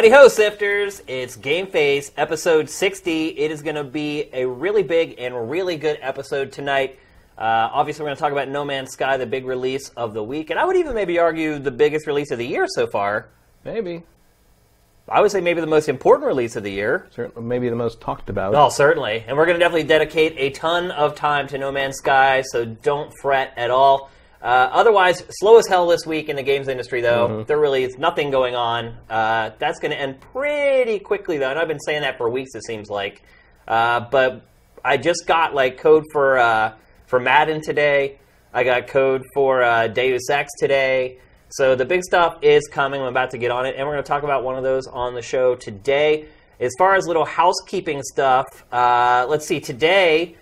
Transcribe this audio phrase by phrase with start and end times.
[0.00, 1.02] Howdy ho, sifters!
[1.06, 3.38] It's Game Face, episode 60.
[3.38, 6.98] It is going to be a really big and really good episode tonight.
[7.36, 10.22] Uh, obviously, we're going to talk about No Man's Sky, the big release of the
[10.24, 13.28] week, and I would even maybe argue the biggest release of the year so far.
[13.62, 14.02] Maybe.
[15.06, 17.06] I would say maybe the most important release of the year.
[17.10, 18.54] Certainly, maybe the most talked about.
[18.54, 19.22] Oh, certainly.
[19.28, 22.64] And we're going to definitely dedicate a ton of time to No Man's Sky, so
[22.64, 24.10] don't fret at all.
[24.42, 27.28] Uh, otherwise, slow as hell this week in the games industry, though.
[27.28, 27.46] Mm-hmm.
[27.46, 28.96] There really is nothing going on.
[29.08, 31.50] Uh, that's going to end pretty quickly, though.
[31.50, 33.22] And I've been saying that for weeks, it seems like.
[33.68, 34.42] Uh, but
[34.84, 36.74] I just got like code for uh,
[37.06, 38.18] for Madden today.
[38.52, 41.18] I got code for uh, Deus Ex today.
[41.50, 43.00] So the big stuff is coming.
[43.00, 44.86] I'm about to get on it, and we're going to talk about one of those
[44.86, 46.26] on the show today.
[46.60, 49.60] As far as little housekeeping stuff, uh, let's see.
[49.60, 50.36] Today,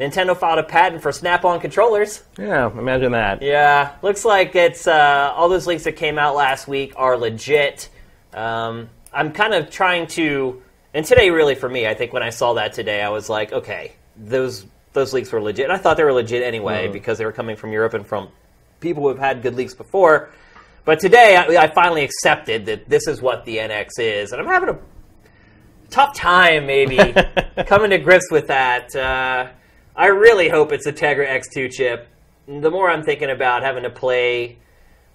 [0.00, 2.22] Nintendo filed a patent for Snap-on controllers.
[2.38, 3.42] Yeah, imagine that.
[3.42, 7.90] Yeah, looks like it's uh, all those leaks that came out last week are legit.
[8.32, 10.62] Um, I'm kind of trying to,
[10.94, 13.52] and today really for me, I think when I saw that today, I was like,
[13.52, 15.66] okay, those those leaks were legit.
[15.66, 18.28] And I thought they were legit anyway because they were coming from Europe and from
[18.80, 20.30] people who have had good leaks before.
[20.84, 24.48] But today, I, I finally accepted that this is what the NX is, and I'm
[24.48, 24.78] having a
[25.90, 26.96] tough time maybe
[27.66, 28.96] coming to grips with that.
[28.96, 29.48] Uh,
[30.00, 32.08] I really hope it's a Tegra X2 chip.
[32.48, 34.56] The more I'm thinking about having to play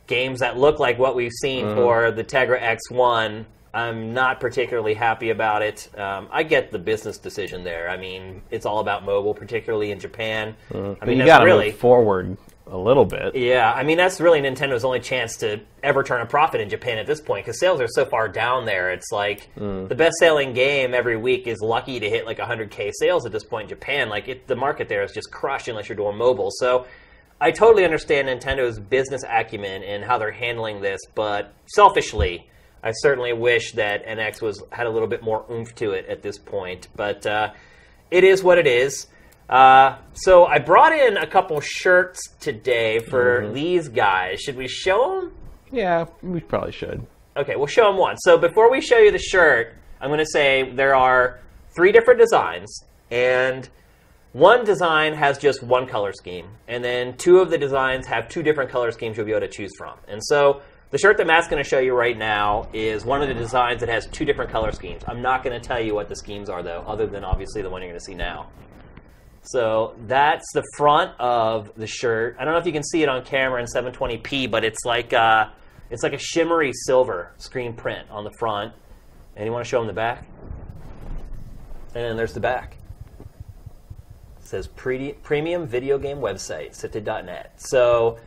[0.06, 5.32] games that look like what we've seen for the Tegra X1, I'm not particularly happy
[5.32, 5.90] about it.
[5.98, 7.90] Um, I get the business decision there.
[7.90, 10.56] I mean, it's all about mobile, particularly in Japan.
[10.72, 13.36] I But mean, you got to really move forward a little bit.
[13.36, 16.98] yeah, I mean that's really Nintendo's only chance to ever turn a profit in Japan
[16.98, 18.92] at this point because sales are so far down there.
[18.92, 23.32] It's like the best-selling game every week is lucky to hit like 100k sales at
[23.32, 24.10] this point in Japan.
[24.10, 26.50] Like it, the market there is just crushed unless you're doing mobile.
[26.52, 26.86] So
[27.40, 32.50] I totally understand Nintendo's business acumen and how they're handling this, but selfishly,
[32.82, 36.22] I certainly wish that NX was had a little bit more oomph to it at
[36.22, 36.88] this point.
[36.96, 37.52] But uh,
[38.10, 39.08] it is what it is.
[39.50, 44.42] Uh, so I brought in a couple shirts today for these guys.
[44.42, 45.34] Should we show them?
[45.72, 47.06] Yeah, we probably should.
[47.38, 48.18] Okay, we'll show them one.
[48.18, 51.40] So before we show you the shirt, I'm going to say there are
[51.76, 53.68] three different designs, and
[54.32, 58.42] one design has just one color scheme, and then two of the designs have two
[58.42, 59.98] different color schemes you'll be able to choose from.
[60.08, 60.62] And so
[60.92, 63.82] the shirt that Matt's going to show you right now is one of the designs
[63.82, 65.04] that has two different color schemes.
[65.08, 67.70] I'm not going to tell you what the schemes are, though, other than obviously the
[67.70, 68.48] one you're going to see now.
[69.48, 72.36] So that's the front of the shirt.
[72.40, 75.14] I don't know if you can see it on camera in 720p, but it's like
[75.14, 75.50] uh,
[75.90, 78.74] it's like a shimmery silver screen print on the front.
[79.36, 80.26] And you want to show them the back?
[81.94, 82.78] And then there's the back.
[84.40, 87.54] It says pre- premium video game website, Cita.net.
[87.62, 88.18] So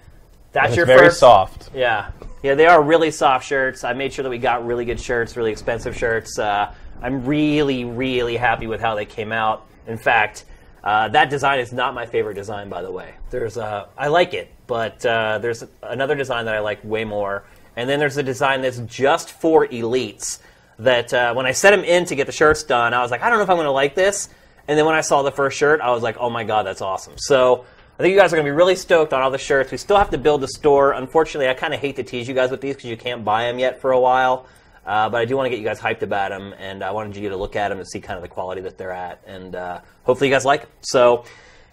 [0.53, 1.21] that's It's your very first.
[1.21, 1.71] soft.
[1.75, 2.11] Yeah,
[2.43, 3.85] yeah, they are really soft shirts.
[3.85, 6.39] I made sure that we got really good shirts, really expensive shirts.
[6.39, 9.67] Uh, I'm really, really happy with how they came out.
[9.87, 10.45] In fact,
[10.85, 13.15] uh, that design is not my favorite design, by the way.
[13.31, 17.45] There's, uh, I like it, but uh, there's another design that I like way more.
[17.77, 20.41] And then there's a design that's just for elites.
[20.81, 23.23] That uh, when I set them in to get the shirts done, I was like,
[23.23, 24.29] I don't know if I'm going to like this.
[24.69, 26.83] And then when I saw the first shirt, I was like, oh my god, that's
[26.83, 27.15] awesome.
[27.17, 27.65] So
[27.99, 29.73] I think you guys are going to be really stoked on all the shirts.
[29.73, 30.93] We still have to build the store.
[30.93, 33.45] Unfortunately, I kind of hate to tease you guys with these because you can't buy
[33.45, 34.47] them yet for a while.
[34.89, 37.15] Uh, but I do want to get you guys hyped about them, and I wanted
[37.15, 39.55] you to look at them and see kind of the quality that they're at, and
[39.55, 40.71] uh, hopefully you guys like them.
[40.81, 41.27] So,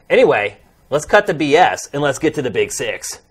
[0.10, 0.58] anyway,
[0.90, 3.22] let's cut the BS and let's get to the big six.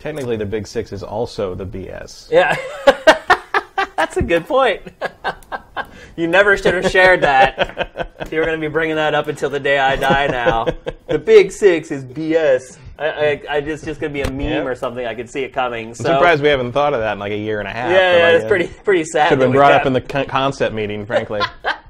[0.00, 2.28] Technically, the Big Six is also the BS.
[2.28, 2.56] Yeah,
[3.96, 4.82] that's a good point.
[6.16, 8.28] you never should have shared that.
[8.32, 10.26] you were going to be bringing that up until the day I die.
[10.26, 10.66] Now,
[11.06, 12.78] the big six is BS.
[13.02, 14.66] I, I, I just just going to be a meme Yep.
[14.66, 15.04] or something.
[15.04, 15.94] I could see it coming.
[15.94, 17.90] So I'm surprised we haven't thought of that in like a year and a half.
[17.90, 19.28] Yeah, yeah, like, it's pretty pretty sad.
[19.28, 21.40] Should have been brought up in the concept meeting, frankly.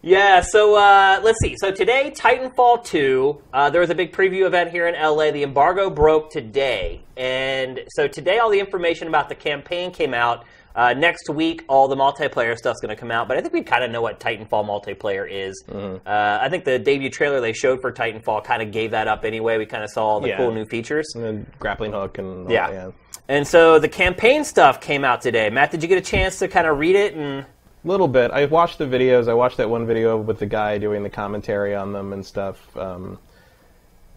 [0.00, 1.56] Yeah, so uh, let's see.
[1.58, 5.32] So today, Titanfall 2, uh, there was a big preview event here in LA.
[5.32, 7.02] The embargo broke today.
[7.16, 10.44] And so today, all the information about the campaign came out.
[10.78, 13.26] Uh, next week, all the multiplayer stuff's going to come out.
[13.26, 15.64] But I think we kind of know what Titanfall multiplayer is.
[15.68, 16.06] Mm-hmm.
[16.06, 19.24] Uh, I think the debut trailer they showed for Titanfall kind of gave that up
[19.24, 19.58] anyway.
[19.58, 20.36] We kind of saw all the Yeah.
[20.36, 21.12] cool new features.
[21.16, 22.70] and then grappling hook and all Yeah.
[22.70, 22.90] that, yeah.
[23.26, 25.50] And so the campaign stuff came out today.
[25.50, 27.46] Matt, did you get a chance to kind of read it and a
[27.88, 28.30] little bit.
[28.30, 29.28] I watched the videos.
[29.28, 32.76] I watched that one video with the guy doing the commentary on them and stuff.
[32.76, 33.18] Um,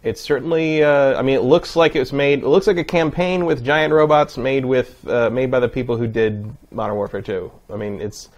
[0.04, 0.84] it's certainly.
[0.84, 2.40] Uh, I mean, it looks like it was made.
[2.40, 5.98] It looks like a campaign with giant robots made with uh, made by the people
[5.98, 7.52] who did Modern Warfare 2.
[7.72, 8.30] I mean, it's.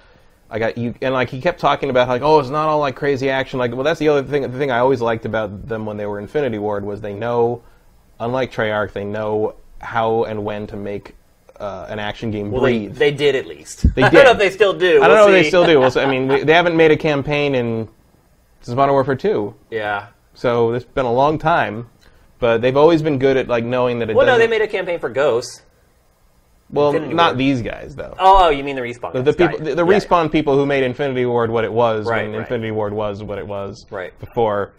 [0.49, 2.95] I got you, and like he kept talking about like, oh, it's not all like
[2.95, 3.57] crazy action.
[3.59, 4.43] Like, well, that's the other thing.
[4.43, 7.63] The thing I always liked about them when they were Infinity Ward was they know,
[8.19, 11.15] unlike Treyarch, they know how and when to make
[11.59, 12.95] uh, an action game Well, they, breathe.
[12.97, 13.85] they did at least.
[13.97, 15.01] I don't know if they still do.
[15.01, 15.79] I don't We'll know if they still do.
[15.79, 17.87] Well, I mean, we- they haven't made a campaign in
[18.59, 20.07] this is Modern Warfare 2, Yeah.
[20.33, 21.89] So it's been a long time.
[22.39, 24.49] But they've always been good at like knowing that it Well, no, doesn't.
[24.49, 25.61] they made a campaign for Ghosts.
[26.69, 27.37] well, Infinity not Ward.
[27.37, 28.15] these guys though.
[28.19, 29.13] Oh, you mean the respawn?
[29.13, 29.35] the guys.
[29.35, 29.69] Got people, it.
[29.69, 32.39] the, the Yeah, respawn people who made Infinity Ward what it was Right, when right.
[32.41, 34.17] Infinity Ward was what it was Right.
[34.19, 34.73] before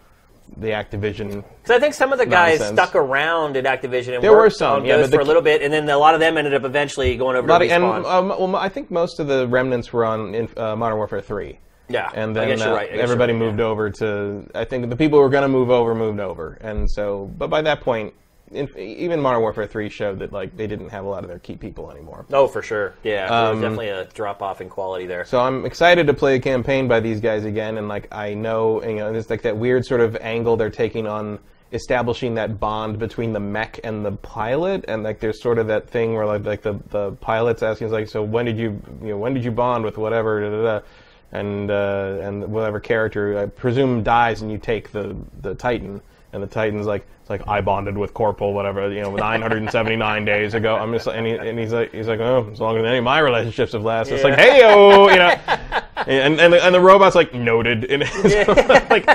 [0.57, 1.43] the Activision.
[1.63, 2.79] So I think some of the guys Nonsense.
[2.79, 5.21] stuck around at Activision and There were worked some, on yeah, Ghosts but the for
[5.23, 7.59] a little bit, and then a lot of them ended up eventually going over Lot
[7.59, 8.05] to of- and respawn.
[8.05, 11.57] um, well, I think most of the remnants were on in, uh, Modern Warfare 3.
[11.87, 12.89] Yeah, and then uh, right.
[12.89, 13.65] Everybody right, moved yeah.
[13.65, 14.49] over to.
[14.55, 17.31] I think the people who were going to move over moved over, and so.
[17.37, 18.13] But by that point,
[18.51, 21.39] in, even Modern Warfare Three showed that like they didn't have a lot of their
[21.39, 22.25] key people anymore.
[22.31, 22.93] Oh, for sure.
[23.03, 25.25] Yeah, Um, definitely a drop off in quality there.
[25.25, 28.83] So I'm excited to play a campaign by these guys again, and like I know,
[28.83, 31.39] you know, it's like that weird sort of angle they're taking on
[31.71, 35.89] establishing that bond between the mech and the pilot, and like there's sort of that
[35.89, 39.17] thing where like like the the pilot's asking, like, so when did you, you know,
[39.17, 40.85] when did you bond with whatever, da, da, da,
[41.39, 46.01] and uh, and whatever character I presume dies, and you take the the Titan,
[46.33, 47.05] and the Titan's like.
[47.21, 50.75] It's like I bonded with Corporal, whatever you know, 979 days ago.
[50.75, 53.03] I'm just, and, he, and he's like, he's like, oh, as long as any of
[53.03, 55.29] my relationships have lasted, it's like, hey, oh, you know,
[56.05, 59.07] and and the, and the robot's like noted, and it's like,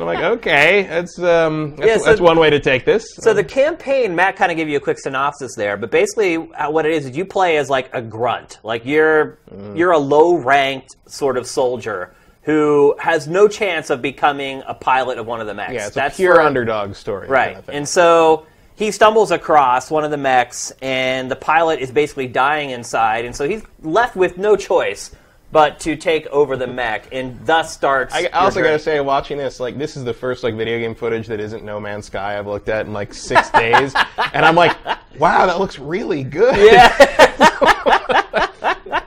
[0.00, 3.14] and I'm like, okay, that's um, that's, Yeah, so- that's one way to take this.
[3.16, 6.70] So the campaign, Matt kind of gave you a quick synopsis there, but basically uh,
[6.70, 9.76] what it is is you play as like a grunt, like you're Mm.
[9.78, 12.12] you're a low ranked sort of soldier
[12.42, 15.72] who has no chance of becoming a pilot of one of the mechs.
[15.72, 17.54] yeah, it's That's a pure underdog story, Right.
[17.54, 18.46] kind of and so
[18.76, 23.34] he stumbles across one of the mechs, and the pilot is basically dying inside, and
[23.34, 25.10] so he's left with no choice
[25.56, 28.14] but to take over the mech, and thus starts.
[28.14, 30.94] I also got to say, watching this, like, this is the first like video game
[30.94, 33.94] footage that isn't No Man's Sky I've looked at in like six days,
[34.34, 34.76] and I'm like,
[35.18, 36.54] wow, that looks really good.
[36.58, 36.94] Yeah.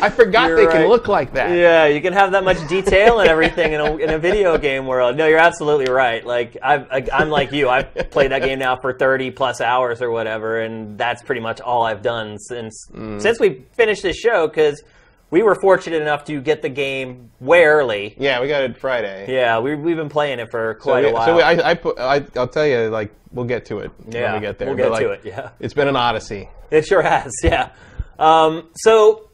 [0.00, 1.56] I forgot You're they can look like that.
[1.56, 4.86] Yeah, you can have that much detail and everything in a, in a video game
[4.86, 5.16] world.
[5.16, 6.26] No, you're absolutely right.
[6.26, 7.68] Like I've, I, I'm like you.
[7.68, 11.60] I've played that game now for 30 plus hours or whatever, and that's pretty much
[11.60, 13.22] all I've done since Mm.
[13.22, 14.82] since we finished this show because
[15.30, 18.14] we were fortunate enough to get the game way early.
[18.18, 19.32] Yeah, we got it Friday.
[19.32, 21.26] Yeah, we, we've been playing it for So, quite we, a while.
[21.26, 24.32] so we, I, I put, I, I'll tell you, like, we'll get to it Yeah,
[24.32, 24.68] when we get there.
[24.68, 25.50] we'll but, get like, to it, yeah.
[25.60, 26.48] it's been an odyssey.
[26.70, 27.70] It sure has, yeah.
[28.18, 29.28] Um, so,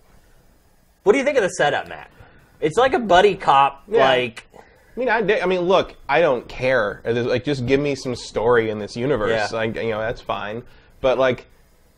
[1.05, 2.11] what do you think of the setup, Matt?
[2.61, 4.09] It's like a buddy cop, Yeah.
[4.09, 7.03] like I mean, I, I mean, look, I don't care.
[7.05, 9.51] Like, just give me some story in this universe.
[9.51, 9.57] Yeah.
[9.57, 10.63] Like, you know, that's fine.
[11.01, 11.47] But like,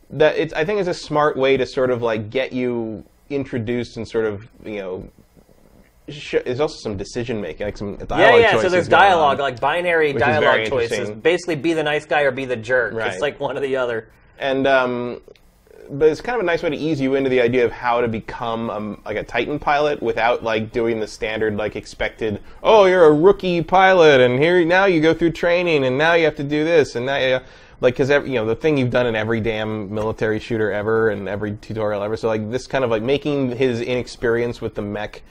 [0.09, 0.51] that it's.
[0.53, 4.25] I think it's a smart way to sort of like get you introduced and sort
[4.25, 5.09] of you know.
[6.07, 8.61] There's also some decision making, like some dialogue Yeah, yeah.
[8.61, 9.41] So there's dialogue, on.
[9.41, 11.09] like binary dialogue choices.
[11.09, 12.93] Basically, be the nice guy or be the jerk.
[12.93, 13.11] Right.
[13.11, 14.09] It's like one or the other.
[14.39, 15.21] and um,
[15.89, 18.01] but it's kind of a nice way to ease you into the idea of how
[18.01, 22.41] to become um, like a Titan pilot without like doing the standard like expected.
[22.63, 26.25] Oh, you're a rookie pilot, and here now you go through training, and now you
[26.25, 27.39] have to do this, and now you
[27.81, 31.27] like because you know the thing you've done in every damn military shooter ever and
[31.29, 32.17] every tutorial ever.
[32.17, 35.21] So like this kind of like making his inexperience with the mech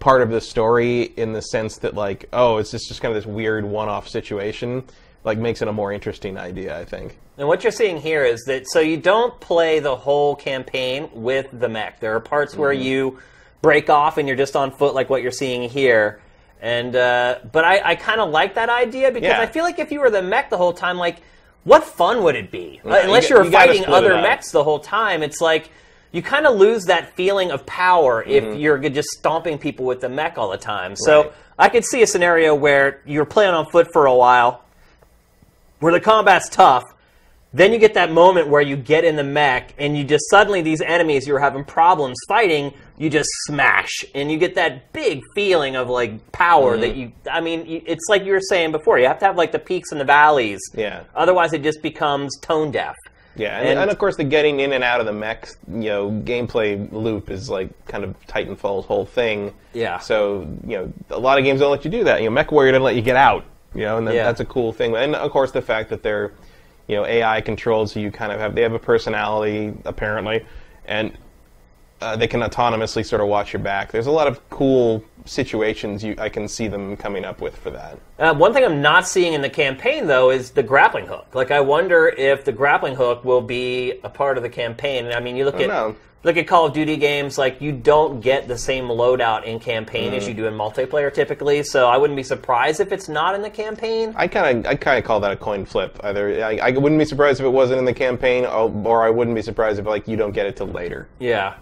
[0.00, 3.22] part of the story in the sense that like oh it's just just kind of
[3.22, 4.82] this weird one-off situation
[5.22, 8.42] like makes it a more interesting idea i think And what you're seeing here is
[8.48, 12.00] that so you don't play the whole campaign with the mech.
[12.00, 12.82] There are parts where Mm-hmm.
[12.82, 13.18] you
[13.62, 16.20] break off and you're just on foot, like what you're seeing here.
[16.60, 19.40] And uh, but I, I kind of like that idea because Yeah.
[19.40, 21.18] I feel like if you were the mech the whole time, like
[21.64, 22.80] what fun would it be?
[22.84, 25.70] Uh, Unless you were you fighting other mechs the whole time, it's like
[26.10, 28.52] you kind of lose that feeling of power Mm-hmm.
[28.52, 30.96] if you're just stomping people with the mech all the time.
[30.96, 31.32] So Right.
[31.58, 34.64] I could see a scenario where you're playing on foot for a while,
[35.80, 36.82] where the combat's tough.
[37.54, 40.62] Then you get that moment where you get in the mech and you just suddenly
[40.62, 45.74] these enemies you're having problems fighting, you just smash and you get that big feeling
[45.74, 46.80] of like power Mm-hmm.
[46.82, 49.50] that you I mean it's like you were saying before, you have to have like
[49.50, 50.60] the peaks and the valleys.
[50.74, 51.02] Yeah.
[51.16, 52.94] Otherwise it just becomes tone deaf.
[53.34, 55.88] Yeah, and, And- and of course the getting in and out of the mech, you
[55.90, 59.52] know, gameplay loop is like kind of Titanfall's whole thing.
[59.72, 59.98] Yeah.
[59.98, 62.20] So you know, a lot of games don't let you do that.
[62.20, 63.44] You know, Mech Warrior doesn't let you get out.
[63.74, 64.24] You know, and that, Yeah.
[64.24, 64.94] that's a cool thing.
[64.94, 66.34] And of course the fact that they're,
[66.86, 70.44] you know, AI controlled, so you kind of have they have a personality apparently,
[70.84, 71.16] and
[72.02, 73.92] uh, they can autonomously sort of watch your back.
[73.92, 77.70] There's a lot of cool situations you, I can see them coming up with for
[77.70, 77.98] that.
[78.18, 81.34] Uh, one thing I'm not seeing in the campaign, though, is the grappling hook.
[81.34, 85.06] Like, I wonder if the grappling hook will be a part of the campaign.
[85.12, 85.94] I mean, you look at know.
[86.24, 90.12] look at Call of Duty games, like you don't get the same loadout in campaign
[90.12, 91.62] as you do in multiplayer typically.
[91.62, 94.12] So I wouldn't be surprised if it's not in the campaign.
[94.16, 95.98] I kind of I kind of call that a coin flip.
[96.02, 99.10] Either I, I wouldn't be surprised if it wasn't in the campaign, or, or I
[99.10, 101.08] wouldn't be surprised if like you don't get it till later.
[101.18, 101.54] Yeah.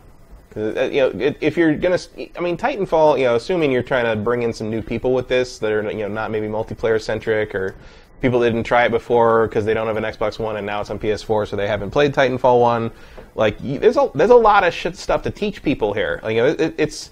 [0.56, 1.98] Uh, you know, if you're gonna,
[2.36, 3.18] I mean, Titanfall.
[3.18, 5.88] You know, assuming you're trying to bring in some new people with this that are
[5.90, 7.76] you know not maybe multiplayer centric or
[8.20, 10.80] people that didn't try it before because they don't have an Xbox One and now
[10.80, 12.90] it's on PS4, so they haven't played Titanfall one.
[13.34, 16.20] Like, there's a there's a lot of shit stuff to teach people here.
[16.22, 17.10] Like, you know, it, it's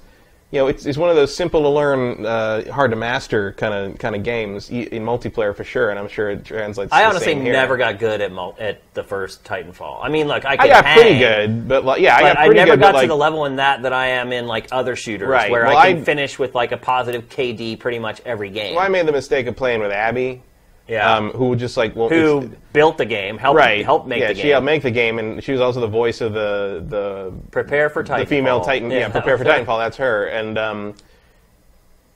[0.51, 3.75] you know, it's, it's one of those simple to learn, uh, hard to master kind
[3.75, 6.91] of kind of games in multiplayer for sure, and I'm sure it translates.
[6.91, 9.99] I the honestly never got good at mul- at the first Titanfall.
[10.03, 12.39] I mean, look, I, I got hang, pretty good, but like, yeah, I But got
[12.39, 12.81] I never good.
[12.81, 15.51] got to like, the level in that that I am in like other shooters, Right.
[15.51, 18.75] where Well, I can I- finish with like a positive KD pretty much every game.
[18.75, 20.41] Well, I made the mistake of playing with Abby,
[20.89, 21.15] yeah.
[21.15, 24.35] um, who just like well, who built the game, helped right helped make yeah, the
[24.35, 24.43] game.
[24.43, 27.91] she helped make the game, and she was also the voice of the the prepare
[27.91, 28.19] for Titanfall.
[28.21, 28.91] the female Titan.
[28.91, 29.79] Yeah, prepare for Titanfall.
[29.79, 30.95] That's her, and um,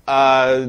[0.09, 0.67] uh.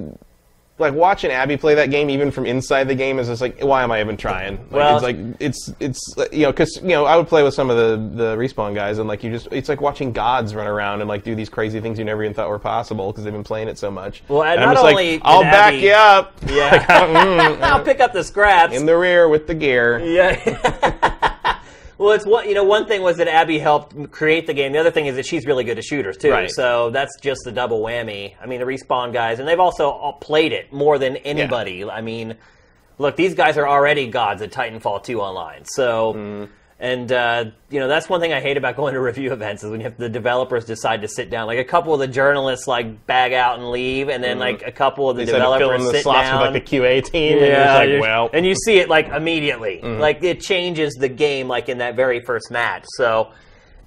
[0.79, 3.83] Like watching Abby play that game, even from inside the game, is just like, why
[3.83, 4.57] am I even trying?
[4.57, 7.53] Like, Well- it's like it's it's you know because you know I would play with
[7.53, 10.65] some of the the respawn guys, and like you just it's like watching gods run
[10.65, 13.31] around and like do these crazy things you never even thought were possible because they've
[13.31, 14.23] been playing it so much.
[14.27, 16.33] Well, and and I'm not just only like, I'll back Abby- you up.
[16.47, 18.73] Yeah, I'll pick up the scraps.
[18.75, 19.99] in the rear with the gear.
[19.99, 21.09] Yeah.
[22.03, 22.47] well, it's one.
[22.47, 24.73] You know, one thing was that Abby helped create the game.
[24.73, 26.31] The other thing is that she's really good at shooters too.
[26.31, 26.51] Right.
[26.51, 28.35] So that's just the double whammy.
[28.41, 31.83] I mean, the respawn guys, and they've also all played it more than anybody.
[31.83, 32.35] I mean,
[32.97, 35.65] look, these guys are already gods at Titanfall 2 online.
[35.65, 36.13] So.
[36.13, 36.51] Mm-hmm.
[36.83, 39.71] And uh, you know that's one thing I hate about going to review events is
[39.71, 41.47] when you have the developers decide to sit down.
[41.47, 44.71] Like a couple of the journalists like bag out and leave, and then like a
[44.71, 46.41] couple of the Instead of developers filling the sit slots down.
[46.41, 48.89] with like the QA team, and Yeah, you're- just like, well, and you see it
[48.89, 52.83] like immediately, like it changes the game, like in that very first match.
[52.97, 53.31] So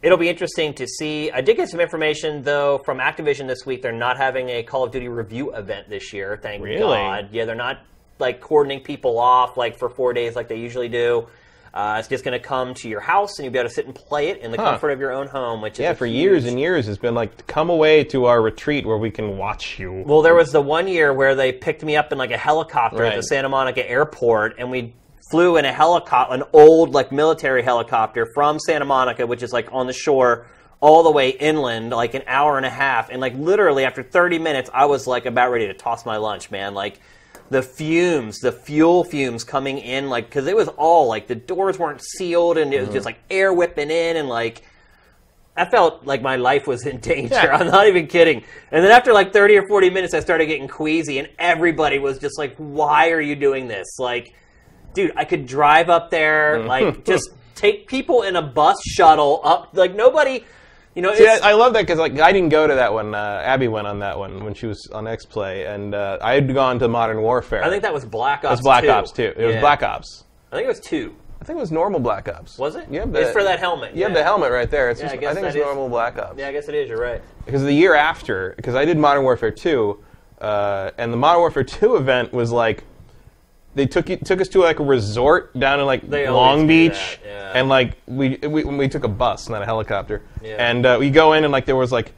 [0.00, 1.30] it'll be interesting to see.
[1.30, 3.82] I did get some information though from Activision this week.
[3.82, 6.38] They're not having a Call of Duty review event this year.
[6.42, 6.78] Thank Really?
[6.78, 7.28] God.
[7.30, 7.80] Yeah, they're not
[8.18, 11.28] like cordoning people off like for four days like they usually do.
[11.76, 13.84] Uh, it's just going to come to your house, and you'll be able to sit
[13.84, 14.70] and play it in the Huh.
[14.70, 15.60] comfort of your own home.
[15.60, 18.86] Which yeah, for huge- years and years, it's been like, come away to our retreat
[18.86, 20.02] where we can watch you.
[20.06, 23.04] Well, there was the one year where they picked me up in like a helicopter
[23.04, 24.94] at the Santa Monica airport, and we
[25.30, 29.68] flew in a helicopter, an old like military helicopter from Santa Monica, which is like
[29.70, 30.46] on the shore,
[30.80, 34.38] all the way inland, like an hour and a half, and like literally after 30
[34.38, 36.72] minutes, I was like about ready to toss my lunch, man.
[36.72, 37.00] Like
[37.50, 41.78] the fumes, the fuel fumes coming in, like because it was all like the doors
[41.78, 44.62] weren't sealed, and it was just like air whipping in, and like.
[45.58, 47.34] I felt like my life was in danger.
[47.34, 47.56] Yeah.
[47.56, 48.44] I'm not even kidding.
[48.70, 52.18] And then after like 30 or 40 minutes, I started getting queasy, and everybody was
[52.18, 54.34] just like, "Why are you doing this?" Like,
[54.92, 56.66] dude, I could drive up there, Mm.
[56.66, 59.70] like just take people in a bus shuttle up.
[59.72, 60.44] Like nobody,
[60.96, 61.14] you know.
[61.14, 63.14] See, I, I love that because like I didn't go to that one.
[63.14, 66.34] Uh, Abby went on that one when she was on X Play, and uh, I
[66.34, 67.62] had gone to Modern Warfare.
[67.62, 68.44] I think that was Black Ops.
[68.44, 68.90] it was Black 2.
[68.90, 69.32] Ops too.
[69.36, 70.24] It was Black Ops.
[70.50, 71.14] I think it was two.
[71.40, 72.56] I think it was normal Black Ops.
[72.58, 72.86] Was it?
[72.90, 74.18] Yeah, It's for that helmet, You have yeah.
[74.18, 74.88] the helmet right there.
[74.90, 76.38] It's Yeah, just, I I, think it's is- normal Black Ops.
[76.38, 76.88] Yeah, I guess it is.
[76.88, 77.20] You're right.
[77.44, 80.02] because the year after, because I did Modern Warfare 2,
[80.40, 82.84] uh, and the Modern Warfare 2 event was like,
[83.76, 86.60] they took you, took us to like a resort down in like They always Long
[86.62, 87.52] do Beach, that, yeah.
[87.54, 90.56] and like we, we we took a bus, not a helicopter, Yeah.
[90.58, 92.12] and uh, we go in and like there was like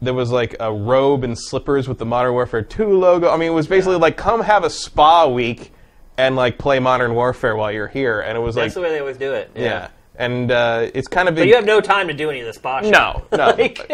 [0.00, 3.30] there was like a robe and slippers with the Modern Warfare 2 logo.
[3.30, 5.72] I mean, it was basically like come have a spa week
[6.18, 8.90] and like play Modern Warfare while you're here, and it was like That's the way
[8.90, 9.50] they always do it.
[9.54, 9.88] yeah.
[10.16, 12.56] And uh, it's kind of But you have no time to do any of this
[12.56, 12.84] spot.
[12.84, 13.54] no, no.
[13.58, 13.88] Like-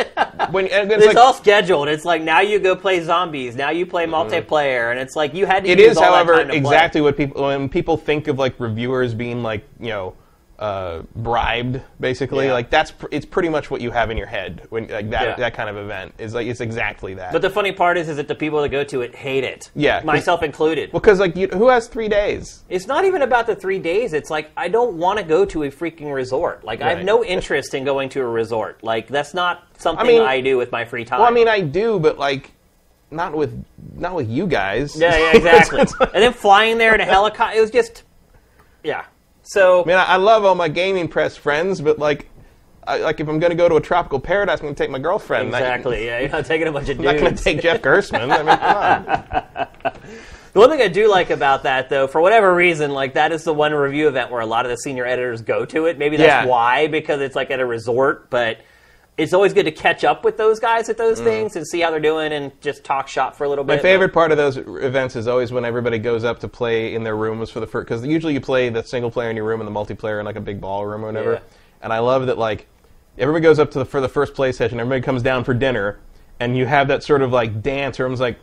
[0.50, 1.88] when it's It's like, all scheduled.
[1.88, 3.54] It's like now you go play zombies.
[3.54, 5.70] Now you play multiplayer, and it's like you had to.
[5.70, 6.58] It use is, all that however, time to play.
[6.58, 10.14] exactly what people when people think of like reviewers being like you know
[10.58, 12.46] uh, bribed, basically.
[12.46, 12.52] Yeah.
[12.52, 15.22] Like that's pr- it's pretty much what you have in your head when like that
[15.22, 15.34] Yeah.
[15.36, 17.32] that kind of event is like it's exactly that.
[17.32, 19.70] But the funny part is, is that the people that go to it hate it.
[19.76, 20.92] Yeah, myself included.
[20.92, 22.64] well, because like you, who has three days?
[22.68, 24.12] It's not even about the three days.
[24.12, 26.64] It's like I don't want to go to a freaking resort.
[26.64, 28.82] Like I have no interest in going to a resort.
[28.82, 31.20] Like that's not something I, mean- do with my free time.
[31.20, 32.50] Well, I mean, I do, but like
[33.10, 35.00] not with not with you guys.
[35.00, 35.80] yeah, yeah, exactly.
[36.00, 38.02] and then flying there in a helicopter, it was just,
[38.82, 39.04] yeah.
[39.48, 42.28] So I mean, I, I love all my gaming press friends, but like.
[42.86, 44.90] I, like if I'm going to go to a tropical paradise, I'm going to take
[44.90, 45.48] my girlfriend.
[45.48, 47.06] Exactly, yeah, you're not taking a bunch of dudes.
[47.06, 48.30] I'm not going to take Jeff Gerstmann.
[48.32, 49.92] I mean, come on.
[50.54, 53.44] The one thing I do like about that, though, for whatever reason, like that is
[53.44, 55.98] the one review event where a lot of the senior editors go to it.
[55.98, 56.46] Maybe that's Yeah.
[56.46, 58.30] why, because it's like at a resort.
[58.30, 58.58] But
[59.18, 61.90] it's always good to catch up with those guys at those things and see how
[61.90, 63.72] they're doing and just talk shop for a little bit.
[63.72, 63.76] Mm.
[63.76, 67.02] My favorite part of those events is always when everybody goes up to play in
[67.02, 67.88] their rooms for the first.
[67.88, 70.36] Because usually you play the single player in your room and the multiplayer in like
[70.36, 71.32] a big ballroom or whatever.
[71.32, 71.40] Yeah.
[71.82, 72.68] And I love that like
[73.18, 74.78] everybody goes up to the for the first play session.
[74.78, 75.98] Everybody comes down for dinner,
[76.38, 77.98] and you have that sort of like dance.
[77.98, 78.38] Everyone's like,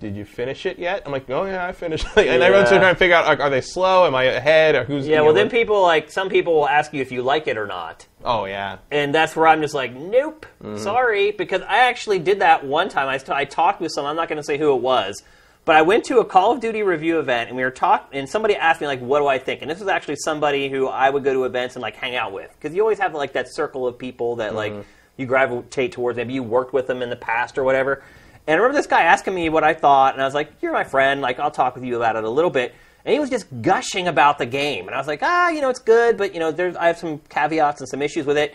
[0.00, 2.80] "Did you finish it yet?" I'm like, "Oh yeah, I finished." Like, And everyone's trying
[2.80, 4.06] to figure out like, are they slow?
[4.06, 4.74] Am I ahead?
[4.74, 7.46] Or who's Yeah, well, then people like some people will ask you if you like
[7.46, 8.06] it or not.
[8.24, 8.78] Oh yeah.
[8.90, 10.78] and that's where I'm just like, nope, Mm-hmm.
[10.78, 13.08] sorry, because I actually did that one time.
[13.08, 14.10] I, I talked with someone.
[14.10, 15.22] I'm not going to say who it was,
[15.64, 18.28] but I went to a Call of Duty review event, and we were talking, and
[18.28, 19.62] somebody asked me like, what do I think?
[19.62, 22.32] And this was actually somebody who I would go to events and like hang out
[22.32, 24.82] with, because you always have like that circle of people that like Mm-hmm.
[25.16, 26.16] you gravitate towards.
[26.16, 28.02] Maybe you worked with them in the past or whatever.
[28.46, 30.72] And I remember this guy asking me what I thought, and I was like, "You're
[30.72, 31.20] my friend.
[31.20, 34.08] Like, I'll talk with you about it a little bit." And he was just gushing
[34.08, 36.50] about the game, and I was like, "Ah, you know, it's good, but you know,
[36.50, 38.54] there's I have some caveats and some issues with it."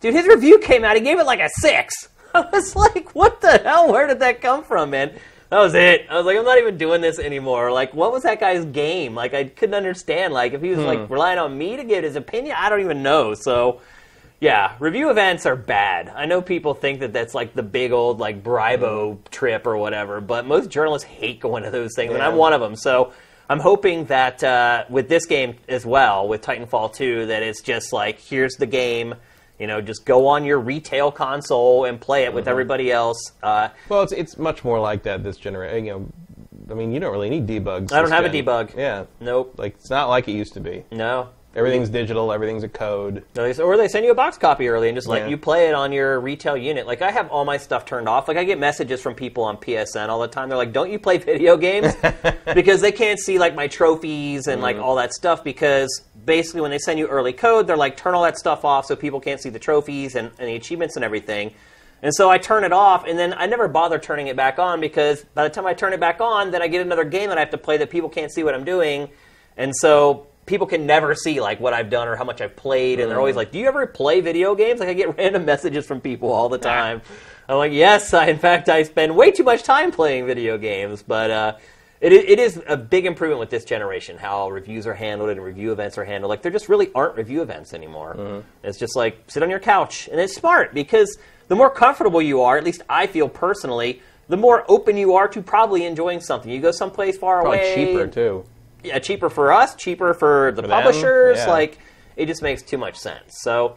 [0.00, 0.96] Dude, his review came out.
[0.96, 2.08] He gave it like a six.
[2.34, 3.90] I was like, "What the hell?
[3.92, 5.12] Where did that come from, man?"
[5.50, 6.06] That was it.
[6.08, 9.14] I was like, "I'm not even doing this anymore." Like, what was that guy's game?
[9.14, 10.32] Like, I couldn't understand.
[10.32, 13.02] Like, if he was like relying on me to give his opinion, I don't even
[13.02, 13.34] know.
[13.34, 13.80] So.
[14.42, 16.08] Yeah, review events are bad.
[16.08, 20.20] I know people think that that's like the big old like bribo trip or whatever,
[20.20, 22.74] but most journalists hate going to those things, and I'm one of them.
[22.74, 23.12] So
[23.48, 27.92] I'm hoping that uh, with this game as well, with Titanfall 2, that it's just
[27.92, 29.14] like here's the game.
[29.60, 33.30] You know, just go on your retail console and play it with everybody else.
[33.44, 35.84] Uh, Well, it's it's much more like that this generation.
[35.84, 36.08] You know,
[36.68, 37.92] I mean, you don't really need debugs.
[37.92, 38.76] I don't have a debug.
[38.76, 40.82] Yeah, nope, like it's not like it used to be.
[40.90, 41.28] no.
[41.54, 42.32] Everything's digital.
[42.32, 43.24] Everything's a code.
[43.34, 45.28] They- Or they send you a box copy early and just let Yeah.
[45.28, 46.86] you play it on your retail unit.
[46.86, 48.26] Like I have all my stuff turned off.
[48.26, 50.48] Like I get messages from people on PSN all the time.
[50.48, 51.94] They're like, "Don't you play video games?"
[52.54, 54.82] because they can't see like my trophies and like mm.
[54.82, 55.44] all that stuff.
[55.44, 58.86] Because basically, when they send you early code, they're like, "Turn all that stuff off
[58.86, 61.52] so people can't see the trophies and, and the achievements and everything."
[62.04, 64.80] And so I turn it off, and then I never bother turning it back on
[64.80, 67.38] because by the time I turn it back on, then I get another game that
[67.38, 69.08] I have to play that people can't see what I'm doing,
[69.56, 73.00] and so people can never see like what I've done or how much I've played,
[73.00, 73.38] and they're always mm.
[73.38, 76.48] like, "Do you ever play video games?" Like I get random messages from people all
[76.48, 76.74] the ah.
[76.74, 77.02] time.
[77.48, 81.02] I'm like, "Yes, I, in fact, I spend way too much time playing video games,"
[81.02, 81.30] but.
[81.30, 81.56] uh
[82.02, 85.70] it, it is a big improvement with this generation how reviews are handled and review
[85.70, 86.30] events are handled.
[86.30, 88.16] Like there just really aren't review events anymore.
[88.16, 88.48] Mm-hmm.
[88.64, 92.42] It's just like sit on your couch, and it's smart because the more comfortable you
[92.42, 96.50] are, at least I feel personally, the more open you are to probably enjoying something.
[96.50, 98.44] You go someplace far Probably away, cheaper too.
[98.82, 101.38] Yeah, cheaper for us, cheaper for the them, publishers.
[101.38, 101.46] yeah.
[101.50, 101.78] Like,
[102.16, 103.38] it just makes too much sense.
[103.42, 103.76] So,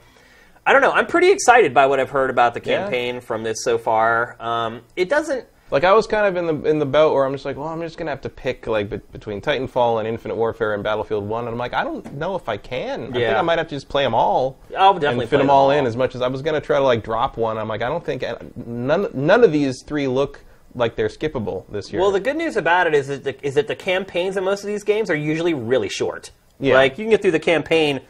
[0.66, 0.92] I don't know.
[0.92, 2.82] I'm pretty excited by what I've heard about the Yeah.
[2.84, 4.36] campaign from this so far.
[4.40, 5.46] Um, it doesn't.
[5.72, 7.68] Like I was kind of in the in the boat where I'm just like, well,
[7.68, 11.28] I'm just gonna have to pick like be- between Titanfall and Infinite Warfare and Battlefield
[11.28, 13.00] One, and I'm like, I don't know if I can.
[13.02, 13.40] I think Yeah.
[13.40, 14.60] I might have to just play them all.
[14.78, 15.72] I'll definitely and fit play them them all all.
[15.72, 17.58] in as much as I was gonna try to like drop one.
[17.58, 18.24] I'm like, I don't think
[18.56, 20.42] none none of these three look
[20.76, 22.02] like they're skippable this year.
[22.02, 24.62] Well, the good news about it is that the, is that the campaigns in most
[24.62, 26.32] of these games are usually really short.
[26.60, 26.76] Yeah.
[26.76, 28.02] Like you can get through the campaign.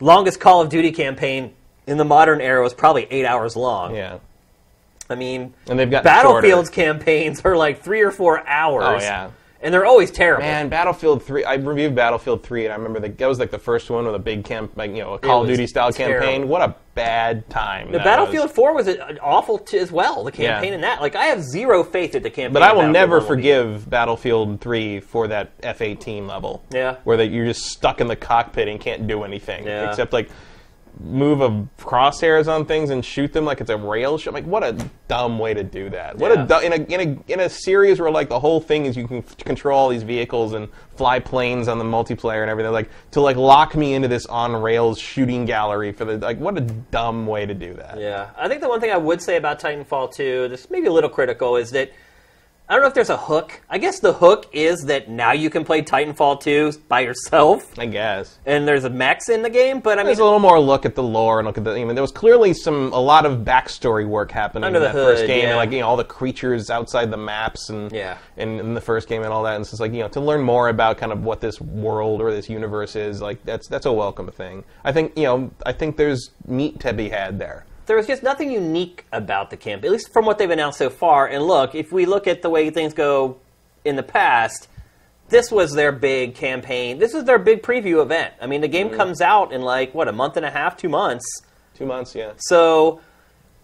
[0.00, 1.54] Longest Call of Duty campaign
[1.86, 3.94] in the modern era was probably eight hours long.
[3.94, 4.18] yeah,
[5.08, 9.02] I mean, and they've got Battlefield's campaigns are like three or four hours.
[9.02, 9.30] Oh, yeah.
[9.62, 10.42] And they're always terrible.
[10.42, 11.44] Man, Battlefield Three.
[11.44, 14.14] I reviewed Battlefield Three, and I remember the, that was like the first one with
[14.14, 16.26] a big camp, like you know, a Call of Duty style terrible.
[16.26, 16.48] campaign.
[16.48, 17.90] What a bad time.
[17.90, 18.52] The Battlefield was.
[18.52, 20.24] 4 was uh, awful t- as well.
[20.24, 20.74] The campaign Yeah.
[20.74, 22.52] in that, like, I have zero faith that the campaign.
[22.52, 26.62] But I will never 1 will forgive Battlefield 3 for that F-18 level.
[26.70, 26.96] Yeah.
[27.04, 29.88] Where that you're just stuck in the cockpit and can't do anything Yeah.
[29.88, 30.28] except like
[31.04, 34.34] move a crosshairs on things and shoot them like it's a rail shot.
[34.34, 34.72] Like what a
[35.08, 36.16] dumb way to do that.
[36.18, 36.44] What Yeah.
[36.44, 38.96] a du- in a in a in a series where like the whole thing is
[38.96, 42.72] you can f- control all these vehicles and fly planes on the multiplayer and everything
[42.72, 46.56] like to like lock me into this on rails shooting gallery for the like what
[46.56, 47.98] a dumb way to do that.
[47.98, 50.86] Yeah, I think the one thing I would say about Titanfall 2, this may be
[50.86, 51.90] a little critical, is that
[52.72, 53.60] I don't know if there's a hook.
[53.68, 57.84] I guess the hook is that now you can play Titanfall 2 by yourself, I
[57.84, 58.38] guess.
[58.46, 59.80] and there's a mechs in the game.
[59.80, 61.72] But I mean, There's a little more look at the lore and look at the.
[61.72, 64.92] I mean, there was clearly some a lot of backstory work happening in the that
[64.94, 65.48] first game, yeah.
[65.50, 68.16] and like you know all the creatures outside the maps and Yeah.
[68.38, 69.56] in, in the first game and all that.
[69.56, 72.30] And it's like you know to learn more about kind of what this world or
[72.32, 73.20] this universe is.
[73.20, 74.64] Like that's that's a welcome thing.
[74.82, 77.66] I think you know I think there's meat to be had there.
[77.86, 80.90] There was just nothing unique about the camp, at least from what they've announced so
[80.90, 81.26] far.
[81.26, 83.38] And look, if we look at the way things go
[83.84, 84.68] in the past,
[85.28, 86.98] this was their big campaign.
[86.98, 88.34] This is their big preview event.
[88.40, 88.96] I mean, the game mm-hmm.
[88.96, 91.42] comes out in like what a month and a half, two months.
[91.74, 92.32] Two months, yeah.
[92.36, 93.00] So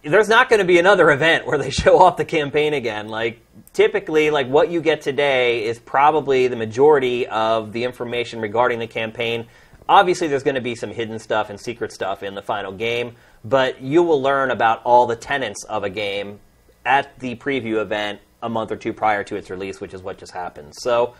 [0.03, 3.07] there's not going to be another event where they show off the campaign again.
[3.07, 3.41] Like
[3.73, 8.87] typically, like what you get today is probably the majority of the information regarding the
[8.87, 9.47] campaign.
[9.87, 13.15] obviously, there's going to be some hidden stuff and secret stuff in the final game,
[13.43, 16.39] but you will learn about all the tenets of a game
[16.85, 20.17] at the preview event a month or two prior to its release, which is what
[20.17, 20.73] just happened.
[20.77, 21.13] So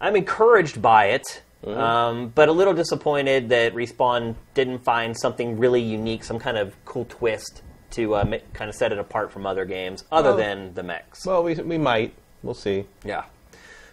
[0.00, 5.80] I'm encouraged by it, um, but a little disappointed that Respawn didn't find something really
[5.80, 9.46] unique, some kind of cool twist to uh, ma- kind of set it apart from
[9.46, 11.24] other games, other Well- than the mechs.
[11.24, 12.12] Well, we, we might.
[12.42, 12.84] We'll see.
[13.04, 13.24] Yeah.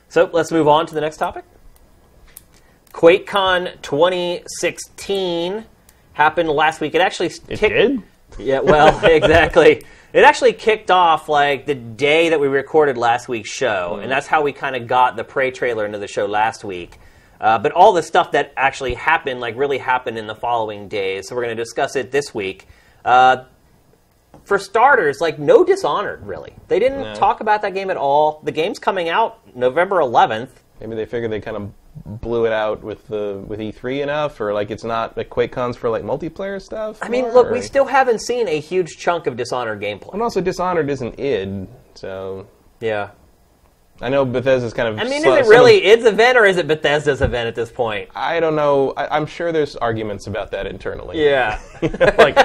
[0.10, 1.44] So let's move on to the next topic.
[2.92, 5.66] QuakeCon 2016
[6.14, 6.96] happened last week.
[6.96, 8.02] It actually It kicked, did?
[8.40, 9.84] Yeah, well, exactly.
[10.14, 14.28] It actually kicked off like the day that we recorded last week's show, and that's
[14.28, 17.00] how we kind of got the Prey trailer into the show last week.
[17.42, 21.28] Uh, but all the stuff that actually happened, like really happened in the following days.
[21.28, 22.68] So we're going to discuss it this week.
[23.04, 23.46] Uh,
[24.46, 26.54] for starters, like no Dishonored, really.
[26.68, 27.16] They didn't No.
[27.16, 28.40] talk about that game at all.
[28.44, 30.50] The game's coming out November 11th.
[30.80, 34.54] Maybe they figured they kind of blew it out with the with E3 enough, or
[34.54, 36.98] like it's not like QuakeCon's for like multiplayer stuff.
[37.02, 40.14] I mean, more, look, we still haven't seen a huge chunk of Dishonored gameplay.
[40.14, 42.48] And also, Dishonored isn't id, so
[42.80, 43.12] Yeah.
[44.02, 45.00] I know Bethesda's kind of.
[45.00, 47.72] I mean, is it some- really its event or is it Bethesda's event at this
[47.72, 48.10] point?
[48.16, 48.94] I don't know.
[48.98, 51.24] I, I'm sure there's arguments about that internally.
[51.24, 51.62] Yeah.
[52.18, 52.36] like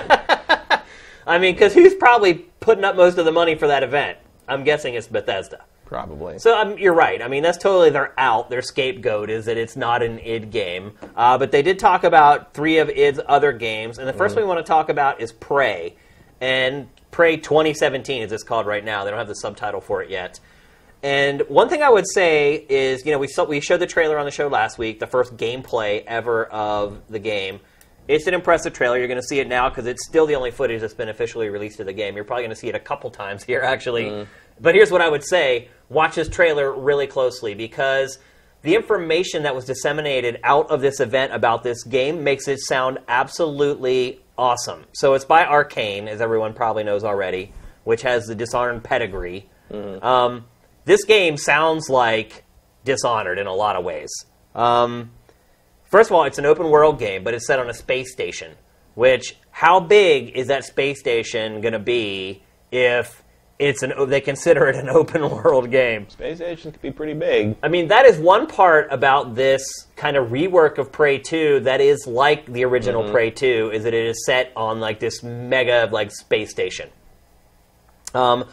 [1.26, 4.18] I mean, because who's probably putting up most of the money for that event?
[4.46, 5.64] I'm guessing it's Bethesda.
[5.88, 6.38] Probably.
[6.38, 7.20] So um, you're right.
[7.20, 8.50] I mean, that's totally their out.
[8.50, 10.92] Their scapegoat is that it's not an id game.
[11.16, 14.36] Uh, but they did talk about three of id's other games, and the 1st one
[14.36, 15.96] we want to talk about is Prey,
[16.40, 19.02] and Prey 2017 is it's called right now.
[19.02, 20.38] They don't have the subtitle for it yet.
[21.02, 24.18] And one thing I would say is, you know, we saw, we showed the trailer
[24.18, 27.60] on the show last week, the first gameplay ever of the game.
[28.08, 28.98] It's an impressive trailer.
[28.98, 31.50] You're going to see it now because it's still the only footage that's been officially
[31.50, 32.16] released of the game.
[32.16, 34.26] You're probably going to see it a couple times here, actually.
[34.60, 38.18] But here's what I would say: watch this trailer really closely because
[38.62, 42.98] the information that was disseminated out of this event about this game makes it sound
[43.08, 44.84] absolutely awesome.
[44.92, 47.52] So it's by Arcane, as everyone probably knows already,
[47.84, 49.48] which has the Dishonored pedigree.
[50.02, 50.46] Um,
[50.84, 52.44] this game sounds like
[52.84, 54.10] Dishonored in a lot of ways.
[54.54, 55.10] Um,
[55.84, 58.54] first of all, it's an open world game, but it's set on a space station.
[58.94, 63.22] Which, how big is that space station going to be if
[63.58, 66.08] it's an they consider it an open world game?
[66.08, 67.56] Space Station could be pretty big.
[67.62, 69.62] I mean, that is one part about this
[69.96, 73.94] kind of rework of Prey 2 that is like the original Prey 2, is that
[73.94, 76.88] it is set on like this mega like space station.
[78.14, 78.44] Um,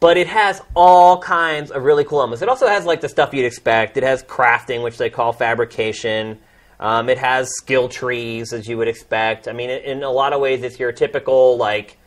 [0.00, 2.42] but it has all kinds of really cool elements.
[2.42, 3.96] It also has like the stuff you'd expect.
[3.96, 6.40] It has crafting, which they call fabrication.
[6.80, 9.46] Um, it has skill trees, as you would expect.
[9.46, 11.98] I mean, in in a lot of ways, it's your typical like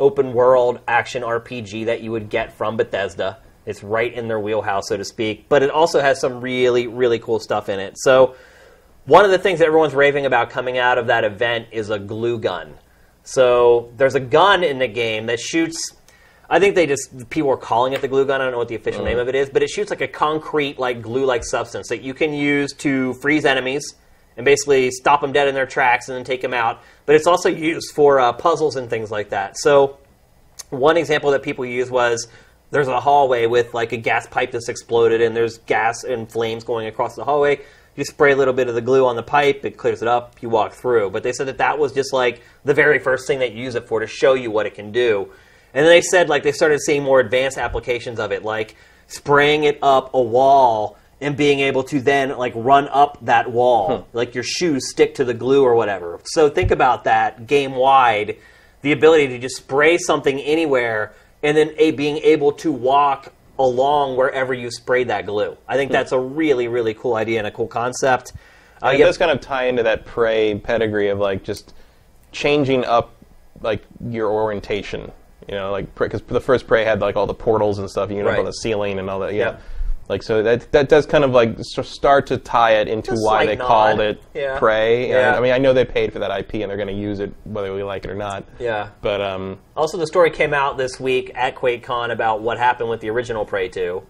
[0.00, 3.38] open world action RPG that you would get from Bethesda.
[3.66, 5.48] It's right in their wheelhouse, so to speak.
[5.48, 7.96] But it also has some really, really cool stuff in it.
[7.98, 8.34] So,
[9.06, 11.98] one of the things that everyone's raving about coming out of that event is a
[11.98, 12.74] glue gun.
[13.22, 15.92] So, there's a gun in the game that shoots.
[16.50, 18.40] I think they just people are calling it the glue gun.
[18.40, 19.06] I don't know what the official mm.
[19.06, 22.12] name of it is, but it shoots like a concrete, like glue-like substance that you
[22.12, 23.94] can use to freeze enemies
[24.36, 26.82] and basically stop them dead in their tracks and then take them out.
[27.06, 29.56] But it's also used for uh, puzzles and things like that.
[29.58, 29.98] So
[30.70, 32.28] one example that people use was
[32.70, 36.64] there's a hallway with like a gas pipe that's exploded and there's gas and flames
[36.64, 37.60] going across the hallway.
[37.94, 40.42] You spray a little bit of the glue on the pipe, it clears it up,
[40.42, 41.10] you walk through.
[41.10, 43.76] But they said that that was just like the very first thing that you use
[43.76, 45.30] it for to show you what it can do.
[45.72, 48.74] And then they said like they started seeing more advanced applications of it, like
[49.06, 54.06] spraying it up a wall and being able to then like run up that wall,
[54.12, 56.20] like your shoes stick to the glue or whatever.
[56.24, 58.36] So think about that game wide,
[58.82, 64.16] the ability to just spray something anywhere and then a being able to walk along
[64.16, 65.56] wherever you sprayed that glue.
[65.66, 68.34] I think that's a really really cool idea and a cool concept.
[68.82, 71.72] Uh, it yeah, does kind of tie into that prey pedigree of like just
[72.32, 73.14] changing up
[73.62, 75.10] like your orientation.
[75.48, 78.10] You know, like because the first prey had like all the portals and stuff.
[78.10, 79.32] You can up on the ceiling and all that.
[79.32, 79.52] Yeah.
[79.52, 79.56] Yeah.
[80.08, 83.46] Like so that that does kind of like start to tie it into why slight
[83.46, 83.66] they nod.
[83.66, 84.58] called it Yeah.
[84.58, 85.08] prey.
[85.08, 85.28] Yeah.
[85.28, 87.20] And, I mean, I know they paid for that IP and they're going to use
[87.20, 88.44] it whether we like it or not.
[88.58, 88.88] yeah.
[89.00, 93.00] But um, Also, the story came out this week at QuakeCon about what happened with
[93.00, 94.02] the original Prey 2.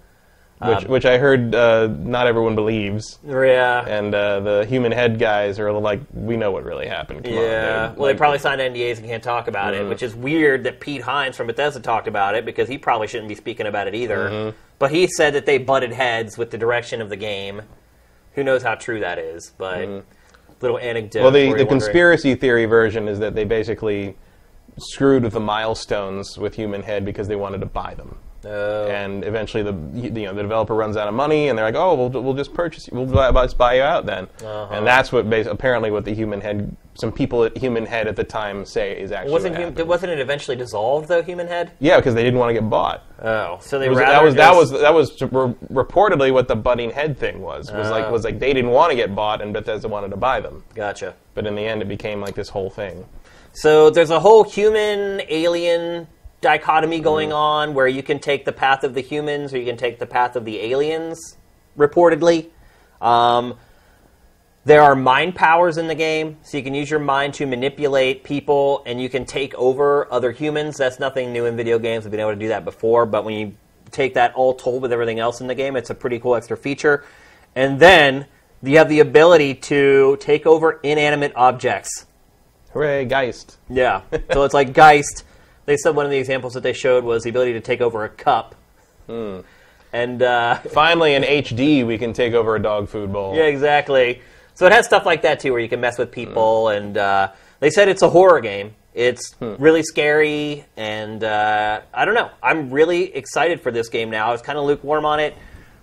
[0.65, 3.19] which which I heard uh, not everyone believes.
[3.25, 3.85] Yeah.
[3.87, 7.23] And uh, the human head guys are like, we know what really happened.
[7.25, 7.89] Come on, Yeah.
[7.89, 9.87] dude." well, they Like, probably signed NDAs and can't talk about Mm-hmm.
[9.87, 13.07] it, which is weird that Pete Hines from Bethesda talked about it because he probably
[13.07, 14.55] shouldn't be speaking about it either.
[14.79, 17.63] But he said that they butted heads with the direction of the game.
[18.33, 19.53] Who knows how true that is?
[19.57, 20.07] But mm-hmm.
[20.61, 21.23] little anecdote.
[21.23, 21.69] Well, the, the wondering.
[21.69, 24.17] conspiracy theory version is that they basically
[24.79, 28.19] screwed with the milestones with Human Head because they wanted to buy them.
[28.47, 28.87] Oh.
[28.89, 31.95] and eventually the you know the developer runs out of money, and they're like, "Oh,
[31.95, 34.69] we'll, we'll just purchase, we'll buy, buy- buy you out then." Uh-huh.
[34.73, 38.17] And that's what bas- apparently what the human head, some people at Human Head at
[38.17, 39.89] the time say is actually wasn't hum- happened.
[39.89, 41.23] wasn't it eventually dissolved though?
[41.23, 41.73] Human Head.
[41.81, 43.03] yeah, because they didn't want to get bought.
[43.23, 46.91] Oh, so they was- that was that was that was re- reportedly what the butting
[46.91, 47.73] head thing was.
[47.73, 48.13] Was like Oh.
[48.13, 50.65] was like they didn't want to get bought, and Bethesda wanted to buy them.
[50.75, 51.15] gotcha.
[51.35, 53.05] But in the end, it became like this whole thing.
[53.57, 56.09] So there's a whole human alien
[56.45, 57.37] dichotomy going Mm.
[57.37, 60.07] on where you can take the path of the humans or you can take the
[60.07, 61.37] path of the aliens,
[61.77, 62.49] reportedly.
[63.01, 63.55] Um,
[64.67, 68.25] there are mind powers in the game, so you can use your mind to manipulate
[68.25, 70.77] people and you can take over other humans.
[70.77, 72.05] That's nothing new in video games.
[72.05, 73.55] We've been able to do that before, but when you
[73.91, 76.57] take that all told with everything else in the game, it's a pretty cool extra
[76.59, 77.05] feature.
[77.55, 78.27] And then
[78.63, 82.07] you have the ability to take over inanimate objects.
[82.73, 83.57] Hooray, Geist!
[83.71, 84.01] Yeah.
[84.33, 85.25] So it's like Geist.
[85.67, 88.05] They said one of the examples that they showed was the ability to take over
[88.05, 88.55] a cup.
[89.09, 93.35] And uh, Finally, in HD, we can take over a dog food bowl.
[93.37, 94.21] yeah, exactly.
[94.55, 96.69] So it has stuff like that too, where you can mess with people.
[96.69, 98.75] And uh, they said it's a horror game.
[98.95, 102.31] It's really scary, and uh, I don't know.
[102.41, 104.29] I'm really excited for this game now.
[104.29, 105.35] I was kind of lukewarm on it.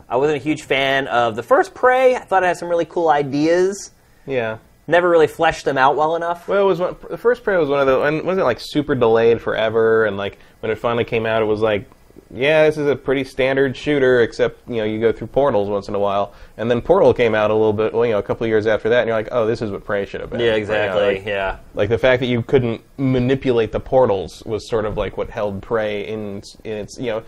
[0.08, 2.16] I wasn't a huge fan of the first Prey.
[2.16, 3.92] I thought it had some really cool ideas.
[4.26, 4.60] yeah.
[4.88, 6.48] Never really fleshed them out well enough.
[6.48, 8.60] Well, it was one, the first Prey was one of the and wasn't it like
[8.60, 11.90] super delayed forever, and like when it finally came out, it was like,
[12.34, 15.88] yeah, this is a pretty standard shooter, except you know you go through portals once
[15.88, 18.24] in a while, and then Portal came out a little bit, well, you know, a
[18.24, 20.30] couple of years after that, and you're like, oh, this is what Prey should have
[20.30, 20.40] been.
[20.40, 21.16] Yeah, You know, exactly.
[21.16, 21.58] like, yeah.
[21.74, 25.62] like the fact that you couldn't manipulate the portals was sort of like what held
[25.62, 27.24] Prey in in its you know.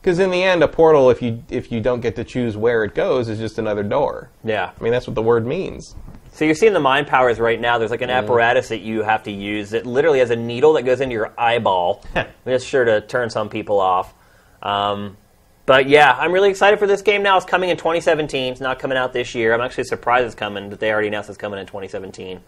[0.00, 2.84] Because in the end, a portal, if you if you don't get to choose where
[2.84, 4.30] it goes, is just another door.
[4.44, 4.70] Yeah.
[4.78, 5.94] I mean, that's what the word means.
[6.36, 7.78] So you're seeing the mind powers right now.
[7.78, 10.82] There's like an apparatus that you have to use that literally has a needle that
[10.82, 12.04] goes into your eyeball.
[12.44, 14.12] It's sure to turn some people off.
[14.62, 15.16] Um,
[15.64, 17.38] but yeah, I'm really excited for this game now.
[17.38, 18.52] It's coming in 2017.
[18.52, 19.54] It's not coming out this year.
[19.54, 22.40] I'm actually surprised it's coming, that they already announced it's coming in 2017.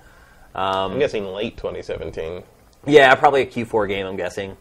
[0.54, 2.42] I'm guessing late 2017.
[2.86, 4.54] Yeah, probably a Q4 game, I'm guessing.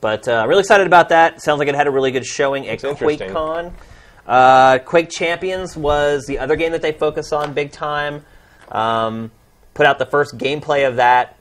[0.00, 1.42] But uh, really excited about that.
[1.42, 3.30] Sounds like it had a really good showing at interesting.
[3.30, 3.72] QuakeCon.
[4.26, 8.24] Uh, Quake Champions was the other game that they focus on big time.
[8.70, 9.30] Um,
[9.74, 11.36] put out the first gameplay of that,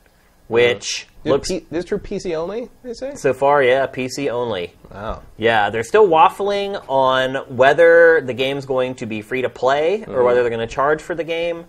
[0.47, 2.69] which Is looks P- this is true PC only?
[2.83, 3.15] They say.
[3.15, 4.73] so far, yeah, PC only.
[4.91, 5.21] Wow.
[5.37, 10.23] Yeah, they're still waffling on whether the game's going to be free to play or
[10.23, 11.65] whether they're going to charge for the game.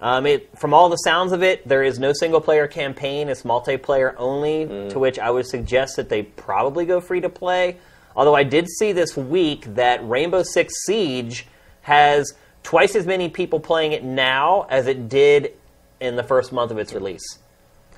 [0.00, 3.28] Um, it, from all the sounds of it, there is no single player campaign.
[3.28, 7.76] It's multiplayer only, to which I would suggest that they probably go free to play.
[8.16, 11.46] Although I did see this week that Rainbow Six Siege
[11.82, 15.54] has twice as many people playing it now as it did
[16.00, 17.38] in the first month of its release.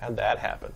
[0.01, 0.73] How'd that happen?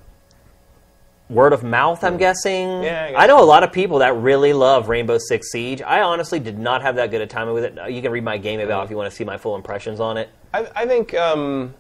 [1.29, 2.83] Word of mouth, I'm guessing.
[2.83, 5.83] Yeah, I guess I know a lot of people that really love Rainbow Six Siege.
[5.83, 7.93] I honestly did not have that good a time with it.
[7.93, 10.17] You can read my game about if you want to see my full impressions on
[10.17, 10.31] it.
[10.55, 11.75] I, I think um,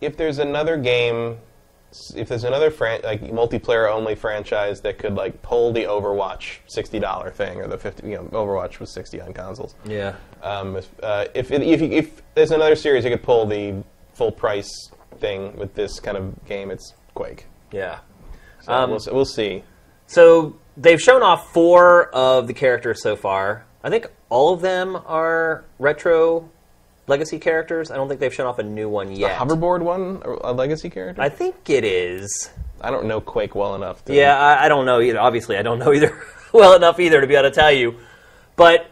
[0.00, 1.38] if there's another game,
[2.14, 7.00] if there's another fran- like multiplayer only franchise that could like pull the Overwatch sixty
[7.00, 9.74] dollar thing or the fifty, you know, Overwatch was sixty on consoles.
[9.84, 10.14] Yeah.
[10.42, 13.82] Um, if, uh, if, it, if, if there's another series you could pull the
[14.14, 14.70] full price
[15.18, 17.46] thing with this kind of game, it's Quake.
[17.72, 17.98] Yeah.
[18.62, 19.62] So Um, we'll, we'll see.
[20.06, 23.64] So they've shown off four of the characters so far.
[23.84, 26.48] I think all of them are retro
[27.06, 27.90] legacy characters.
[27.90, 29.38] I don't think they've shown off a new one yet The yet.
[29.38, 31.20] hoverboard one, a legacy character.
[31.22, 32.50] I think it is.
[32.80, 34.04] I don't know Quake well enough.
[34.06, 35.18] To, Yeah, I, I don't know either.
[35.20, 36.18] Obviously, I don't know either
[36.52, 37.96] well enough either to be able to tell you.
[38.56, 38.86] But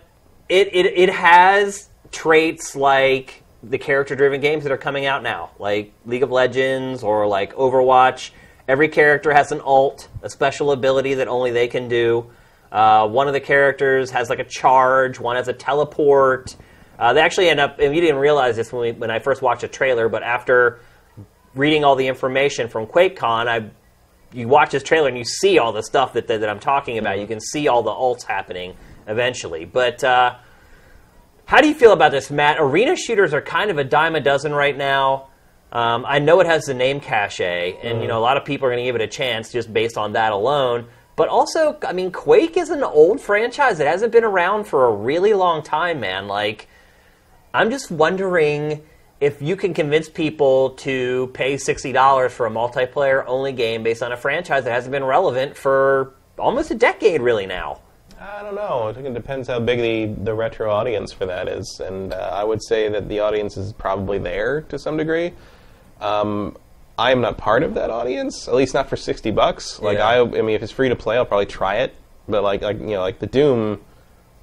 [0.48, 5.50] it, it, it has traits like the character driven games that are coming out now,
[5.58, 8.30] like League of Legends or like Overwatch.
[8.66, 12.30] Every character has an alt, a special ability that only they can do.
[12.70, 16.56] Uh, one of the characters has like a charge, one has a teleport.
[16.98, 19.40] Uh, they actually end up, and you didn't realize this when, we, when I first
[19.40, 20.80] watched a trailer, but after
[21.54, 23.70] reading all the information from QuakeCon, I
[24.32, 26.98] you watch this trailer and you see all the stuff that, that, that I'm talking
[26.98, 27.18] about.
[27.18, 28.76] You can see all the alts happening
[29.08, 29.64] eventually.
[29.64, 30.36] But uh,
[31.46, 32.58] how do you feel about this, Matt?
[32.60, 35.28] Arena shooters are kind of a dime a dozen right now.
[35.72, 38.66] Um, I know it has the name cachet, and you know a lot of people
[38.66, 40.86] are going to give it a chance just based on that alone.
[41.16, 44.92] But also, I mean, Quake is an old franchise that hasn't been around for a
[44.92, 46.28] really long time, man.
[46.28, 46.68] Like,
[47.52, 48.82] I'm just wondering
[49.20, 54.12] if you can convince people to pay $60 for a multiplayer only game based on
[54.12, 57.80] a franchise that hasn't been relevant for almost a decade, really, now.
[58.20, 58.88] I don't know.
[58.88, 62.16] I think it depends how big the, the retro audience for that is, and uh,
[62.16, 65.32] I would say that the audience is probably there to some degree.
[66.00, 66.56] Um,
[66.98, 69.80] I am not part of that audience, at least not for sixty bucks.
[69.80, 70.08] Like Yeah.
[70.08, 71.94] I, I mean, if it's free to play, I'll probably try it.
[72.28, 73.80] But like like you know like the Doom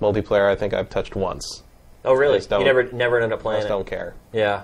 [0.01, 1.63] multiplayer, I think I've touched once.
[2.05, 2.39] Oh, really?
[2.39, 3.69] You never never ended up I playing just it.
[3.69, 4.15] don't care.
[4.31, 4.63] Yeah.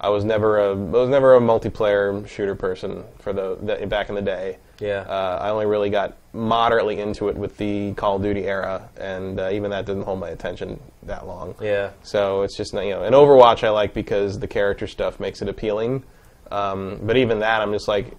[0.00, 4.08] I was never a I was never a multiplayer shooter person for the, the back
[4.08, 4.58] in the day.
[4.78, 5.00] Yeah.
[5.08, 9.40] Uh, I only really got moderately into it with the Call of Duty era, and
[9.40, 11.54] uh, even that didn't hold my attention that long.
[11.62, 11.90] Yeah.
[12.02, 15.40] So it's just not- you know, and Overwatch I like because the character stuff makes
[15.40, 16.04] it appealing.
[16.50, 18.12] Um, but even that, I'm just like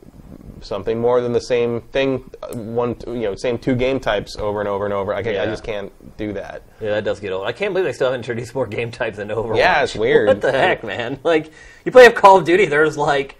[0.62, 2.20] something more than the same thing,
[2.54, 5.14] one you know, same two game types over and over and over.
[5.14, 6.64] I, can, I just can't do that.
[6.82, 7.48] Yeah, that does get old.
[7.48, 9.58] I can't believe they still haven't introduced more game types than Overwatch.
[9.58, 10.28] Yeah, it's weird.
[10.38, 11.20] What the heck, man?
[11.24, 11.52] Like,
[11.86, 13.38] you play a Call of Duty, there's like,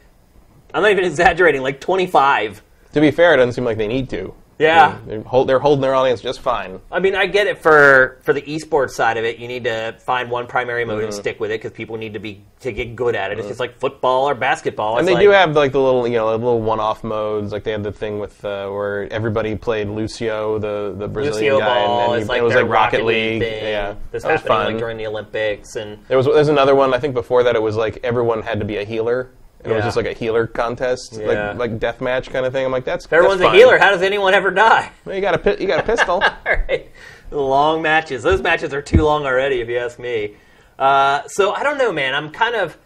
[0.74, 2.62] I'm not even exaggerating, like 25.
[2.94, 4.34] To be fair, it doesn't seem like they need to.
[4.60, 4.98] Yeah.
[5.06, 6.80] They're, hold, they're holding their audience just fine.
[6.92, 9.38] I mean, I get it for for the esports side of it.
[9.38, 11.06] You need to find one primary mode Mm-hmm.
[11.06, 13.38] and stick with it because people need to be to get good at it.
[13.38, 14.98] It's just like football or basketball.
[14.98, 17.52] And It's they do have like the little, you know, little one-off modes.
[17.52, 21.60] Like they had the thing with uh, where everybody played Lucio, the the Brazilian Lucio
[21.60, 22.02] guy, Ball.
[22.02, 23.42] and, and it's you- like it was like Rocket League.
[23.44, 24.66] Yeah, This that was fun.
[24.74, 27.62] like during the Olympics and There was there's another one I think before that it
[27.62, 29.30] was like everyone had to be a healer.
[29.68, 31.28] It was just like a healer contest, Yeah.
[31.52, 32.66] like like death match kind of thing.
[32.66, 33.78] I'm like, that's if everyone's that's a healer.
[33.78, 34.92] How does anyone ever die?
[35.06, 36.22] Well, you got a you got a pistol.
[36.46, 36.90] All right.
[37.32, 38.24] Long matches.
[38.24, 40.36] Those matches are too long already, if you ask me.
[40.80, 42.16] Uh, so I don't know, man.
[42.16, 42.78] I'm kind of.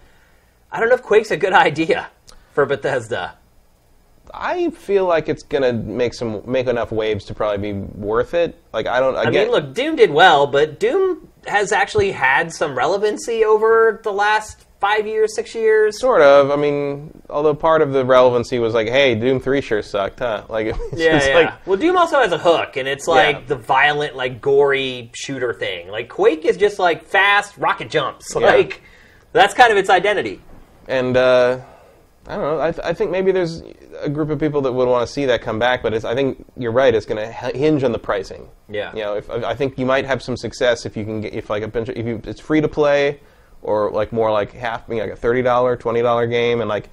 [0.72, 2.10] I don't know if Quake's a good idea
[2.54, 3.36] for Bethesda.
[4.34, 8.58] I feel like it's gonna make some make enough waves to probably be worth it.
[8.74, 9.16] Like I don't.
[9.16, 14.00] I Again, mean, look, Doom did well, but Doom has actually had some relevancy over
[14.04, 16.00] the last five years, six years.
[16.02, 16.52] Sort of.
[16.52, 20.44] I mean, although part of the relevancy was like, hey, Doom Three sure sucked, huh?
[20.50, 21.36] Like, it's Yeah, yeah.
[21.36, 23.42] like well, Doom also has a hook, and it's like Yeah.
[23.48, 25.88] the violent, like gory shooter thing.
[25.90, 28.36] Like Quake is just like fast rocket jumps.
[28.42, 28.82] Like
[29.34, 30.42] that's kind of its identity.
[30.90, 31.60] and uh,
[32.28, 32.60] I don't know.
[32.62, 33.64] I, th- I think maybe there's
[34.00, 36.14] a group of people that would want to see that come back, but it's, I
[36.16, 36.94] think you're right.
[36.94, 38.48] It's going to hinge on the pricing.
[38.70, 38.92] Yeah.
[38.94, 41.50] You know, if I think you might have some success if you can get if
[41.50, 43.20] like a bunch of, if you it's free to play,
[43.62, 46.90] or like more like half, know, like a thirty dollar, twenty dollar game, and like.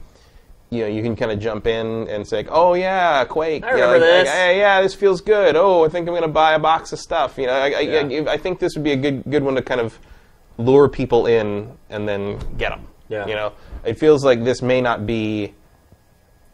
[0.70, 3.76] You know, you can kind of jump in and say, "Oh yeah, Quake." I You
[3.78, 4.34] know, remember like- like, this.
[4.34, 5.56] hey, yeah, this feels good.
[5.56, 7.38] Oh, I think I'm going to buy a box of stuff.
[7.38, 8.30] You know, I, I, Yeah.
[8.30, 9.98] I, I think this would be a good good one to kind of
[10.58, 12.86] lure people in and then get them.
[13.08, 13.26] Yeah.
[13.26, 13.52] You know,
[13.82, 15.54] it feels like this may not be,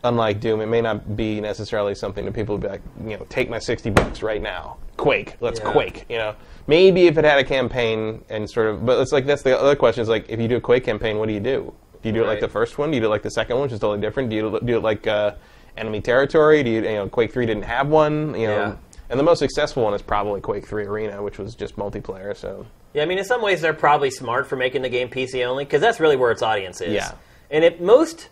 [0.05, 3.27] unlike Doom, it may not be necessarily something that people would be like, you know,
[3.29, 4.77] take my 60 bucks right now.
[4.97, 5.37] Quake.
[5.41, 5.73] Let's Yeah.
[5.73, 6.05] Quake.
[6.09, 6.35] You know,
[6.67, 9.77] maybe if it had a campaign and sort of, but it's like, that's the other
[9.77, 11.73] question is like, if you do a Quake campaign, what do you do?
[12.03, 12.91] Do you do it like the first one?
[12.91, 14.29] Do you do it like the second one, which is totally different?
[14.31, 15.35] Do you do it like uh,
[15.77, 16.63] enemy territory?
[16.63, 18.35] Do you, you know, Quake 3 didn't have one?
[18.39, 18.77] You know, Yeah.
[19.09, 22.67] and the most successful one is probably Quake 3 Arena, which was just multiplayer, so.
[22.93, 25.65] Yeah, I mean, in some ways, they're probably smart for making the game PC only
[25.65, 26.93] because that's really where its audience is.
[26.93, 27.13] Yeah.
[27.51, 28.29] And it most,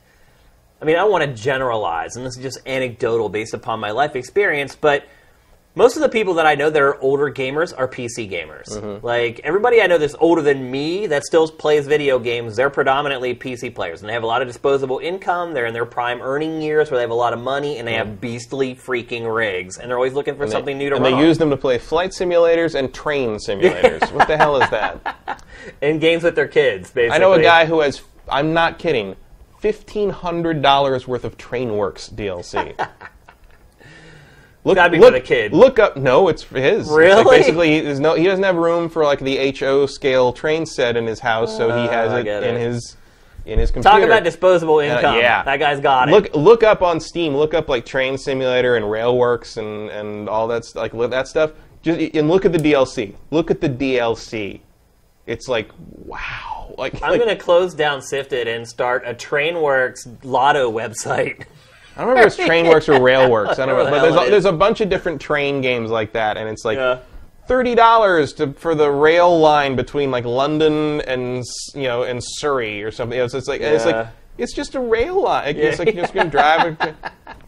[0.81, 3.91] I mean, I don't want to generalize, and this is just anecdotal based upon my
[3.91, 5.05] life experience, but
[5.75, 8.69] most of the people that I know that are older gamers are PC gamers.
[8.69, 9.05] Mm-hmm.
[9.05, 13.35] Like everybody I know that's older than me that still plays video games, they're predominantly
[13.35, 15.55] PC players, and they have a lot of disposable income.
[15.55, 17.95] They're in their prime earning years where they have a lot of money, and they
[17.95, 21.19] have beastly freaking rigs, and they're always looking for something new to and run they
[21.19, 21.25] on.
[21.25, 24.13] use them to play flight simulators and train simulators.
[24.13, 25.43] what the hell is that?
[25.81, 26.91] in games with their kids.
[26.91, 28.03] Basically, I know a guy who has.
[28.29, 29.17] I'm not kidding.
[29.59, 32.75] Fifteen hundred dollars worth of TrainWorks DLC.
[34.65, 35.53] Look, Gotta be for the kid.
[35.53, 35.97] Look up.
[35.97, 36.83] No, it's for his.
[36.83, 37.25] It's like Really?
[37.39, 38.15] basically, he, there's no.
[38.15, 41.67] He doesn't have room for like the HO scale train set in his house, so
[41.69, 42.97] he has Oh, I it in his
[43.45, 43.97] in his computer.
[43.99, 45.17] Talk about disposable uh, income.
[45.17, 45.43] yeah.
[45.43, 46.13] that guy's got it.
[46.13, 47.35] Look look up on Steam.
[47.35, 51.51] Look up like Train Simulator and Railworks and and all that like that stuff.
[51.83, 53.15] Just and look at the DLC.
[53.33, 54.61] Look at the DLC.
[55.27, 55.71] It's like
[56.05, 56.75] wow.
[56.79, 61.45] Like, I'm like- going to close down Sifted and start a TrainWorks Lotto website.
[61.97, 63.59] I don't remember if it's Train Works or Railworks.
[63.59, 66.37] I don't know, but there's a, there's a bunch of different train games like that,
[66.37, 67.01] and it's like Yeah.
[67.47, 72.21] thirty dollars to for the rail line between like London and S- you know and
[72.23, 73.19] Surrey or something.
[73.19, 73.97] It's, it's like and it's Yeah.
[73.97, 74.07] like
[74.39, 75.57] it's just a rail line.
[75.57, 76.77] It's like you're just gonna drive.
[76.81, 76.95] it.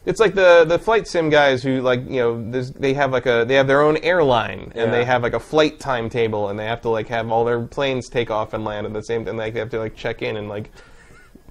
[0.07, 3.25] It's like the the flight sim guys who like you know there's, they have like
[3.25, 4.91] a they have their own airline and Yeah.
[4.91, 8.11] they have like a flight timetable and they have to like have all their planes
[8.11, 9.39] take off and land at the same time.
[9.39, 10.71] Like they have to like check in and like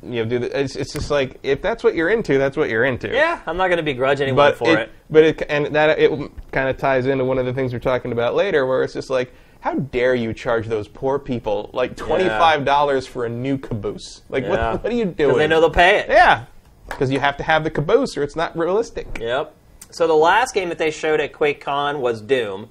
[0.05, 2.69] you know do the, it's, it's just like if that's what you're into, that's what
[2.69, 4.91] you're into Yeah, I'm not going to begrudge anyone but for it, it.
[5.09, 6.11] but it and that it
[6.51, 9.09] kind of ties into one of the things we're talking about later, where it's just
[9.09, 13.57] like, how dare you charge those poor people like twenty five dollars for a new
[13.57, 14.21] caboose?
[14.29, 14.71] Like, Yeah.
[14.73, 15.37] what, what are you doing?
[15.37, 16.09] They know they'll pay it.
[16.09, 16.45] yeah,
[16.89, 19.19] because you have to have the caboose, or it's not realistic.
[19.21, 19.55] Yep.
[19.91, 22.69] So the last game that they showed at QuakeCon was Doom.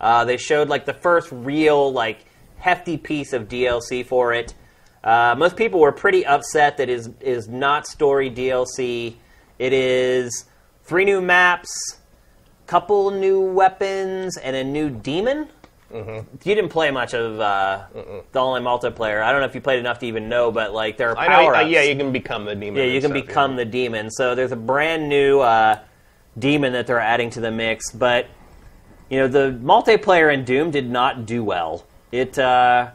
[0.00, 2.24] Uh, they showed like the first real like
[2.58, 4.54] hefty piece of DLC for it.
[5.02, 9.16] Uh, most people were pretty upset that is is not story DLC.
[9.58, 10.44] It is
[10.84, 11.98] three new maps,
[12.66, 15.48] couple new weapons and a new demon.
[15.92, 16.36] Mm-hmm.
[16.44, 17.84] You didn't play much of uh,
[18.30, 19.22] the online multiplayer.
[19.22, 21.54] I don't know if you played enough to even know, but like there are power
[21.54, 21.70] uh, ups.
[21.70, 22.76] yeah, you can become the demon.
[22.76, 24.10] Yeah, you can stuff, become the demon.
[24.10, 25.80] So there's a brand new uh,
[26.38, 27.90] demon that they're adding to the mix.
[27.90, 28.28] But
[29.08, 31.84] you know, the multiplayer in Doom did not do well.
[32.12, 32.90] It uh,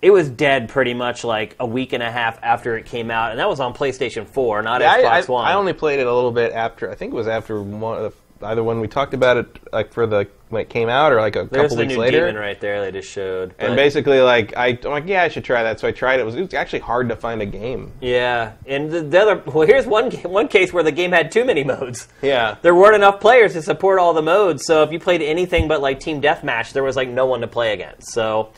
[0.00, 3.30] it was dead pretty much like a week and a half after it came out,
[3.32, 5.44] and that was on PlayStation 4, not Yeah, I, Xbox I, One.
[5.46, 6.90] I only played it a little bit after.
[6.90, 8.10] I think it was after one, uh,
[8.46, 11.34] either when we talked about it, like for the when it came out, or like
[11.36, 12.20] a There's couple the weeks new later.
[12.26, 12.80] demon right there.
[12.80, 13.54] They just showed.
[13.58, 15.78] And basically, like I, I'm like, yeah, I should try that.
[15.80, 16.20] So I tried it.
[16.20, 17.92] It was, it was actually hard to find a game.
[18.00, 21.44] yeah, and the, the other well, here's one one case where the game had too
[21.44, 22.06] many modes.
[22.22, 24.64] Yeah, there weren't enough players to support all the modes.
[24.64, 27.48] So if you played anything but like team deathmatch, there was like no one to
[27.48, 28.12] play against.
[28.12, 28.52] So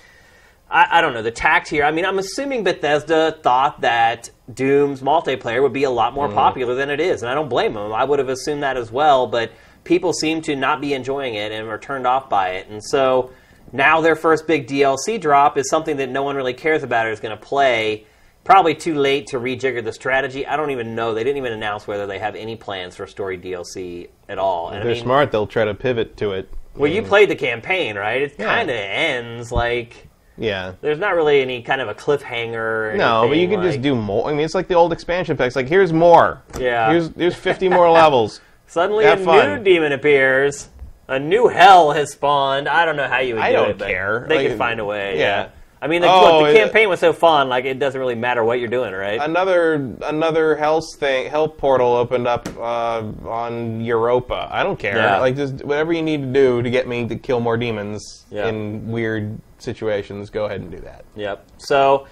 [0.71, 1.85] I, I don't know the tact here.
[1.85, 6.37] I mean, I'm assuming Bethesda thought that Doom's multiplayer would be a lot more mm-hmm.
[6.37, 7.93] popular than it is, and I don't blame them.
[7.93, 9.53] I would have assumed that as well, but
[9.85, 13.31] people seem to not be enjoying it and are turned off by it, and so.
[13.73, 17.13] Now their first big DLC drop is something that no one really cares about or
[17.13, 18.05] is going to play.
[18.43, 20.45] Probably too late to rejigger the strategy.
[20.45, 21.15] I don't even know.
[21.15, 24.71] They didn't even announce whether they have any plans for story DLC at all.
[24.71, 25.31] And if they're mean, smart.
[25.31, 26.49] They'll try to pivot to it.
[26.75, 28.23] well, you played the campaign, right?
[28.23, 28.47] It Yeah.
[28.47, 30.09] kind of ends like
[30.41, 30.73] Yeah.
[30.81, 32.97] there's not really any kind of a cliffhanger.
[32.97, 34.29] No, but you anything, can just do more.
[34.29, 35.55] I mean, it's like the old expansion packs.
[35.55, 36.43] Like, here's more.
[36.59, 36.91] Yeah.
[36.91, 38.41] Here's here's 50 more levels.
[38.67, 39.59] Suddenly, have a fun.
[39.59, 40.69] new demon appears.
[41.09, 42.69] A new hell has spawned.
[42.69, 44.27] I don't know how you would I do don't it, care.
[44.29, 45.19] They Like, could find a way.
[45.19, 45.49] yeah.
[45.83, 47.49] I mean, the, Oh, look, the campaign was so fun.
[47.49, 49.19] Like, it doesn't really matter what you're doing, right?
[49.21, 49.75] Another
[50.05, 54.47] another health thing, health portal opened up uh, on Europa.
[54.53, 54.97] I don't care.
[54.97, 55.19] Yeah.
[55.21, 58.47] Like just whatever you need to do to get me to kill more demons Yeah.
[58.49, 61.05] in weird situations, go ahead and do that.
[61.17, 61.47] Yep.
[61.59, 62.07] So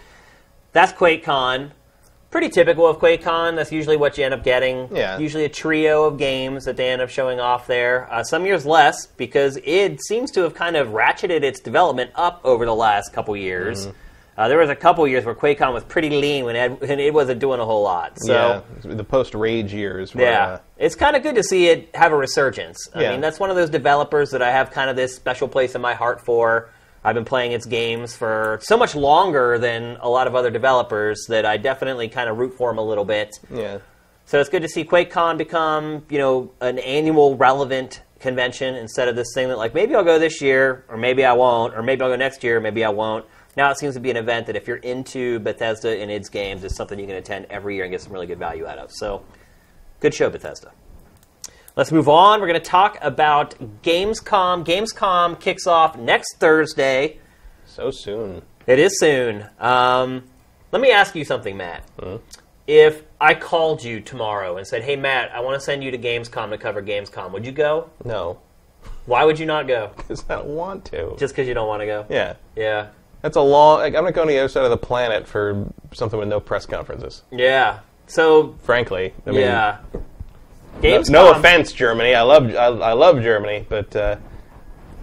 [0.72, 1.72] that's QuakeCon.
[2.30, 3.56] Pretty typical of QuakeCon.
[3.56, 4.94] That's usually what you end up getting.
[4.94, 5.18] Yeah.
[5.18, 8.06] Usually a trio of games that they end up showing off there.
[8.12, 12.40] Uh, some years less because it seems to have kind of ratcheted its development up
[12.44, 13.86] over the last couple years.
[13.86, 13.96] Mm-hmm.
[14.36, 17.12] Uh, there was a couple years where QuakeCon was pretty lean when it, when it
[17.12, 18.20] wasn't doing a whole lot.
[18.20, 18.62] So.
[18.84, 20.14] yeah, the post rage years.
[20.14, 22.78] Were, Yeah, uh, it's kind of good to see it have a resurgence.
[22.94, 23.10] I Yeah.
[23.12, 25.80] mean, that's one of those developers that I have kind of this special place in
[25.80, 26.68] my heart for.
[27.04, 31.26] I've been playing its games for so much longer than a lot of other developers
[31.28, 33.38] that I definitely kind of root for them a little bit.
[33.52, 33.78] yeah.
[34.26, 39.16] So it's good to see QuakeCon become, you know, an annual relevant convention instead of
[39.16, 42.02] this thing that like maybe I'll go this year or maybe I won't or maybe
[42.02, 43.24] I'll go next year, maybe I won't.
[43.56, 46.62] Now it seems to be an event that if you're into Bethesda and its games,
[46.62, 48.92] it's something you can attend every year and get some really good value out of.
[48.92, 49.24] So
[50.00, 50.72] good show, Bethesda.
[51.78, 52.40] Let's move on.
[52.40, 53.54] We're going to talk about
[53.84, 54.64] Gamescom.
[54.64, 57.20] Gamescom kicks off next Thursday.
[57.66, 58.42] So soon.
[58.66, 59.46] It is soon.
[59.60, 60.24] Um,
[60.72, 61.84] let me ask you something, Matt.
[62.66, 65.98] If I called you tomorrow and said, "Hey, Matt, I want to send you to
[65.98, 67.88] Gamescom to cover Gamescom," would you go?
[68.04, 68.40] No,
[69.06, 69.92] Why would you not go?
[69.96, 71.14] because I don't want to.
[71.16, 72.06] Just because you don't want to go?
[72.10, 72.34] yeah.
[72.56, 72.88] Yeah.
[73.22, 73.78] That's a long.
[73.78, 76.40] Like, I'm not going to the other side of the planet for something with no
[76.40, 77.22] press conferences.
[77.30, 77.80] Yeah.
[78.08, 79.78] So Frankly, I mean, yeah.
[80.74, 81.10] No, Gamescom.
[81.10, 82.14] no offense, Germany.
[82.14, 84.16] I love I, I love Germany, but uh,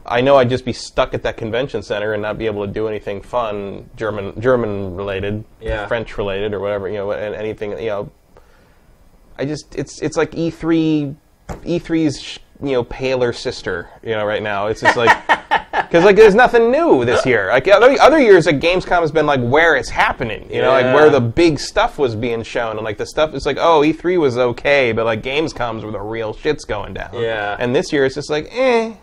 [0.05, 2.71] I know I'd just be stuck at that convention center and not be able to
[2.71, 5.87] do anything fun, German German related, Yeah.
[5.87, 6.87] French related, or whatever.
[6.87, 7.71] You know, and anything.
[7.71, 8.11] You know,
[9.37, 11.15] I just it's it's like E E3,
[11.49, 13.89] E3's you know paler sister.
[14.03, 15.17] You know, right now it's just like.
[15.95, 17.47] Because like there's nothing new this year.
[17.47, 20.45] Like other, other years, like Gamescom has been like where it's happening.
[20.51, 23.45] You know, like where the big stuff was being shown, and like the stuff is
[23.45, 27.13] like, oh, E3 was okay, but like Gamescom's where the real shit's going down.
[27.13, 27.55] Yeah.
[27.57, 28.95] And this year, it's just like, eh,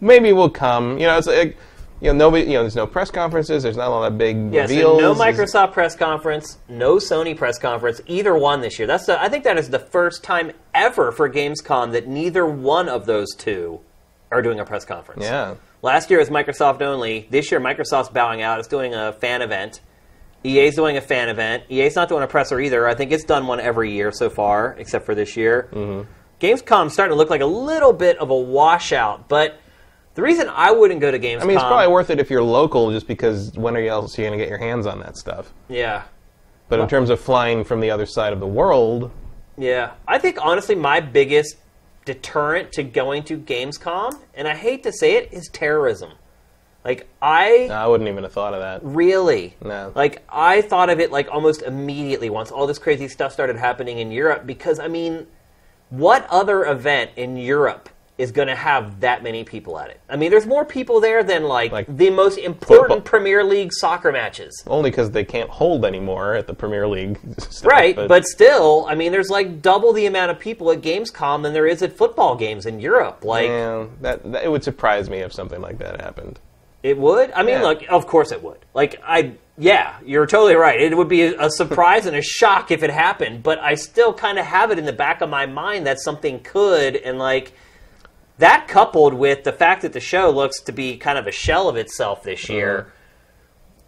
[0.00, 0.98] maybe we'll come.
[0.98, 1.56] You know, it's like,
[2.00, 3.62] you know, nobody, you know, there's no press conferences.
[3.62, 7.56] There's not a lot of big Yeah, so no Microsoft press conference, no Sony press
[7.56, 8.88] conference, either one this year.
[8.88, 12.88] That's the, I think that is the first time ever for Gamescom that neither one
[12.88, 13.78] of those two
[14.30, 15.24] are doing a press conference.
[15.24, 15.54] Yeah.
[15.82, 17.26] Last year it was Microsoft only.
[17.30, 18.58] This year Microsoft's bowing out.
[18.58, 19.80] It's doing a fan event.
[20.44, 21.64] EA's doing a fan event.
[21.70, 22.86] EA's not doing a presser either.
[22.86, 25.68] I think it's done one every year so far, except for this year.
[25.72, 26.08] Mm-hmm.
[26.40, 29.58] Gamescom's starting to look like a little bit of a washout, but
[30.14, 32.42] the reason I wouldn't go to Gamescom, I mean, it's probably worth it if you're
[32.42, 35.16] local, just because when are you else you going to get your hands on that
[35.16, 35.52] stuff?
[35.68, 36.04] yeah,
[36.68, 39.10] But in terms of flying from the other side of the world,
[39.56, 41.56] Yeah, I think honestly, my biggest
[42.08, 46.12] deterrent to going to Gamescom, and I hate to say it, is terrorism.
[46.84, 48.80] Like I I wouldn't even have thought of that.
[48.82, 49.92] really, No.
[49.94, 53.98] like I thought of it like almost immediately once all this crazy stuff started happening
[53.98, 54.46] in Europe.
[54.46, 55.26] Because I mean,
[55.90, 60.00] what other event in Europe is going to have that many people at it.
[60.08, 63.00] I mean, there's more people there than like, Like the most important football.
[63.00, 64.60] Premier League soccer matches.
[64.66, 67.18] Only because they can't hold anymore at the Premier League.
[67.38, 71.42] stuff, Right, but, still, I mean, there's like double the amount of people at Gamescom
[71.44, 73.24] than there is at football games in Europe.
[73.24, 76.40] Like, yeah, that, that it would surprise me if something like that happened.
[76.82, 77.30] It would.
[77.32, 77.62] I mean, Yeah.
[77.62, 78.58] look, of course it would.
[78.74, 80.80] Like, I, yeah, you're totally right.
[80.80, 84.38] It would be a surprise and a shock if it happened, but I still kind
[84.40, 87.52] of have it in the back of my mind that something could, and like,
[88.38, 91.68] that coupled with the fact that the show looks to be kind of a shell
[91.68, 92.52] of itself this uh-huh.
[92.52, 92.92] year,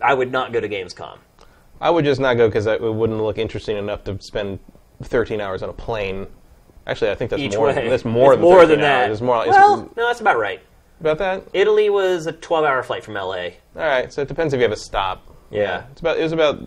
[0.00, 1.18] I would not go to Gamescom.
[1.80, 4.58] I would just not go because it wouldn't look interesting enough to spend
[5.02, 6.26] 13 hours on a plane.
[6.86, 7.66] Actually, I think that's Each more.
[7.66, 7.88] way.
[7.88, 9.02] That's more It's than more 13 than that.
[9.04, 9.12] hours.
[9.12, 9.44] It's more.
[9.46, 10.60] It's, well, no, that's about right.
[11.00, 11.44] about that.
[11.52, 13.20] Italy was a 12 hour flight from LA.
[13.32, 15.26] All right, so it depends if you have a stop.
[15.50, 15.84] Yeah.
[15.90, 16.18] it's about.
[16.18, 16.60] It was about.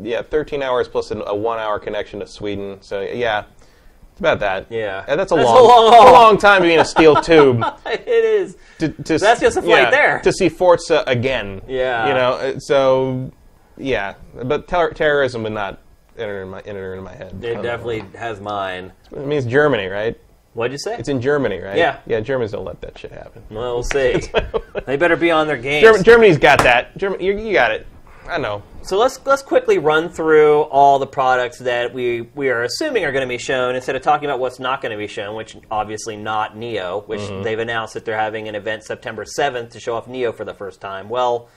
[0.00, 2.78] Yeah, 13 hours plus an- a one-hour connection to Sweden.
[2.80, 3.44] So yeah,
[4.20, 4.66] it's about that.
[4.70, 5.04] Yeah.
[5.08, 7.16] And that's a That's a long, long a long time to be in a steel
[7.22, 7.62] tube.
[7.86, 8.56] it is.
[8.78, 10.20] to, to That's just a flight yeah, there.
[10.20, 11.62] to see Forza again.
[11.66, 12.06] Yeah.
[12.08, 12.32] you know.
[12.34, 13.32] uh, So
[13.76, 15.80] yeah, but ter- terrorism would not
[16.18, 17.42] enter in my enter into my head.
[17.42, 18.92] It definitely has mine.
[19.10, 19.22] know.
[19.22, 20.18] It means Germany, right?
[20.52, 20.96] What'd you say?
[20.98, 21.78] It's in Germany, right?
[21.78, 22.00] Yeah.
[22.06, 23.42] Yeah, Germans don't let that shit happen.
[23.50, 24.20] well, we'll see.
[24.86, 25.82] they better be on their game.
[25.82, 26.96] Germ- Germany's got that.
[26.98, 27.86] Germany, you, you got it.
[28.30, 28.62] I know.
[28.82, 33.12] So let's let's quickly run through all the products that we we are assuming are
[33.12, 35.56] going to be shown instead of talking about what's not going to be shown, which
[35.70, 37.42] obviously not Neo, which Mm-hmm.
[37.42, 40.54] they've announced that they're having an event September 7th to show off Neo for the
[40.54, 41.08] first time.
[41.08, 41.48] Well,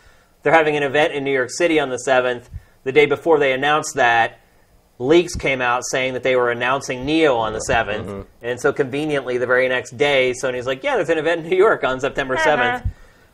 [0.42, 2.46] they're having an event in New York City on the 7th.
[2.84, 4.40] The day before they announced that,
[5.00, 8.06] leaks came out saying that they were announcing Neo on the 7th.
[8.06, 8.22] Mm-hmm.
[8.42, 11.56] And so conveniently the very next day Sony's like, "Yeah, there's an event in New
[11.58, 12.84] York on September 7th."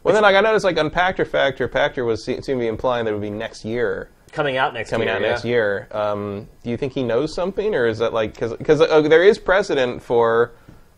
[0.03, 2.67] Well, then like, I noticed like on Pachter Factor, Pachter was se- seemed to be
[2.67, 5.15] implying that it would be next year, Coming out next coming year.
[5.15, 5.29] out yeah.
[5.29, 5.87] next year.
[5.91, 9.23] Um, do you think he knows something, or is that like because because uh, there
[9.23, 10.51] is precedent for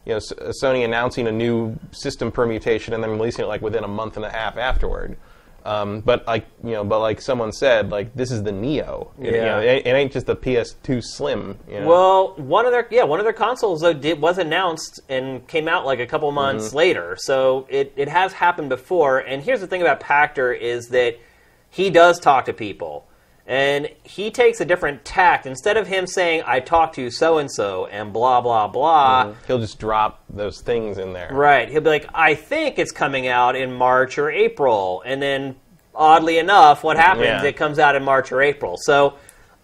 [0.06, 3.84] you know S- Sony announcing a new system permutation and then releasing it like within
[3.84, 5.18] a month and a half afterward.
[5.64, 9.12] Um, but like you know, but like someone said, like this is the Neo.
[9.20, 9.60] You know, Yeah.
[9.60, 11.58] it, it ain't just the PS2 Slim.
[11.70, 11.88] You know?
[11.88, 15.68] Well, one of their yeah, one of their consoles though did, was announced and came
[15.68, 16.78] out like a couple months Mm-hmm.
[16.78, 17.16] later.
[17.20, 19.20] So it, it has happened before.
[19.20, 21.18] And here's the thing about Pachter is that
[21.70, 23.08] he does talk to people.
[23.52, 25.46] And he takes a different tact.
[25.46, 29.60] Instead of him saying, I talked to so and so and blah, blah, blah, he'll
[29.60, 31.30] just drop those things in there.
[31.34, 31.70] Right.
[31.70, 35.04] He'll be like, I think it's coming out in March or April.
[35.06, 35.58] And then,
[35.94, 37.26] oddly enough, what happens?
[37.26, 37.44] Yeah.
[37.44, 38.78] It comes out in March or April.
[38.80, 39.16] So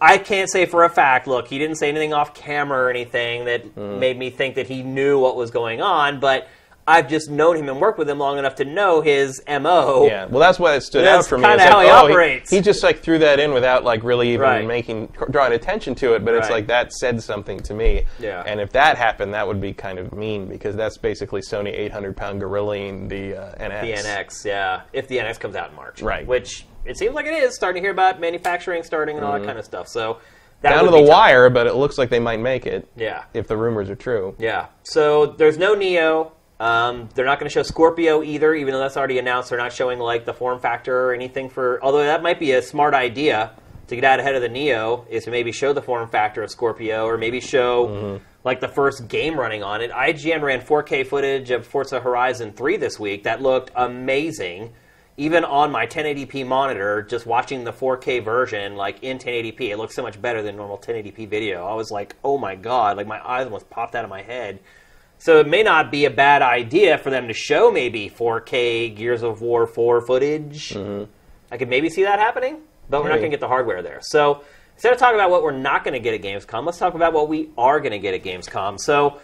[0.01, 3.45] I can't say for a fact, look, he didn't say anything off camera or anything
[3.45, 3.99] that Hmm.
[3.99, 6.49] made me think that he knew what was going on, but
[6.87, 10.05] I've just known him and worked with him long enough to know his MO.
[10.07, 11.41] Yeah, well, that's why it stood out for me.
[11.41, 12.49] That's kinda It's how he oh, operates.
[12.49, 14.65] He, just like threw that in without like really even Right.
[14.65, 16.23] making drawing attention to it.
[16.23, 18.05] But it's like that said something to me.
[18.19, 18.41] Yeah.
[18.45, 22.15] And if that happened, that would be kind of mean because that's basically Sony 800
[22.15, 23.81] pound gorillaing the uh, NX.
[23.81, 24.81] The NX, yeah.
[24.93, 26.01] If the NX comes out in March.
[26.01, 26.25] Right.
[26.25, 27.53] Which it seems like it is.
[27.55, 29.87] Starting to hear about manufacturing starting and all that kind of stuff.
[29.89, 30.19] So
[30.61, 30.75] that Mm-hmm.
[30.77, 31.09] Down to the tough.
[31.09, 32.87] wire, but it looks like they might make it.
[32.95, 33.25] Yeah.
[33.33, 34.35] If the rumors are true.
[34.39, 34.67] Yeah.
[34.83, 36.31] So there's no Neo.
[36.59, 39.49] Um, they're not going to show Scorpio either, even though that's already announced.
[39.49, 41.83] They're not showing like the form factor or anything for.
[41.83, 43.51] Although that might be a smart idea
[43.87, 46.51] to get out ahead of the Neo is to maybe show the form factor of
[46.51, 49.91] Scorpio or maybe show like the first game running on it.
[49.91, 54.73] IGN ran 4K footage of Forza Horizon 3 this week that looked amazing.
[55.19, 59.95] Even on my 1080p monitor, just watching the 4K version, like in 1080p, it looks
[59.95, 61.65] so much better than normal 1080p video.
[61.65, 64.59] I was like, oh my god, like my eyes almost popped out of my head.
[65.19, 69.23] So it may not be a bad idea for them to show maybe 4K Gears
[69.23, 70.69] of War 4 footage.
[70.69, 71.05] Mm-hmm.
[71.51, 72.57] I could maybe see that happening,
[72.89, 73.99] but we're not going to get the hardware there.
[74.01, 74.43] So
[74.75, 77.13] instead of talking about what we're not going to get at Gamescom, let's talk about
[77.13, 78.79] what we are going to get at Gamescom.
[78.79, 79.19] So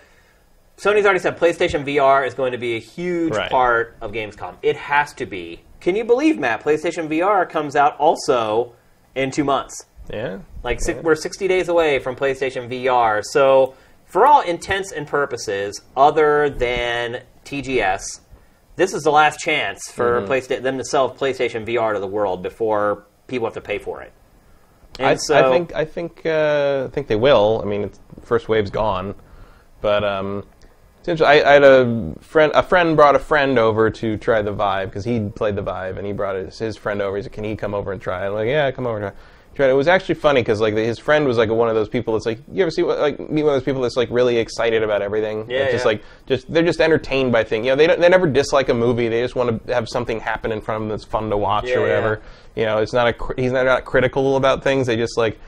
[0.78, 3.52] Sony's already said PlayStation VR is going to be a huge Right.
[3.52, 4.56] part of Gamescom.
[4.64, 5.62] It has to be.
[5.80, 6.64] Can you believe, Matt?
[6.64, 8.74] PlayStation VR comes out also
[9.16, 9.86] in two months.
[10.12, 10.40] Yeah.
[10.64, 13.22] Like si- we're 60 days away from PlayStation VR.
[13.24, 13.76] So,
[14.14, 18.20] for all intents and purposes, other than TGS,
[18.76, 20.32] this is the last chance for Mm-hmm.
[20.32, 24.04] Playsta- them to sell PlayStation VR to the world before people have to pay for
[24.04, 24.14] it.
[25.00, 27.60] And I, so, I think I think uh, I think they will.
[27.64, 29.16] I mean, it's, first wave's gone,
[29.82, 30.46] but um.
[31.06, 32.52] I, I had a friend.
[32.56, 35.98] A friend brought a friend over to try the Vive because he played the Vive,
[35.98, 37.18] and he brought his, his friend over.
[37.18, 39.12] He said, "Can he come over and try it?" I'm like, "Yeah, come over and
[39.12, 39.24] try."
[39.56, 39.74] Tried it.
[39.74, 42.40] Was actually funny because like his friend was like one of those people that's like
[42.52, 45.50] you ever see like meet one of those people that's like really excited about everything.
[45.50, 45.92] Yeah, It's just yeah.
[45.92, 47.66] like just they're just entertained by things.
[47.66, 49.10] You know, they don't, they never dislike a movie.
[49.10, 51.66] They just want to have something happen in front of them that's fun to watch
[51.68, 52.22] Yeah, or whatever.
[52.56, 54.88] You know, it's not a he's not, not critical about things.
[54.88, 55.40] They just like,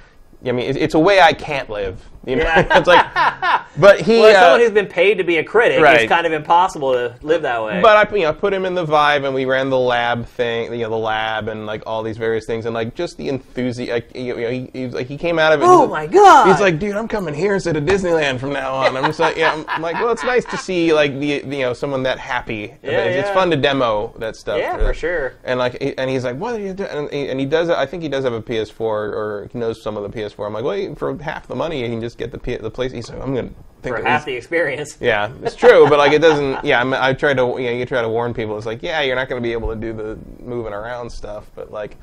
[0.45, 2.03] I mean, it, it's a way I can't live.
[2.25, 2.77] You know, Yeah.
[2.79, 3.05] it's like
[3.77, 6.01] But he, Well, uh, someone who's been paid to be a critic, Right.
[6.01, 7.81] it's kind of impossible to live that way.
[7.81, 10.71] But I, you know, put him in the Vive, and we ran the lab thing,
[10.73, 13.93] you know, the lab, and like all these various things, and like just the enthusiasm.
[13.93, 15.65] Like, you know, he, he like, he came out of it.
[15.67, 16.47] oh he's my god!
[16.47, 18.95] He's like, dude, I'm coming here instead of Disneyland from now on.
[18.97, 21.59] I'm just like, yeah, I'm, I'm like, well, it's nice to see like the, you
[21.59, 22.73] know, someone that happy.
[22.81, 24.57] Yeah, it's, it's fun to demo that stuff.
[24.57, 25.33] Yeah, for sure.
[25.43, 26.89] And like, and he's like, what are you doing?
[26.91, 27.69] And he, and he does.
[27.69, 30.34] I think he does have a PS4, or he knows some of the PS4.
[30.43, 32.91] I'm like, well, for half the money, you can just get the P- the place.
[32.91, 33.49] He's like, I'm gonna
[33.81, 34.97] think for half the experience.
[35.01, 36.65] yeah, it's true, but like it doesn't.
[36.65, 37.41] Yeah, I'm, I try to.
[37.41, 38.57] You know, you try to warn people.
[38.57, 41.49] It's like, yeah, you're not going to be able to do the moving around stuff,
[41.55, 41.95] but like,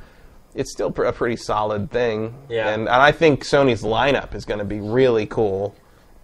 [0.54, 2.34] it's still pr- a pretty solid thing.
[2.48, 2.68] Yeah.
[2.68, 5.74] And, and I think Sony's lineup is going to be really cool,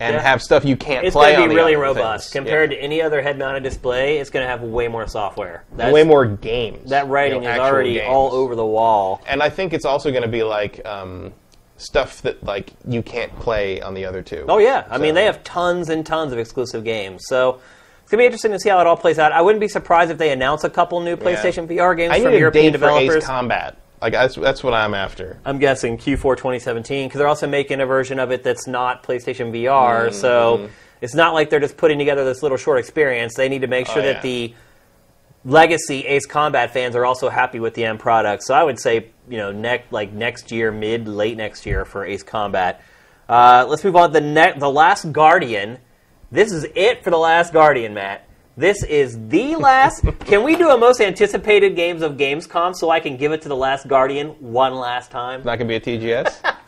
[0.01, 0.21] and Yeah.
[0.21, 1.31] have stuff you can't It's play.
[1.31, 2.45] It's going to be really robust things.
[2.45, 2.79] compared Yeah.
[2.79, 4.19] to any other head-mounted display.
[4.19, 5.65] It's going to have way more software.
[5.77, 6.91] That's, way more games.
[6.91, 8.07] That writing you know, is already games.
[8.09, 9.23] all over the wall.
[9.27, 11.33] And I think it's also going to be like um,
[11.79, 14.45] stuff that like you can't play on the other two.
[14.49, 17.23] Oh yeah, I mean they have tons and tons of exclusive games.
[17.27, 17.61] So
[18.03, 19.33] it's gonna be interesting to see how it all plays out.
[19.33, 22.31] I wouldn't be surprised if they announce a couple new PlayStation VR games I from
[22.33, 23.25] need a European date for Ace developers.
[23.25, 23.79] Combat.
[24.01, 25.41] Like that's that's what I'm after.
[25.45, 29.51] I'm guessing Q4 2017 because they're also making a version of it that's not PlayStation
[29.53, 30.07] VR.
[30.07, 30.15] Mm-hmm.
[30.15, 30.69] So
[31.01, 33.35] it's not like they're just putting together this little short experience.
[33.35, 34.13] They need to make sure Oh, yeah.
[34.15, 34.55] that the
[35.49, 38.45] legacy Ace Combat fans are also happy with the end product.
[38.45, 42.05] So I would say you know next like next year, mid late next year for
[42.05, 42.83] Ace Combat.
[43.29, 44.13] Uh, let's move on.
[44.13, 45.79] To the ne- the Last Guardian.
[46.31, 48.29] This is it for the Last Guardian, Matt.
[48.57, 50.05] This is the last.
[50.21, 53.49] can we do a most anticipated games of Gamescom so I can give it to
[53.49, 55.43] the Last Guardian one last time?
[55.45, 56.55] Not going to be a TGS.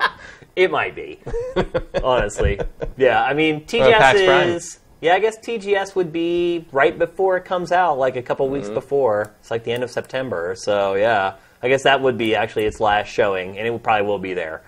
[0.56, 1.20] It might be,
[2.04, 2.60] honestly.
[2.96, 4.79] Yeah, I mean TGS is.
[5.00, 8.68] Yeah, I guess TGS would be right before it comes out, like a couple weeks
[8.68, 9.32] before.
[9.40, 11.36] It's like the end of September, so yeah.
[11.62, 14.62] I guess that would be actually its last showing, and it probably will be there.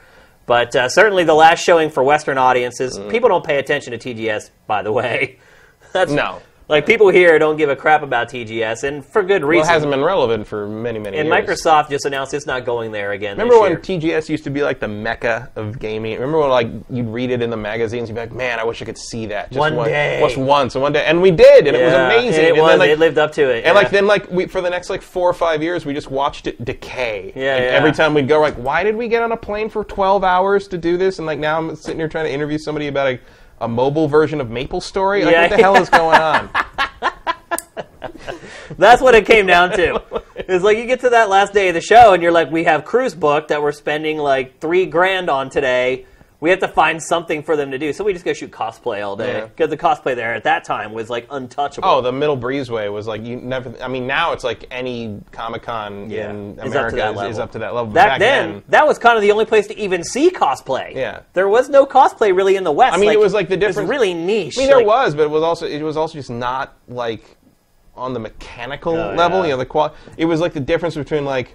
[0.46, 2.98] But uh, certainly the last showing for Western audiences.
[3.10, 5.38] People don't pay attention to TGS, by the way.
[5.92, 6.42] That's No.
[6.68, 9.68] Like people here don't give a crap about TGS, and for good well, reason.
[9.68, 11.26] it hasn't been relevant for many, many years.
[11.26, 11.60] and years.
[11.62, 13.36] Microsoft just announced it's not going there again.
[13.36, 13.80] Remember when year.
[13.80, 16.14] TGS used to be like the mecca of gaming?
[16.14, 18.80] Remember when like you'd read it in the magazines, you'd be like, "Man, I wish
[18.80, 21.66] I could see that just One day." just once, and one day." And we did,
[21.66, 22.46] and it was amazing.
[22.46, 22.70] and It was.
[22.70, 23.56] then, like, it lived up to it.
[23.58, 23.72] and yeah.
[23.72, 26.46] like then like we for the next like four or five years, we just watched
[26.46, 27.32] it decay.
[27.34, 27.68] Yeah, Like, yeah.
[27.70, 30.68] Every time we'd go, like, why did we get on a plane for twelve hours
[30.68, 31.18] to do this?
[31.18, 33.20] And like now I'm sitting here trying to interview somebody about a,
[33.62, 35.24] a mobile version of Maple Story.
[35.24, 36.50] Like, Yeah, what the hell is going on?
[38.76, 40.02] That's what it came down to.
[40.34, 42.64] It's like you get to that last day of the show and you're like, we
[42.64, 46.06] have cruise booked that we're spending like three grand on today.
[46.42, 49.06] We have to find something for them to do, so we just go shoot cosplay
[49.06, 49.46] all day Yeah.
[49.46, 51.88] because the cosplay there at that time was like untouchable.
[51.88, 53.72] Oh, the Middle Breezeway was like you never.
[53.80, 56.30] I mean, now it's like any Comic Con Yeah.
[56.30, 57.92] in up America that is, is up to that level.
[57.92, 60.94] Back, back then, that was kind of the only place to even see cosplay.
[60.96, 61.20] Yeah.
[61.32, 62.94] there was no cosplay really in the West.
[62.94, 64.58] I mean, it was like the It difference- was really niche.
[64.58, 67.22] I mean, there like- was, but it was also it was also just not like
[67.96, 69.38] on the mechanical Oh, level.
[69.38, 69.44] yeah.
[69.44, 69.94] You know, the qual.
[70.16, 71.54] It was like the difference between like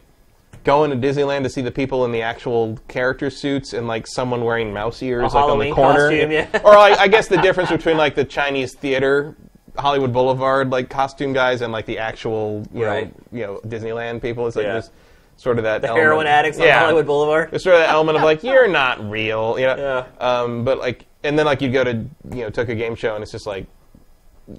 [0.68, 4.44] going to Disneyland to see the people in the actual character suits and like someone
[4.44, 6.10] wearing mouse ears like on the corner.
[6.10, 6.48] costume, yeah.
[6.64, 9.36] or like, I guess the difference between like the Chinese theater.
[9.78, 13.14] Hollywood Boulevard, like costume guys, and like the actual, you Right.
[13.32, 14.46] know, you know, Disneyland people.
[14.48, 14.74] is like Yeah.
[14.74, 14.90] there's
[15.38, 16.68] sort of that the heroin addicts on.
[16.68, 17.50] Hollywood Boulevard.
[17.54, 19.78] It's sort of that element of like you're not real, you know.
[20.20, 20.26] Yeah.
[20.28, 23.22] Um, but like, and then like you go to you know Tokyo Game Show and
[23.22, 23.68] it's just like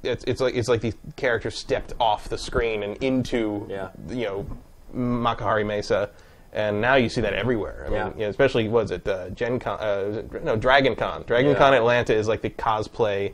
[0.05, 3.89] it's it's like it's like these characters stepped off the screen and into Yeah.
[4.09, 4.47] you know
[4.95, 6.09] Makuhari Messe.
[6.53, 7.86] And now you see that everywhere.
[7.89, 8.05] I Yeah.
[8.05, 9.78] mean, you know, especially was it uh, Gen Con?
[9.80, 11.24] Uh, it- no, Dragon Con.
[11.26, 11.59] Dragon Yeah.
[11.59, 13.32] Con Atlanta is like the cosplay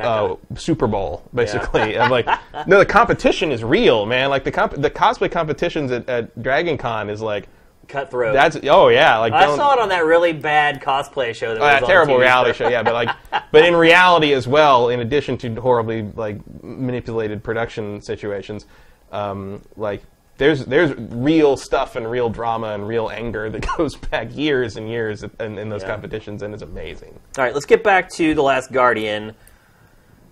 [0.00, 1.98] uh, Super Bowl, basically.
[1.98, 2.26] I'm like,
[2.66, 4.30] no, the competition is real, man.
[4.30, 7.48] Like the comp- the cosplay competitions at, at Dragon Con is like
[7.88, 8.32] Cutthroat.
[8.34, 11.64] that's oh yeah, like I saw it on that really bad cosplay show that Oh,
[11.64, 13.10] was that terrible reality show, yeah, but like,
[13.52, 18.66] but in reality as well, in addition to horribly like manipulated production situations,
[19.12, 20.02] um, like
[20.38, 24.88] there's there's real stuff and real drama and real anger that goes back years and
[24.88, 25.88] years in, in those Yeah.
[25.88, 27.18] competitions, and it's amazing.
[27.38, 29.34] All right, let's get back to The Last Guardian.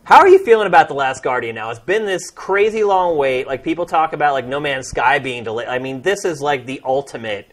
[0.05, 1.71] How are you feeling about The Last Guardian now?
[1.71, 3.47] It's been this crazy long wait.
[3.47, 5.69] Like people talk about like No Man's Sky being delayed.
[5.69, 7.51] I mean, this is like the ultimate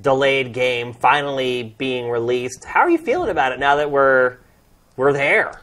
[0.00, 2.64] delayed game finally being released.
[2.64, 4.36] How are you feeling about it now that we're
[4.96, 5.60] we're there?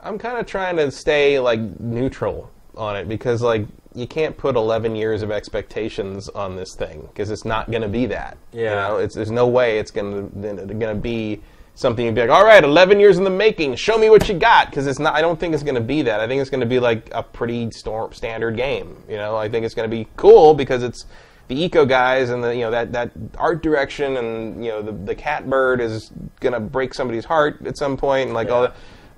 [0.00, 4.56] I'm kind of trying to stay like neutral on it because like you can't put
[4.56, 8.36] 11 years of expectations on this thing because it's not going to be that.
[8.52, 8.74] You Yeah.
[8.88, 11.40] know, it's, there's no way it's going to going to be
[11.76, 14.34] something you'd be like, all right, 11 years in the making, show me what you
[14.34, 15.14] got because it's not.
[15.14, 16.20] I don't think it's going to be that.
[16.20, 19.02] I think it's going to be like a pretty stor- standard game.
[19.08, 21.06] You know, I think it's going to be cool because it's
[21.48, 24.92] the Ico guys and the you know that that art direction and you know the
[24.92, 28.74] the cat bird is gonna break somebody's heart at some point and like all that.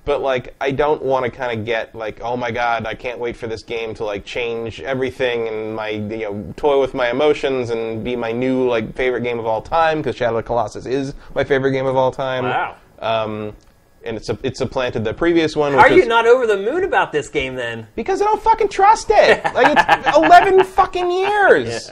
[0.07, 3.19] But like, I don't want to kind of get like, oh my god, I can't
[3.19, 7.09] wait for this game to like change everything and my you know toy with my
[7.11, 10.47] emotions and be my new like favorite game of all time because Shadow of the
[10.47, 12.45] Colossus is my favorite game of all time.
[12.45, 12.77] Wow.
[12.99, 13.53] Um,
[14.05, 15.73] and it's a, it supplanted the previous one.
[15.73, 17.85] How which are you is- not over the moon about this game then?
[17.95, 19.43] because I don't fucking trust it.
[19.53, 21.91] Like it's eleven fucking years.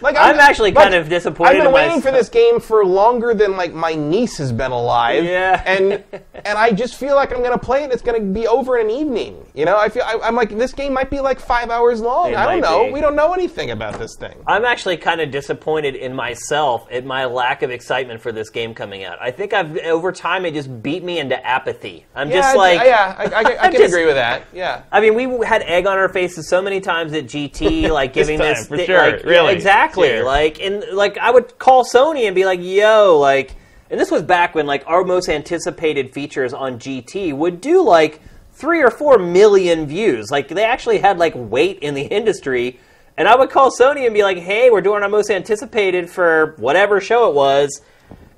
[0.00, 2.04] Like I'm actually kind of disappointed I've been in waiting myself.
[2.04, 5.24] for this game for longer than like my niece has been alive.
[5.24, 5.62] Yeah.
[5.66, 7.92] and and I just feel like I'm gonna play it.
[7.92, 9.44] It's gonna be over in an evening.
[9.54, 12.30] You know, I feel I, I'm like this game might be like five hours long.
[12.32, 12.86] It I don't know.
[12.86, 12.92] be.
[12.92, 14.36] We don't know anything about this thing.
[14.46, 18.74] I'm actually kind of disappointed in myself at my lack of excitement for this game
[18.74, 19.18] coming out.
[19.20, 22.06] I think I've over time it just beat me into apathy.
[22.14, 24.44] I'm yeah, just I- like yeah, I, I, I can just- agree with that.
[24.52, 24.82] Yeah.
[24.92, 28.26] I mean, we had egg on our faces so many times at GT, like This
[28.28, 29.54] giving time, this, for sure, like, really.
[29.54, 30.24] exactly, Here.
[30.24, 33.54] like, and like I would call Sony and be like, "Yo, like,"
[33.90, 38.20] and this was back when like our most anticipated features on GT would do like
[38.52, 40.30] three or four million views.
[40.30, 42.80] Like they actually had like weight in the industry,
[43.16, 46.54] and I would call Sony and be like, "Hey, we're doing our most anticipated for
[46.58, 47.80] whatever show it was."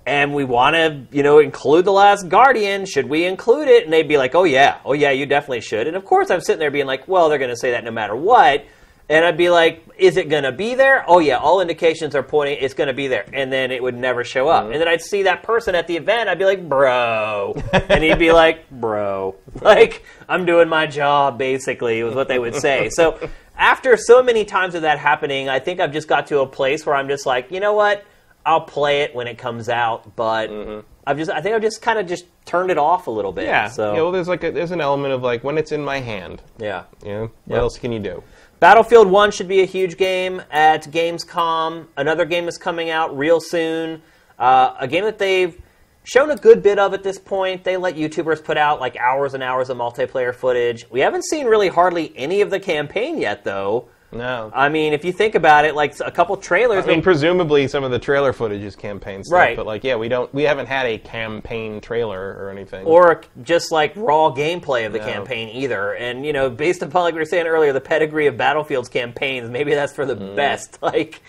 [0.06, 2.86] and we want to, you know, include the Last Guardian.
[2.86, 3.84] Should we include it?
[3.84, 6.40] And they'd be like, "Oh yeah, oh yeah, you definitely should." And of course, I'm
[6.40, 8.64] sitting there being like, "Well, they're going to say that no matter what."
[9.10, 12.22] And I'd be like, "Is it going to be there?" Oh yeah, all indications are
[12.22, 13.26] pointing it's going to be there.
[13.32, 14.62] And then it would never show up.
[14.64, 14.72] Mm-hmm.
[14.72, 16.28] And then I'd see that person at the event.
[16.28, 21.38] I'd be like, "Bro," and he'd be like, "Bro," like I'm doing my job.
[21.38, 22.88] Basically, was what they would say.
[23.00, 23.18] So
[23.58, 26.86] after so many times of that happening, I think I've just got to a place
[26.86, 28.04] where I'm just like, you know what?
[28.46, 30.86] I'll play it when it comes out, but mm-hmm.
[31.06, 33.44] I've just I think I've just kind of just turned it off a little bit.
[33.44, 33.68] Yeah.
[33.68, 35.98] So Yeah, well, there's like a, there's an element of like when it's in my
[35.98, 36.42] hand.
[36.58, 36.84] yeah.
[37.04, 37.62] You know, what Yeah.
[37.62, 38.22] else can you do?
[38.60, 41.86] Battlefield 1 should be a huge game at Gamescom.
[41.96, 44.02] Another game is coming out real soon.
[44.38, 45.58] Uh, a game that they've
[46.04, 47.64] shown a good bit of at this point.
[47.64, 50.84] They let YouTubers put out like hours and hours of multiplayer footage.
[50.90, 53.88] We haven't seen really hardly any of the campaign yet, though.
[54.12, 54.50] No.
[54.54, 56.84] I mean, if you think about it, like a couple trailers.
[56.84, 59.56] I mean, presumably some of the trailer footage is campaign stuff, Right.
[59.56, 62.84] but like, yeah, we don't, we haven't had a campaign trailer or anything.
[62.86, 65.04] or just like raw gameplay of the No.
[65.06, 65.92] campaign either.
[65.94, 69.48] And you know, based upon like we were saying earlier, the pedigree of Battlefield's campaigns,
[69.48, 70.34] maybe that's for the Mm.
[70.36, 70.78] best.
[70.82, 71.22] Like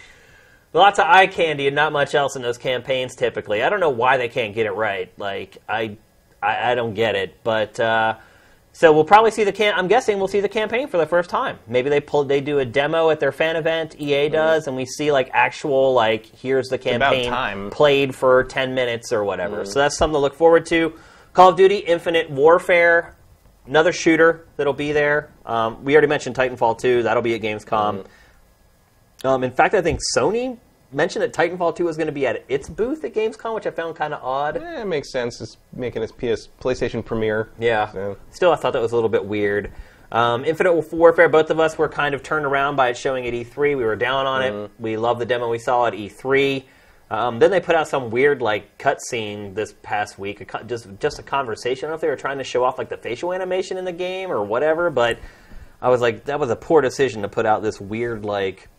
[0.74, 3.16] lots of eye candy and not much else in those campaigns.
[3.16, 5.12] Typically, I don't know why they can't get it right.
[5.18, 5.98] Like I,
[6.42, 7.36] I, I don't get it.
[7.44, 8.16] But uh,
[8.74, 9.74] so we'll probably see the cam.
[9.78, 11.59] I'm guessing we'll see the campaign for the first time.
[11.67, 13.95] Maybe they pull, they do a demo at their fan event.
[13.99, 16.99] EA does, and we see like actual like here's the Mm-hmm.
[16.99, 19.63] campaign played for 10 minutes or whatever.
[19.63, 19.67] Mm.
[19.67, 20.93] So that's something to look forward to.
[21.34, 23.15] Call of Duty Infinite Warfare,
[23.67, 25.30] another shooter that'll be there.
[25.45, 28.05] Um, we already mentioned Titanfall 2, that'll be at Gamescom.
[29.24, 29.28] Mm.
[29.30, 30.57] Um, in fact, I think Sony
[30.94, 33.72] mentioned that Titanfall 2 was going to be at its booth at Gamescom, which I
[33.72, 34.58] found kind of odd.
[34.58, 35.39] Eh, it makes sense.
[35.42, 37.50] It's making its PS PlayStation premiere.
[37.60, 37.92] Yeah.
[37.92, 39.72] So, Still, I thought that was a little bit weird.
[40.12, 43.34] Um, Infinite Warfare, both of us were kind of turned around by it showing at
[43.34, 43.78] E3.
[43.78, 44.64] We were down on Mm-hmm.
[44.66, 44.72] it.
[44.80, 46.64] We loved the demo we saw at E3.
[47.10, 50.88] Um, then they put out some weird like cutscene this past week, a co- just
[51.00, 51.86] just a conversation.
[51.86, 53.84] I don't know if they were trying to show off like the facial animation in
[53.84, 55.20] the game or whatever, but
[55.82, 58.70] I was like, that was a poor decision to put out this weird like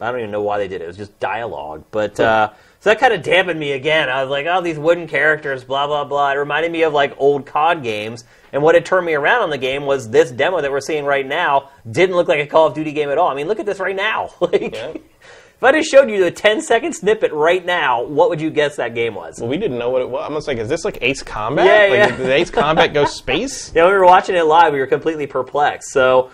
[0.00, 0.84] I don't even know why they did it.
[0.84, 1.84] It was just dialogue.
[1.90, 4.08] But uh, so that kind of dampened me again.
[4.08, 6.32] I was like, oh, these wooden characters, blah blah blah.
[6.32, 8.24] It reminded me of like old COD games.
[8.52, 11.04] And what had turned me around on the game was this demo that we're seeing
[11.04, 13.28] right now didn't look like a Call of Duty game at all.
[13.28, 14.30] I mean, look at this right now.
[14.40, 14.92] like, Yeah.
[14.94, 18.76] if I just showed you a 10 second snippet right now, what would you guess
[18.76, 19.40] that game was?
[19.40, 20.20] well, we didn't know what it was.
[20.20, 21.66] I'm almost like, is this like Ace Combat?
[21.66, 22.16] Yeah, like, yeah.
[22.16, 23.72] Did Ace Combat go space?
[23.74, 25.90] Yeah, when we were watching it live, we were completely perplexed.
[25.90, 26.30] So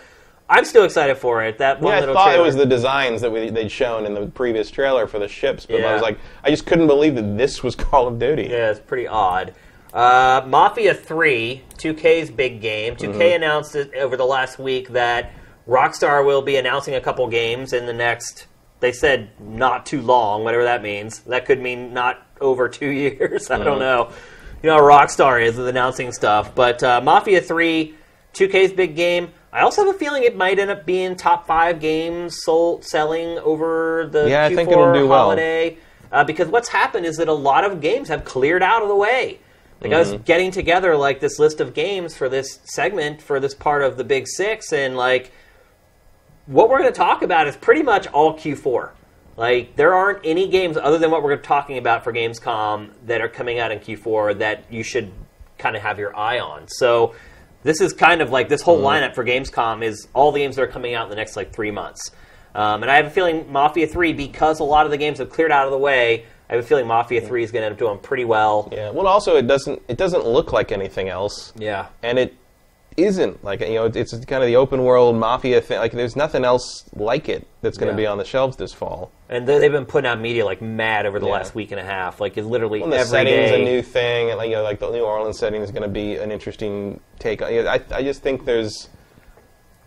[0.48, 1.58] I'm still excited for it.
[1.58, 2.42] That one Yeah, I thought trailer.
[2.42, 5.64] it was the designs that we, they'd shown in the previous trailer for the ships,
[5.66, 8.44] but I was like, I just couldn't believe that this was Call of Duty.
[8.50, 9.54] Yeah, it's pretty odd.
[9.94, 12.96] Uh, Mafia 3, 2K's big game.
[12.96, 15.32] 2K announced it over the last week that
[15.68, 18.46] Rockstar will be announcing a couple games in the next,
[18.80, 21.20] they said not too long, whatever that means.
[21.20, 23.50] That could mean not over two years.
[23.50, 24.10] I don't know.
[24.62, 26.54] You know how Rockstar is with announcing stuff.
[26.54, 27.94] But uh, Mafia 3,
[28.32, 29.30] 2K's big game.
[29.52, 33.38] I also have a feeling it might end up being top five games sold selling
[33.38, 35.24] over the Yeah, I Q4 think it'll do well.
[35.24, 35.76] holiday.
[36.10, 38.96] Uh, because what's happened is that a lot of games have cleared out of the
[38.96, 39.38] way.
[39.80, 40.22] Like I was Mm-hmm.
[40.22, 44.04] getting together like this list of games for this segment for this part of the
[44.04, 45.32] Big Six, and like
[46.46, 48.90] what we're going to talk about is pretty much all Q4.
[49.36, 53.28] Like there aren't any games other than what we're talking about for Gamescom that are
[53.28, 55.10] coming out in Q4 that you should
[55.58, 56.68] kind of have your eye on.
[56.68, 57.14] So
[57.62, 60.62] this is kind of like this whole lineup for Gamescom is all the games that
[60.62, 62.10] are coming out in the next like three months.
[62.54, 65.30] Um, and I have a feeling Mafia 3, because a lot of the games have
[65.30, 67.72] cleared out of the way, I have a feeling Mafia 3 is going to end
[67.72, 68.68] up doing pretty well.
[68.70, 68.90] Yeah.
[68.90, 71.86] Well, also it doesn't it doesn't look like anything else, Yeah.
[72.02, 72.36] and it
[72.96, 75.78] isn't like you know it's kind of the open world mafia thing.
[75.78, 78.04] Like there's nothing else like it that's going to Yeah.
[78.04, 79.10] be on the shelves this fall.
[79.28, 81.32] And they- they've been putting out media like mad over the Yeah.
[81.32, 82.20] last week and a half.
[82.20, 83.62] Like, it's literally And the every setting's day.
[83.62, 85.88] a new thing, and like you know, like the New Orleans setting is going to
[85.88, 87.40] be an interesting take.
[87.42, 88.88] on I I just think there's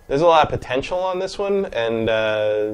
[0.08, 2.72] there's a lot of potential on this one, and uh,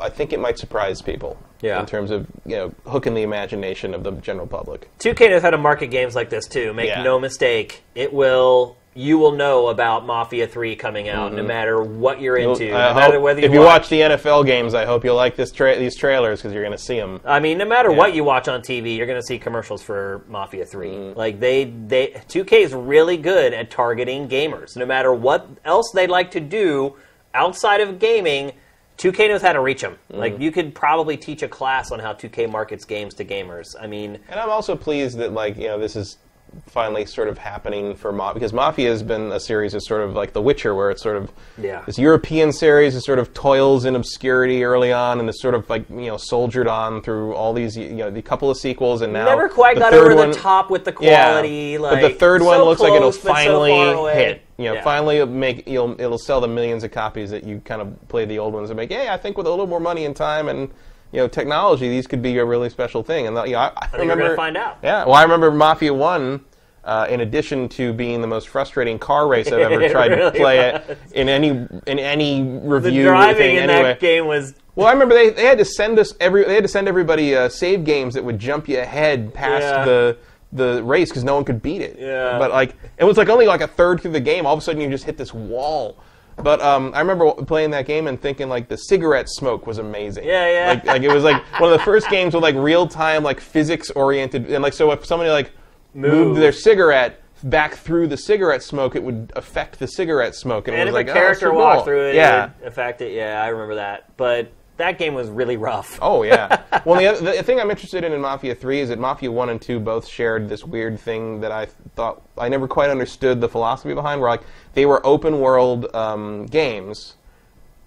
[0.00, 1.36] I think it might surprise people.
[1.62, 1.78] Yeah.
[1.80, 4.88] In terms of you know hooking the imagination of the general public.
[4.98, 6.72] 2K knows how to market games like this too.
[6.72, 7.02] Make Yeah.
[7.02, 8.76] no mistake, it will.
[9.00, 12.64] You will know about Mafia 3 coming out, no matter what you're into.
[12.64, 12.72] Mm-hmm.
[12.72, 15.36] No matter whether you if you watch watch the NFL games, I hope you'll like
[15.36, 17.18] this tra- these trailers because you're going to see them.
[17.24, 17.96] I mean, no matter Yeah.
[17.96, 20.88] what you watch on TV, you're going to see commercials for Mafia 3.
[20.88, 21.18] Mm-hmm.
[21.18, 24.76] Like they they 2K is really good at targeting gamers.
[24.76, 26.96] No matter what else they like to do
[27.32, 28.52] outside of gaming,
[28.98, 29.92] 2K knows how to reach them.
[30.10, 30.18] Mm-hmm.
[30.18, 33.74] Like you could probably teach a class on how 2K markets games to gamers.
[33.80, 36.18] I mean, And I'm also pleased that like you know this is
[36.66, 40.14] finally sort of happening for Mafia because Mafia has been a series of sort of
[40.14, 41.82] like The Witcher, where it's sort of Yeah.
[41.86, 45.68] this European series that sort of toils in obscurity early on, and is sort of
[45.70, 49.12] like you know soldiered on through all these you know the couple of sequels, and
[49.12, 51.78] now never quite got over one- the top with the Yeah, quality.
[51.78, 54.42] like but the third so one looks like it'll close, but so finally hit.
[54.56, 54.82] You know, Yeah.
[54.84, 58.24] finally it'll make you'll it'll sell the millions of copies that you kind of play
[58.26, 58.90] the old ones and make.
[58.90, 60.70] Yeah, I think with a little more money and time and
[61.12, 63.26] you know technology, these could be a really special thing.
[63.26, 64.78] And you know, I, I, I think we're remember find out.
[64.82, 66.44] yeah, well, I remember Mafia One.
[66.82, 70.38] Uh, in addition to being the most frustrating car race I've ever tried really to
[70.38, 70.88] play was.
[70.88, 71.48] it in any
[71.86, 73.82] in any The review driving thing in anyway.
[73.90, 76.62] that game was Well, I remember they, they had to send us every they had
[76.64, 79.84] to send everybody uh, save games that would jump you ahead past Yeah.
[79.84, 80.16] the
[80.52, 81.96] the race because no one could beat it.
[82.00, 82.38] Yeah.
[82.38, 84.46] But like it was like only like a third through the game.
[84.46, 85.98] All of a sudden you just hit this wall.
[86.40, 90.24] But um, I remember playing that game and thinking like the cigarette smoke was amazing.
[90.24, 90.68] Yeah, yeah.
[90.68, 93.40] Like, like it was like one of the first games with like real time like
[93.40, 95.52] physics oriented and like so if somebody like
[95.94, 96.12] Move.
[96.12, 100.68] moved their cigarette back through the cigarette smoke, it would affect the cigarette smoke.
[100.68, 101.84] And, And it if was like a oh, character super walked cool.
[101.84, 102.44] through it, yeah.
[102.44, 103.12] it would affect it.
[103.14, 104.16] Yeah, I remember that.
[104.16, 105.98] But that game was really rough.
[106.02, 106.62] Oh yeah.
[106.84, 109.50] well, the, other, the thing I'm interested in in Mafia Three is that Mafia One
[109.50, 113.48] and Two both shared this weird thing that I thought I never quite understood the
[113.48, 114.20] philosophy behind.
[114.20, 114.42] Where like
[114.74, 117.16] they were open world um, games,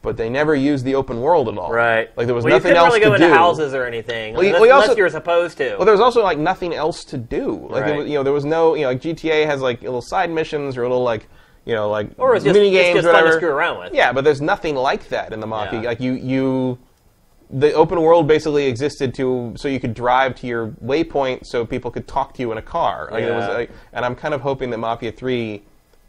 [0.02, 1.72] but they never used the open world at all.
[1.72, 2.16] Right.
[2.16, 4.46] Like there was well, nothing you couldn't else really go into houses or anything, Well,
[4.46, 5.76] unless, well, unless also- you were supposed to.
[5.78, 7.68] Well, there was also like nothing else to do.
[7.70, 7.98] Like Right.
[7.98, 10.78] was, you know, there was no you know like GTA has like little side missions
[10.78, 11.28] or little like
[11.66, 13.40] you know like or it's just, mini it's games just or fun whatever.
[13.40, 13.94] to screw around with.
[13.94, 15.82] Yeah, but there's nothing like that in the Mafia.
[15.82, 15.88] Yeah.
[15.90, 16.78] Like you, you,
[17.50, 21.92] the open world basically existed to so you could drive to your waypoint, so people
[21.92, 23.10] could talk to you in a car.
[23.12, 23.48] Like, Yeah.
[23.50, 25.64] like, and I'm kind of hoping that Mafia Three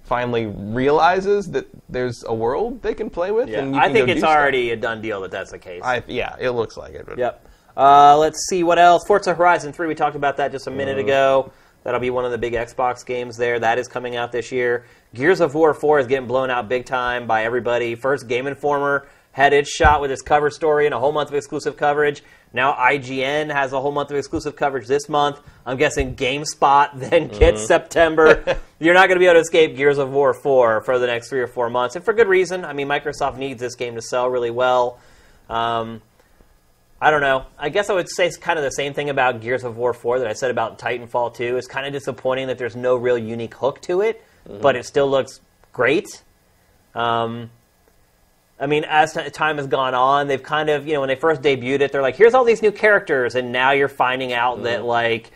[0.05, 3.48] finally realizes that there's a world they can play with.
[3.48, 4.36] Yeah, and you I think it's do stuff.
[4.36, 5.82] already a done deal that that's the case.
[5.84, 7.07] I, yeah, it looks like it.
[7.07, 7.46] But Yep.
[7.76, 9.02] Uh, let's see what else.
[9.07, 11.07] Forza Horizon 3, we talked about that just a minute Mm-hmm.
[11.09, 11.52] ago.
[11.85, 13.61] That'll be one of the big Xbox games there.
[13.61, 14.87] That is coming out this year.
[15.14, 17.95] Gears of War 4 is getting blown out big time by everybody.
[17.95, 21.35] First, Game Informer had its shot with its cover story and a whole month of
[21.35, 22.22] exclusive coverage.
[22.53, 25.41] Now IGN has a whole month of exclusive coverage this month.
[25.66, 27.66] I'm guessing GameSpot then gets Mm-hmm.
[27.66, 28.59] September.
[28.78, 31.28] You're not going to be able to escape Gears of War 4 for the next
[31.28, 32.64] three or four months, and for good reason.
[32.64, 34.99] I mean, Microsoft needs this game to sell really well.
[35.51, 36.01] Um,
[37.05, 37.44] I don't know.
[37.59, 39.92] I guess I would say it's kind of the same thing about Gears of War
[39.92, 41.59] 4 that I said about Titanfall 2.
[41.59, 44.24] It's kind of disappointing that there's no real unique hook to it,
[44.62, 45.40] but it still looks
[45.74, 46.22] great.
[46.94, 47.50] Um,
[48.59, 51.14] I mean, as t- time has gone on, they've kind of, you know, when they
[51.14, 54.62] first debuted it, they're like, here's all these new characters, and now you're finding out
[54.62, 55.30] that, like,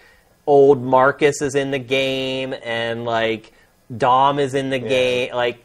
[0.46, 3.52] old Marcus is in the game, and, like,
[3.94, 5.34] Dom is in the game.
[5.34, 5.62] Like,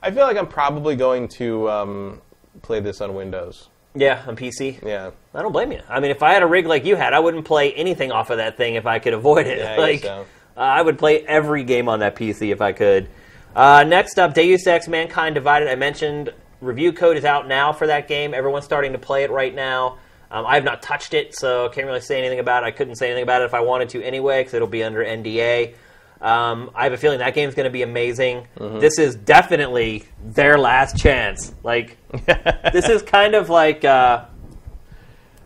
[0.00, 2.22] I feel like I'm probably going to um,
[2.62, 3.69] play this on Windows.
[3.94, 4.84] Yeah, on PC.
[4.84, 5.10] Yeah.
[5.34, 5.80] I don't blame you.
[5.88, 8.30] I mean, if I had a rig like you had, I wouldn't play anything off
[8.30, 9.58] of that thing if I could avoid it.
[9.58, 10.26] Yeah, I like, so.
[10.56, 13.08] uh, I would play every game on that PC if I could.
[13.54, 15.68] Uh, next up, Deus Ex: Mankind Divided.
[15.68, 18.34] I mentioned review code is out now for that game.
[18.34, 19.98] Everyone's starting to play it right now.
[20.30, 22.66] Um, I have not touched it, so I can't really say anything about it.
[22.66, 25.04] I couldn't say anything about it if I wanted to anyway, because it'll be under
[25.04, 25.74] NDA.
[26.20, 28.46] Um, I have a feeling that game's going to be amazing.
[28.58, 28.78] Mm-hmm.
[28.78, 31.54] This is definitely their last chance.
[31.62, 31.96] Like,
[32.72, 33.84] this is kind of like.
[33.84, 34.26] Uh,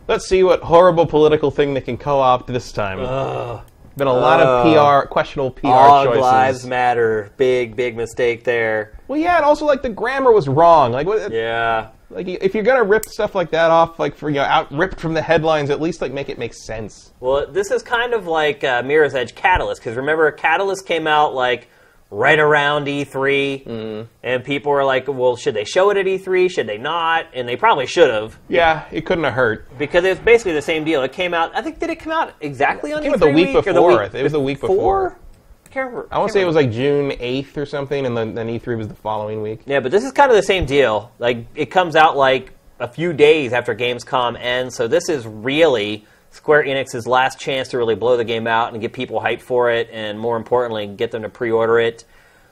[0.07, 2.99] Let's see what horrible political thing they can co-opt this time.
[3.97, 6.21] Been a lot of PR, questionable PR All choices.
[6.21, 7.31] lives matter.
[7.37, 8.99] Big, big mistake there.
[9.07, 10.91] Well, yeah, and also like the grammar was wrong.
[10.91, 11.89] Like, what, Yeah.
[12.15, 14.99] Like if you're gonna rip stuff like that off, like for you know, out ripped
[14.99, 17.13] from the headlines, at least like make it make sense.
[17.19, 21.33] Well, this is kind of like uh, Mirror's Edge Catalyst, because remember, Catalyst came out
[21.35, 21.67] like
[22.11, 24.07] right around E3, Mm-hmm.
[24.23, 26.49] and people were like, "Well, should they show it at E3?
[26.49, 29.67] Should they not?" And they probably should have Yeah, it couldn't have hurt.
[29.77, 31.01] because it was basically the same deal.
[31.03, 31.51] It came out.
[31.55, 33.89] I think did it come out exactly on came E3 out the week the before.
[33.89, 35.17] week I think it was the week before.
[35.19, 35.24] I
[35.75, 36.07] can't remember.
[36.09, 38.77] I want to say it was like June 8th or something, and then, then E3
[38.77, 39.61] was the following week.
[39.65, 41.11] Yeah, but this is kind of the same deal.
[41.19, 46.05] Like it comes out like a few days after Gamescom ends, so this is really
[46.31, 49.69] Square Enix's last chance to really blow the game out and get people hyped for
[49.69, 52.05] it, and more importantly, get them to pre-order it.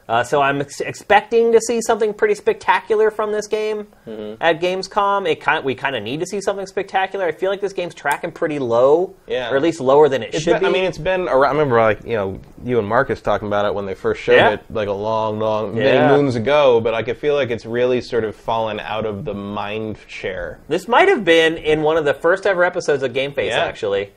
[0.10, 4.42] Uh, so I'm ex- expecting to see something pretty spectacular from this game Mm-hmm.
[4.42, 5.28] at Gamescom.
[5.30, 7.26] It kind we kind of need to see something spectacular.
[7.26, 9.50] I feel like this game's tracking pretty low, Yeah.
[9.50, 10.66] or at least lower than it It's should been, be.
[10.68, 11.30] I mean, it's been.
[11.30, 14.22] Around, I remember, like you know, you and Marcus talking about it when they first
[14.22, 14.50] showed Yeah.
[14.52, 15.84] it, like a long, long, Yeah.
[16.08, 16.82] many moons ago.
[16.82, 20.60] But I could feel like it's really sort of fallen out of the mind share.
[20.68, 23.64] this might have been in one of the first ever episodes of Game Face, Yeah.
[23.64, 24.12] actually.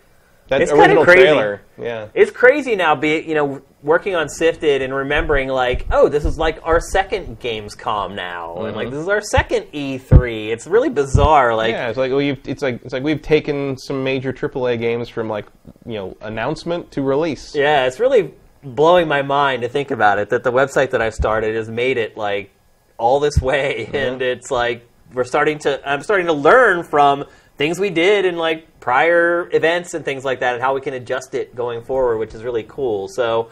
[0.48, 1.22] That It's original crazy.
[1.22, 2.06] trailer, yeah.
[2.14, 6.36] It's crazy now, be you know, working on Sifted and remembering like, oh, this is
[6.38, 10.48] like our second Gamescom now, and like this is our second E3.
[10.48, 11.54] It's really bizarre.
[11.54, 11.82] Like, Mm-hmm.
[11.82, 15.28] Yeah, it's like we've it's like it's like we've taken some major AAA games from
[15.28, 15.46] like
[15.86, 17.54] you know announcement to release.
[17.54, 20.28] yeah, it's really blowing my mind to think about it.
[20.30, 22.50] That the website that I've started has made it like
[22.98, 25.80] all this way, and it's like we're starting to.
[25.88, 27.24] I'm starting to learn from
[27.56, 30.94] things we did in like prior events and things like that, and how we can
[30.94, 33.08] adjust it going forward, which is really cool.
[33.08, 33.50] So,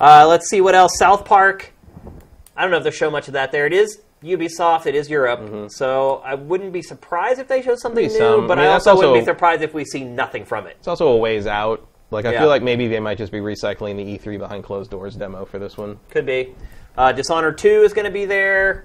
[0.00, 0.92] uh, let's see what else.
[0.98, 1.72] South Park.
[2.56, 3.66] I don't know if they show much of that there.
[3.66, 4.86] It is Ubisoft.
[4.86, 5.70] It is Europe.
[5.70, 8.18] So I wouldn't be surprised if they show something Maybe new.
[8.18, 8.46] some.
[8.46, 10.76] But I I, mean, also, wouldn't be surprised if we see nothing from it.
[10.78, 11.86] It's also a ways out.
[12.10, 12.40] Like I Yeah.
[12.40, 15.58] feel like maybe they might just be recycling the E3 behind closed doors demo for
[15.58, 15.98] this one.
[16.10, 16.54] Could be.
[16.98, 18.84] Uh, Dishonored 2 is going to be there.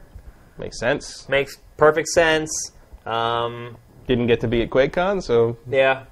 [0.57, 1.27] Makes sense.
[1.27, 2.71] Makes perfect sense.
[3.05, 6.03] Um, Didn't get to be at QuakeCon, so yeah.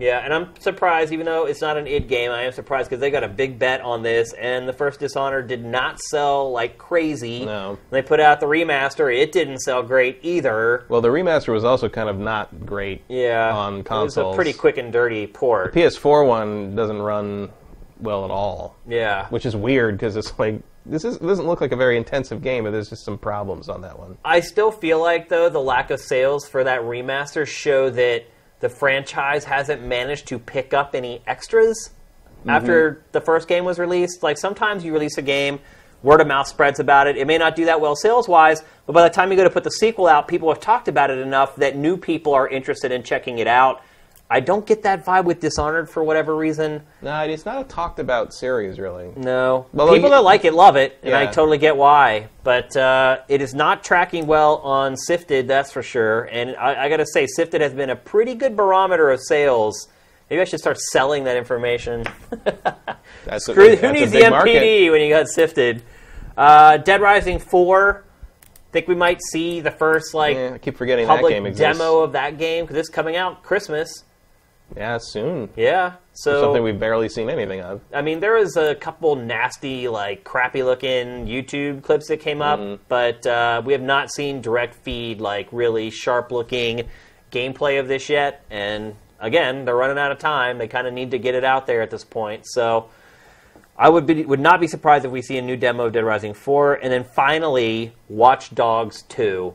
[0.00, 3.00] Yeah, and I'm surprised, even though it's not an id game, I am surprised because
[3.00, 6.78] they got a big bet on this, and the first Dishonored did not sell like
[6.78, 7.44] crazy.
[7.44, 7.78] No.
[7.90, 10.86] They put out the remaster, it didn't sell great either.
[10.88, 13.04] well the remaster was also kind of not great.
[13.08, 13.54] Yeah.
[13.54, 14.16] On consoles.
[14.16, 15.74] It was a pretty quick and dirty port.
[15.74, 17.50] PS4 one doesn't run
[18.00, 19.28] well at all, yeah.
[19.28, 22.64] which is weird because it's like this is doesn't look like a very intensive game,
[22.64, 24.16] but there's just some problems on that one.
[24.24, 28.24] I still feel like though the lack of sales for that remaster show that
[28.60, 31.90] the franchise hasn't managed to pick up any extras
[32.46, 33.00] after mm-hmm.
[33.12, 34.22] the first game was released.
[34.22, 35.60] Like sometimes you release a game,
[36.02, 37.16] word of mouth spreads about it.
[37.16, 39.50] It may not do that well sales wise, but by the time you go to
[39.50, 42.92] put the sequel out, people have talked about it enough that new people are interested
[42.92, 43.82] in checking it out.
[44.32, 46.82] I don't get that vibe with Dishonored for whatever reason.
[47.02, 49.10] No, it's not a talked about series really.
[49.16, 49.66] No.
[49.72, 52.28] Well, People like- that like it love it, and I totally get why.
[52.44, 56.22] But uh, it is not tracking well on Sifted, that's for sure.
[56.30, 59.88] And I, I got to say, Sifted has been a pretty good barometer of sales.
[60.30, 62.04] Maybe I should start selling that information.
[63.24, 64.90] That's a, that's who needs the NPD market.
[64.92, 65.82] when you got Sifted?
[66.36, 68.04] Uh, Dead Rising 4.
[68.72, 71.78] Think we might see the first like Yeah, I keep forgetting that public game exists.
[71.78, 74.04] demo of that game because it's coming out Christmas.
[74.76, 75.48] Yeah, soon.
[75.56, 77.80] Yeah, so Something we've barely seen anything of.
[77.92, 82.60] I mean, there was a couple nasty, like crappy looking YouTube clips that came up,
[82.60, 82.82] Mm-hmm.
[82.88, 86.88] but uh, we have not seen direct feed, like really sharp looking
[87.32, 88.44] gameplay of this yet.
[88.50, 90.58] And again, they're running out of time.
[90.58, 92.42] They kind of need to get it out there at this point.
[92.46, 92.88] So
[93.76, 96.04] I would be would not be surprised if we see a new demo of Dead
[96.04, 99.54] Rising 4, and then finally Watch Dogs 2.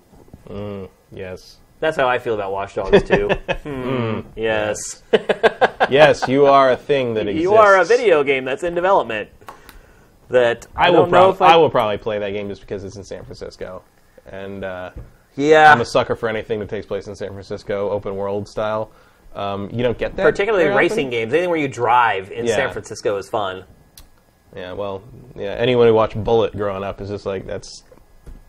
[1.11, 1.57] Yes.
[1.85, 3.29] That's how I feel about Watch Dogs too.
[3.29, 3.53] 2.
[3.69, 5.03] Hmm, yes.
[5.89, 7.43] yes, you are a thing that exists.
[7.43, 9.29] you are a video game that's in development.
[10.29, 12.95] That I, I will probably I, I will probably play that game just because it's
[12.95, 13.83] in San Francisco,
[14.25, 14.89] and uh,
[15.35, 18.91] Yeah, I'm a sucker for anything that takes place in San Francisco, open world style.
[19.35, 20.83] Um, you don't get that particularly very often.
[20.97, 21.31] racing games.
[21.33, 22.55] Anything where you drive in Yeah.
[22.55, 23.65] San Francisco is fun.
[24.55, 25.03] Yeah, well,
[25.35, 25.51] yeah.
[25.51, 27.83] Anyone who watched Bullitt growing up is just like that's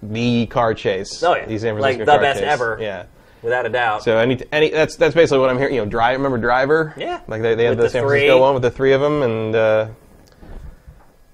[0.03, 1.23] the car chase.
[1.23, 1.45] Oh, yeah.
[1.45, 2.49] the San Francisco Like the best chase.
[2.49, 2.79] ever.
[2.81, 3.05] Yeah.
[3.47, 4.03] Without a doubt.
[4.03, 5.75] So any any that's that's basically what I'm hearing.
[5.75, 6.17] You know, Drive.
[6.19, 6.93] Remember Driver?
[6.97, 7.21] Yeah.
[7.29, 8.19] Like they, they had With the, the San three.
[8.21, 9.89] Francisco one with the three of them, and uh,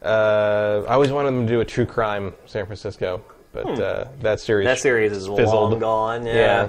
[0.03, 4.41] uh, I always wanted them to do a true crime San Francisco, but uh, that
[4.41, 4.69] series Hmm.
[4.69, 5.71] that series is fizzled.
[5.73, 6.27] long gone.
[6.27, 6.35] Yeah.
[6.35, 6.69] Yeah.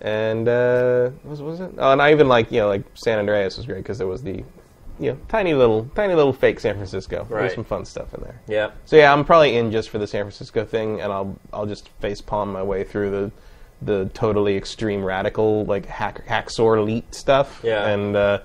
[0.00, 1.70] And uh, what was, what was it?
[1.78, 4.22] Oh, and I even like you know like San Andreas was great because there was
[4.22, 4.44] the
[5.00, 7.26] you know tiny little tiny little fake San Francisco.
[7.28, 7.40] Right.
[7.42, 8.40] There's some fun stuff in there.
[8.46, 8.70] Yeah.
[8.84, 11.88] So yeah, I'm probably in just for the San Francisco thing, and I'll I'll just
[12.00, 13.32] face palm my way through the
[13.82, 17.60] the totally extreme radical like hack hacksaw elite stuff.
[17.62, 17.86] Yeah.
[17.88, 18.40] And uh,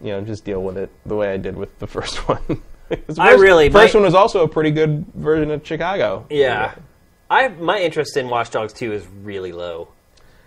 [0.00, 2.42] you know just deal with it the way I did with the first one.
[2.88, 6.26] the I really- first my- one was also a pretty good version of Chicago.
[6.30, 6.74] Yeah.
[7.30, 9.88] I my interest in Watch Dogs 2 is really low.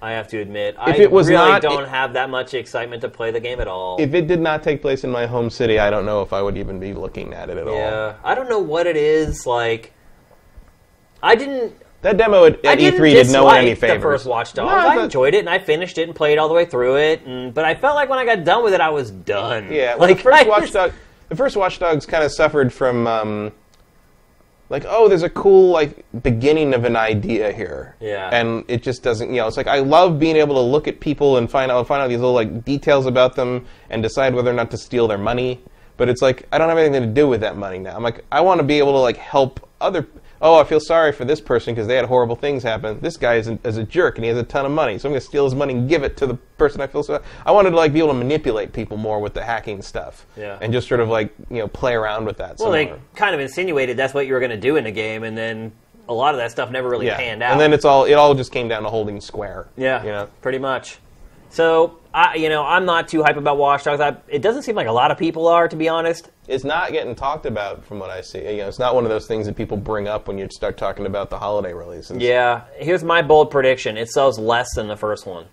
[0.04, 3.10] I have to admit, I it was really not- don't have that much excitement to
[3.10, 3.98] play the game at all.
[4.02, 6.42] If it did not take place in my home city, I don't know if I
[6.42, 7.76] would even be looking at it at all.
[7.76, 9.46] yeah, I don't know what it is.
[9.46, 9.94] Like,
[11.22, 11.76] I didn't.
[12.02, 13.98] That demo at, at E3 did no one dislike any favors.
[13.98, 14.72] the first Watch Dogs.
[14.72, 16.98] No, I but- enjoyed it and I finished it and played all the way through
[16.98, 17.24] it.
[17.26, 19.72] And, but I felt like when I got done with it, I was done.
[19.72, 20.94] Yeah, well, like the first I Watch just- Dog,
[21.30, 23.52] the first Watch Dogs kind of suffered from um,
[24.70, 27.96] like, oh, there's a cool like beginning of an idea here.
[28.00, 28.30] Yeah.
[28.32, 29.30] and it just doesn't.
[29.30, 31.86] You know, it's like I love being able to look at people and find out
[31.88, 35.08] find out these little like details about them and decide whether or not to steal
[35.08, 35.60] their money.
[35.98, 37.96] But it's like I don't have anything to do with that money now.
[37.96, 40.08] I'm like I want to be able to like help other.
[40.44, 43.00] Oh, I feel sorry for this person because they had horrible things happen.
[43.00, 45.08] This guy is, a- is a jerk and he has a ton of money, so
[45.08, 47.22] I'm going to steal his money and give it to the person I feel so.
[47.46, 50.58] I wanted to like be able to manipulate people more with the hacking stuff, Yeah.
[50.60, 52.58] and just sort of like you know play around with that.
[52.58, 54.92] Well, some they kind of insinuated that's what you were going to do in the
[54.92, 55.72] game, and then
[56.10, 57.52] a lot of that stuff never really yeah, panned out.
[57.52, 59.68] and then it's all it all just came down to holding square.
[59.78, 60.28] yeah, you know.
[60.42, 60.98] pretty much.
[61.50, 64.00] So, I, you know, I'm not too hype about Watch Dogs.
[64.00, 66.30] I, it doesn't seem like a lot of people are, to be honest.
[66.52, 68.40] It's not getting talked about from what I see.
[68.40, 70.78] You know, it's not one of those things that people bring up when you start
[70.78, 72.18] talking about the holiday releases.
[72.18, 75.46] Yeah, here's my bold prediction: it sells less than the first one.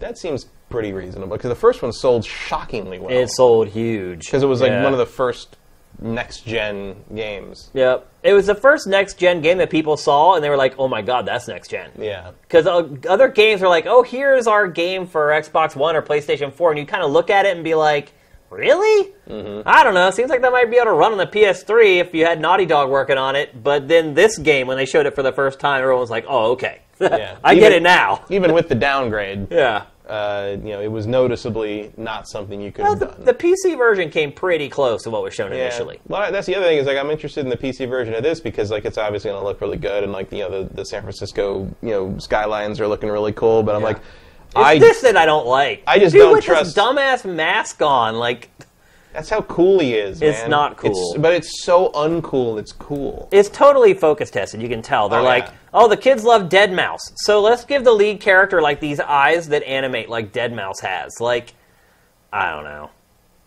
[0.00, 3.10] that seems pretty reasonable because the first one sold shockingly well.
[3.10, 4.84] It sold huge because it was like Yeah.
[4.84, 5.56] one of the first
[6.00, 7.70] next gen games.
[7.74, 8.06] Yep.
[8.22, 10.86] It was the first next gen game that people saw, and they were like, "Oh
[10.88, 12.32] my god, that's next gen." Yeah.
[12.42, 16.52] Because uh, other games are like, "Oh, here's our game for Xbox One or PlayStation
[16.52, 18.12] 4," and you kind of look at it and be like,
[18.50, 19.62] "Really?" Mm-hmm.
[19.66, 20.10] I don't know.
[20.10, 22.66] Seems like that might be able to run on the PS3 if you had Naughty
[22.66, 23.62] Dog working on it.
[23.62, 26.24] But then this game, when they showed it for the first time, everyone was like,
[26.28, 27.36] "Oh, okay, Yeah.
[27.44, 29.84] I Even- get it now." Even with the downgrade, Yeah.
[30.08, 33.24] uh, you know, it was noticeably not something you could Well, have the, done.
[33.26, 35.58] the PC version came pretty close to what was shown Yeah.
[35.66, 36.00] initially.
[36.08, 38.40] Well, that's the other thing is like I'm interested in the PC version of this
[38.40, 40.84] because like it's obviously going to look really good and like you know the, the
[40.84, 43.62] San Francisco you know skylines are looking really cool.
[43.62, 44.06] But I'm like, It's
[44.56, 45.82] I this that I don't like.
[45.86, 48.16] I just Dude don't with trust- this dumbass mask on.
[48.16, 48.50] Like,
[49.12, 50.20] that's how cool he is.
[50.22, 50.50] It's man.
[50.50, 51.16] not cool.
[51.18, 52.58] but it's so uncool.
[52.58, 53.28] It's cool.
[53.32, 54.60] it's totally focus tested.
[54.62, 55.08] You can tell.
[55.08, 55.52] They're Oh, like, yeah.
[55.74, 59.62] oh, the kids love deadmau5, so let's give the lead character like these eyes that
[59.64, 61.20] animate like deadmau5 has.
[61.20, 61.54] Like,
[62.32, 62.90] I don't know.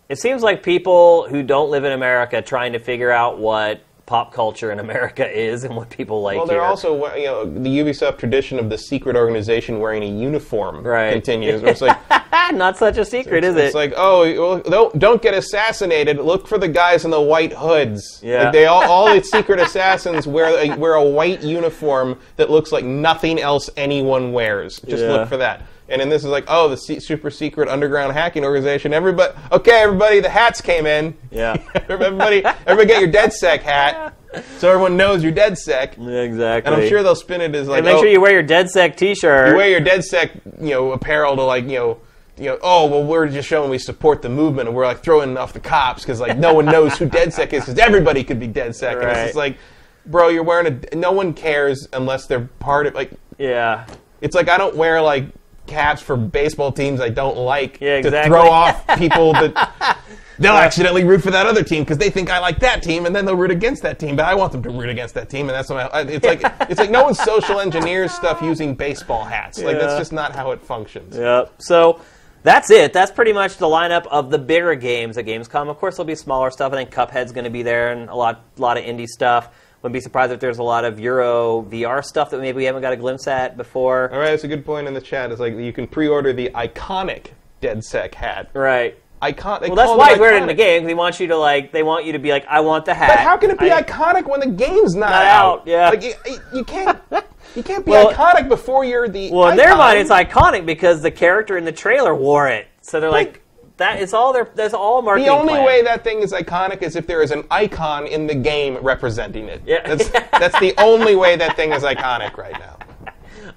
[0.10, 3.82] It seems like people who don't live in America trying to figure out what
[4.12, 6.66] pop culture in America is and what people like Well, they're here.
[6.66, 11.14] also you know the Ubisoft tradition of the secret organization wearing a uniform Right.
[11.14, 11.64] continues.
[11.64, 11.98] It's like
[12.54, 13.66] not such a secret, is it's it?
[13.68, 16.18] It's like oh well, don't don't get assassinated.
[16.18, 18.20] Look for the guys in the white hoods.
[18.22, 18.44] Yeah.
[18.44, 22.74] Like, they all all the secret assassins wear a, wear a white uniform that looks
[22.74, 24.82] like nothing else anyone wears.
[24.82, 25.12] Just Yeah.
[25.14, 25.62] look for that.
[25.92, 28.94] And then this is like oh the se- super secret underground hacking organization.
[28.94, 31.16] Everybody okay everybody the hats came in.
[31.32, 31.58] yeah.
[31.90, 34.16] everybody everybody get your DedSec hat.
[34.60, 35.96] So everyone knows you're DedSec.
[35.98, 36.72] Yeah, exactly.
[36.74, 38.44] And I'm sure they'll spin it as like And make oh, sure you wear your
[38.44, 39.50] DedSec T-shirt.
[39.50, 42.00] you wear your DedSec, you know, apparel to like, you know,
[42.38, 45.36] you know, oh well, we're just showing we support the movement, and we're like throwing
[45.38, 48.48] off the cops because like no one knows who DedSec is because everybody could be
[48.48, 49.26] DedSec, and it's Right.
[49.26, 49.58] just like,
[50.06, 50.96] bro, you're wearing a.
[50.96, 53.12] No one cares unless they're part of like.
[53.38, 53.86] yeah.
[54.22, 55.26] It's like I don't wear like
[55.72, 59.98] caps for baseball teams I don't like Yeah, to throw off people that.
[60.38, 63.16] They'll accidentally root for that other team because they think I like that team, and
[63.16, 64.16] then they'll root against that team.
[64.16, 66.42] But I want them to root against that team, and that's what I, it's like.
[66.70, 69.62] It's like no one social engineers stuff using baseball hats.
[69.62, 71.16] Like that's just not how it functions.
[71.16, 71.54] Yep.
[71.60, 72.02] So
[72.44, 72.92] that's it.
[72.92, 75.70] That's pretty much the lineup of the bigger games at Gamescom.
[75.70, 76.74] Of course, there'll be smaller stuff.
[76.74, 79.50] I think Cuphead's going to be there and a lot, lot of indie stuff.
[79.82, 82.84] Wouldn't be surprised if there's a lot of Euro VR stuff that maybe we haven't
[82.84, 84.12] got a glimpse at before.
[84.14, 85.32] All right, that's a good point in the chat.
[85.32, 87.28] It's like you can pre-order the iconic
[87.64, 88.52] DedSec hat.
[88.54, 88.98] Right.
[89.24, 89.62] Icon.
[89.62, 90.86] Well, that's why he's wearing it in the game.
[90.86, 91.72] They want you to like.
[91.72, 93.10] They want you to be like, I want the hat.
[93.10, 95.90] But how can it be I- iconic when the game's not, Not out, yeah.
[95.90, 96.14] Like you,
[96.54, 97.00] you can't.
[97.54, 99.30] You can't be Well- iconic before you're the.
[99.30, 102.68] Well, in their mind, it's iconic because the character in the trailer wore it.
[102.82, 103.42] So they're like,
[103.82, 104.48] that is all their.
[104.54, 105.28] That's all marketing.
[105.28, 105.66] The only plan.
[105.66, 109.48] way that thing is iconic is if there is an icon in the game representing
[109.48, 109.64] it.
[109.66, 109.96] Yeah.
[109.96, 112.78] That's, that's the only way that thing is iconic right now.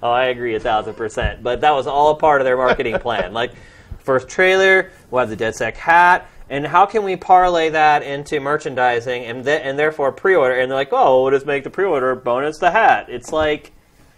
[0.01, 1.43] Oh, I agree a thousand percent.
[1.43, 3.33] But that was all part of their marketing plan.
[3.33, 3.51] Like,
[3.99, 9.25] first trailer, we'll have the DedSec hat, and how can we parlay that into merchandising
[9.25, 10.55] and th- and therefore pre-order?
[10.55, 13.09] And they're like, oh, we'll just make the pre-order bonus the hat.
[13.09, 13.73] It's like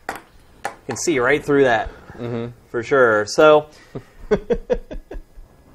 [0.09, 0.15] you
[0.87, 2.47] can see right through that mm-hmm.
[2.69, 3.25] for sure.
[3.25, 3.67] So.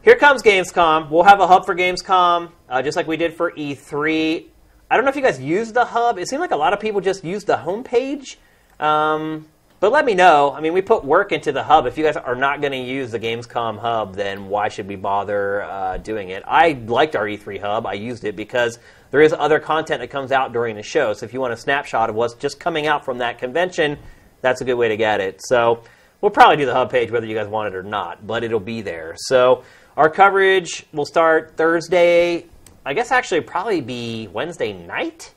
[0.02, 1.10] Here comes Gamescom.
[1.10, 4.46] We'll have a hub for Gamescom, uh, just like we did for E3.
[4.90, 6.18] I don't know if you guys used the hub.
[6.18, 8.34] It seemed like a lot of people just used the homepage.
[8.80, 9.46] Um,
[9.78, 10.52] but let me know.
[10.52, 11.86] I mean, we put work into the hub.
[11.86, 14.96] If you guys are not going to use the Gamescom hub, then why should we
[14.96, 16.42] bother uh, doing it?
[16.48, 17.86] I liked our E3 hub.
[17.86, 18.80] I used it because
[19.12, 21.12] there is other content that comes out during the show.
[21.12, 23.96] So if you want a snapshot of what's just coming out from that convention,
[24.40, 25.40] that's a good way to get it.
[25.46, 25.84] So
[26.20, 28.58] we'll probably do the hub page whether you guys want it or not, but it'll
[28.58, 29.14] be there.
[29.16, 29.62] So
[29.96, 32.46] our coverage will start Thursday.
[32.84, 35.34] I guess actually probably be Wednesday night.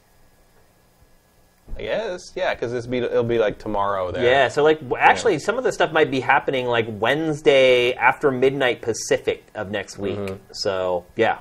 [1.77, 4.23] I guess, yeah, because it'll be it'll be like tomorrow there.
[4.23, 8.81] Yeah, so like actually, some of the stuff might be happening like Wednesday after midnight
[8.81, 10.17] Pacific of next week.
[10.17, 10.35] Mm-hmm.
[10.53, 11.39] So yeah,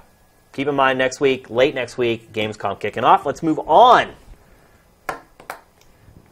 [0.53, 3.25] keep in mind next week, late next week, Gamescom kicking off.
[3.25, 4.13] Let's move on.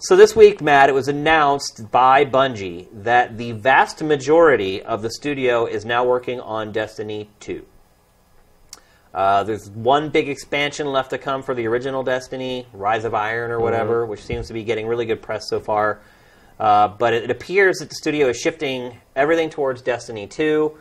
[0.05, 5.09] So this week, Matt, it was announced by Bungie that the vast majority of the
[5.09, 7.65] studio is now working on Destiny 2.
[9.15, 13.53] Uh, there's one big expansion left to come for the original Destiny, Rise of Iron
[13.53, 16.01] or whatever, which seems to be getting really good press so far.
[16.59, 20.77] Uh, but it, it appears that the studio is shifting everything towards Destiny 2.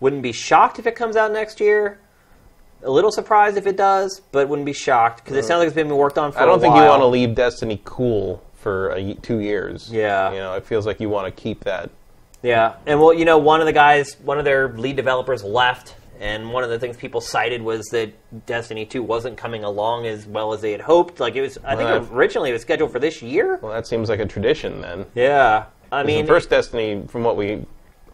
[0.00, 2.00] Wouldn't be shocked if it comes out next year.
[2.84, 5.74] A little surprised if it does, but wouldn't be shocked because it sounds like it's
[5.74, 6.48] been worked on for a while.
[6.48, 9.90] I don't think you want to leave Destiny cool for a two years.
[9.92, 10.30] Yeah.
[10.32, 11.90] you know, it feels like you want to keep that.
[12.42, 15.94] Yeah, and well, you know, one of the guys, one of their lead developers left,
[16.18, 18.12] and one of the things people cited was that
[18.46, 21.20] Destiny 2 wasn't coming along as well as they had hoped.
[21.20, 23.58] Like it was, I think originally it was scheduled for this year.
[23.62, 25.06] Well, that seems like a tradition then.
[25.14, 27.64] Yeah, I mean, the first Destiny, from what we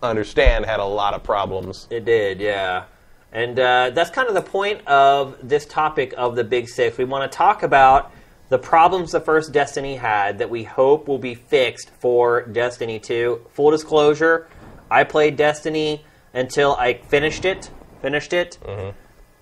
[0.03, 1.87] understand, had a lot of problems.
[1.91, 2.41] it did.
[2.41, 2.85] Yeah,
[3.33, 6.99] and uh, that's kind of the point of this topic of the Big Six.
[6.99, 8.13] We want to talk about
[8.49, 13.47] the problems the first Destiny had that we hope will be fixed for Destiny 2.
[13.51, 14.49] Full disclosure,
[14.91, 17.71] I played Destiny until I finished it,
[18.01, 18.59] finished it,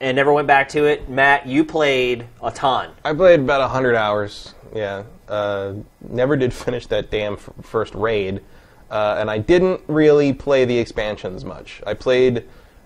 [0.01, 1.09] and never went back to it.
[1.09, 2.91] Matt, you played a ton.
[3.05, 4.55] I played about 100 hours.
[4.74, 5.05] Yeah.
[5.28, 5.74] Uh,
[6.09, 8.43] never did finish that damn f- first raid.
[8.91, 11.83] Uh, and I didn't really play the expansions much.
[11.87, 12.45] I played.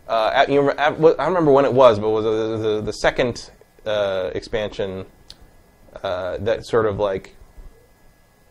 [0.08, 2.56] Uh, at, you remember, at, I don't remember when it was, but it was uh,
[2.62, 3.50] the, the second
[3.86, 5.04] uh, expansion
[6.02, 7.34] uh, that sort of like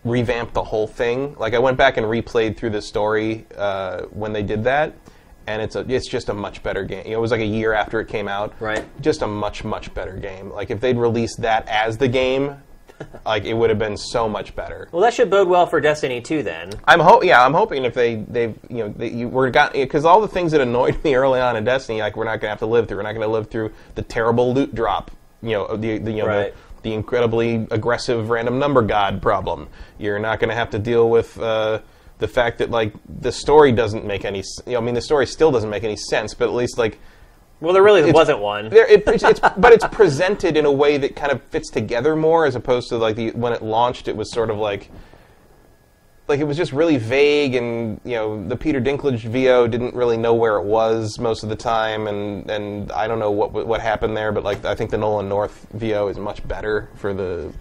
[0.03, 1.35] revamped the whole thing.
[1.37, 4.93] Like I went back and replayed through the story uh, when they did that,
[5.47, 7.05] and it's a, it's just a much better game.
[7.05, 8.53] You know, it was like a year after it came out.
[8.61, 8.85] Right.
[9.01, 10.49] Just a much much better game.
[10.51, 12.55] Like if they'd released that as the game,
[13.25, 14.87] like it would have been so much better.
[14.91, 16.71] Well, that should bode well for Destiny 2 then.
[16.85, 20.05] I'm ho- yeah, I'm hoping if they they've you know they, you we're got because
[20.05, 22.59] all the things that annoyed me early on in Destiny, like we're not gonna have
[22.59, 22.97] to live through.
[22.97, 25.11] We're not gonna live through the terrible loot drop.
[25.41, 26.53] You know the, the you know Right.
[26.53, 29.67] the, the incredibly aggressive random number god problem.
[29.97, 31.39] You're not gonna have to deal with.
[31.39, 31.79] Uh,
[32.19, 35.25] the fact that like the story doesn't make any, you know, I mean, the story
[35.25, 36.33] still doesn't make any sense.
[36.33, 36.99] But at least like
[37.61, 38.69] Well, there really wasn't one.
[38.69, 42.17] there, it, it's, it's, but it's presented in a way that kind of fits together
[42.17, 44.91] more, as opposed to like the when it launched, it was sort of like
[46.29, 50.15] like it was just really vague, and you know the Peter Dinklage VO didn't really
[50.15, 53.81] know where it was most of the time, and and I don't know what what
[53.81, 57.51] happened there, but like I think the Nolan North VO is much better for the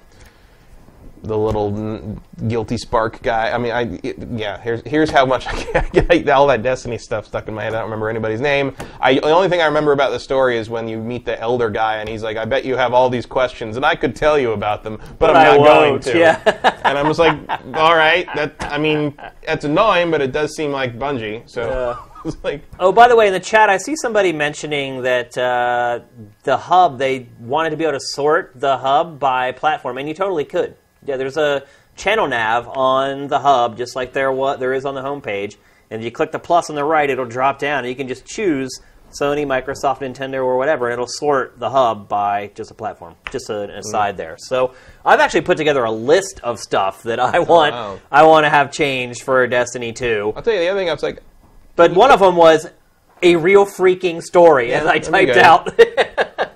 [1.23, 3.51] the little guilty spark guy.
[3.51, 4.61] I mean, I it- yeah.
[4.61, 7.75] Here's here's how much I get all that Destiny stuff stuck in my head.
[7.75, 8.75] I don't remember anybody's name.
[9.01, 11.71] I the only thing I remember about the story is when you meet the elder
[11.71, 14.39] guy and he's like, "I bet you have all these questions, and I could tell
[14.39, 16.81] you about them, but, But I'm not going to." Yeah.
[16.85, 17.39] and I'm just like,
[17.75, 19.15] "All right, that I mean,
[19.47, 23.27] that's annoying, but it does seem like Bungie." So it's like, Oh, by the way,
[23.29, 26.01] in the chat, I see somebody mentioning that uh,
[26.43, 30.15] the hub, they wanted to be able to sort the hub by platform, and you
[30.15, 30.77] totally could.
[31.05, 31.65] Yeah, there's a
[31.97, 35.57] channel nav on the hub, just like there what there is on the homepage.
[35.91, 38.09] And if you click the plus on the right, it'll drop down, and you can
[38.09, 38.71] just choose
[39.11, 43.17] Sony, Microsoft, Nintendo, or whatever, and it'll sort the hub by just a platform.
[43.31, 43.77] Just an hmm.
[43.77, 44.37] aside there.
[44.39, 47.75] So I've actually put together a list of stuff that I oh, want.
[47.75, 48.01] wow.
[48.11, 50.35] I want to have changed for Destiny 2.
[50.37, 50.91] I'll tell you the other thing.
[50.91, 51.23] I was like,
[51.77, 51.99] But hmm.
[51.99, 52.69] one of them was
[53.23, 55.79] a real freaking story, as I typed out.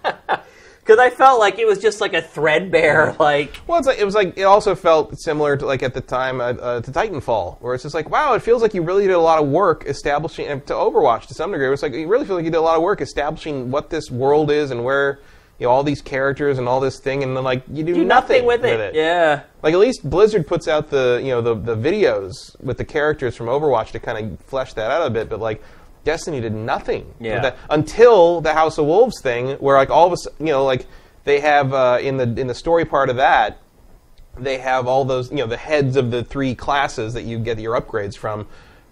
[0.83, 4.05] Because I felt like it was just like a threadbare, like Well, it's like it
[4.05, 7.61] was like it also felt similar to like at the time uh, uh, to Titanfall,
[7.61, 9.85] where it's just like, wow, it feels like you really did a lot of work
[9.87, 11.69] establishing and to Overwatch to some degree.
[11.69, 13.91] It was like you really feel like you did a lot of work establishing what
[13.91, 15.21] this world is and where
[15.61, 18.05] you know all these characters and all this thing, and then like you do, do
[18.05, 18.81] nothing with it.
[18.81, 18.95] it.
[18.97, 19.45] Yeah.
[19.63, 23.37] Like at least Blizzard puts out the you know the the videos with the characters
[23.37, 25.63] from Overwatch to kind of flesh that out a bit, but like
[26.05, 27.41] Destiny did nothing Yeah.
[27.41, 30.65] that until the House of Wolves thing, where like all of a sudden, you know
[30.65, 30.87] like
[31.24, 33.59] they have uh, in the in the story part of that
[34.39, 37.59] they have all those you know the heads of the three classes that you get
[37.59, 38.47] your upgrades from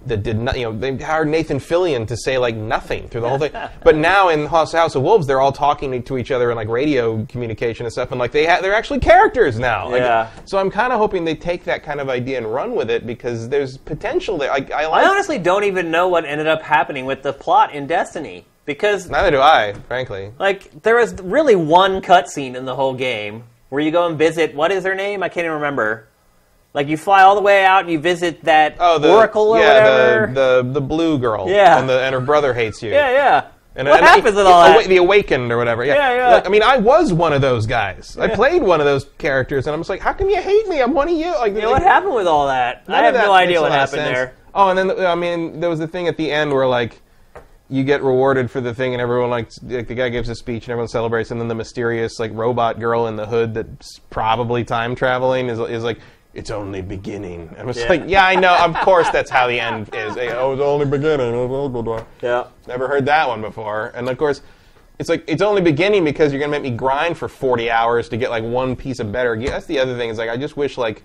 [0.07, 3.29] that did not you know they hired Nathan Fillion to say like nothing through the
[3.29, 3.53] whole thing
[3.85, 6.69] but now in House, House of Wolves they're all talking to each other in like
[6.69, 10.31] radio communication and stuff and like they ha- they're actually characters now Like, Yeah.
[10.47, 13.07] so I'm kind of hoping they take that kind of idea and run with it
[13.07, 16.63] because there's potential there I, I like I honestly don't even know what ended up
[16.63, 21.57] happening with the plot in Destiny because neither do I frankly like there was really
[21.57, 25.23] one cutscene in the whole game where you go and visit what is her name?
[25.23, 26.09] I can't even remember.
[26.73, 29.59] Like you fly all the way out and you visit that Oh, the oracle or
[29.59, 30.33] yeah, whatever.
[30.33, 31.49] the the the blue girl.
[31.49, 31.79] Yeah.
[31.79, 32.91] and the and her brother hates you.
[32.91, 33.47] yeah, yeah.
[33.77, 34.89] And, what and happens with all the, that?
[34.89, 35.85] The Awakened or whatever.
[35.85, 36.35] Yeah, Yeah, yeah.
[36.35, 38.17] Like, I mean, I was one of those guys.
[38.19, 40.83] I played one of those characters, and I'm just like, how come you hate me?
[40.83, 41.33] I'm one of you.
[41.39, 42.83] Like, Yeah, what happened with all that?
[42.89, 44.35] I have no idea what happened there.
[44.55, 47.01] Oh, and then I mean, there was the thing at the end where like
[47.69, 50.65] you get rewarded for the thing, and everyone like, like the guy gives a speech,
[50.65, 54.65] and everyone celebrates, and then the mysterious like robot girl in the hood that's probably
[54.65, 56.01] time traveling is is like.
[56.33, 57.49] It's only beginning.
[57.53, 57.89] And I was Yeah.
[57.89, 58.55] like, yeah, I know.
[58.57, 60.17] Of course, that's how the end is.
[60.17, 61.35] Oh, it's only beginning.
[62.23, 62.45] Yeah.
[62.69, 63.91] Never heard that one before.
[63.97, 64.41] And of course,
[65.01, 68.17] it's like it's only beginning because you're gonna make me grind for 40 hours to
[68.17, 69.51] get like one piece of better gear.
[69.51, 70.09] That's the other thing.
[70.11, 71.03] Is like I just wish like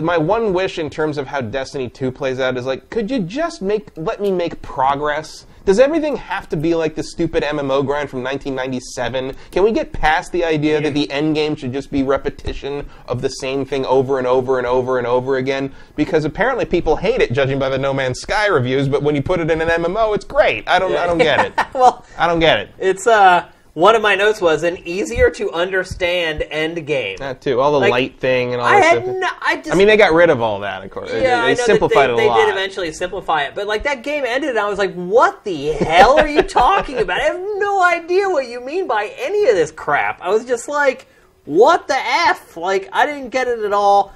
[0.00, 3.20] my one wish in terms of how Destiny 2 plays out is like, could you
[3.20, 5.46] just make let me make progress?
[5.66, 9.34] Does everything have to be like the stupid MMO grind from 1997?
[9.50, 13.20] Can we get past the idea that the end game should just be repetition of
[13.20, 15.74] the same thing over and over and over and over again?
[15.96, 18.88] Because apparently people hate it, judging by the No Man's Sky reviews.
[18.88, 20.68] But when you put it in an MMO, it's great.
[20.68, 21.52] I don't, I don't get it.
[21.74, 22.70] Well, I don't get it.
[22.78, 27.18] it's uh one of my notes was an easier to understand end game.
[27.18, 27.60] That too.
[27.60, 29.98] All the Like, light thing and all I had no, I just I mean, they
[29.98, 31.10] got rid of all that, of course.
[31.10, 32.36] They- yeah, they, I know simplified they, it a they lot.
[32.46, 35.72] did eventually simplify it, but like that game ended, and I was like, "What the
[35.72, 37.20] hell are you talking about?
[37.20, 40.68] I have no idea what you mean by any of this crap." I was just
[40.68, 41.06] like,
[41.44, 44.14] "What the f?" Like I didn't get it at all.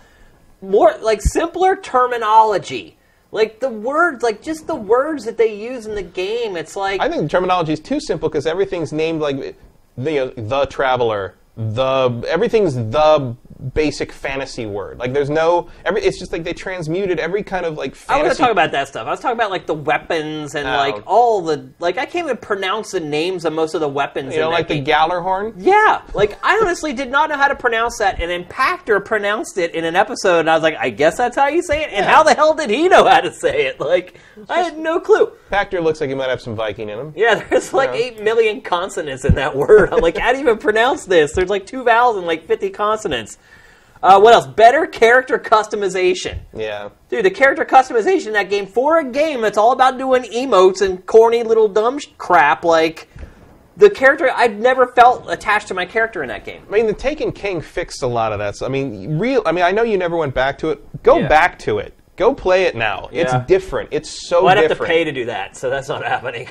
[0.62, 2.96] More like simpler terminology,
[3.32, 6.56] like the words, like just the words that they use in the game.
[6.56, 9.56] It's like I think the terminology is too simple because everything's named like
[9.96, 13.36] the the traveler, the everything's the
[13.74, 14.98] basic fantasy word.
[14.98, 16.02] Like there's no every.
[16.02, 18.28] It's just like they transmuted every kind of like I fantasy.
[18.28, 19.06] was talk about that stuff.
[19.06, 20.70] I was talking about like the weapons and Oh.
[20.76, 21.98] like all the like.
[21.98, 24.34] I can't even pronounce the names of most of the weapons.
[24.34, 24.84] you know, like the game.
[24.94, 25.54] Gjallarhorn.
[25.58, 29.74] Yeah, like I honestly did not know how to pronounce that, and Impactor pronounced it
[29.74, 31.90] in an episode, and I was like, I guess that's how you say it.
[31.92, 33.78] And how the hell did he know how to say it?
[33.80, 34.18] Like,
[34.48, 35.32] I had no clue.
[35.50, 37.12] Pachter looks like he might have some Viking in him.
[37.16, 37.96] Yeah, there's like Yeah.
[38.00, 39.92] eight million consonants in that word.
[39.92, 41.32] I'm like, how do you even pronounce this?
[41.32, 43.36] There's like two vowels and like 50 consonants.
[44.02, 44.46] Uh, what else?
[44.46, 46.38] Better character customization.
[46.54, 46.88] Yeah.
[47.10, 50.80] Dude, the character customization in that game for a game that's all about doing emotes
[50.80, 53.08] and corny little dumb sh- crap, like
[53.76, 56.62] the character I've never felt attached to my character in that game.
[56.68, 58.56] I mean, the Taken King fixed a lot of that.
[58.56, 59.42] So, I mean, real.
[59.44, 61.02] I mean, I know you never went back to it.
[61.02, 61.28] Go Yeah.
[61.28, 61.92] back to it.
[62.16, 63.08] Go play it now.
[63.12, 63.22] Yeah.
[63.22, 63.90] It's different.
[63.92, 66.48] It's so Well, I'd have to pay to do that, so that's not happening.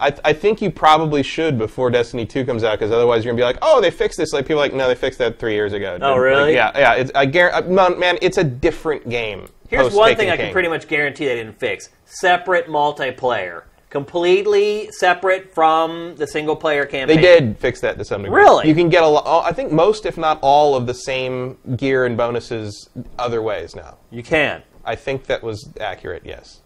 [0.00, 3.40] I, I think you probably should before Destiny 2 comes out, because otherwise you're gonna
[3.40, 4.32] be like, oh, they fixed this.
[4.32, 5.98] Like people are like, no, they fixed that three years ago.
[6.00, 6.54] Oh, Like, really?
[6.54, 6.94] yeah, yeah.
[6.94, 9.46] It's, I guarantee, uh, man, man, it's a different game.
[9.68, 10.46] Here's one thing I King.
[10.46, 16.86] can pretty much guarantee they didn't fix: separate multiplayer, completely separate from the single player
[16.86, 17.16] campaign.
[17.16, 18.40] They did fix that to some degree.
[18.42, 18.68] Really?
[18.68, 19.44] You can get a lot.
[19.44, 23.96] I think most, if not all, of the same gear and bonuses other ways now.
[24.10, 26.22] You can I think that was accurate.
[26.24, 26.60] Yes.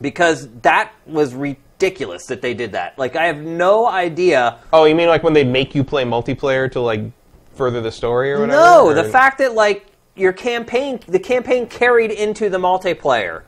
[0.00, 1.34] because that was
[1.80, 2.98] ridiculous that they did that.
[2.98, 4.58] Like I have no idea.
[4.72, 7.00] Oh, you mean like when they make you play multiplayer to like
[7.54, 8.60] further the story or whatever?
[8.60, 13.42] No, Or- the fact that like your campaign, the campaign carried into the multiplayer.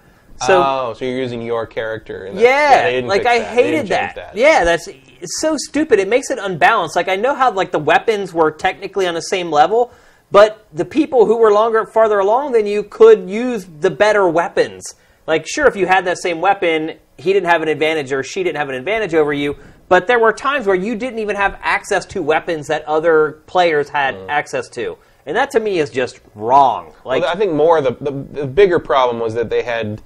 [0.46, 2.24] So oh, so you're using your character.
[2.24, 2.40] In that.
[2.42, 3.54] Yeah, didn't like I that.
[3.54, 4.34] Hated didn't that.
[4.34, 6.00] Yeah, that's it's so stupid.
[6.00, 6.96] It makes it unbalanced.
[6.96, 9.92] Like I know how like the weapons were technically on the same level,
[10.32, 14.82] but the people who were longer farther along than you could use the better weapons.
[15.28, 18.42] Like sure, if you had that same weapon, he didn't have an advantage or she
[18.42, 19.56] didn't have an advantage over you.
[19.88, 23.88] But there were times where you didn't even have access to weapons that other players
[23.88, 24.28] had mm.
[24.28, 24.96] access to,
[25.26, 26.94] and that to me is just wrong.
[27.04, 30.02] Like Well, I think more the, the the bigger problem was that they had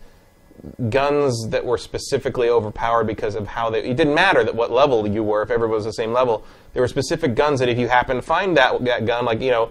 [0.91, 3.85] guns that were specifically overpowered because of how they.
[3.85, 6.45] It didn't matter that what level you were if everyone was the same level.
[6.73, 9.51] There were specific guns that if you happen to find that that gun, like you
[9.51, 9.71] know.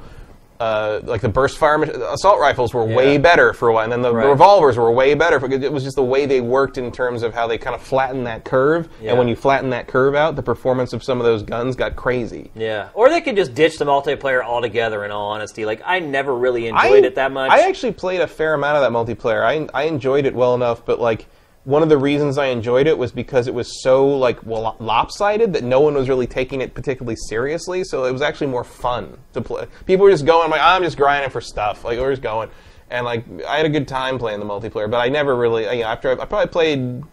[0.60, 4.02] Uh, like the burst fire assault rifles were way better for a while, and then
[4.02, 4.28] the Right.
[4.28, 5.38] revolvers were way better.
[5.40, 7.82] Because it was just the way they worked in terms of how they kind of
[7.82, 8.88] flattened that curve.
[9.02, 9.10] Yeah.
[9.10, 11.98] And when you flatten that curve out, the performance of some of those guns got
[11.98, 12.52] crazy.
[12.56, 15.04] Yeah, or they could just ditch the multiplayer altogether.
[15.04, 17.52] In all honesty, like I never really enjoyed I, it that much.
[17.52, 19.44] I actually played a fair amount of that multiplayer.
[19.44, 21.26] I I enjoyed it well enough, but like
[21.66, 25.52] one of the reasons I enjoyed it was because it was so like well, lopsided
[25.54, 27.84] that no one was really taking it particularly seriously.
[27.84, 29.68] So it was actually more fun to play.
[29.86, 31.84] People were just going like I'm just grinding for stuff.
[31.84, 32.50] Like we're just going,
[32.90, 34.90] and like I had a good time playing the multiplayer.
[34.90, 37.04] But I never really you know after I, I probably played.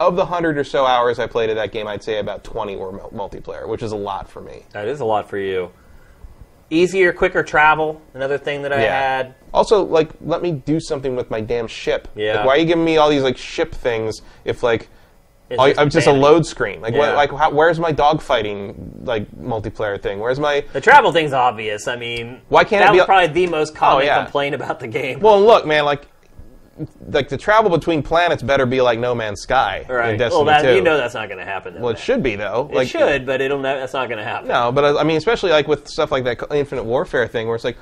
[0.00, 2.76] Of the hundred or so hours I played of that game, I'd say about twenty
[2.76, 4.64] were multiplayer, which is a lot for me.
[4.70, 5.72] that is a lot for you.
[6.70, 8.00] Easier, quicker travel.
[8.14, 9.34] Another thing that I had.
[9.54, 12.08] Also, like, let me do something with my damn ship.
[12.14, 12.36] Yeah.
[12.36, 14.88] Like, why are you giving me all these like ship things if like
[15.50, 16.22] It's Oh, just I'm just a vanity.
[16.24, 16.82] load screen.
[16.82, 17.14] Like, what, Yeah.
[17.16, 20.18] like, how, where's my dogfighting like multiplayer thing?
[20.18, 20.62] Where's my?
[20.74, 21.88] The travel thing's obvious.
[21.88, 24.06] I mean, Why can't it that be was a- probably the most oh, common Oh,
[24.06, 24.22] yeah.
[24.24, 25.20] complaint about the game.
[25.20, 26.06] Well, look, man, like,
[27.08, 30.10] like the travel between planets better be like No Man's Sky right.
[30.12, 30.76] in Destiny well, that, 2.
[30.76, 31.80] you know that's not going to happen.
[31.80, 32.68] well, it should be though.
[32.70, 33.58] It like, should, but it'll.
[33.58, 34.48] Ne- that's not going to happen.
[34.48, 37.56] No, but uh, I mean, especially like with stuff like that Infinite Warfare thing, where
[37.56, 37.76] it's like,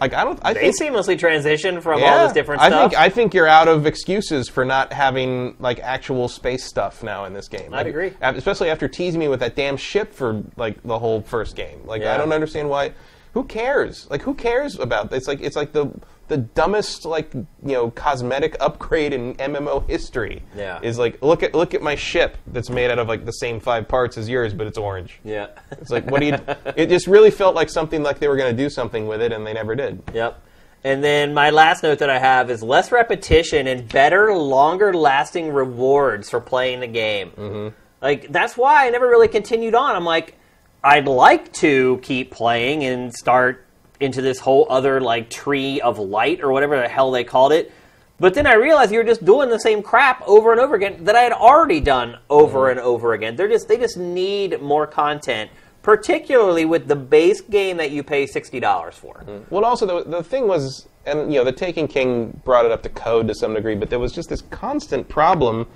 [0.00, 0.38] like I don't.
[0.42, 2.90] I They think seamlessly transition from yeah, all this different I stuff.
[2.92, 7.24] think I think you're out of excuses for not having like actual space stuff now
[7.24, 7.74] in this game.
[7.74, 8.12] I'd Like, agree.
[8.20, 11.80] Especially after teasing me with that damn ship for like the whole first game.
[11.84, 12.14] Like Yeah.
[12.14, 12.92] I don't understand why.
[13.34, 14.08] Who cares?
[14.10, 15.90] Like who cares about it's like it's like the
[16.30, 20.42] the dumbest like you know cosmetic upgrade in MMO history.
[20.56, 20.78] Yeah.
[20.80, 23.58] Is like look at look at my ship that's made out of like the same
[23.60, 25.20] five parts as yours, but it's orange.
[25.24, 25.48] yeah.
[25.72, 26.38] It's like what do you?
[26.76, 29.32] it just really felt like something like they were going to do something with it,
[29.32, 30.02] and they never did.
[30.14, 30.40] Yep.
[30.82, 35.52] And then my last note that I have is less repetition and better, longer lasting
[35.52, 37.32] rewards for playing the game.
[37.32, 37.76] Mm-hmm.
[38.00, 39.94] Like, that's why I never really continued on.
[39.94, 40.38] I'm like,
[40.82, 43.66] I'd like to keep playing and start
[44.00, 47.72] into this whole other, like, tree of light or whatever the hell they called it.
[48.18, 51.16] But then I realized you're just doing the same crap over and over again that
[51.16, 52.78] I had already done over mm-hmm.
[52.78, 53.34] and over again.
[53.34, 55.50] They're just they just need more content,
[55.82, 59.24] particularly with the base game that you pay sixty dollars for.
[59.26, 59.54] Mm-hmm.
[59.54, 62.82] Well, also the the thing was, and you know, the Taken King brought it up
[62.82, 65.66] to code to some degree, but there was just this constant problem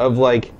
[0.00, 0.50] of like.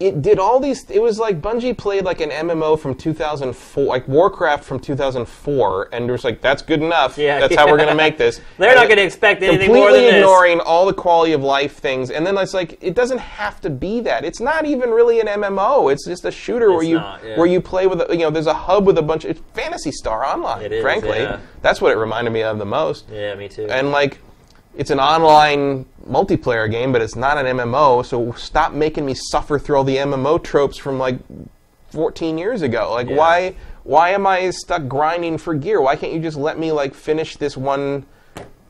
[0.00, 0.88] It did all these.
[0.90, 6.08] It was like Bungie played like an MMO from 2004, like Warcraft from 2004, and
[6.08, 7.18] it was like, "That's good enough.
[7.18, 9.66] Yeah, That's how we're going to make this." They're And not going to expect anything
[9.66, 10.14] completely more than this.
[10.14, 13.70] ignoring all the quality of life things, and then it's like it doesn't have to
[13.70, 14.24] be that.
[14.24, 15.92] It's not even really an MMO.
[15.92, 17.36] It's just a shooter where you not, yeah.
[17.36, 18.30] where you play with a, you know.
[18.30, 19.24] There's a hub with a bunch.
[19.24, 20.62] Of it's Phantasy Star Online.
[20.62, 21.40] It is, frankly, yeah.
[21.60, 23.06] that's what it reminded me of the most.
[23.10, 23.66] Yeah, me too.
[23.68, 24.18] And like,
[24.78, 28.06] it's an online multiplayer game, but it's not an MMO.
[28.06, 31.18] So stop making me suffer through all the MMO tropes from like
[31.90, 32.92] 14 years ago.
[32.92, 33.16] Like, Yeah.
[33.16, 35.80] why why am I stuck grinding for gear?
[35.80, 38.06] Why can't you just let me like finish this one?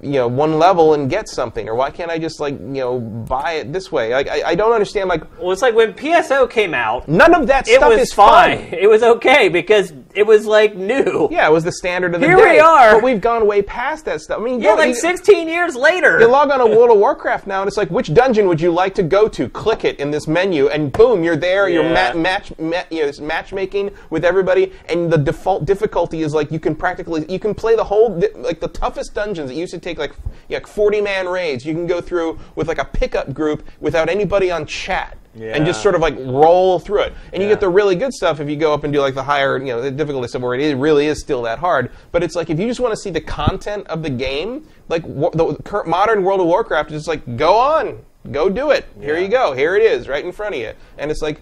[0.01, 3.01] You know, one level and get something, or why can't I just like you know
[3.01, 4.15] buy it this way?
[4.15, 5.09] Like, I, I don't understand.
[5.09, 8.59] Like, well, it's like when PSO came out, none of that stuff was is fine.
[8.71, 8.79] fun.
[8.79, 11.29] It was okay because it was like new.
[11.31, 12.53] Yeah, it was the standard of the Here day.
[12.55, 12.95] we are.
[12.95, 14.41] but we've gone way past that stuff.
[14.41, 16.19] I mean, Yeah, like you- 16 years later.
[16.21, 18.73] You log on to World of Warcraft now, and it's like, which dungeon would you
[18.73, 19.49] like to go to?
[19.49, 21.69] Click it in this menu, and boom, you're there.
[21.69, 22.13] You're Yeah.
[22.15, 26.59] ma- match, ma- you know, matchmaking with everybody, and the default difficulty is like you
[26.61, 29.51] can practically you can play the whole like the toughest dungeons.
[29.51, 30.13] It used to take like
[30.49, 31.65] yeah, 40 man raids.
[31.65, 35.17] You can go through with like a pickup group without anybody on chat.
[35.35, 37.55] And just sort of like roll through it, and you Yeah.
[37.55, 39.67] get the really good stuff if you go up and do like the higher, you
[39.67, 41.91] know, the difficulty stuff where it is, really is still that hard.
[42.13, 45.03] But it's like if you just want to see the content of the game, like
[45.07, 47.99] wa- the cur- modern World of Warcraft is just like go on,
[48.33, 48.87] go do it.
[49.01, 49.21] Here Yeah.
[49.21, 50.73] you go, here it is, right in front of you.
[50.99, 51.41] And it's like,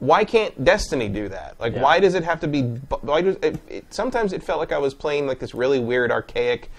[0.00, 1.54] why can't Destiny do that?
[1.58, 1.82] Like, Yeah.
[1.82, 2.62] why does it have to be?
[2.62, 5.80] bu- Why does it, it, sometimes it felt like I was playing like this really
[5.80, 6.70] weird, archaic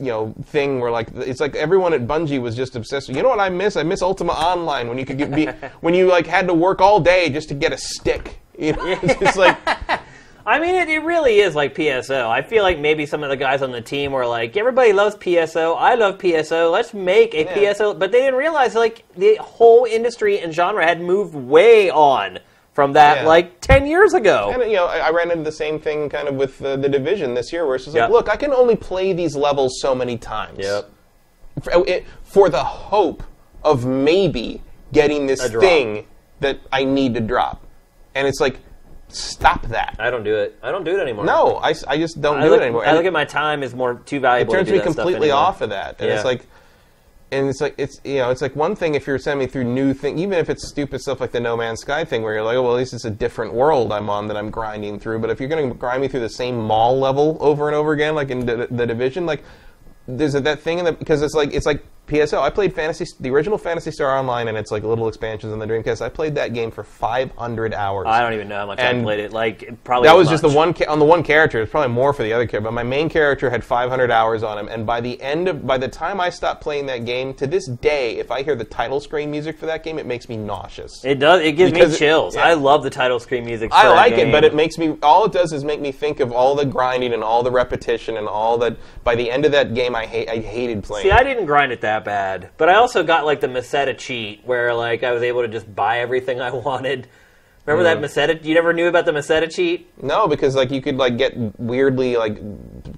[0.00, 3.08] you know thing where like it's like everyone at Bungie was just obsessed.
[3.08, 3.76] with, You know what I miss?
[3.76, 5.46] I miss Ultima Online when you could get, be
[5.80, 8.38] when you like had to work all day just to get a stick.
[8.60, 9.56] You know, it's like
[10.46, 12.28] I mean, it, it really is like PSO.
[12.28, 15.16] I feel like maybe some of the guys on the team were like, everybody loves
[15.16, 15.76] PSO.
[15.78, 16.70] I love PSO.
[16.72, 17.54] Let's make a Yeah.
[17.72, 17.98] PSO.
[17.98, 22.38] But they didn't realize like the whole industry and genre had moved way on
[22.72, 23.26] from that Yeah.
[23.28, 24.50] like 10 years ago.
[24.52, 26.88] And you know, I, I ran into the same thing kind of with uh, the
[26.88, 28.10] division this year, where it's just like, Yep.
[28.10, 30.58] look, I can only play these levels so many times.
[30.60, 30.90] Yep.
[31.62, 33.22] For, it- for the hope
[33.64, 36.06] of maybe getting this thing
[36.40, 37.60] that I need to drop,
[38.14, 38.58] and it's like,
[39.08, 39.96] stop that.
[39.98, 40.56] I don't do it.
[40.62, 41.24] I don't do it anymore.
[41.24, 42.86] No, I, I just don't I do look, it anymore.
[42.86, 44.54] I look at my time as more too valuable.
[44.54, 46.46] it turns me completely off of that, and it's like.
[47.32, 49.64] And it's like it's you know it's like one thing if you're sending me through
[49.64, 52.42] new thing even if it's stupid stuff like the No Man's Sky thing where you're
[52.42, 55.20] like oh well at least it's a different world I'm on that I'm grinding through.
[55.20, 57.92] But if you're going to grind me through the same mall level over and over
[57.92, 59.44] again like in the, the division like
[60.08, 62.40] there's a, that thing in the because it's like it's like PSO.
[62.42, 65.66] I played Phantasy the original Phantasy Star Online and it's like little expansions in the
[65.66, 66.02] Dreamcast.
[66.02, 68.06] I played that game for 500 hours.
[68.08, 69.32] I don't even know how much I And played it.
[69.32, 70.56] Like probably that as was just the much.
[70.56, 71.60] one ca- on the one character.
[71.62, 74.58] It's probably more for the other character, but my main character had 500 hours on
[74.58, 74.68] him.
[74.68, 77.66] And by the end of, by the time I stopped playing that game, to this
[77.66, 81.04] day, if I hear the title screen music for that game, it makes me nauseous.
[81.04, 81.40] It does.
[81.42, 82.34] It gives Because me chills.
[82.34, 82.44] yeah.
[82.44, 83.70] I love the title screen music.
[83.70, 84.96] For I a like it, but it makes me.
[85.02, 88.16] All it does is make me think of all the grinding and all the repetition
[88.16, 88.76] and all that.
[89.04, 90.28] By the end of that game, I hate.
[90.28, 91.04] I hated playing.
[91.04, 94.44] See, I didn't grind it that bad, but I also got like the Meseta cheat
[94.44, 97.08] where like I was able to just buy everything I wanted.
[97.66, 98.42] Remember that Meseta?
[98.44, 99.88] You never knew about the Meseta cheat?
[100.02, 102.38] No, because like you could like get weirdly like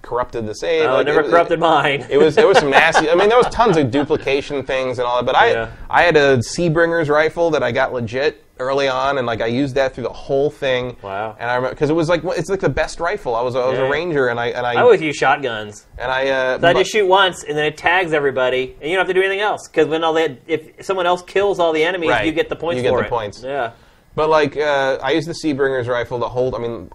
[0.02, 0.86] corrupted the save.
[0.88, 2.06] Oh, Like, never it- corrupted mine.
[2.10, 3.08] It was it was some nasty.
[3.08, 5.26] I mean, there was tons of duplication things and all that.
[5.26, 5.70] But I Yeah.
[5.88, 9.74] I had a Seabringer's rifle that I got legit early on, and like I used
[9.76, 10.96] that through the whole thing.
[11.02, 11.36] Wow.
[11.38, 13.34] And I remember because it was like it's like the best rifle.
[13.34, 13.86] I was I was Yeah.
[13.86, 15.86] a ranger, and I and I, I always use shotguns.
[15.98, 18.96] and I uh, So I just shoot once, and then it tags everybody, and you
[18.96, 19.68] don't have to do anything else.
[19.68, 22.26] Because when all that, if someone else kills all the enemies, Right.
[22.26, 23.08] you get the points You get the it.
[23.10, 23.42] points.
[23.42, 23.72] Yeah.
[24.14, 26.54] But like, uh, I used the Seabringer's rifle to hold.
[26.54, 26.90] I mean,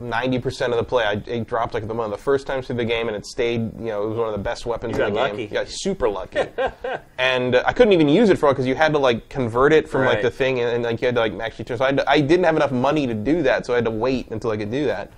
[0.00, 2.66] ninety percent of the play, I it dropped like the one of the first times
[2.66, 3.60] through the game, and it stayed.
[3.78, 5.40] You know, it was one of the best weapons You in the got game.
[5.40, 5.54] lucky.
[5.54, 6.40] Yeah, super lucky.
[7.18, 9.88] and uh, I couldn't even use it for because you had to like convert it
[9.88, 10.22] from like Right.
[10.22, 11.78] the thing, and, and like you had to like actually turn.
[11.78, 13.84] So I, had to, I didn't have enough money to do that, so I had
[13.84, 15.10] to wait until I could do that.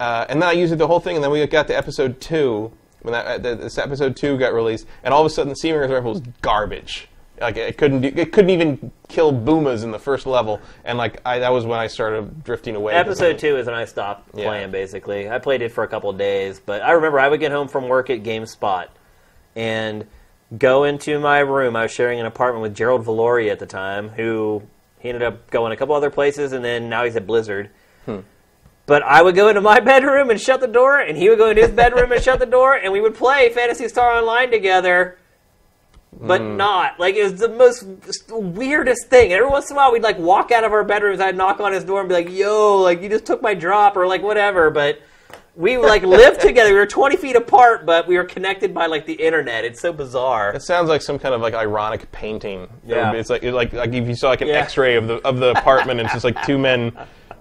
[0.00, 2.20] Uh, and then I used it the whole thing, and then we got to episode
[2.20, 2.70] two
[3.02, 5.90] when that uh, this episode two got released, and all of a sudden the Seabringer's
[5.90, 7.08] rifle was garbage.
[7.40, 11.20] Like it couldn't do, it couldn't even kill boomas in the first level, and like
[11.24, 12.94] I, that was when I started drifting away.
[12.94, 14.44] Episode two is when I stopped Yeah.
[14.44, 14.70] playing.
[14.70, 17.50] Basically, I played it for a couple of days, but I remember I would get
[17.50, 18.88] home from work at GameSpot
[19.56, 20.06] and
[20.56, 21.74] go into my room.
[21.74, 24.62] I was sharing an apartment with Gerald Valori at the time, who
[24.98, 27.70] he ended up going a couple other places, and then now he's at Blizzard.
[28.04, 28.20] Hmm.
[28.86, 31.50] But I would go into my bedroom and shut the door, and he would go
[31.50, 35.18] into his bedroom and shut the door, and we would play Phantasy Star Online together.
[36.20, 36.56] But Hmm.
[36.56, 37.84] not like it was the most
[38.30, 39.32] weirdest thing.
[39.32, 41.20] Every once in a while, we'd like walk out of our bedrooms.
[41.20, 43.96] I'd knock on his door and be like, "Yo, like you just took my drop,"
[43.96, 44.70] or like whatever.
[44.70, 45.00] But
[45.54, 46.70] we like lived together.
[46.70, 49.64] We were twenty feet apart, but we were connected by like the internet.
[49.64, 50.52] It's so bizarre.
[50.54, 52.68] It sounds like some kind of like ironic painting.
[52.84, 53.12] Yeah.
[53.12, 54.54] it's like it's like like if you saw like an Yeah.
[54.58, 56.92] X-ray of the of the apartment, and it's just like two men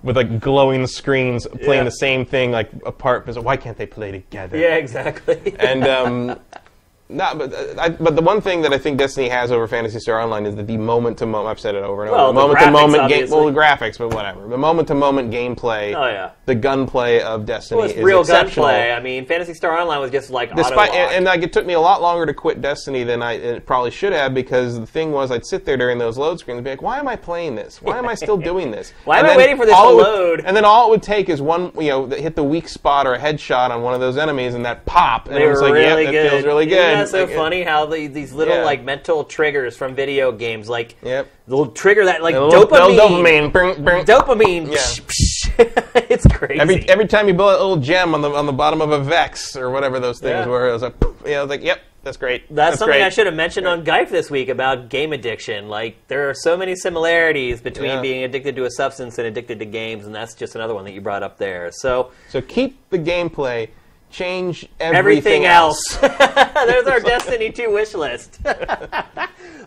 [0.04, 1.84] with like glowing screens playing Yeah.
[1.86, 3.26] the same thing like apart.
[3.26, 4.56] Because why can't they play together?
[4.58, 5.56] Yeah, exactly.
[5.60, 6.40] and um,
[7.10, 10.00] no, but uh, I, but the one thing that I think Destiny has over Phantasy
[10.00, 11.50] Star Online is that the moment to moment.
[11.50, 12.18] I've said it over and over.
[12.18, 13.30] Well, the moment to moment game.
[13.30, 14.48] Well, the graphics, but whatever.
[14.48, 15.96] The moment to moment gameplay.
[15.96, 16.32] Oh, yeah.
[16.46, 18.66] The gunplay of Destiny Well, is real exceptional.
[18.68, 18.92] gunplay.
[18.92, 21.74] I mean, Phantasy Star Online was just like Despite and, and like it took me
[21.74, 25.12] a lot longer to quit Destiny than I it probably should have because the thing
[25.12, 27.56] was I'd sit there during those load screens and be like, why am I playing
[27.56, 27.82] this?
[27.82, 28.94] Why am I still doing this?
[29.06, 30.40] Why am I waiting for this all to would- load?
[30.46, 33.14] And then all it would take is one, you know, hit the weak spot or
[33.14, 35.68] a headshot on one of those enemies and that pop, and They it was were
[35.68, 36.26] like, really yep, good.
[36.26, 36.97] that feels really good.
[36.97, 38.64] Isn't that so Like, funny how the, these little Yeah.
[38.64, 41.28] like mental triggers from video games, like Yep.
[41.48, 44.72] the little trigger that like little- dopamine, dopamine, dopamine.
[44.72, 44.78] Yeah.
[44.78, 45.34] psh, psh.
[46.10, 46.60] it's crazy.
[46.60, 49.00] Every every time you blow a little gem on the on the bottom of a
[49.00, 50.48] Vex or whatever those things Yeah.
[50.48, 52.44] were, it was like, poof, yeah, I was like, yep, that's great.
[52.54, 53.04] That's, something great.
[53.04, 55.68] I should have mentioned on Geif this week about game addiction.
[55.68, 58.02] Like there are so many similarities between Yeah.
[58.02, 60.94] being addicted to a substance and addicted to games, and that's just another one that
[60.94, 61.70] you brought up there.
[61.72, 63.70] So So keep the gameplay,
[64.10, 65.98] change everything everything, else.
[65.98, 68.40] There's our Destiny 2 wish list.
[68.46, 68.56] All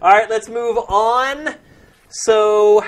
[0.02, 1.54] right, let's move on.
[2.08, 2.84] So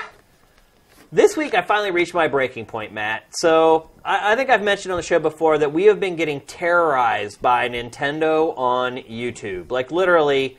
[1.12, 3.24] this week I finally reached my breaking point, Matt.
[3.30, 6.40] So I, I think I've mentioned on the show before that we have been getting
[6.42, 9.70] terrorized by Nintendo on YouTube.
[9.70, 10.56] Like literally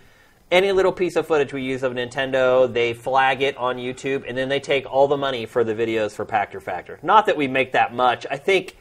[0.51, 4.37] any little piece of footage we use of Nintendo, they flag it on YouTube, and
[4.37, 6.99] then they take all the money for the videos for Pachter Factor.
[7.01, 8.27] Not that we make that much.
[8.29, 8.77] I think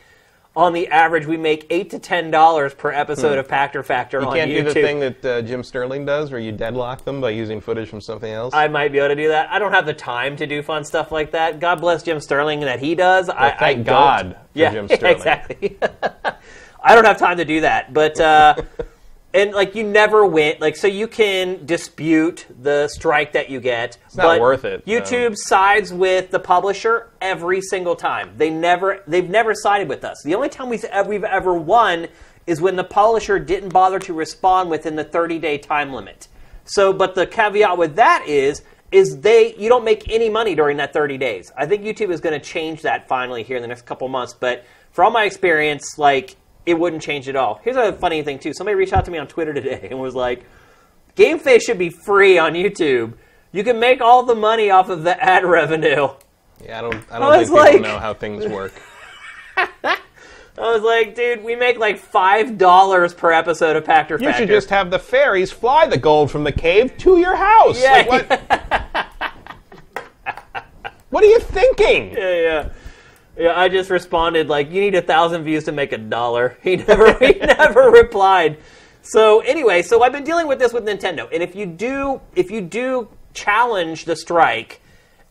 [0.55, 4.24] on the average we make eight to ten dollars per episode of Pachter Factor Hmm.
[4.24, 7.20] You on can't do the thing that uh, Jim Sterling does, where you deadlock them
[7.20, 8.55] by using footage from something else.
[8.55, 9.51] I might be able to do that.
[9.51, 11.61] I don't have the time to do fun stuff like that.
[11.61, 13.29] God bless Jim Sterling that he does.
[13.29, 13.87] I, I thank don't.
[13.87, 15.16] God for yeah, Jim Sterling.
[15.16, 15.79] exactly.
[16.85, 18.55] I don't have time to do that, but uh,
[19.35, 20.57] and like you never win.
[20.61, 23.99] Like so, you can dispute the strike that you get.
[24.07, 25.01] It's not worth it, no.
[25.01, 28.33] YouTube sides with the publisher every single time.
[28.37, 30.23] They never, they've never sided with us.
[30.25, 32.09] The only time we've ever, we've ever won
[32.47, 36.29] is when the publisher didn't bother to respond within the 30 day time limit.
[36.65, 40.77] So, but the caveat with that is, is they you don't make any money during
[40.77, 41.51] that 30 days.
[41.57, 44.35] I think YouTube is going to change that finally here in the next couple months.
[44.35, 46.37] But from my experience, like
[46.67, 47.61] it wouldn't change at all.
[47.65, 48.53] Here's a funny thing too.
[48.55, 50.45] Somebody reached out to me on Twitter today and was like,
[51.15, 53.15] "Game Face should be free on YouTube.
[53.53, 56.09] You can make all the money off of the ad revenue."
[56.65, 56.95] yeah, I don't.
[57.11, 58.73] I I don't think was people like- know how things work.
[60.59, 64.33] I was like, "Dude, we make like five dollars per episode of Pachter You Factor."
[64.43, 67.81] should just have the fairies fly the gold from the cave to your house.
[67.83, 68.05] Yeah.
[68.09, 69.07] Like, what?
[71.11, 72.13] what are you thinking?
[72.13, 72.69] yeah, yeah.
[73.37, 76.77] Yeah, I just responded like, "You need a thousand views to make a dollar." He
[76.77, 78.59] never, he never replied.
[79.03, 82.51] So anyway, so I've been dealing with this with Nintendo, and if you do, if
[82.51, 84.81] you do challenge the strike,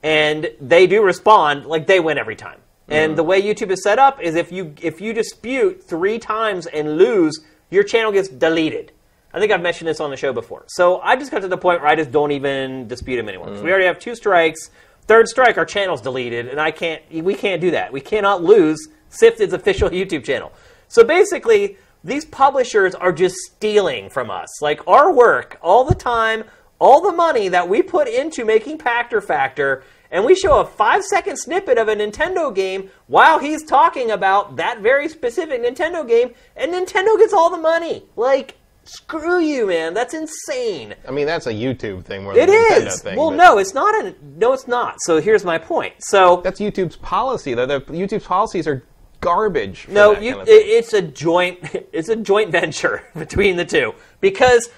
[0.04, 2.60] and they do respond, like they win every time.
[2.88, 3.16] And mm.
[3.16, 6.98] the way YouTube is set up is if you if you dispute three times and
[6.98, 8.92] lose, your channel gets deleted.
[9.34, 10.66] I think I've mentioned this on the show before.
[10.68, 13.48] So I just got to the point where I just don't even dispute them anymore.
[13.48, 13.72] 'Cause We mm.
[13.72, 14.70] already have two strikes.
[15.12, 17.02] Third strike, our channel's deleted, and I can't.
[17.12, 17.92] We can't do that.
[17.92, 20.54] We cannot lose Sifted's official YouTube channel.
[20.88, 24.62] So basically, these publishers are just stealing from us.
[24.62, 26.46] Like our work, all the time,
[26.80, 31.04] all the money that we put into making Pachter Factor, and we show a five
[31.04, 36.34] second snippet of a Nintendo game while he's talking about that very specific Nintendo game,
[36.56, 38.06] and Nintendo gets all the money.
[38.16, 39.94] Like, screw you, man.
[39.94, 40.96] That's insane.
[41.08, 43.02] I mean, that's a YouTube thing more It a Nintendo is.
[43.02, 43.18] thing.
[43.18, 44.06] well, but no, it's not.
[44.06, 44.96] A, no, it's not.
[45.02, 45.94] So here's my point.
[46.00, 47.54] So That's YouTube's policy.
[47.54, 48.84] The, the YouTube's policies are
[49.22, 49.82] garbage.
[49.82, 50.58] for No, that you, kind of thing.
[50.58, 51.60] it, it's a joint.
[51.94, 54.70] It's a joint venture between the two because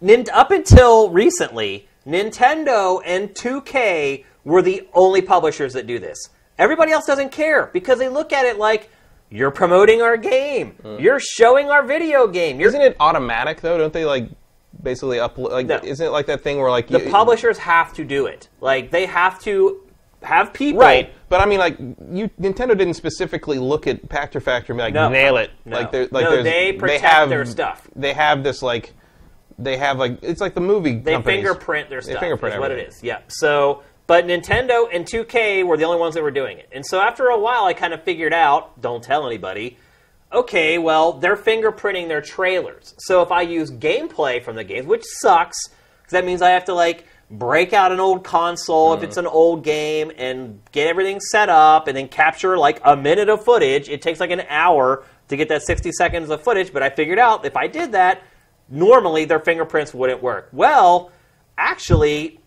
[0.00, 6.30] nin, up until recently, Nintendo and 2K were the only publishers that do this.
[6.58, 8.90] Everybody else doesn't care because they look at it like
[9.30, 10.96] you're promoting our game, uh.
[10.98, 12.58] you're showing our video game.
[12.60, 13.78] You're, Isn't it automatic though?
[13.78, 14.28] Don't they like
[14.82, 15.50] basically upload?
[15.50, 15.80] Like, No.
[15.82, 18.48] isn't it like that thing where like the you, publishers have to do it.
[18.60, 19.80] Like they have to
[20.22, 20.80] have people.
[20.80, 24.82] Right, but I mean, like you, Nintendo didn't specifically look at Pachter Factor and be
[24.82, 25.08] like, No.
[25.08, 25.50] nail it.
[25.64, 25.78] No.
[25.78, 27.86] Like, like No, they protect have, their stuff.
[27.94, 28.94] They have this like,
[29.58, 30.96] they have like it's like the movie.
[30.98, 31.38] They companies.
[31.38, 32.20] fingerprint their They stuff.
[32.20, 33.02] fingerprint is what it is.
[33.02, 33.18] Yeah.
[33.28, 36.68] So, but Nintendo and 2K were the only ones that were doing it.
[36.72, 38.80] And so after a while, I kind of figured out.
[38.80, 39.76] Don't tell anybody.
[40.32, 42.94] Okay, well, they're fingerprinting their trailers.
[42.98, 46.64] So if I use gameplay from the games, which sucks, because that means I have
[46.64, 49.02] to like break out an old console if mm.
[49.02, 53.28] it's an old game and get everything set up and then capture like a minute
[53.28, 53.90] of footage.
[53.90, 57.18] It takes like an hour to get that 60 seconds of footage, but I figured
[57.18, 58.22] out if I did that,
[58.70, 60.48] normally their fingerprints wouldn't work.
[60.50, 61.12] Well,
[61.58, 62.40] actually,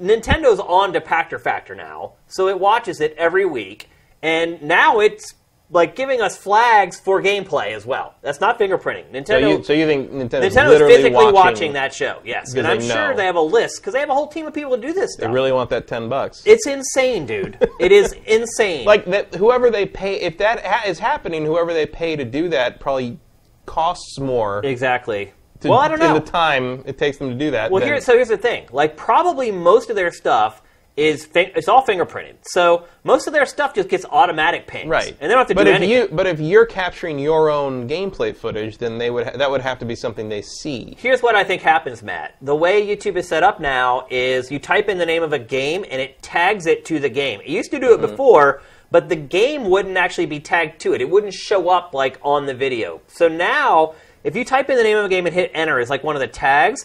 [0.00, 3.88] Nintendo's on to Pachter Factor now, so it watches it every week,
[4.22, 5.34] and now it's
[5.68, 8.14] like giving us flags for gameplay as well.
[8.22, 9.06] That's not fingerprinting.
[9.26, 9.58] So Nintendo.
[9.58, 12.78] you, so you think Nintendo's, Nintendo's literally physically watching, watching, that show, yes, and I'm
[12.78, 14.80] they sure they have a list because they have a whole team of people to
[14.80, 16.42] do this They really want that ten bucks.
[16.46, 17.58] it's insane, dude.
[17.80, 18.84] it is insane.
[18.84, 19.34] like that.
[19.34, 23.18] Whoever they pay, if that ha- is happening, whoever they pay to do that probably
[23.64, 24.60] costs more.
[24.64, 25.32] exactly.
[25.60, 26.14] To- well, I don't know.
[26.16, 27.70] In the time it takes them to do that.
[27.70, 28.66] Well, than- here, so here's the thing.
[28.72, 30.62] Like, probably most of their stuff
[30.96, 32.36] is it's all fingerprinted.
[32.44, 35.54] So most of their stuff just gets automatic pings, Right, And they don't have to
[35.54, 35.90] but do if anything.
[35.94, 39.60] you but if you're capturing your own gameplay footage, then they would ha- that would
[39.60, 40.96] have to be something they see.
[40.98, 42.36] Here's what I think happens, Matt.
[42.40, 45.38] The way YouTube is set up now is you type in the name of a
[45.38, 47.40] game and it tags it to the game.
[47.42, 48.10] It used to do it Mm-hmm.
[48.12, 51.02] before, but the game wouldn't actually be tagged to it.
[51.02, 53.02] It wouldn't show up like on the video.
[53.08, 53.92] So now,
[54.26, 56.16] if you type in the name of a game and hit enter as like one
[56.16, 56.84] of the tags,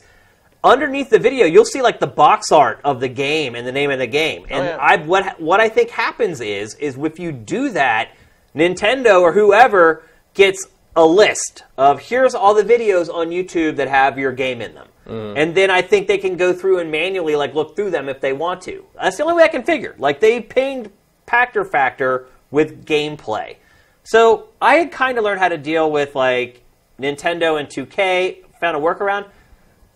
[0.63, 3.89] underneath the video you'll see like the box art of the game and the name
[3.89, 4.43] of the game.
[4.43, 4.77] Oh, and yeah.
[4.79, 8.11] I what what I think happens is is if you do that,
[8.55, 10.03] Nintendo or whoever
[10.35, 14.75] gets a list of here's all the videos on YouTube that have your game in
[14.75, 14.87] them.
[15.07, 15.33] Mm.
[15.35, 18.21] And then I think they can go through and manually like look through them if
[18.21, 18.85] they want to.
[18.93, 19.95] That's the only way I can figure.
[19.97, 20.91] Like they pinged
[21.25, 23.55] Pachter Factor with gameplay.
[24.03, 26.61] So I had kind of learned how to deal with like
[27.01, 29.27] Nintendo and 2K, found a workaround.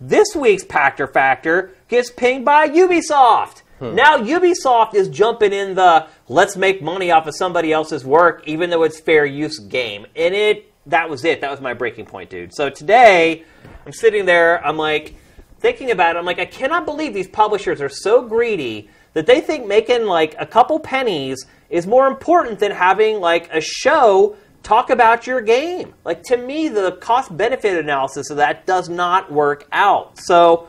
[0.01, 3.61] This week's Pachter Factor gets pinged by Ubisoft.
[3.79, 3.95] Hmm.
[3.95, 8.69] Now Ubisoft is jumping in the let's make money off of somebody else's work, even
[8.69, 10.05] though it's fair use game.
[10.15, 11.41] And it that was it.
[11.41, 12.53] That was my breaking point, dude.
[12.53, 13.43] So today
[13.85, 15.15] I'm sitting there, I'm like
[15.59, 19.41] thinking about it, I'm like, I cannot believe these publishers are so greedy that they
[19.41, 24.35] think making like a couple pennies is more important than having like a show
[24.65, 25.93] talk about your game.
[26.03, 30.17] Like to me, the cost benefit analysis of that does not work out.
[30.19, 30.67] So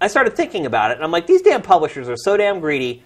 [0.00, 3.02] I started thinking about it, and I'm like, these damn publishers are so damn greedy.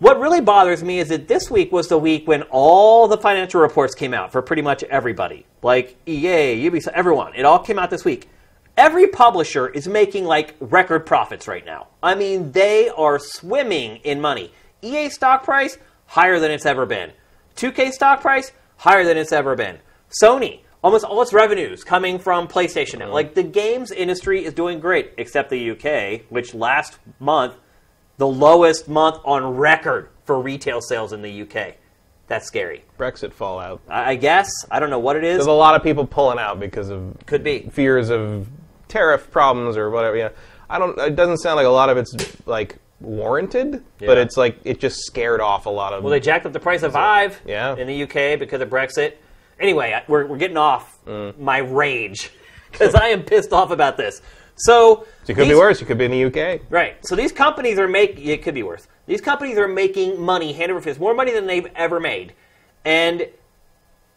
[0.00, 3.60] What really bothers me is that this week was the week when all the financial
[3.60, 5.46] reports came out for pretty much everybody.
[5.62, 7.34] Like EA, Ubisoft, everyone.
[7.36, 8.28] It all came out this week.
[8.76, 11.86] Every publisher is making like record profits right now.
[12.02, 14.52] I mean, they are swimming in money.
[14.80, 17.12] EA stock price higher than it's ever been.
[17.54, 18.50] 2K stock price
[18.82, 19.78] higher than it's ever been.
[20.20, 23.06] Sony, almost all its revenues coming from PlayStation now.
[23.06, 23.14] Mm-hmm.
[23.14, 27.54] Like the games industry is doing great, except the UK, which last month
[28.18, 31.76] the lowest month on record for retail sales in the UK.
[32.26, 32.84] That's scary.
[32.98, 33.80] Brexit fallout.
[33.88, 35.38] I I guess I don't know what it is.
[35.38, 37.68] There's a lot of people pulling out because of Could be.
[37.70, 38.48] fears of
[38.88, 40.16] tariff problems or whatever.
[40.16, 40.30] Yeah,
[40.68, 40.98] I don't.
[40.98, 42.14] It doesn't sound like a lot of it's
[42.46, 46.02] like warranted, but it's like it just scared off a lot of.
[46.02, 47.76] Well, they jacked up the price of Vive Yeah.
[47.76, 49.14] in the UK because of Brexit.
[49.60, 51.38] Anyway, I- we're, we're getting off Mm.
[51.38, 52.30] my rage
[52.70, 54.22] because I am pissed off about this.
[54.56, 55.80] So, it could be worse.
[55.82, 56.60] It could be in the UK.
[56.70, 56.96] Right.
[57.06, 58.24] So these companies are making.
[58.26, 58.86] It could be worse.
[59.06, 62.34] These companies are making money hand over fist, more money than they've ever made,
[62.84, 63.26] and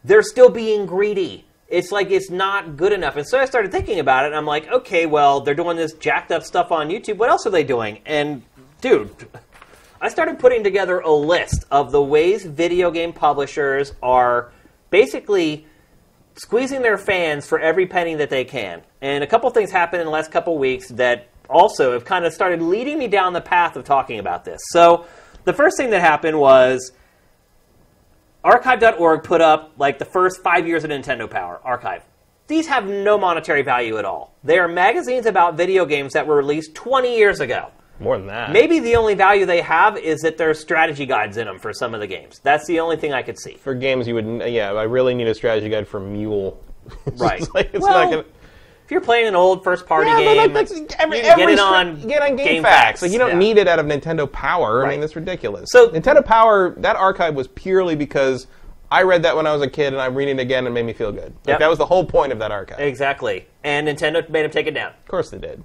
[0.03, 1.45] they're still being greedy.
[1.67, 3.15] It's like it's not good enough.
[3.15, 5.93] And so I started thinking about it, and I'm like, okay, well, they're doing this
[5.93, 7.17] jacked up stuff on YouTube.
[7.17, 8.01] What else are they doing?
[8.05, 8.43] And
[8.85, 9.27] dude,
[9.99, 14.51] I started putting together a list of the ways video game publishers are
[14.91, 15.65] basically
[16.35, 18.83] squeezing their fans for every penny that they can.
[19.01, 22.33] And a couple things happened in the last couple weeks that also have kind of
[22.33, 24.61] started leading me down the path of talking about this.
[24.67, 25.07] So,
[25.45, 26.91] the first thing that happened was
[28.43, 32.03] archive.org put up like the first five years of Nintendo Power archive.
[32.45, 34.35] These have no monetary value at all.
[34.43, 37.71] They are magazines about video games that were released 20 years ago.
[37.99, 38.51] More than that.
[38.51, 41.71] Maybe the only value they have is that there are strategy guides in them for
[41.73, 42.39] some of the games.
[42.43, 43.53] That's the only thing I could see.
[43.55, 44.43] for games you would.
[44.51, 46.61] Yeah, I really need a strategy guide for Mule.
[47.07, 47.41] It's Right.
[47.55, 48.25] like, it's Well, not gonna,
[48.85, 51.59] If you're playing an old first party Yeah, game, that's every, you every get it
[51.59, 52.63] on get on Game, GameFAQs.
[52.63, 53.01] Facts.
[53.01, 53.37] Like you don't Yeah.
[53.39, 54.85] need it out of Nintendo Power.
[54.85, 55.69] I mean, that's ridiculous.
[55.71, 58.45] So- Nintendo Power, that archive was purely because
[58.91, 60.71] I read that when I was a kid, and I'm reading it again, and it
[60.71, 61.33] made me feel good.
[61.37, 61.59] Like Yep.
[61.59, 62.79] that was the whole point of that archive.
[62.79, 63.47] Exactly.
[63.63, 64.89] And Nintendo made them take it down.
[64.91, 65.63] Of course they did.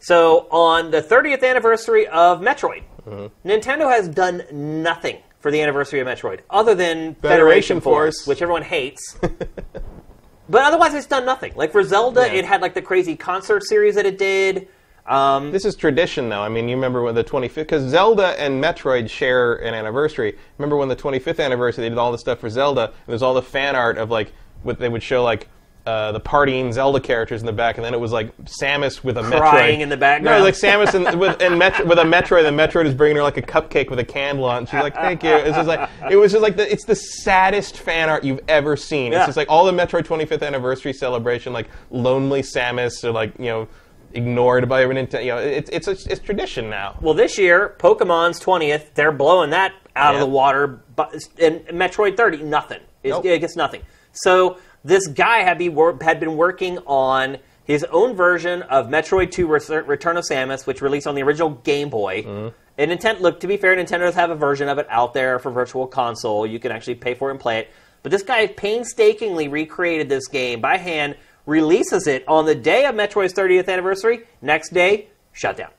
[0.00, 3.48] So on the 30th anniversary of Metroid, Mm-hmm.
[3.48, 8.26] Nintendo has done nothing for the anniversary of Metroid other than Federation, Federation Force, Force.
[8.26, 9.16] which everyone hates.
[10.48, 11.52] but otherwise, it's done nothing.
[11.56, 12.40] Like for Zelda, Yeah.
[12.40, 14.68] it had like the crazy concert series that it did.
[15.06, 16.42] Um, This is tradition, though.
[16.42, 20.36] I mean, you remember when the 25th, because Zelda and Metroid share an anniversary.
[20.58, 23.34] Remember when the 25th anniversary, they did all the stuff for Zelda, and there's all
[23.34, 24.32] the fan art of like,
[24.62, 25.48] what they would show like
[25.90, 29.16] uh, the partying Zelda characters in the back, and then it was like Samus with
[29.18, 30.38] a Crying Metroid in the background.
[30.38, 33.22] No, like Samus and, with and Metro, with a Metroid, and Metroid is bringing her
[33.22, 34.56] like a cupcake with a candle on.
[34.56, 36.84] it, and She's like, "Thank you." It's just like it was just like the, it's
[36.84, 39.12] the saddest fan art you've ever seen.
[39.12, 39.18] Yeah.
[39.20, 43.46] It's just like all the Metroid 25th anniversary celebration, like lonely Samus or like you
[43.46, 43.68] know
[44.12, 45.08] ignored by everyone.
[45.12, 46.96] You know, it's it's it's, it's tradition now.
[47.00, 50.24] well, this year, Pokemon's 20th, they're blowing that out of Yeah.
[50.26, 50.80] the water.
[50.96, 52.80] But and Metroid 30, nothing.
[53.02, 53.24] It's, Nope.
[53.24, 53.82] It gets nothing.
[54.12, 59.30] So this guy had, be wor- had been working on his own version of Metroid
[59.30, 62.22] 2 Return of Samus, which released on the original Game Boy.
[62.22, 62.48] Mm-hmm.
[62.78, 65.38] And Nintendo, look, to be fair, Nintendo does have a version of it out there
[65.38, 66.46] for Virtual Console.
[66.46, 67.70] You can actually pay for it and play it.
[68.02, 72.94] But this guy painstakingly recreated this game by hand, releases it on the day of
[72.94, 74.20] Metroid's 30th anniversary.
[74.40, 75.70] Next day, shut down.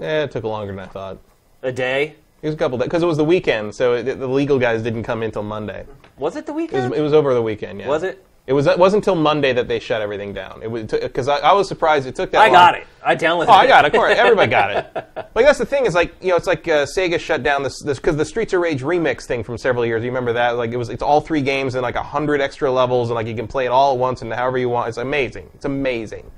[0.00, 1.18] Eh, it took longer than I thought.
[1.62, 2.14] A day?
[2.40, 4.82] It was a couple days because it was the weekend, so it, the legal guys
[4.82, 5.84] didn't come in until Monday.
[6.16, 6.94] Was it the It was, weekend?
[6.94, 7.80] it was over the weekend.
[7.80, 7.88] Yeah.
[7.88, 8.24] Was it?
[8.48, 8.66] It was.
[8.66, 10.62] It wasn't until Monday that they shut everything down.
[10.62, 12.38] It was because I, I was surprised it took that.
[12.38, 12.46] Long.
[12.46, 12.54] I long.
[12.54, 12.86] got it.
[13.04, 13.48] I downloaded it.
[13.50, 13.88] Oh, I got it.
[13.88, 15.04] Of course, everybody got it.
[15.34, 17.80] Like that's the thing is like you know it's like uh, Sega shut down this
[17.82, 20.02] this because the Streets of Rage remix thing from several years.
[20.02, 20.56] You remember that?
[20.56, 23.28] Like it was it's all three games and like a hundred extra levels and like
[23.28, 24.88] you can play it all at once and however you want.
[24.88, 25.48] It's amazing.
[25.54, 26.28] It's amazing.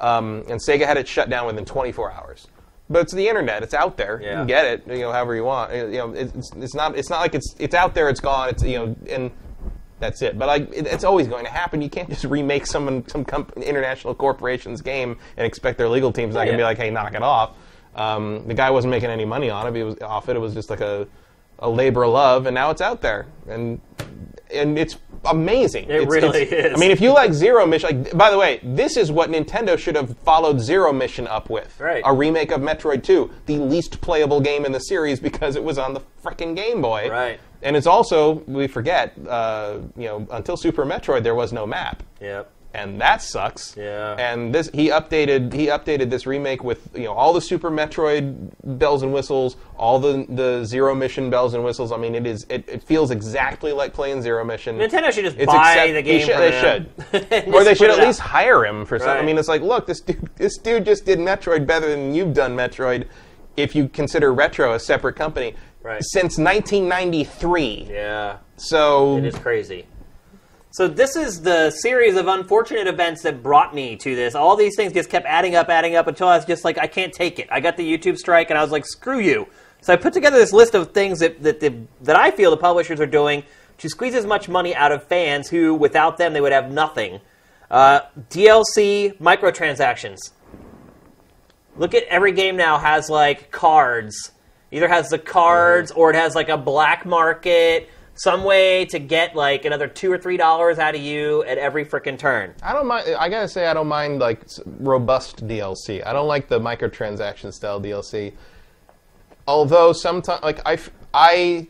[0.00, 2.48] Um, and Sega had it shut down within 24 hours.
[2.90, 3.62] But it's the internet.
[3.62, 4.20] It's out there.
[4.20, 4.86] You can get it.
[4.86, 5.72] You know, however you want.
[5.72, 6.98] You know, it's, it's not.
[6.98, 8.10] It's not like it's it's out there.
[8.10, 8.50] It's gone.
[8.50, 9.30] It's you know, and
[10.02, 10.38] that's it.
[10.38, 11.80] But like, it, it's always going to happen.
[11.80, 16.34] You can't just remake some some comp- international corporation's game and expect their legal team's
[16.34, 17.56] not going to be like, hey, knock it off.
[17.94, 19.74] Um, the guy wasn't making any money on it.
[19.76, 20.36] He was off it.
[20.36, 21.06] It was just like a
[21.60, 23.80] a labor of love, and now it's out there, and
[24.52, 25.84] and it's amazing.
[25.84, 26.76] It It's- really it's- is.
[26.76, 29.78] I mean, if you like Zero Mission, like, by the way, this is what Nintendo
[29.78, 31.78] should have followed Zero Mission up with.
[31.80, 32.02] Right.
[32.04, 35.78] A remake of Metroid 2, the least playable game in the series because it was
[35.78, 37.08] on the frickin' Game Boy.
[37.08, 37.38] Right.
[37.62, 42.02] And it's also, we forget, uh, you know, until Super Metroid, there was no map
[42.20, 42.50] Yep.
[42.74, 43.76] and that sucks.
[43.76, 44.14] Yeah.
[44.18, 48.50] And this he updated he updated this remake with you know all the Super Metroid
[48.64, 51.92] bells and whistles, all the the Zero Mission bells and whistles.
[51.92, 54.78] I mean, it is it, it feels exactly like playing Zero Mission.
[54.78, 56.26] Nintendo should just It's buy accept- the game.
[56.26, 56.36] should-
[57.12, 57.54] they should.
[57.54, 59.18] or they should at least hire him for something.
[59.18, 62.32] I mean, it's like, look, this dude, this dude just did Metroid better than you've
[62.34, 63.06] done Metroid.
[63.54, 66.02] If you consider Retro a separate company, Right.
[66.02, 67.88] since 1993.
[67.90, 68.38] Yeah.
[68.56, 69.86] So It is crazy.
[70.70, 74.34] So this is the series of unfortunate events that brought me to this.
[74.34, 76.86] All these things just kept adding up, adding up until I was just like, I
[76.86, 77.46] can't take it.
[77.50, 79.46] I got the YouTube strike, and I was like, screw you.
[79.82, 82.56] So I put together this list of things that that the, that I feel the
[82.56, 83.42] publishers are doing
[83.78, 87.20] to squeeze as much money out of fans who, without them, they would have nothing.
[87.70, 88.00] Uh,
[88.30, 90.30] DLC microtransactions.
[91.76, 94.30] Look at every game now has like cards.
[94.72, 99.36] Either has the cards or it has like a black market, some way to get
[99.36, 102.54] like another two or three dollars out of you at every freaking turn.
[102.62, 103.14] I don't mind.
[103.18, 106.04] I gotta say, I don't mind like s- robust DLC.
[106.06, 108.32] I don't like the microtransaction style DLC.
[109.46, 111.68] Although sometimes, like I, f- I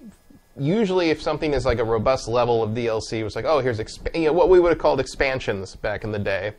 [0.58, 3.78] usually if something is like a robust level of DLC, it was like, oh, here's
[3.78, 6.52] exp- you know, what we would have called expansions back in the day.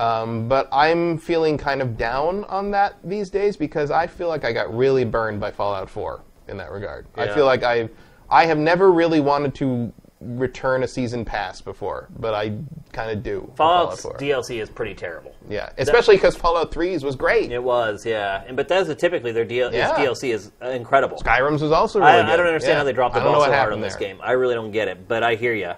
[0.00, 4.44] Um, but I'm feeling kind of down on that these days because I feel like
[4.44, 7.06] I got really burned by Fallout 4 in that regard.
[7.16, 7.88] I feel like I,
[8.30, 12.56] I have never really wanted to return a season pass before, but I
[12.92, 13.50] kind of do.
[13.54, 14.28] Fallout's Fallout 4.
[14.28, 15.34] DLC is pretty terrible.
[15.48, 17.52] Yeah, especially because Fallout 3's was great.
[17.52, 18.42] It was, yeah.
[18.46, 19.94] And Bethesda typically their DL- Yeah.
[19.94, 21.18] DLC is incredible.
[21.18, 22.30] Skyrim's was also really I, good.
[22.30, 22.78] I don't understand Yeah.
[22.78, 24.08] how they dropped the ball so hard on this there.
[24.08, 24.18] game.
[24.22, 25.72] I really don't get it, but I hear you.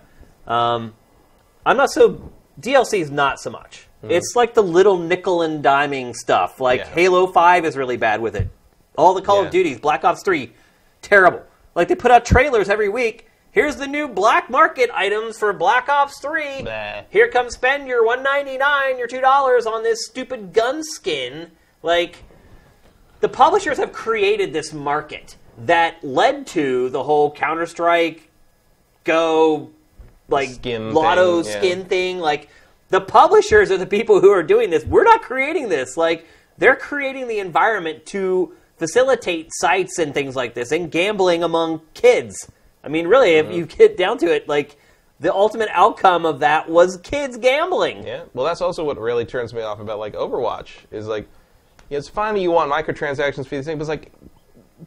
[0.53, 0.95] Um,
[1.67, 2.31] I'm not so
[2.61, 3.88] DLC is not so much.
[4.03, 4.13] Mm-hmm.
[4.13, 6.61] It's like the little nickel and diming stuff.
[6.61, 6.89] Like Yeah.
[6.91, 8.49] Halo Five is really bad with it.
[8.97, 9.47] All the Call Yeah.
[9.47, 10.53] of Duties, Black Ops Three,
[11.03, 11.43] terrible.
[11.75, 13.27] Like they put out trailers every week.
[13.51, 16.63] Here's the new black market items for Black Ops Three.
[16.63, 17.03] Bah.
[17.11, 21.51] Here come spend your one ninety nine, your two dollars on this stupid gun skin.
[21.83, 22.23] Like
[23.21, 28.31] the publishers have created this market that led to the whole Counter Strike,
[29.05, 29.71] Go,
[30.29, 31.59] like Skin Lotto thing, yeah.
[31.59, 32.19] skin thing.
[32.21, 32.49] Like
[32.89, 34.85] the publishers are the people who are doing this.
[34.85, 35.97] We're not creating this.
[35.97, 36.27] Like
[36.59, 42.51] they're creating the environment to facilitate sites and things like this and gambling among kids.
[42.83, 43.51] I mean, really, Mm-hmm.
[43.51, 44.79] if you get down to it, like
[45.21, 48.07] the ultimate outcome of that was kids gambling.
[48.07, 48.23] Yeah.
[48.35, 51.29] Well, that's also what really turns me off about like Overwatch is like,
[51.91, 54.13] yeah, it's fine that you want microtransactions for these things, but it's like,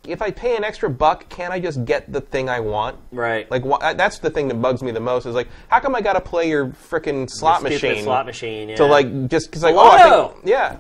[0.08, 2.98] if I pay an extra buck, can't I just get the thing I want?
[3.12, 3.50] Right.
[3.52, 5.96] Like wh- uh, that's the thing that bugs me the most is like, how come
[5.96, 8.04] I got to play your frickin' slot machine?
[8.04, 8.70] slot machine.
[8.70, 8.76] Yeah.
[8.78, 10.78] to like just because like oh I think, yeah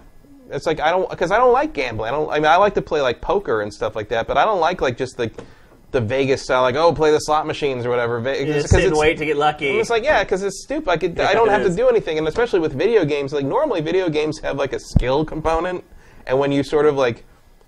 [0.49, 2.73] it's like I don't because I don't like gambling I don't I mean I like
[2.75, 5.31] to play like poker and stuff like that but I don't like like just the
[5.91, 8.83] the Vegas style like oh play the slot machines or whatever Ve- You just sit
[8.85, 9.67] and wait to get lucky.
[9.79, 12.27] it's like yeah because it's stupid like it, I don't have to do anything and
[12.27, 15.83] especially with video games like normally video games have like a skill component
[16.27, 17.23] and when you sort of like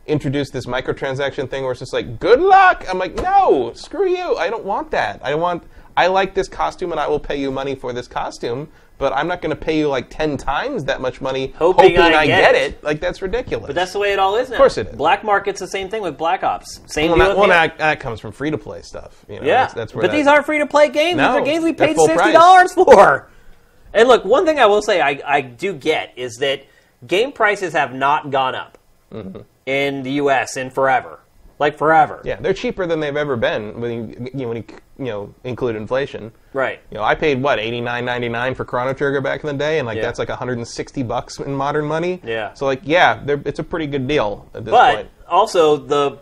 [0.06, 4.36] introduce this microtransaction thing where it's just like good luck I'm like no screw you
[4.36, 5.64] I don't want that I want
[5.96, 9.28] I like this costume and I will pay you money for this costume but I'm
[9.28, 12.82] not going to pay you like 10 times that much money Hoping I get it.
[12.84, 13.68] Like that's ridiculous.
[13.68, 14.56] But that's the way it all is now.
[14.56, 14.96] Of course it is.
[14.96, 16.80] Black market's the same thing with Black Ops.
[16.86, 19.26] Same well, that, well that, that comes from free to play stuff.
[19.28, 21.18] You know, Yeah, that's, that's where but that- these aren't free to play games.
[21.18, 22.34] No, these are games we paid full sixty price.
[22.34, 23.30] dollars for.
[23.94, 26.64] And look, one thing I will say I, I do get is that
[27.06, 28.78] game prices have not gone up
[29.12, 29.42] Mm-hmm.
[29.66, 30.58] In the U.S.
[30.58, 31.20] in forever,
[31.60, 32.22] like forever.
[32.26, 34.64] Yeah, they're cheaper than they've ever been when you, you know, when you,
[35.00, 36.32] you know include inflation.
[36.54, 36.80] Right.
[36.92, 39.54] You know, I paid what eighty nine ninety nine for Chrono Trigger back in the
[39.54, 40.04] day, and like Yeah.
[40.04, 42.22] that's like one hundred and sixty bucks in modern money.
[42.24, 42.54] Yeah.
[42.54, 45.08] So like, yeah, they're- it's a pretty good deal at this But point.
[45.28, 46.20] also the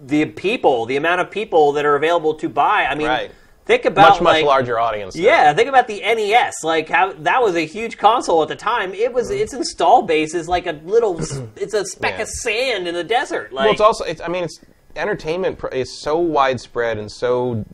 [0.00, 2.86] the people, the amount of people that are available to buy.
[2.86, 3.30] I mean, Right.
[3.64, 5.16] Think about Much much like, larger audience.
[5.16, 6.54] Yeah, think about the NES.
[6.62, 8.94] Like how that was a huge console at the time.
[8.94, 9.42] It was mm-hmm.
[9.42, 11.18] its install base is like a little.
[11.56, 12.22] it's a speck Yeah.
[12.22, 13.52] of sand in the desert.
[13.52, 14.60] Like Well, it's also it's I mean it's
[14.96, 17.64] entertainment is so widespread and so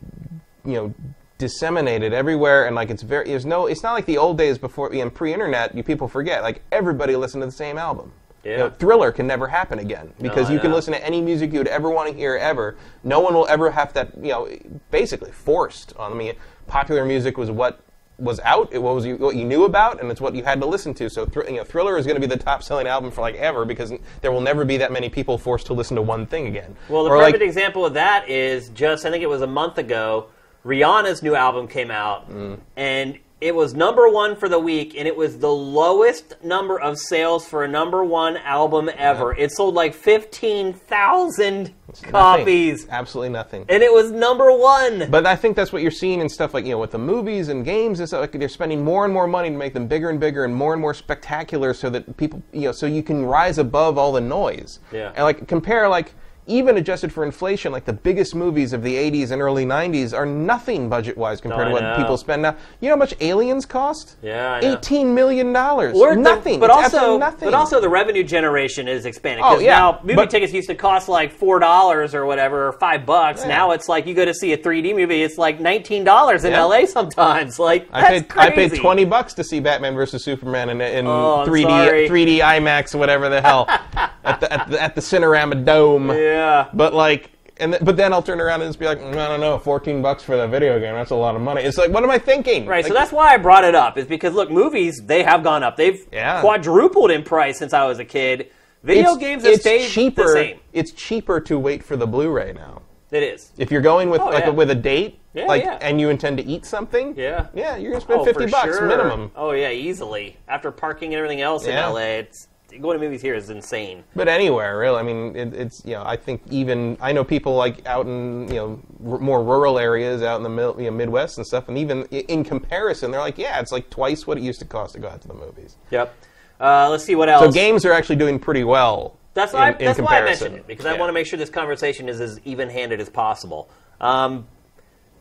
[0.65, 0.95] you know
[1.39, 4.91] disseminated everywhere and like it's very there's no it's not like the old days before
[4.93, 8.13] know, pre-internet you people forget like everybody listened to the same album.
[8.45, 8.71] Yeah.
[8.71, 11.69] Thriller can never happen again because I you can listen to any music you would
[11.69, 12.77] ever want to hear ever.
[13.05, 14.49] No one will ever have that, you know,
[14.91, 16.33] basically forced on me.
[16.67, 17.81] Popular music was what
[18.19, 20.67] was out, it was you, what you knew about, and it's what you had to
[20.67, 21.09] listen to.
[21.09, 23.65] So, thr- you know, Thriller is going to be the top-selling album for like ever
[23.65, 26.77] because there will never be that many people forced to listen to one thing again.
[26.91, 29.47] Well, the or perfect like, example of that is just I think it was a
[29.47, 30.27] month ago.
[30.67, 32.59] Rihanna's new album came out, Mm.
[32.77, 36.99] and it was number one for the week, and it was the lowest number of
[36.99, 39.35] sales for a number one album ever.
[39.35, 42.11] It sold like fifteen thousand nothing.
[42.11, 43.65] copies, absolutely nothing.
[43.69, 45.11] and it was number one.
[45.11, 47.49] But I think that's what you're seeing in stuff like you know with the movies
[47.49, 48.21] and games and stuff.
[48.21, 50.73] Like they're spending more and more money to make them bigger and bigger and more
[50.75, 54.21] and more spectacular, so that people you know so you can rise above all the
[54.21, 54.81] noise.
[54.93, 55.13] Yeah.
[55.15, 56.13] And like compare like
[56.51, 60.27] even adjusted for inflation, like the biggest movies of the 80s and early 90s are
[60.27, 62.57] nothing budget wise compared I to what people spend now.
[62.81, 64.17] You know how much Aliens cost?
[64.23, 64.73] Yeah, I know.
[64.79, 65.97] 18 million dollars.
[65.97, 66.61] Or the- nothing.
[66.61, 67.47] but It's also, nothing.
[67.47, 69.45] but also the revenue generation is expanding.
[69.47, 72.73] Oh, yeah, now movie but- tickets used to cost like four dollars or whatever, or
[72.73, 73.43] five bucks.
[73.43, 73.49] Yeah.
[73.49, 76.53] Now it's like you go to see a 3D movie, it's like nineteen dollars in
[76.53, 76.65] Yeah.
[76.65, 77.59] LA sometimes.
[77.71, 78.49] Like I paid crazy.
[78.49, 82.09] I paid twenty bucks to see Batman versus Superman in, in Oh, 3D sorry.
[82.09, 83.67] 3D IMAX whatever the hell
[84.25, 86.09] at the at the, at the Cinerama Dome.
[86.11, 86.40] Yeah.
[86.75, 89.29] But like, and th- but then I'll turn around and just be like, "Mm, I
[89.29, 90.95] don't know, fourteen bucks for that video game.
[90.95, 91.63] That's a lot of money.
[91.63, 92.67] It's like, what am I thinking?
[92.67, 93.99] Right, so that's why I brought it up.
[93.99, 95.77] Is because look, movies they have gone up.
[95.77, 96.41] They've Yeah.
[96.41, 98.51] quadrupled in price since I was a kid.
[98.83, 100.23] Video it's, games have it's stayed cheaper.
[100.25, 100.61] the same.
[100.73, 102.81] It's cheaper to wait for the Blu-ray now.
[103.11, 103.51] It is.
[103.59, 104.51] If you're going with Oh, like yeah.
[104.51, 105.79] with a date, Yeah, like, yeah.
[105.83, 107.47] and you intend to eat something, Yeah.
[107.53, 108.87] yeah, you're gonna spend Oh, fifty bucks sure.
[108.87, 109.33] minimum.
[109.37, 110.37] Oh yeah, easily.
[110.49, 111.89] After parking and everything else Yeah.
[111.89, 112.47] in LA, it's
[112.81, 114.05] going to movies here is insane.
[114.15, 114.99] But anywhere, really.
[114.99, 118.49] I mean, it, it's you know, I think even I know people like out in
[118.49, 118.83] you know
[119.13, 122.05] r- more rural areas, out in the mil- you know, Midwest and stuff, and even
[122.07, 125.09] in comparison, they're like, yeah, it's like twice what it used to cost to go
[125.09, 125.77] out to the movies.
[125.91, 126.15] Yep.
[126.61, 127.45] Uh, let's see what else.
[127.45, 129.17] So games are actually doing pretty well.
[129.35, 129.71] That's in, why.
[129.71, 132.21] in that's why I mentioned it because I want to make sure this conversation is
[132.21, 133.71] as even-handed as possible.
[134.01, 134.47] Um,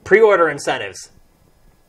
[0.04, 1.12] pre-order incentives.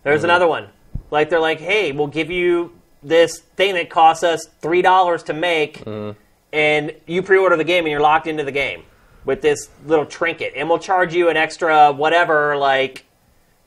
[0.02, 0.24] There's Mm-hmm.
[0.26, 0.68] another one.
[1.10, 5.32] Like they're like, hey, we'll give you this thing that costs us three dollars to
[5.32, 6.18] make, Mm-hmm.
[6.52, 8.82] and you pre-order the game and you're locked into the game
[9.24, 13.04] with this little trinket, and we'll charge you an extra whatever, like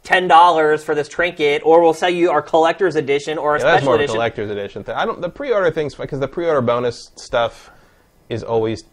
[0.03, 3.63] ten dollars for this trinket, or we'll sell you our collector's edition or a Yeah,
[3.65, 4.15] that's special more of a edition.
[4.15, 4.95] collector's edition thing.
[4.95, 5.21] I don't.
[5.21, 7.69] The pre-order things because the pre-order bonus stuff
[8.29, 8.83] is always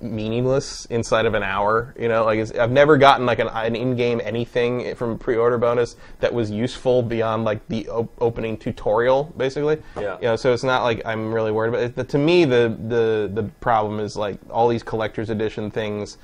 [0.00, 1.94] meaningless inside of an hour.
[1.98, 5.96] You know, like it's, I've never gotten like an, an in-game anything from pre-order bonus
[6.20, 9.82] that was useful beyond like the op- opening tutorial, basically.
[9.96, 10.16] Yeah.
[10.16, 11.96] You know, so it's not like I'm really worried about it.
[11.96, 16.18] The, to me, the the the problem is like all these collector's edition things.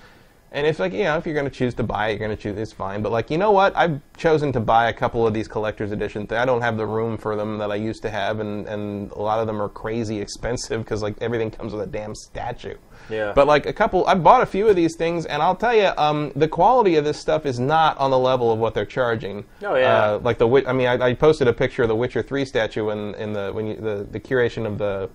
[0.53, 2.37] And if like you know if you're going to choose to buy it, you're going
[2.37, 3.03] to choose it's fine.
[3.03, 6.27] But like you know what, I've chosen to buy a couple of these collector's edition.
[6.27, 9.11] Th- I don't have the room for them that I used to have, and and
[9.13, 12.77] a lot of them are crazy expensive because like everything comes with a damn statue.
[13.09, 13.33] Yeah.
[13.35, 15.91] But like a couple, I've bought a few of these things, and I'll tell you,
[15.97, 19.45] um, the quality of this stuff is not on the level of what they're charging.
[19.63, 20.05] Oh, yeah.
[20.05, 22.91] Uh, like the I mean, I, I posted a picture of the Witcher Three statue
[22.91, 25.09] in in the when you, the the curation of the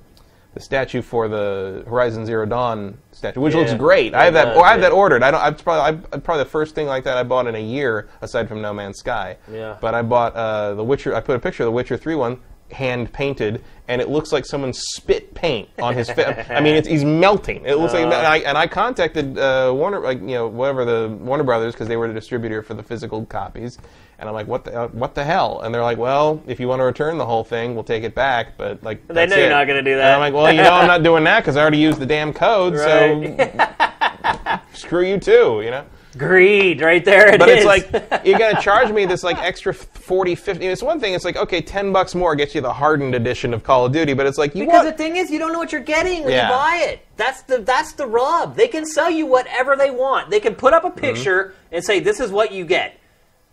[0.58, 3.62] the statue for the Horizon Zero Dawn statue, which Yeah.
[3.62, 4.14] looks great.
[4.14, 4.54] I have that.
[4.54, 4.90] does, I have yeah.
[4.90, 5.24] that ordered.
[5.24, 5.42] I don't.
[5.42, 8.48] I probably I, probably the first thing like that I bought in a year, aside
[8.48, 9.38] from No Man's Sky.
[9.52, 9.78] Yeah.
[9.80, 11.16] But I bought uh, the Witcher.
[11.16, 12.40] I put a picture of the Witcher Three one,
[12.72, 16.46] hand painted, and it looks like someone spit paint on his face.
[16.50, 17.66] I mean, it's, he's melting.
[17.66, 18.04] It looks like.
[18.04, 21.88] And I, and I contacted uh, Warner, like you know, whatever the Warner Brothers, because
[21.88, 23.78] they were the distributor for the physical copies.
[24.20, 25.62] And I'm like, what the uh, what the hell?
[25.62, 28.16] And they're like, well, if you want to return the whole thing, we'll take it
[28.16, 28.58] back.
[28.58, 30.14] But like, They know you're not gonna do And that.
[30.16, 32.34] I'm like, well, you know, I'm not doing that because I already used the damn
[32.34, 32.74] code.
[32.74, 33.46] Right.
[33.58, 35.62] So screw you too.
[35.64, 35.86] You know.
[36.18, 37.34] Greed, right there.
[37.36, 37.90] it But it's like
[38.26, 40.66] you're gonna charge me this like extra 40, 50.
[40.66, 41.14] It's one thing.
[41.14, 44.14] It's like okay, ten bucks more gets you the hardened edition of Call of Duty.
[44.14, 46.24] But it's like you Because want the thing is, you don't know what you're getting
[46.24, 46.48] when Yeah.
[46.50, 47.06] you buy it.
[47.18, 48.56] That's the that's the rub.
[48.56, 50.30] They can sell you whatever they want.
[50.30, 51.00] They can put up a Mm-hmm.
[51.00, 52.98] picture and say this is what you get.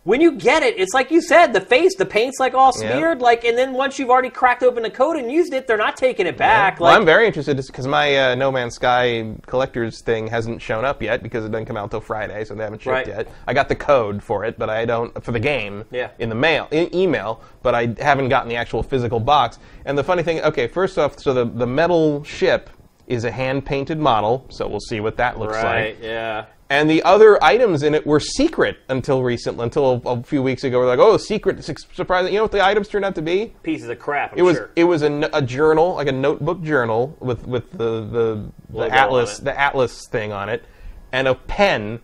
[0.05, 3.21] When you get it, it's like you said, the face, the paint's like all smeared,
[3.21, 5.97] like, and then once you've already cracked open the code and used it, they're not
[5.97, 6.79] taking it back.
[6.79, 10.85] well, Like, I'm very interested because my uh, No Man's Sky collector's thing hasn't shown
[10.85, 13.07] up yet because it doesn't come out until Friday, so they haven't shipped Right.
[13.07, 13.27] yet.
[13.47, 16.09] I got the code for it, but I don't for the game Yeah.
[16.19, 19.57] in the mail, in email, but I haven't gotten the actual physical box.
[19.85, 22.69] And the funny thing, okay, first off, so the the metal ship
[23.07, 25.63] is a hand painted model, so we'll see what that looks like.
[25.63, 25.97] right?
[26.01, 26.45] Yeah.
[26.67, 30.63] And the other items in it were secret until recently, until a, a few weeks
[30.63, 30.79] ago.
[30.79, 32.33] We're like, oh, secret, su- surprising.
[32.33, 33.53] You know what the items turned out to be?
[33.61, 34.31] Pieces of crap.
[34.33, 34.71] I'm It was sure.
[34.75, 39.57] it was a journal, like a notebook journal with with the the, the atlas the
[39.59, 40.65] atlas thing on it,
[41.11, 41.99] and a pen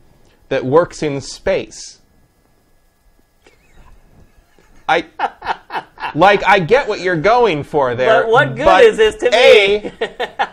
[0.50, 2.00] that works in space.
[4.88, 5.06] I
[6.16, 8.24] like I get what you're going for there.
[8.24, 10.08] But what good but is this to A, me?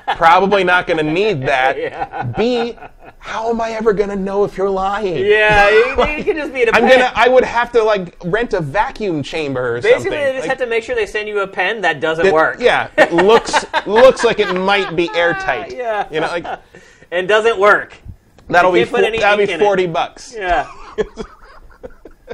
[0.16, 1.76] probably not going to need that.
[1.88, 2.22] Yeah.
[2.36, 2.76] B,
[3.20, 5.24] how am I ever going to know if you're lying?
[5.26, 5.88] yeah, you,
[6.18, 6.98] you can just be in a I'm pen.
[7.00, 7.12] gonna.
[7.14, 10.10] I would have to like rent a vacuum chamber or Basically, something.
[10.10, 12.26] Basically, they just Like, have to make sure they send you a pen that doesn't
[12.26, 12.58] it- work.
[12.60, 13.52] Yeah, it looks
[13.86, 15.74] looks like it might be airtight.
[15.76, 16.06] Yeah.
[16.10, 16.46] you know, like
[17.10, 17.96] And doesn't work.
[18.48, 20.34] that'll be fo- that'll be forty bucks.
[20.36, 20.70] Yeah.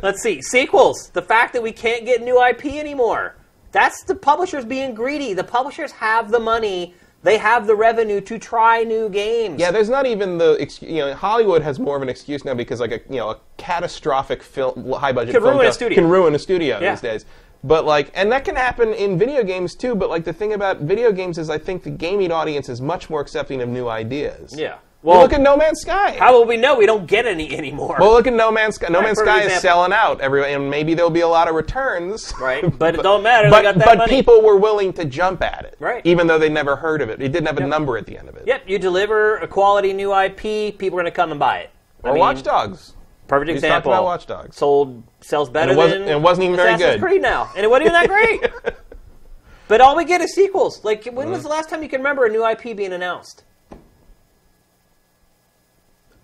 [0.02, 0.42] Let's see.
[0.42, 1.10] Sequels.
[1.10, 3.36] The fact that we can't get new IP anymore.
[3.72, 5.34] That's the publishers being greedy.
[5.34, 6.94] The publishers have the money.
[7.24, 9.58] They have the revenue to try new games.
[9.58, 12.54] Yeah, there's not even the ex- you know Hollywood has more of an excuse now
[12.54, 15.96] because like a you know a catastrophic film high budget Could film ruin a studio.
[15.96, 16.90] can ruin a studio Yeah.
[16.92, 17.24] these days.
[17.64, 19.94] But like, and that can happen in video games too.
[19.94, 23.08] But like, the thing about video games is, I think the gaming audience is much
[23.08, 24.54] more accepting of new ideas.
[24.54, 24.76] Yeah.
[25.04, 26.12] Well, look at No Man's Sky.
[26.18, 27.96] how will we know we don't get any anymore?
[28.00, 28.86] Well, look at No Man's Sky.
[28.88, 30.18] No Right, Man's Sky is selling out.
[30.22, 32.32] Every and maybe there'll be a lot of returns.
[32.40, 34.08] Right, but it don't matter, But, but money.
[34.10, 36.00] people were willing to jump at it, Right.
[36.06, 37.20] Even though they never heard of it.
[37.20, 38.44] It didn't have a number at the end of it.
[38.46, 41.70] yep, you deliver a quality new IP, people are going to come and buy it.
[42.02, 42.94] I Or mean, Watch Dogs.
[43.28, 43.92] Perfect talked example.
[43.92, 44.56] about Watch Dogs.
[44.56, 47.06] Sold sells better And it wasn't- than it wasn't even very Assassin's good.
[47.06, 48.74] Creed now, and it wasn't even that great.
[49.68, 50.82] but all we get is sequels.
[50.82, 51.30] Like, when Mm-hmm.
[51.30, 53.44] was the last time you can remember a new IP being announced?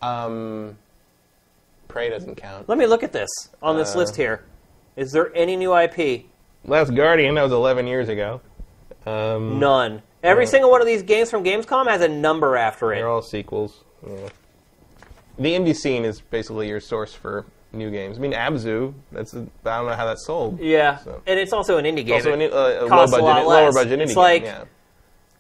[0.03, 0.77] Um,
[1.89, 2.69] Prey doesn't count.
[2.69, 3.29] Let me look at this
[3.63, 4.45] on Uh, this list here.
[4.97, 6.27] Is there any new IP?
[6.65, 8.41] Last Guardian, that was 11 years ago.
[9.07, 10.03] Um, None.
[10.23, 10.51] Every No.
[10.51, 12.97] single one of these games from Gamescom has a number after it.
[12.97, 13.83] They're all sequels.
[14.07, 14.29] Yeah.
[15.39, 18.19] The indie scene is basically your source for new games.
[18.19, 18.93] I mean, Abzu.
[19.11, 20.59] That's a, I don't know how that's sold.
[20.61, 22.17] Yeah, So- and it's also an indie game.
[22.17, 24.23] Also, an, It uh, a low costs a budget, lot lower budget indie It's game.
[24.23, 24.65] like- yeah.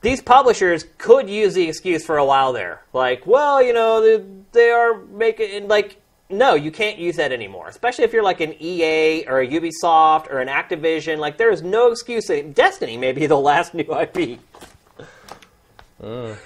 [0.00, 2.80] these publishers could use the excuse for a while there.
[2.94, 5.96] Like, well, you know, they, they are making like
[6.32, 7.66] no, you can't use that anymore.
[7.66, 11.18] Especially if you're like an EA or a Ubisoft or an Activision.
[11.18, 12.30] Like, there is no excuse.
[12.54, 14.38] Destiny may be the last new IP.
[16.00, 16.36] Mm.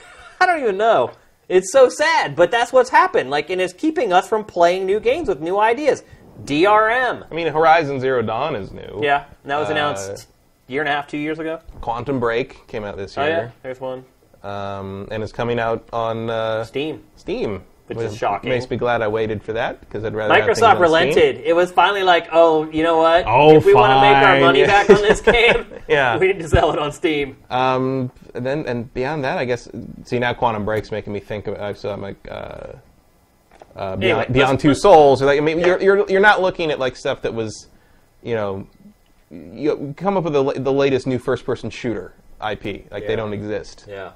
[0.40, 1.12] I don't even know.
[1.51, 3.28] It's so sad, but that's what's happened.
[3.28, 6.02] Like, and it's keeping us from playing new games with new ideas.
[6.44, 7.26] DRM.
[7.31, 9.01] I mean, Horizon Zero Dawn is new.
[9.02, 10.28] Yeah, and that was Uh, announced
[10.68, 11.60] a year and a half, two years ago.
[11.82, 13.26] Quantum Break came out this year.
[13.26, 14.05] Oh yeah, there's one.
[14.43, 17.02] um, and it's coming out on uh, Steam.
[17.16, 17.62] Steam.
[17.97, 18.51] Which is shocking.
[18.51, 20.83] Makes me glad I waited for that because I'd rather have things Microsoft Steam.
[20.83, 21.37] relented.
[21.45, 23.25] It was finally like, oh, you know what?
[23.27, 26.16] Oh, if we want to make our money back on this game, Yeah.
[26.21, 27.37] we need to sell it on Steam.
[27.51, 29.69] Um, and then and beyond that, I guess.
[30.05, 31.79] See now, Quantum Break's making me think of.
[31.79, 35.23] So I'm like, uh, uh, Beyond, Anyway, Beyond let's- Two let's- Souls.
[35.23, 37.69] Or like, I mean, you're, you're you're not looking at like stuff that was,
[38.23, 38.66] you know,
[39.31, 42.91] you come up with the, the latest new first-person shooter IP.
[42.91, 43.09] Like Yeah.
[43.09, 43.87] they don't exist.
[43.89, 44.12] Yeah.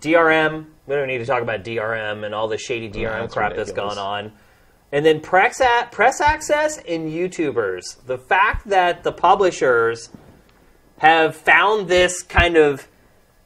[0.00, 0.66] DRM.
[0.90, 3.70] We don't need to talk about DRM and all the shady DRM that's crap that's
[3.70, 4.32] gone on.
[4.90, 5.62] And then press,
[5.92, 8.04] press access and YouTubers.
[8.06, 10.10] The fact that the publishers
[10.98, 12.88] have found this kind of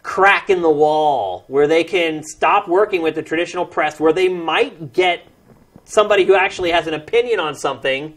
[0.03, 4.31] crack in the wall where they can stop working with the traditional press, where they
[4.31, 5.27] might get
[5.85, 8.15] somebody who actually has an opinion on something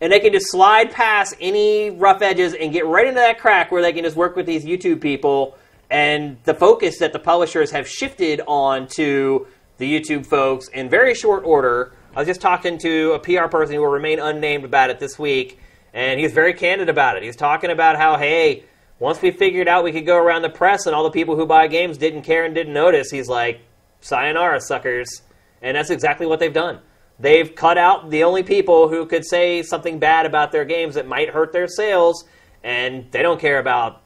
[0.00, 3.70] and they can just slide past any rough edges and get right into that crack
[3.70, 5.56] where they can just work with these YouTube people.
[5.90, 9.46] And the focus that the publishers have shifted on to
[9.78, 11.92] the YouTube folks in very short order.
[12.14, 15.18] I was just talking to a PR person who will remain unnamed about it this
[15.18, 15.58] week,
[15.94, 17.22] and he's very candid about it.
[17.22, 18.64] He's talking about how, hey,
[18.98, 21.46] once we figured out we could go around the press and all the people who
[21.46, 23.62] buy games didn't care and didn't notice, he's like,
[24.00, 25.22] sayonara, suckers.
[25.62, 26.80] And that's exactly what they've done.
[27.18, 31.06] They've cut out the only people who could say something bad about their games that
[31.06, 32.24] might hurt their sales,
[32.62, 34.02] and they don't care about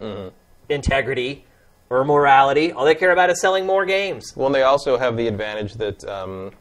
[0.00, 0.28] mm-hmm.
[0.72, 1.44] Integrity
[1.90, 2.72] or morality.
[2.72, 4.32] All they care about is selling more games.
[4.36, 6.52] Well, and they also have the advantage that, um,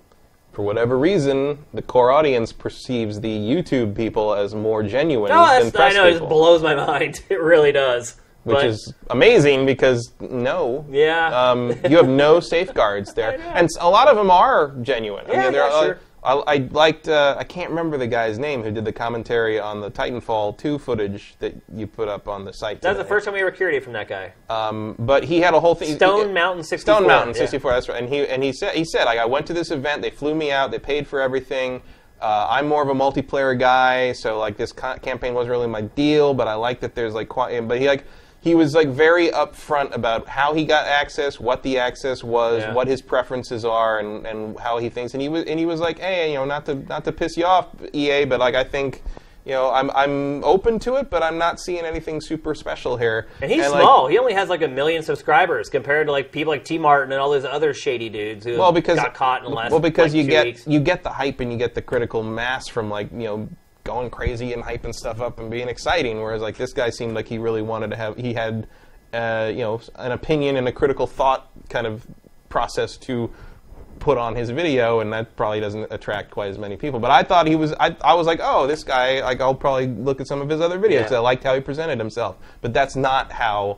[0.54, 5.72] for whatever reason, the core audience perceives the YouTube people as more genuine Oh, than
[5.72, 7.24] that's, I know, it people, just blows my mind.
[7.30, 8.18] It really does.
[8.44, 11.28] which But- is amazing because no, Yeah.
[11.28, 15.26] um, you have no safeguards there, and s- a lot of them are genuine.
[15.28, 16.00] I Yeah, mean, there yeah, are, sure.
[16.24, 17.08] I, I liked.
[17.08, 20.78] Uh, I can't remember the guy's name who did the commentary on the Titanfall 2
[20.78, 22.82] footage that you put up on the site.
[22.82, 23.10] That was the today.
[23.10, 24.34] first time we were curious from that guy.
[24.50, 25.96] Um, but he had a whole thing.
[25.96, 26.96] Stone Mountain 64.
[26.96, 27.42] Stone Mountain yeah.
[27.42, 27.72] 64.
[27.72, 28.04] That's right.
[28.04, 30.04] And he and he said he said like I went to this event.
[30.04, 30.70] They flew me out.
[30.70, 31.82] They paid for everything.
[32.22, 35.82] Uh, I'm more of a multiplayer guy, so like this ca- campaign wasn't really my
[35.82, 36.36] deal.
[36.36, 38.06] But I like that there's like qui- but he like
[38.42, 42.74] he was like very upfront about how he got access, what the access was, Yeah.
[42.74, 45.14] what his preferences are, and, and how he thinks.
[45.14, 47.38] And he was and he was like, hey, you know, not to not to piss
[47.38, 49.04] you off, EA, but like I think.
[49.44, 53.28] You know, I'm I'm open to it, but I'm not seeing anything super special here.
[53.42, 54.06] And he's like, small.
[54.06, 57.20] he only has like a million subscribers compared to like people like T Martin and
[57.20, 60.14] all those other shady dudes who well because got caught in the last well because
[60.14, 60.68] like, you get weeks.
[60.68, 63.50] you get the hype and you get the critical mass from like you know
[63.84, 67.28] going crazy and hyping stuff up and being exciting whereas like this guy seemed like
[67.28, 68.68] he really wanted to have he had
[69.14, 72.06] uh, you know an opinion and a critical thought kind of
[72.50, 73.30] process to
[74.00, 77.22] put on his video and that probably doesn't attract quite as many people but i
[77.22, 80.28] thought he was i, I was like oh this guy like i'll probably look at
[80.28, 81.12] some of his other videos.
[81.12, 81.18] Yeah.
[81.18, 83.78] i liked how he presented himself but that's not how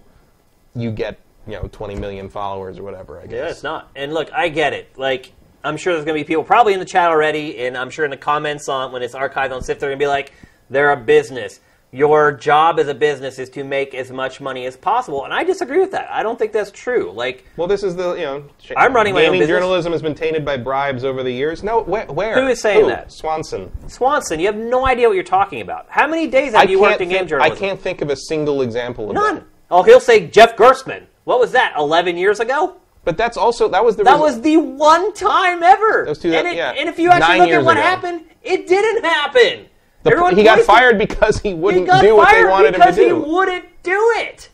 [0.76, 3.90] you get you know 20 million followers or whatever i guess Yeah, it's not.
[3.98, 4.98] And look, I get it.
[4.98, 5.34] Like,
[5.64, 8.06] I'm sure there's going to be people probably in the chat already, and I'm sure
[8.06, 10.34] in the comments on when it's archived on SIFT, they're going to be like,
[10.70, 11.60] they're a business.
[11.92, 15.26] Your job as a business is to make as much money as possible.
[15.26, 16.10] And I disagree with that.
[16.10, 17.12] I don't think that's true.
[17.12, 18.50] Like, Well, this is the you know.
[18.76, 19.48] I'm running my own business.
[19.50, 21.62] journalism has been tainted by bribes over the years.
[21.62, 22.08] No, where?
[22.08, 22.34] where?
[22.34, 22.88] Who is saying Who?
[22.88, 23.12] that?
[23.12, 23.72] Swanson.
[23.88, 25.86] Swanson, you have no idea what you're talking about.
[25.88, 28.64] How many days have you worked in game think, I can't think of a single
[28.64, 29.36] example of None.
[29.36, 29.44] that.
[29.70, 31.06] Oh, he'll say Jeff Gerstmann.
[31.26, 31.76] What was that?
[31.78, 32.78] 11 years ago?
[33.06, 36.06] But that's also that was the That reason- was the one time ever.
[36.08, 37.82] was two- and, it- yeah, and if you actually nine look at what ago.
[37.84, 39.66] happened, it didn't happen.
[40.04, 42.80] the- he got fired because he He wouldn't got do what they wanted him to
[42.80, 42.84] do.
[42.86, 44.50] because he wouldn't do it.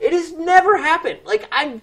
[0.00, 1.18] It has never happened.
[1.24, 1.80] Like I'm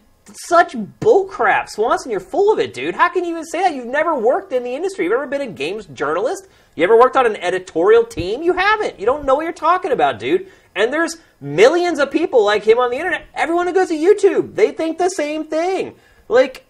[0.47, 2.11] such bullcrap, Swanson.
[2.11, 2.93] You're full of it, dude.
[2.95, 3.73] How can you even say that?
[3.73, 5.05] You've never worked in the industry.
[5.05, 6.47] You've ever been a games journalist?
[6.75, 8.41] You ever worked on an editorial team?
[8.43, 8.99] You haven't.
[8.99, 10.47] You don't know what you're talking about, dude.
[10.75, 13.23] And there's millions of people like him on the internet.
[13.35, 15.95] Everyone who goes to YouTube, they think the same thing.
[16.31, 16.65] Like.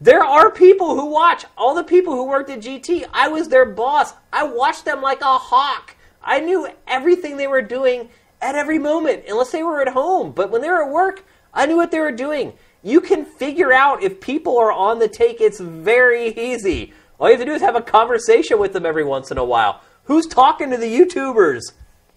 [0.00, 1.46] There are people who watch.
[1.56, 4.12] All the people who worked at GT, I was their boss.
[4.30, 5.96] I watched them like a hawk.
[6.22, 8.10] I knew everything they were doing
[8.42, 10.32] at every moment, unless they were at home.
[10.32, 11.24] But when they were at work,
[11.54, 12.52] I knew what they were doing.
[12.82, 15.40] You can figure out if people are on the take.
[15.40, 16.92] It's very easy.
[17.18, 19.44] All you have to do is have a conversation with them every once in a
[19.44, 19.80] while.
[20.04, 21.72] Who's talking to the YouTubers?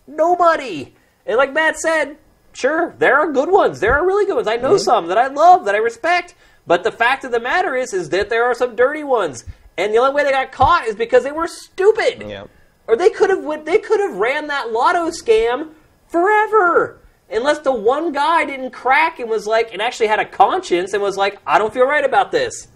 [0.07, 0.93] Nobody.
[1.25, 2.17] And like Matt said,
[2.51, 3.79] sure, there are good ones.
[3.79, 4.47] There are really good ones.
[4.47, 4.83] I know mm-hmm.
[4.83, 6.35] some that I love, that I respect.
[6.67, 9.45] But the fact of the matter is, is that there are some dirty ones.
[9.77, 12.25] And the only way they got caught is because they were stupid.
[12.27, 12.45] Yeah.
[12.87, 15.71] Or they could have they could have ran that lotto scam
[16.07, 16.99] forever.
[17.29, 21.01] Unless the one guy didn't crack and was like and actually had a conscience and
[21.01, 22.67] was like, I don't feel right about this.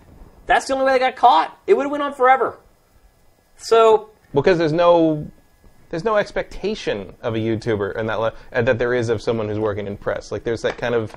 [0.45, 1.57] That's the only way they got caught.
[1.68, 2.59] It would have went on forever.
[3.57, 5.30] So because there's no
[5.89, 9.22] there's no expectation of a YouTuber and that le- and uh, that there is of
[9.22, 10.31] someone who's working in press.
[10.31, 11.15] Like there's that kind of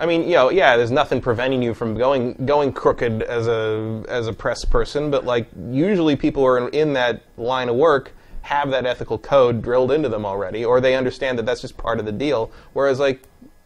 [0.00, 4.02] I mean, you know, yeah, there's nothing preventing you from going going crooked as a
[4.08, 7.76] as a press person, but like usually people who are in, in that line of
[7.76, 11.76] work have that ethical code drilled into them already, or they understand that that's just
[11.76, 12.50] part of the deal.
[12.72, 13.22] Whereas like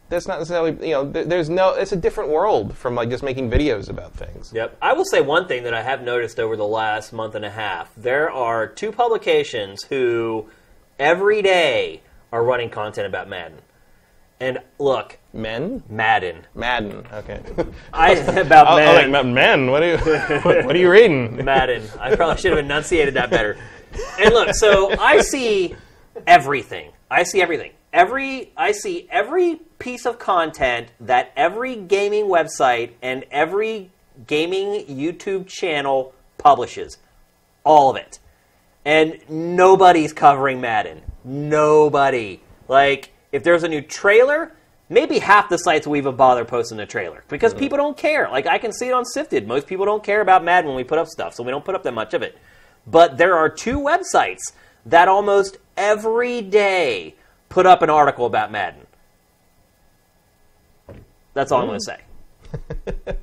[0.09, 3.23] that's not necessarily you know th- there's no it's a different world from like just
[3.23, 4.53] making videos about things.
[4.53, 4.77] Yep.
[4.83, 7.51] I will say one thing that I have noticed over the last month and a
[7.51, 7.93] half.
[7.97, 10.49] There are two publications who
[10.99, 12.03] every day
[12.33, 13.59] are running content about Madden.
[14.41, 16.47] And look, Men, Madden.
[16.55, 17.41] Madden, okay.
[17.93, 19.13] I about Oh, oh Madden.
[19.13, 19.99] like, men, what are you
[20.43, 21.45] what, what are you reading?
[21.45, 21.89] Madden.
[21.99, 23.59] I probably should have enunciated that better.
[24.21, 25.75] And look, so I see
[26.27, 26.93] everything.
[27.11, 27.73] I see everything.
[27.93, 33.91] Every I see every piece of content that every gaming website and every
[34.27, 36.99] gaming YouTube channel publishes.
[37.65, 38.19] All of it.
[38.85, 41.03] And nobody's covering Madden.
[41.25, 42.41] Nobody.
[42.69, 44.53] Like, if there's a new trailer,
[44.89, 48.31] maybe half the sites will even bother posting a trailer because people don't care.
[48.31, 49.49] Like, I can see it on Sifted.
[49.49, 51.75] Most people don't care about Madden when we put up stuff, so we don't put
[51.75, 52.39] up that much of it.
[52.87, 54.53] But there are two websites
[54.87, 57.17] that almost every day
[57.49, 58.87] put up an article about Madden.
[61.33, 63.17] That's all I'm going to say.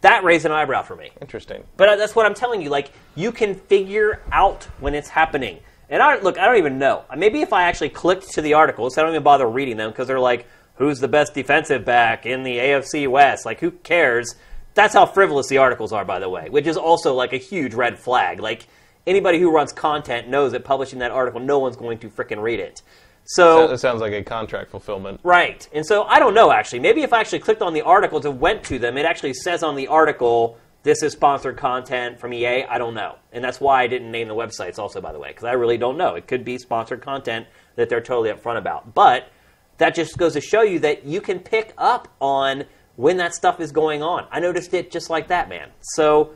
[0.00, 1.12] that raised an eyebrow for me.
[1.20, 1.62] Interesting.
[1.76, 2.70] But uh, that's what I'm telling you.
[2.70, 5.60] Like, you can figure out when it's happening.
[5.92, 7.04] And I look, I don't even know.
[7.14, 10.08] Maybe if I actually clicked to the articles, I don't even bother reading them because
[10.08, 14.34] they're like, "Who's the best defensive back in the AFC West?" Like, who cares?
[14.72, 17.74] That's how frivolous the articles are, by the way, which is also like a huge
[17.74, 18.40] red flag.
[18.40, 18.66] Like,
[19.06, 22.58] anybody who runs content knows that publishing that article, no one's going to freaking read
[22.58, 22.80] it.
[23.24, 25.20] So it sounds like a contract fulfillment.
[25.22, 25.68] Right.
[25.74, 26.80] And so I don't know actually.
[26.80, 29.62] Maybe if I actually clicked on the articles and went to them, it actually says
[29.62, 32.64] on the article, this is sponsored content from EA.
[32.64, 33.16] I don't know.
[33.32, 35.78] And that's why I didn't name the websites also, by the way, because I really
[35.78, 36.14] don't know.
[36.14, 37.46] It could be sponsored content
[37.76, 38.94] that they're totally upfront about.
[38.94, 39.30] But
[39.78, 42.64] that just goes to show you that you can pick up on
[42.96, 44.26] when that stuff is going on.
[44.30, 45.70] I noticed it just like that, man.
[45.80, 46.34] So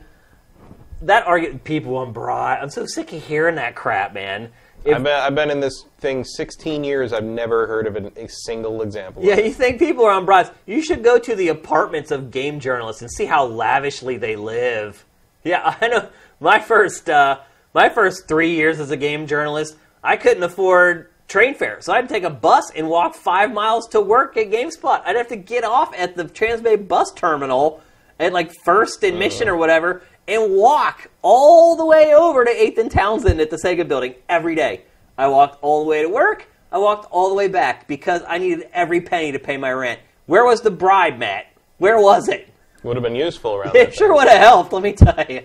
[1.01, 4.49] that argument, people on broad, I'm so sick of hearing that crap, man.
[4.85, 7.13] I've been, I've been in this thing 16 years.
[7.13, 9.23] I've never heard of an, a single example.
[9.23, 9.45] Yeah, of it.
[9.45, 10.51] you think people are on broads?
[10.65, 15.05] You should go to the apartments of game journalists and see how lavishly they live.
[15.43, 16.09] Yeah, I know.
[16.39, 17.39] My first, uh,
[17.73, 22.07] my first three years as a game journalist, I couldn't afford train fare, so I'd
[22.07, 25.01] take a bus and walk five miles to work at GameSpot.
[25.05, 27.81] I'd have to get off at the Transbay bus terminal
[28.19, 32.77] at like First and Mission or whatever, and walk all the way over to Eighth
[32.77, 34.83] and Townsend at the Sega building every day.
[35.17, 36.47] I walked all the way to work.
[36.71, 39.99] I walked all the way back because I needed every penny to pay my rent.
[40.25, 41.47] Where was the bribe, Matt?
[41.77, 42.53] Where was it?
[42.87, 44.15] Would have been useful around It sure time.
[44.17, 45.41] would have helped, let me tell you.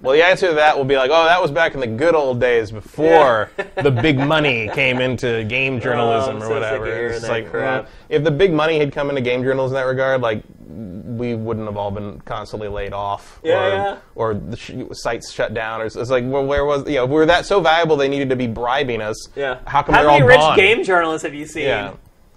[0.00, 2.14] Well, the answer to that will be like, oh, that was back in the good
[2.14, 3.50] old days before
[3.82, 6.86] the big money came into game oh, journalism Oh, I'm or so sick of whatever.
[6.86, 7.88] hearing It's that like, crap.
[8.10, 11.66] if the big money had come into game journalism in that regard, like we wouldn't
[11.66, 13.96] have all been constantly laid off, Yeah, or yeah.
[14.16, 17.04] or the sh- sites shut down, or it's it's like, well, where was you know,
[17.04, 19.28] if we were that so valuable they needed to be bribing us.
[19.36, 19.60] Yeah.
[19.66, 20.56] How come How they're many all rich gone?
[20.56, 21.64] game journalists have you seen?
[21.64, 21.92] Yeah.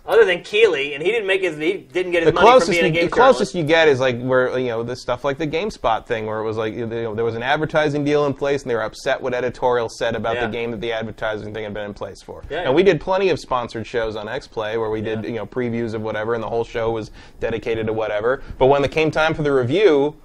[0.07, 2.51] Other than Keighley, and he didn't make his he didn't get his the money from
[2.51, 3.55] closest being a game the closest journalist.
[3.55, 6.43] you get is like where you know this stuff like the GameSpot thing, where it
[6.43, 9.21] was like you know, there was an advertising deal in place, and they were upset
[9.21, 10.45] what editorial said about Yeah.
[10.45, 12.43] the game that the advertising thing had been in place for.
[12.49, 12.71] Yeah, and yeah.
[12.71, 16.01] we did plenty of sponsored shows on XPlay where we did you know previews of
[16.01, 17.11] whatever, and the whole show was
[17.41, 18.41] dedicated to whatever.
[18.57, 20.15] But when it came time for the review.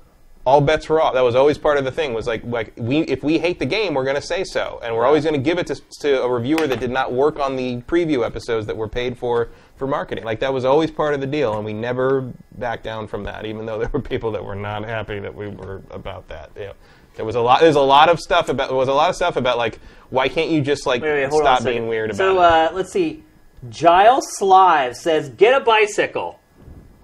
[0.45, 1.15] All bets were off.
[1.15, 2.15] That was always part of the thing.
[2.15, 4.93] Was like, like we if we hate the game, we're going to say so, and
[4.93, 7.55] we're always going to give it to, to a reviewer that did not work on
[7.55, 10.24] the preview episodes that were paid for for marketing.
[10.24, 13.47] Like that was always part of the deal, and we never backed down from that,
[13.47, 16.51] even though there were people that were not happy that we were about that.
[16.57, 16.74] You know,
[17.16, 17.61] there was a lot.
[17.61, 18.69] There's a lot of stuff about.
[18.69, 19.78] There was a lot of stuff about like
[20.11, 22.35] why can't you just like Wait, wait, hold on a stop being weird about so,
[22.35, 22.44] it?
[22.44, 23.24] uh, let's see.
[23.70, 26.39] Giles Slive says, "Get a bicycle."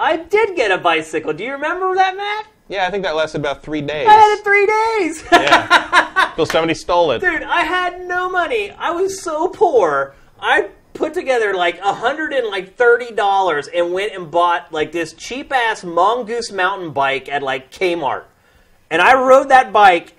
[0.01, 1.33] I did get a bicycle.
[1.33, 2.47] Do you remember that, Matt?
[2.69, 4.07] yeah, I think that lasted about three days.
[4.07, 5.25] I had it three days.
[5.33, 7.21] yeah, till somebody stole it.
[7.21, 8.71] Dude, I had no money.
[8.71, 10.15] I was so poor.
[10.39, 10.69] I
[10.99, 15.15] put together like a hundred and like thirty dollars and went and bought like this
[15.15, 18.25] cheap ass mongoose mountain bike at like Kmart.
[18.91, 20.15] And I rode that bike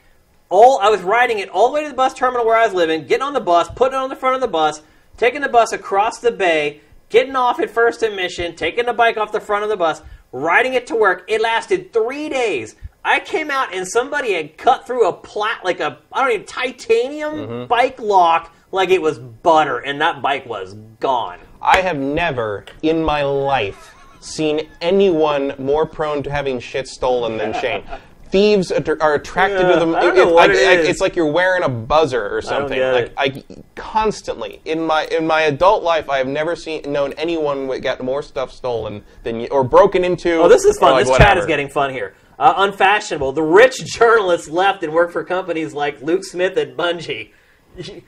[0.49, 2.73] all I was riding it all the way to the bus terminal where I was
[2.73, 4.81] living, getting on the bus, putting it on the front of the bus,
[5.17, 9.17] taking the bus across the bay, getting off at First and Mission, taking the bike
[9.17, 10.01] off the front of the bus,
[10.31, 11.23] riding it to work.
[11.27, 12.75] It lasted three days.
[13.03, 16.45] I came out and somebody had cut through a plat like a I don't even
[16.45, 17.67] titanium mm-hmm.
[17.67, 21.39] bike lock like it was butter, and that bike was gone.
[21.61, 27.53] I have never in my life seen anyone more prone to having shit stolen than
[27.61, 27.83] Shane.
[28.31, 29.95] thieves att- are attracted Yeah, to them.
[29.95, 30.87] I don't know it's, what like, it like- is.
[30.89, 32.77] it's like you're wearing a buzzer or something.
[32.77, 33.13] get like it.
[33.17, 37.79] I constantly in my in my adult life, I have never seen known anyone that
[37.79, 40.33] got more stuff stolen than you, or broken into.
[40.37, 40.91] Oh, this is fun.
[40.91, 42.13] like, this chat is getting fun here.
[42.37, 43.31] Uh, unfashionable.
[43.33, 47.31] The rich journalists left and worked for companies like Luke Smith and Bungie.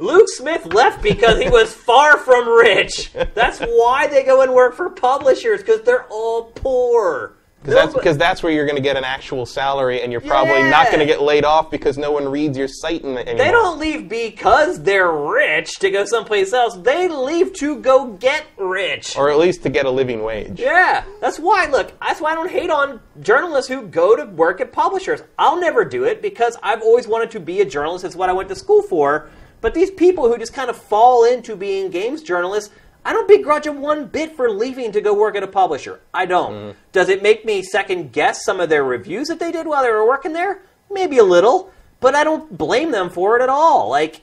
[0.00, 3.12] Luke Smith left because he was far from rich.
[3.12, 7.34] That's why they go and work for publishers because they're all poor.
[7.62, 10.86] Because that's, that's where you're going to get an actual salary, and you're probably not
[10.86, 13.44] going to get laid off because no one reads your site in, the, anymore.
[13.44, 16.74] They don't leave because they're rich to go someplace else.
[16.78, 19.14] They leave to go get rich.
[19.14, 20.58] or at least to get a living wage.
[20.58, 21.66] Yeah, that's why.
[21.66, 25.20] Look, that's why I don't hate on journalists who go to work at publishers.
[25.38, 28.06] I'll never do it because I've always wanted to be a journalist.
[28.06, 29.28] It's what I went to school for.
[29.60, 32.72] But these people who just kind of fall into being games journalists,
[33.04, 36.00] I don't begrudge them one bit for leaving to go work at a publisher.
[36.12, 36.76] I don't.
[36.92, 39.90] Does it make me second guess some of their reviews that they did while they
[39.90, 40.62] were working there?
[40.90, 43.88] Maybe a little, but I don't blame them for it at all.
[43.88, 44.22] Like,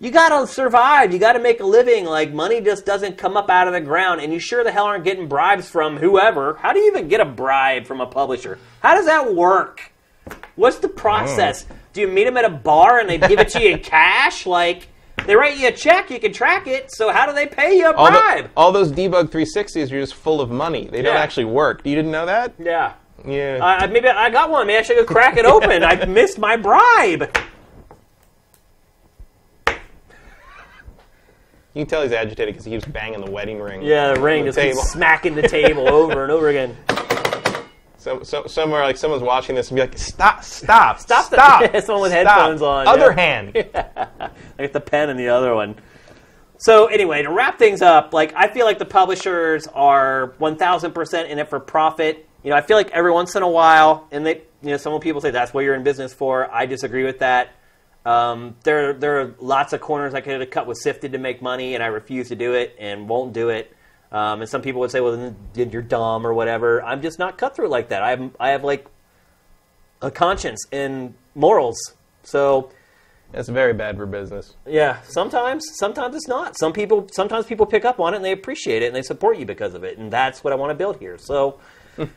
[0.00, 1.12] you gotta survive.
[1.12, 2.04] You gotta make a living.
[2.04, 4.84] Like money just doesn't come up out of the ground, and you sure the hell
[4.84, 6.54] aren't getting bribes from whoever.
[6.54, 8.58] How do you even get a bribe from a publisher?
[8.80, 9.92] How does that work?
[10.54, 11.66] What's the process?
[11.98, 14.46] Do you meet them at a bar and they give it to you in cash?
[14.46, 14.86] Like
[15.26, 16.92] they write you a check, you can track it.
[16.92, 18.50] So how do they pay you a All, the- bribe?
[18.56, 20.86] all those debug 360s are just full of money.
[20.86, 21.80] They don't actually work.
[21.84, 22.54] You didn't know that?
[22.56, 22.92] yeah.
[23.26, 23.58] Yeah.
[23.60, 24.68] I- maybe I got one.
[24.68, 25.82] Maybe I should go crack it open.
[25.82, 27.36] I missed my bribe.
[29.66, 29.74] you
[31.74, 33.82] can tell he's agitated because he keeps banging the wedding ring.
[33.82, 36.76] Yeah, the ring The just keeps smacking the table over and over again.
[37.98, 41.76] So, so, somewhere like someone's watching this and be like, stop, stop, Stop the- stop.
[41.84, 42.26] Someone with stop.
[42.28, 43.20] headphones on, Other yeah.
[43.20, 43.56] hand.
[44.58, 45.74] I get the pen in the other one.
[46.58, 50.92] So anyway, to wrap things up, like I feel like the publishers are one thousand
[50.92, 52.28] percent in it for profit.
[52.42, 54.98] You know, I feel like every once in a while, and they, you know, some
[55.00, 56.52] people say that's what you're in business for.
[56.52, 57.50] I disagree with that.
[58.06, 61.42] Um, there, there are lots of corners I could have cut with Sifted to make
[61.42, 63.74] money, and I refuse to do it and won't do it.
[64.10, 67.36] Um, and some people would say, "Well, then you're dumb or whatever." I'm just not
[67.36, 68.02] cutthroat like that.
[68.02, 68.86] I have, I have like
[70.00, 71.78] a conscience and morals.
[72.22, 72.70] So
[73.32, 74.54] That's very bad for business.
[74.66, 76.56] yeah, sometimes, sometimes it's not.
[76.58, 79.38] Some people, sometimes people pick up on it and they appreciate it and they support
[79.38, 81.18] you because of it, and that's what I want to build here.
[81.18, 81.58] So,
[81.98, 82.08] and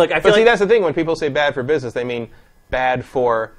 [0.00, 0.82] look, I feel But see, like that's the thing.
[0.82, 2.28] When people say bad for business, they mean
[2.70, 3.52] bad for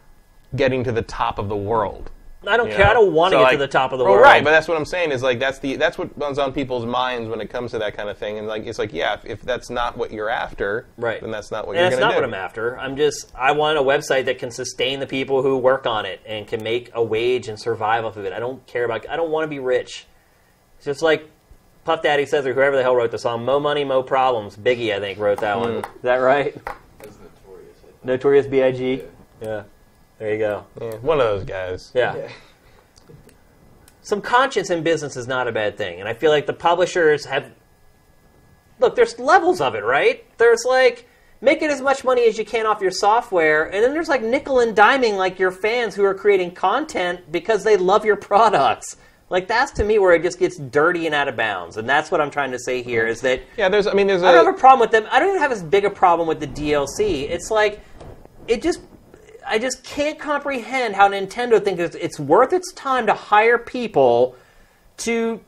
[0.56, 2.10] getting to the top of the world.
[2.48, 2.88] I don't you care.
[2.88, 4.24] I don't want to So, get like- to the top of the well, world.
[4.24, 6.86] Right, but that's what I'm saying is like that's the that's what runs on people's
[6.88, 8.40] minds when it comes to that kind of thing.
[8.40, 11.22] And like it's like yeah, if, if that's not what you're after, Right.
[11.22, 12.24] then that's not what and you're that's not what.
[12.24, 12.80] I'm after.
[12.80, 16.20] I'm just I want a website that can sustain the people who work on it
[16.26, 18.34] and can make a wage and survive off of it.
[18.34, 19.08] I don't care about.
[19.08, 20.08] I don't want to be rich.
[20.78, 21.30] It's just like
[21.86, 24.96] Puff Daddy says, or whoever the hell wrote the song, "Mo money, mo problems." Biggie,
[24.96, 25.74] I think, wrote that one.
[25.82, 25.96] Hmm.
[25.98, 26.54] Is that right?
[27.00, 27.78] That's notorious.
[27.84, 28.04] I think.
[28.06, 29.04] Notorious B.I.G.
[29.42, 29.48] Yeah.
[29.48, 29.64] Yeah.
[30.22, 30.66] There you go.
[30.80, 31.92] Yeah, one of those guys.
[31.96, 32.16] Yeah.
[32.16, 32.30] Yeah.
[34.04, 37.26] Some conscience in business is not a bad thing, and I feel like the publishers
[37.26, 37.52] have.
[38.78, 40.24] Look, there's levels of it, right?
[40.38, 41.10] There's like
[41.42, 44.60] making as much money as you can off your software, and then there's like nickel
[44.60, 48.98] and diming like your fans who are creating content because they love your products.
[49.32, 52.12] Like that's to me where it just gets dirty and out of bounds, and that's
[52.12, 53.88] what I'm trying to say here is that Yeah, there's.
[53.88, 54.28] I mean, there's a.
[54.28, 55.08] I don't have a problem with them.
[55.12, 57.28] I don't even have as big a problem with the DLC.
[57.28, 57.80] It's like
[58.48, 58.82] it just
[59.46, 64.36] I just can't comprehend how Nintendo thinks it's, worth its time to hire people
[64.98, 65.42] to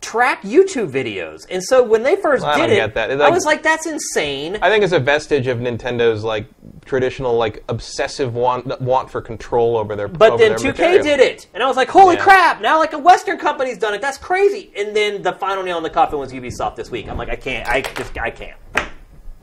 [0.00, 1.46] track YouTube videos.
[1.50, 2.96] And so when they first I did it.
[2.96, 4.58] It, I was like, that's insane.
[4.62, 6.46] I think it's a vestige of Nintendo's like
[6.84, 10.08] traditional like obsessive want want for control over their.
[10.08, 11.02] But over then their 2K material.
[11.02, 12.22] did it, and I was like, "Holy Yeah.
[12.22, 14.00] crap!" Now, like a Western company's done it.
[14.00, 14.72] That's crazy.
[14.76, 17.08] And then the final nail in the coffin was Ubisoft this week.
[17.08, 17.68] I'm like, I can't.
[17.68, 18.56] I just, I can't.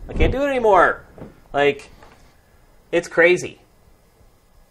[0.09, 1.05] I can't do it anymore.
[1.53, 1.89] Like,
[2.91, 3.59] it's crazy.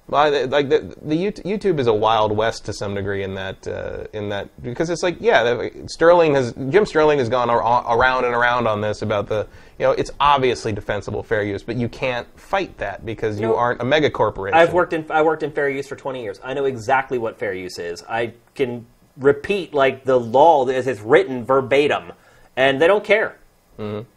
[0.09, 4.05] Well, like the, the YouTube is a wild west to some degree in that uh,
[4.13, 8.33] in that because it's like yeah, Sterling has Jim Sterling has gone ar- around and
[8.33, 9.49] around on this about the
[9.81, 13.57] you know it's obviously defensible fair use, but you can't fight that because you No.
[13.57, 14.57] aren't a mega corporation.
[14.57, 16.39] I've worked in I worked in fair use for 20 years.
[16.45, 18.05] I know exactly what fair use is.
[18.09, 22.13] I can repeat like the law as it's written verbatim,
[22.55, 23.39] and they don't care.
[23.77, 24.09] Mm-hmm.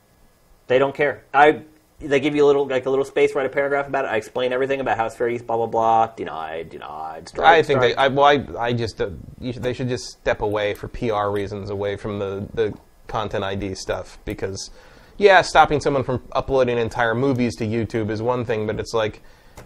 [0.67, 1.23] They don't care.
[1.33, 1.61] I
[1.99, 4.09] they give you a little like a little space, write a paragraph about it.
[4.09, 6.07] I explain everything about how it's fair use, blah blah blah.
[6.07, 7.29] Denied, denied.
[7.29, 7.95] Strike, I think strike.
[7.95, 8.01] they.
[8.01, 9.01] I, well, I, I just.
[9.01, 9.09] Uh,
[9.39, 12.73] you should, they should just step away for PR reasons, away from the the
[13.07, 14.69] content ID stuff because,
[15.17, 19.21] yeah, stopping someone from uploading entire movies to YouTube is one thing, but it's like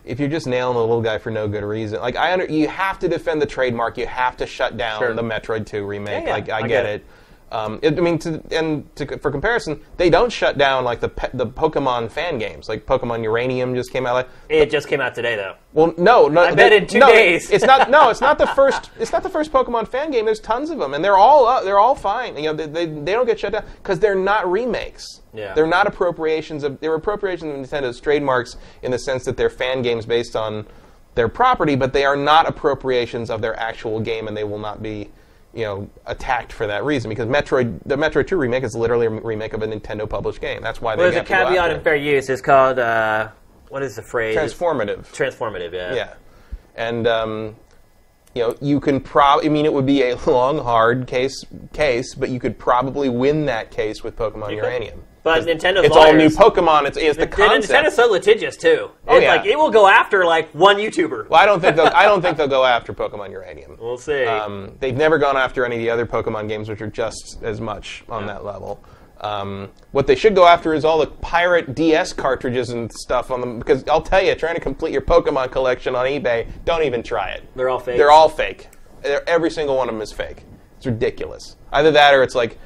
[0.06, 2.00] if you're just nailing a little guy for no good reason.
[2.00, 3.98] Like I, under, you have to defend the trademark.
[3.98, 5.14] You have to shut down Sure.
[5.14, 6.24] the Metroid Two remake.
[6.24, 7.06] Yeah, yeah, like I, I get, get it.
[7.54, 11.10] Um, it, I mean, to, and to, for comparison, they don't shut down like the
[11.10, 14.14] pe- the Pokemon fan games, like Pokemon Uranium just came out.
[14.16, 15.54] Like, It just came out today, though.
[15.72, 16.42] well, no, no.
[16.42, 17.52] I bet in two no, days.
[17.52, 17.92] it's not.
[17.92, 18.90] No, it's not the first.
[19.00, 20.26] It's not the first Pokemon fan game.
[20.26, 22.36] There's tons of them, and they're all up, they're all fine.
[22.38, 25.22] You know, they, they, they don't get shut down because they're not remakes.
[25.32, 25.54] Yeah.
[25.54, 26.80] They're not appropriations of.
[26.80, 30.66] They're appropriations of Nintendo's trademarks in the sense that they're fan games based on
[31.14, 34.82] their property, but they are not appropriations of their actual game, and they will not
[34.82, 35.12] be.
[35.54, 39.10] You know, attacked for that reason because Metroid, the Metroid 2 remake is literally a
[39.12, 40.64] remake of a Nintendo published game.
[40.64, 42.28] That's why they Well, there's a have to go caveat in fair use.
[42.28, 43.30] It's called, uh,
[43.70, 44.36] what is the phrase?
[44.36, 45.12] transformative.
[45.14, 45.94] Transformative, yeah.
[45.94, 46.14] Yeah,
[46.76, 47.56] and um,
[48.36, 49.48] you know you can probably.
[49.48, 53.46] I mean, it would be a long, hard case case, but you could probably win
[53.46, 54.58] that case with Pokemon could.
[54.58, 55.04] Uranium.
[55.24, 56.86] But Nintendo's It's all new lawyers- Pokemon.
[56.86, 57.86] It's, it's the Nintendo- concept.
[57.86, 58.92] Nintendo's so litigious too.
[59.08, 59.36] Oh, It's yeah.
[59.36, 61.30] like it will go after like one YouTuber.
[61.30, 63.78] well, I don't think they'll, I don't think they'll go after Pokemon Uranium.
[63.82, 64.26] We'll see.
[64.26, 67.62] Um, they've never gone after any of the other Pokemon games, which are just as
[67.62, 68.84] much on that level.
[69.22, 73.40] Um, what they should go after is all the pirate DS cartridges and stuff on
[73.40, 77.02] them, because I'll tell you, trying to complete your Pokemon collection on eBay, don't even
[77.02, 77.44] try it.
[77.56, 77.96] They're all fake.
[77.98, 78.68] They're all fake.
[79.02, 80.44] They're, every single one of them is fake.
[80.76, 81.56] It's ridiculous.
[81.72, 82.58] Either that, or it's like,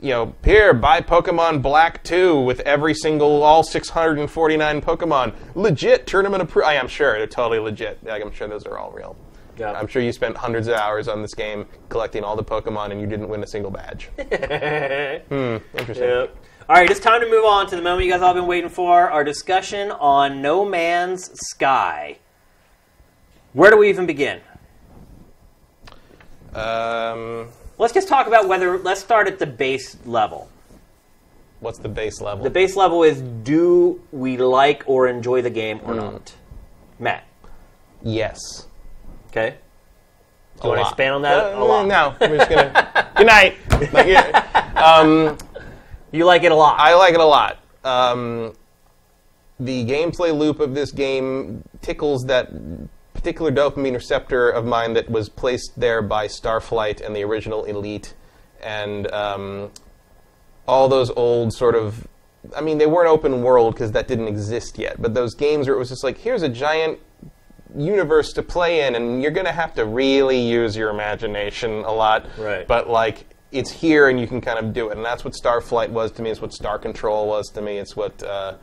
[0.00, 5.34] you know, here buy Pokemon Black 2 with every single all 649 Pokemon.
[5.54, 6.66] Legit tournament approved.
[6.66, 8.04] I am sure they're totally legit.
[8.04, 9.16] Like, I'm sure those are all real.
[9.56, 9.72] Yeah.
[9.72, 13.00] I'm sure you spent hundreds of hours on this game collecting all the Pokemon and
[13.00, 14.06] you didn't win a single badge.
[14.16, 16.08] hmm, interesting.
[16.08, 16.36] Yep.
[16.66, 18.70] All right, it's time to move on to the moment you guys all been waiting
[18.70, 22.18] for our discussion on No Man's Sky.
[23.52, 24.40] Where do we even begin?
[26.54, 28.78] Um, Let's just talk about whether.
[28.78, 30.48] Let's start at the base level.
[31.60, 32.44] what's the base level?
[32.44, 36.34] The base level is do we like or enjoy the game or not?
[36.98, 37.24] Matt,
[38.02, 38.38] yes.
[39.30, 39.56] okay?
[40.60, 40.90] A you wanna lot.
[40.90, 41.38] expand on that?
[41.54, 41.86] Uh, A lot.
[41.86, 43.10] No, I'm just gonna.
[43.16, 43.56] Good night.
[43.92, 44.72] Like, yeah.
[44.76, 45.36] um,
[46.12, 46.78] You like it a lot.
[46.78, 47.58] I like it a lot.
[47.82, 48.52] Um,
[49.58, 52.50] the gameplay loop of this game tickles that
[53.24, 58.12] particular dopamine receptor of mine that was placed there by Starflight and the original Elite,
[58.62, 59.70] and um,
[60.68, 62.06] all those old sort of.
[62.54, 65.00] I mean, they weren't open world because that didn't exist yet.
[65.00, 66.98] But those games where it was just like, here's a giant
[67.74, 71.90] universe to play in, and you're going to have to really use your imagination a
[71.90, 72.26] lot.
[72.36, 72.68] Right.
[72.68, 75.88] But like, it's here, and you can kind of do it, and that's what Starflight
[75.88, 76.28] was to me.
[76.28, 77.78] It's what Star Control was to me.
[77.78, 78.56] It's what uh,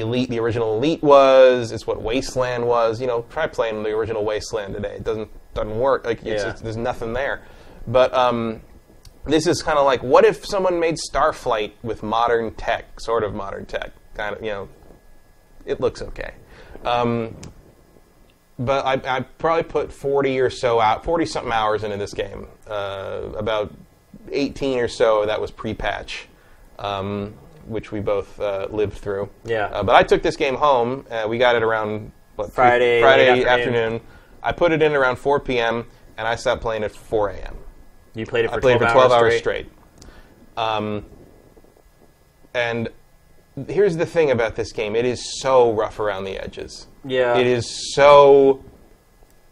[0.00, 1.72] Elite, the original Elite, was.
[1.72, 3.00] It's what Wasteland was.
[3.00, 4.96] You know, try playing the original Wasteland today.
[4.96, 6.04] It doesn't doesn't work.
[6.04, 6.50] Like, it's, Yeah.
[6.50, 7.42] it's, there's nothing there.
[7.86, 8.60] But um,
[9.24, 13.34] this is kind of like, what if someone made Starflight with modern tech, sort of
[13.34, 14.68] modern tech, kind of, you know,
[15.64, 16.34] it looks okay.
[16.84, 17.36] Um,
[18.58, 22.46] but I, I probably put 40 or so out, 40 something hours into this game.
[22.66, 23.72] Uh, about
[24.32, 26.26] 18 or so that was pre-patch,
[26.78, 27.34] um,
[27.66, 29.28] which we both uh, lived through.
[29.44, 29.66] Yeah.
[29.66, 31.06] Uh, but I took this game home.
[31.10, 33.74] Uh, we got it around what, three- Friday, Friday afternoon.
[33.74, 34.00] afternoon.
[34.42, 35.86] I put it in around 4 p.m.
[36.16, 37.56] and I stopped playing at 4 a.m.
[38.14, 39.70] you played it for I played 12, for 12 hours, hours straight.
[40.56, 41.04] Um,
[42.54, 42.88] and
[43.68, 46.86] here's the thing about this game it is so rough around the edges.
[47.04, 47.36] Yeah.
[47.36, 48.64] It is so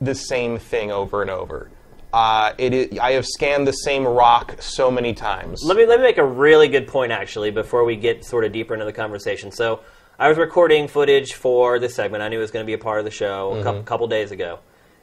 [0.00, 1.70] the same thing over and over.
[2.14, 5.64] Uh, it is, I have scanned the same rock so many times.
[5.64, 8.52] Let me let me make a really good point actually before we get sort of
[8.52, 9.50] deeper into the conversation.
[9.50, 9.80] So
[10.16, 12.22] I was recording footage for this segment.
[12.22, 13.62] I knew it was going to be a part of the show a Mm-hmm.
[13.64, 14.60] couple, couple days ago,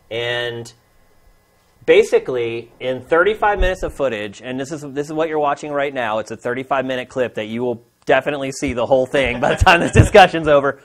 [0.10, 0.72] and
[1.86, 5.94] basically in 35 minutes of footage, and this is this is what you're watching right
[5.94, 6.20] now.
[6.20, 9.64] It's a 35 minute clip that you will definitely see the whole thing by the
[9.64, 10.82] time this discussion's over.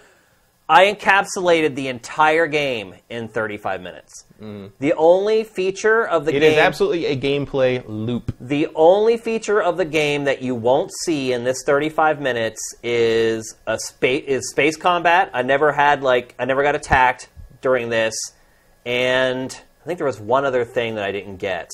[0.69, 4.25] I encapsulated the entire game in 35 minutes.
[4.39, 6.35] The only feature of the Mm.
[6.35, 6.51] It game.
[6.51, 8.33] It is absolutely a gameplay loop.
[8.41, 13.55] the only feature of the game that you won't see in this 35 minutes is
[13.67, 15.31] a space is space combat.
[15.33, 17.29] I never had like I never got attacked
[17.63, 18.15] during this,
[18.85, 21.71] and I think there was one other thing that I didn't get.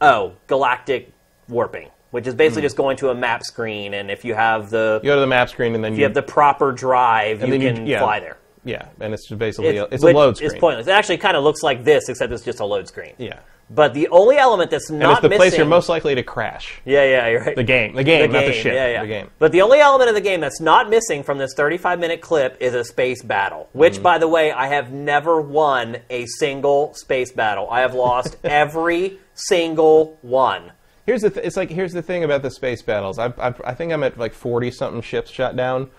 [0.00, 1.12] Oh, galactic
[1.48, 5.00] warping, which is basically just going to a map screen, and if you have the
[5.02, 7.54] You go to the map screen and then if you have the proper drive, you
[7.54, 7.98] you- can yeah.
[7.98, 8.36] fly there.
[8.64, 10.50] yeah, and it's just basically a, it's a load screen.
[10.52, 10.86] It's pointless.
[10.86, 13.14] It actually kind of looks like this, except it's just a load screen.
[13.18, 16.14] Yeah, But the only element that's not and it's the missing, place you're most likely
[16.14, 16.80] to crash.
[16.84, 17.56] yeah, yeah, you're right.
[17.56, 18.74] The game, the game, not the ship.
[18.74, 19.00] Yeah, yeah.
[19.02, 19.30] The game.
[19.40, 22.56] But the only element of the game that's not missing from this 35 minute clip
[22.60, 24.02] is a space battle, which, Mm-hmm.
[24.02, 27.68] by the way, I have never won a single space battle.
[27.70, 30.70] I have lost every single one.
[31.06, 33.18] Here's the th- it's like here's the thing about the space battles.
[33.18, 35.90] I've, I've, I think I'm at like 40 something ships shot down.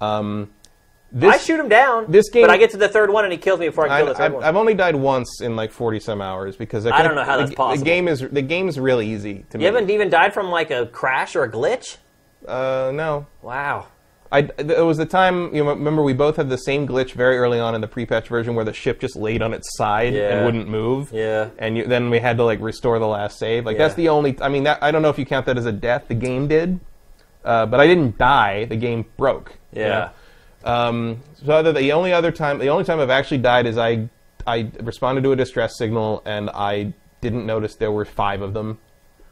[0.00, 0.50] Um,
[1.12, 2.10] This, I shoot him down.
[2.10, 3.96] this game- but I get to the third one and he kills me before I
[3.96, 4.44] I, kill the 3rd I've, one.
[4.44, 7.36] I've only died once in like forty some hours because I, I don't know how
[7.36, 7.78] the, that's possible.
[7.84, 9.64] The game is the game's really easy to me.
[9.64, 11.98] you haven't even died from like a crash or a glitch.
[12.48, 13.26] Uh, no.
[13.42, 13.86] Wow.
[14.34, 17.36] I, it was the time you know, remember we both had the same glitch very
[17.38, 20.36] early on in the pre-patch version where the ship just laid on its side Yeah.
[20.36, 21.10] and wouldn't move.
[21.12, 21.50] Yeah.
[21.58, 23.64] And you, then we had to like restore the last save.
[23.64, 23.84] Like Yeah.
[23.84, 24.36] that's the only.
[24.40, 26.04] I mean, that, I don't know if you count that as a death.
[26.08, 26.80] The game did,
[27.44, 28.64] uh, but I didn't die.
[28.64, 29.56] The game broke.
[29.72, 30.10] you Yeah.
[30.64, 30.70] know?
[30.72, 34.08] Um, so other, the only other time, the only time I've actually died is I
[34.46, 38.78] I responded to a distress signal and I didn't notice there were five of them,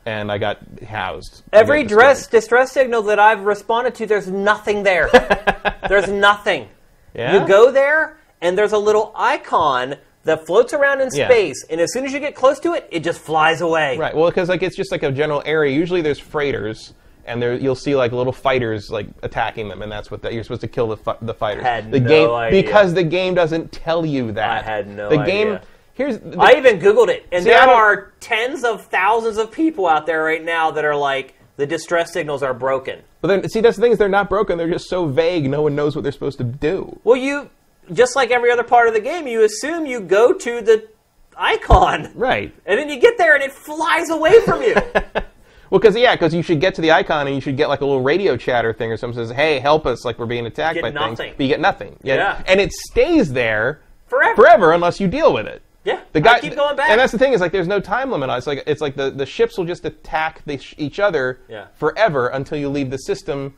[0.07, 1.43] and I got housed.
[1.53, 5.09] Every dress distress signal that I've responded to, there's nothing there.
[5.89, 6.69] there's nothing.
[7.15, 7.41] Yeah?
[7.43, 11.29] You go there, and there's a little icon that floats around in Yeah.
[11.29, 13.97] space, and as soon as you get close to it, it just flies away.
[13.99, 14.15] Right.
[14.15, 15.77] Well, because like it's just like a general area.
[15.77, 20.11] Usually there's freighters, and there you'll see like little fighters like attacking them, and that's
[20.11, 21.65] what that you're supposed to kill the fi- the fighters.
[21.65, 22.63] Had the no game idea.
[22.63, 24.63] because the game doesn't tell you that.
[24.65, 25.59] I had no the game.
[25.95, 29.87] Here's the, I even Googled it, and See, there are tens of thousands of people
[29.87, 33.01] out there right now that are like, the distress signals are broken.
[33.21, 34.57] but then see that's the thing is they're not broken.
[34.57, 35.49] They're just so vague.
[35.51, 36.99] No one knows what they're supposed to do.
[37.05, 37.51] Well, you,
[37.93, 40.89] just like every other part of the game, you assume you go to the
[41.37, 42.11] icon.
[42.15, 42.55] Right.
[42.67, 44.75] And then you get there and it flies away from you.
[45.71, 47.81] Well, because yeah, because you should get to the icon and you should get like
[47.81, 50.45] a little radio chatter thing or something that says, "Hey, help us!" Like we're being
[50.45, 51.17] attacked Get by nothing.
[51.17, 51.35] things.
[51.39, 51.97] But you get nothing.
[52.03, 52.43] Yeah.
[52.47, 54.37] And it stays there Forever.
[54.37, 55.63] forever unless you deal with it.
[55.85, 56.01] Yeah.
[56.13, 56.91] The guy I keep going back.
[56.91, 58.39] and that's the thing is like there's no time limit on it.
[58.39, 61.67] It's like it's like the, the ships will just attack the, each other Yeah.
[61.75, 63.55] forever until you leave the system,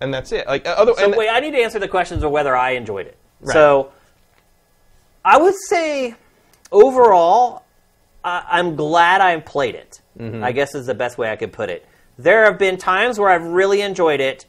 [0.00, 0.46] and that's it.
[0.46, 3.06] Like uh, other So wait, I need to answer the questions of whether I enjoyed
[3.06, 3.16] it.
[3.44, 3.90] So
[5.24, 6.14] I would say
[6.70, 7.64] overall,
[8.24, 10.00] I, I'm glad I played it.
[10.18, 10.44] Mm-hmm.
[10.44, 11.86] I guess is the best way I could put it.
[12.18, 14.46] There have been times where I've really enjoyed it,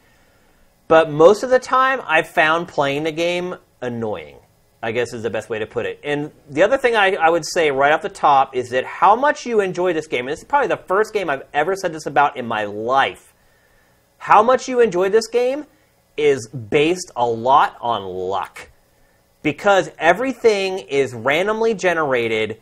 [0.87, 4.37] but most of the time I've found playing the game annoying.
[4.85, 5.99] I guess is the best way to put it.
[6.03, 9.15] And the other thing I, I would say right off the top is that how
[9.15, 11.91] much you enjoy this game, and this is probably the first game I've ever said
[11.91, 13.33] this about in my life
[14.19, 15.65] how much you enjoy this game
[16.17, 18.69] is based a lot on luck.
[19.41, 22.61] Because everything is randomly generated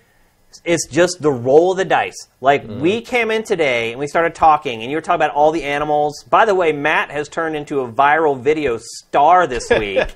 [0.63, 2.27] it's just the roll of the dice.
[2.39, 3.05] Like we mm.
[3.05, 6.23] came in today and we started talking and you were talking about all the animals.
[6.29, 10.15] By the way matt has turned into a viral video star this week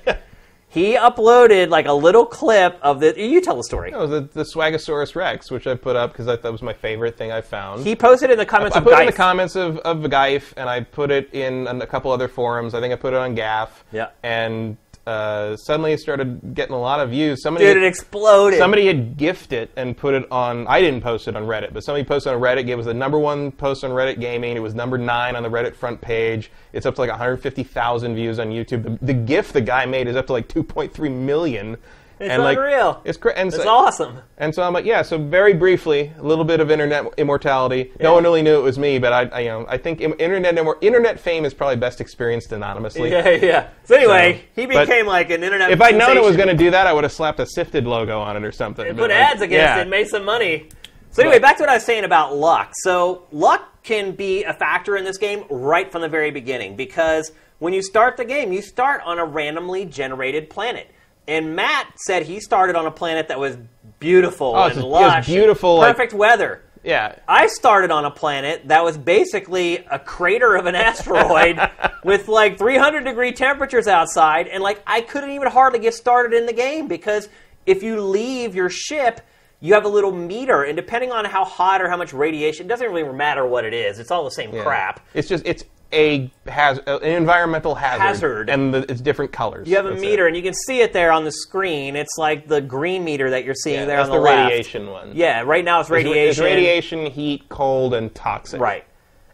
[0.68, 4.42] he uploaded like a little clip of the you tell the story oh, the, the
[4.42, 7.84] Swagosaurus Rex, which I put up because I thought was my favorite thing I found.
[7.84, 10.52] he posted in the comments I of put it in the comments of, of Gaif,
[10.56, 12.74] and I put it in a couple other forums.
[12.74, 13.68] I think I put it on GAF.
[13.92, 14.10] Yeah.
[14.22, 14.76] And
[15.08, 17.42] uh, suddenly it started getting a lot of views.
[17.42, 20.66] Somebody dude had- it exploded Somebody had gifted it and put it on.
[20.66, 22.68] I didn't post it on Reddit, but somebody posted on Reddit.
[22.68, 24.56] It was the number one post on Reddit gaming.
[24.56, 26.50] It was number nine on the Reddit front page.
[26.74, 28.82] It's up to like 150,000 views on YouTube.
[28.82, 31.76] The, the GIF the guy made is up to like 2.3 million.
[32.20, 33.00] It's and like, unreal.
[33.04, 35.02] It's cra- and it's so, awesome and so I'm like, yeah.
[35.02, 37.92] So very briefly, a little bit of internet immortality.
[38.00, 40.56] No one really knew it was me, but I, I you know, I think internet
[40.80, 43.10] internet fame is probably best experienced anonymously.
[43.10, 43.68] Yeah, yeah.
[43.84, 45.70] So anyway, So, he became like an internet.
[45.70, 47.86] If I'd known it was going to do that, I would have slapped a Sifted
[47.86, 48.86] logo on it or something.
[48.86, 49.78] and put like, ads against yeah.
[49.78, 50.68] it, and made some money.
[51.10, 52.72] So anyway, back to what I was saying about luck.
[52.74, 57.32] So luck can be a factor in this game right from the very beginning because
[57.58, 60.90] when you start the game, you start on a randomly generated planet.
[61.28, 63.56] And Matt said he started on a planet that was
[64.00, 66.62] beautiful Oh, and lush, beautiful, and like- perfect weather.
[66.84, 67.16] Yeah.
[67.28, 71.60] I started on a planet that was basically a crater of an asteroid
[72.02, 76.46] with like 300 degree temperatures outside, and like I couldn't even hardly get started in
[76.46, 77.28] the game because
[77.66, 79.20] if you leave your ship,
[79.60, 82.68] you have a little meter, and depending on how hot or how much radiation, it
[82.68, 83.98] doesn't really matter what it is.
[83.98, 84.62] It's all the same Yeah.
[84.62, 85.00] crap.
[85.14, 88.50] It's just it's a haz- uh, an environmental hazard, Hazard.
[88.50, 89.66] and the, it's different colors.
[89.68, 90.28] You have a That's meter, it.
[90.28, 91.96] and you can see it there on the screen.
[91.96, 94.50] It's like the green meter that you're seeing there that's on the, the left.
[94.50, 95.12] radiation one.
[95.14, 96.28] Yeah, right now it's It's- radiation.
[96.44, 98.60] It's radiation, heat, cold, and toxic.
[98.60, 98.84] Right.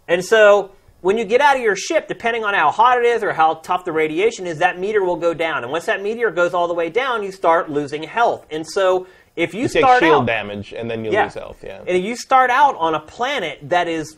[0.07, 0.71] And so
[1.01, 3.55] when you get out of your ship, depending on how hot it is or how
[3.55, 5.65] tough the radiation is, that meter will go down.
[5.65, 8.47] And once that meter goes all the way down, you start losing health.
[8.51, 11.63] And so if you, You take start shield out, damage, and then you lose health.
[11.65, 11.81] Yeah.
[11.81, 14.17] and if you start out on a planet that is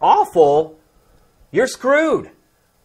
[0.00, 0.78] awful,
[1.52, 2.30] you're screwed.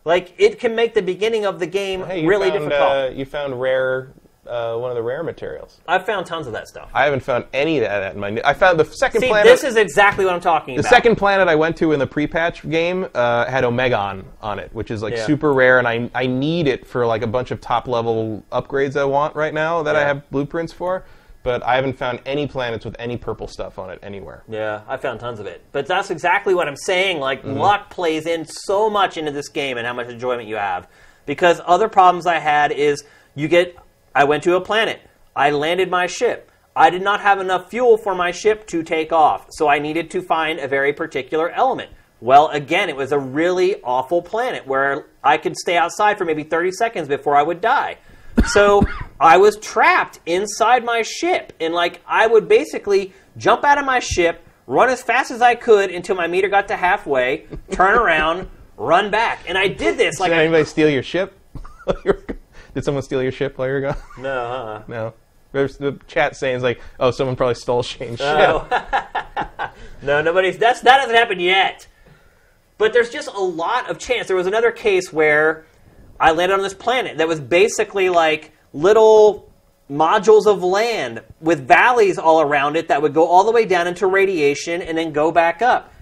[0.05, 2.91] Like it can make the beginning of the game hey, you really found, difficult.
[2.91, 4.13] Uh, you found rare,
[4.47, 5.81] uh, one of the rare materials.
[5.85, 6.89] I've found tons of that stuff.
[6.93, 8.29] I haven't found any of that in my.
[8.29, 9.51] new- I found the second See, planet.
[9.51, 10.83] this is exactly what I'm talking about.
[10.83, 10.95] the about.
[10.95, 14.91] second planet I went to in the pre-patch game uh, had Omegon on it, which
[14.91, 15.25] is like Yeah.
[15.25, 18.95] super rare, and I I need it for like a bunch of top level upgrades
[18.95, 21.03] I want right now that I have blueprints for.
[21.47, 24.43] But I haven't found any planets with any purple stuff on it anywhere.
[24.49, 25.63] Yeah, I found tons of it.
[25.71, 27.19] But that's exactly what I'm saying.
[27.21, 27.57] Like, Mm-hmm.
[27.57, 30.89] luck plays in so much into this game and how much enjoyment you have.
[31.25, 33.01] Because other problems I had is
[33.33, 33.77] You get.
[34.13, 34.99] I went to a planet.
[35.37, 36.51] I landed my ship.
[36.75, 40.11] I did not have enough fuel for my ship to take off, so I needed
[40.11, 41.91] to find a very particular element.
[42.19, 46.43] Well, again, it was a really awful planet where I could stay outside for maybe
[46.43, 47.99] 30 seconds before I would die.
[48.47, 48.83] So
[49.19, 53.99] I was trapped inside my ship, and like I would basically jump out of my
[53.99, 58.49] ship, run as fast as I could until my meter got to halfway, turn around,
[58.77, 61.37] run back, and I did this like Did anybody steal your ship?
[62.73, 63.97] Did someone steal your ship while you were gone?
[64.19, 64.83] no, uh-uh.
[64.87, 65.13] No.
[65.51, 68.67] There's the chat saying it's like, oh, someone probably stole Shane's oh.
[68.69, 68.77] No.
[68.77, 69.71] ship.
[70.03, 70.57] no, nobody's.
[70.57, 71.87] That's that hasn't happened yet.
[72.77, 74.27] But there's just a lot of chance.
[74.27, 75.65] There was another case where
[76.19, 79.51] I landed on this planet that was basically like little
[79.89, 83.87] modules of land with valleys all around it that would go all the way down
[83.87, 85.93] into radiation and then go back up.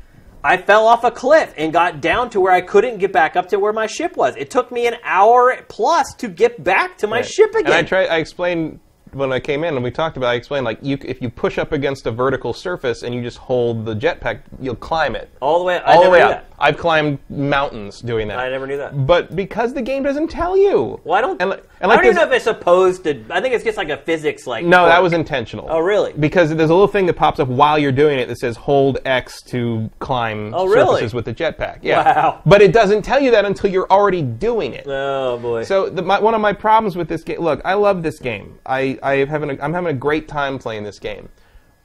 [0.43, 3.49] I fell off a cliff and got down to where I couldn't get back up
[3.49, 4.35] to where my ship was.
[4.35, 7.65] It took me an hour plus to get back to my ship again.
[7.65, 8.07] And I tried.
[8.09, 8.79] I explained
[9.15, 10.27] when I came in and we talked about.
[10.27, 13.37] I explained like you, if you push up against a vertical surface and you just
[13.37, 15.79] hold the jetpack, you'll climb it all the way.
[15.79, 16.31] I all the way knew up.
[16.31, 16.45] that.
[16.57, 18.39] I've climbed mountains doing that.
[18.39, 19.05] I never knew that.
[19.05, 20.99] But because the game doesn't tell you.
[21.03, 21.41] Well, I don't.
[21.41, 23.23] And, I and like don't even know if it's supposed to.
[23.29, 24.65] I think it's just like a physics like.
[24.65, 25.67] No, that was intentional.
[25.69, 26.13] Oh, really?
[26.13, 28.99] Because there's a little thing that pops up while you're doing it that says hold
[29.05, 30.85] X to climb Oh, really?
[30.95, 31.79] surfaces with the jetpack.
[31.81, 32.03] Yeah.
[32.15, 32.41] Wow.
[32.45, 34.85] But it doesn't tell you that until you're already doing it.
[34.87, 35.63] Oh boy.
[35.63, 37.39] So the, my, one of my problems with this game.
[37.41, 38.57] Look, I love this game.
[38.65, 41.29] I, I having a, I'm having a great time playing this game.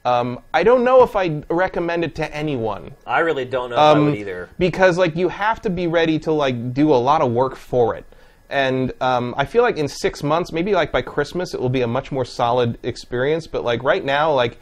[0.03, 3.79] Um, I don't know if I recommend it to anyone I really don't know if
[3.79, 4.49] I um, would either.
[4.57, 7.95] because like you have to be ready to like do a lot of work for
[7.95, 8.05] it.
[8.49, 11.81] And um, I feel like in six months, maybe like by Christmas, it will be
[11.81, 13.45] a much more solid experience.
[13.47, 14.59] But like right now, like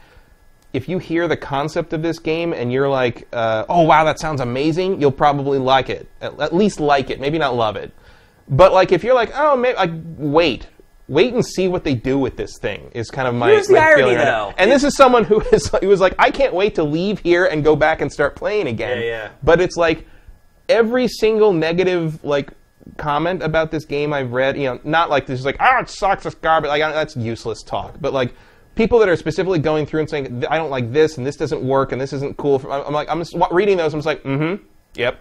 [0.74, 4.20] if you hear the concept of this game and you're like, uh, "Oh wow, that
[4.20, 6.08] sounds amazing," you'll probably like it.
[6.22, 7.92] At, at least like it, maybe not love it.
[8.48, 10.68] But like if you're like, "Oh, maybe like wait."
[11.10, 12.90] Wait and see what they do with this thing.
[12.94, 14.50] Is kind of my, Here's the my irony, feeling right now.
[14.50, 14.56] though.
[14.60, 17.46] And this is someone who is who was like, I can't wait to leave here
[17.46, 19.00] and go back and start playing again.
[19.00, 19.30] Yeah, yeah.
[19.44, 20.06] But it's like
[20.70, 22.52] every single negative like
[22.98, 25.90] comment about this game I've read, you know, not like this is like, ah, it
[25.90, 26.70] sucks, it's garbage.
[26.70, 27.96] Like I- that's useless talk.
[28.00, 28.34] But like
[28.76, 31.64] people that are specifically going through and saying, I don't like this and this doesn't
[31.64, 32.62] work and this isn't cool.
[32.72, 33.94] I'm I'm like, I'm just reading those.
[33.96, 34.64] I'm just like, mm-hmm,
[34.96, 35.20] yep,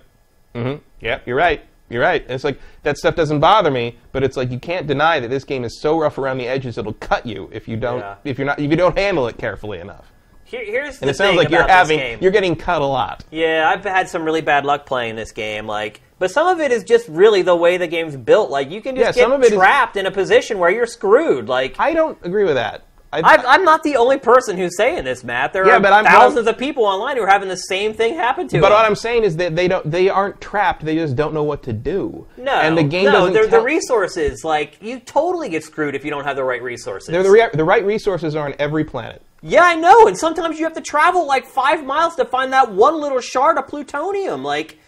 [0.54, 1.62] mm-hmm, yep, you're right.
[1.90, 2.22] You're right.
[2.22, 5.28] And it's like that stuff doesn't bother me, but it's like you can't deny that
[5.28, 8.14] this game is so rough around the edges it'll cut you if you don't Yeah.
[8.24, 10.12] if you're not if you don't handle it carefully enough.
[10.44, 12.18] Here, here's the And it sounds thing like you're having game.
[12.22, 13.22] you're getting cut a lot.
[13.30, 15.66] Yeah, I've had some really bad luck playing this game.
[15.66, 18.48] Like, but some of it is just really the way the game's built.
[18.50, 21.50] Like, you can just Yeah, get it is- trapped in a position where you're screwed.
[21.50, 22.82] Like, I don't agree with that.
[23.10, 25.54] I, I'm not the only person who's saying this, Matt.
[25.54, 27.56] There Yeah, are but I'm- but I'm- thousands of people online who are having the
[27.56, 28.72] same thing happen to But them.
[28.76, 30.84] what I'm saying is that they don't they aren't trapped.
[30.84, 32.26] They just don't know what to do.
[32.36, 34.44] no, and the game no, doesn't they're tell- the resources.
[34.44, 37.08] Like, you totally get screwed if you don't have the right resources.
[37.08, 39.22] they're the, rea- the right resources are on every planet.
[39.40, 40.06] Yeah, I know.
[40.06, 43.56] And sometimes you have to travel like five miles to find that one little shard
[43.56, 44.42] of plutonium.
[44.44, 44.78] Like,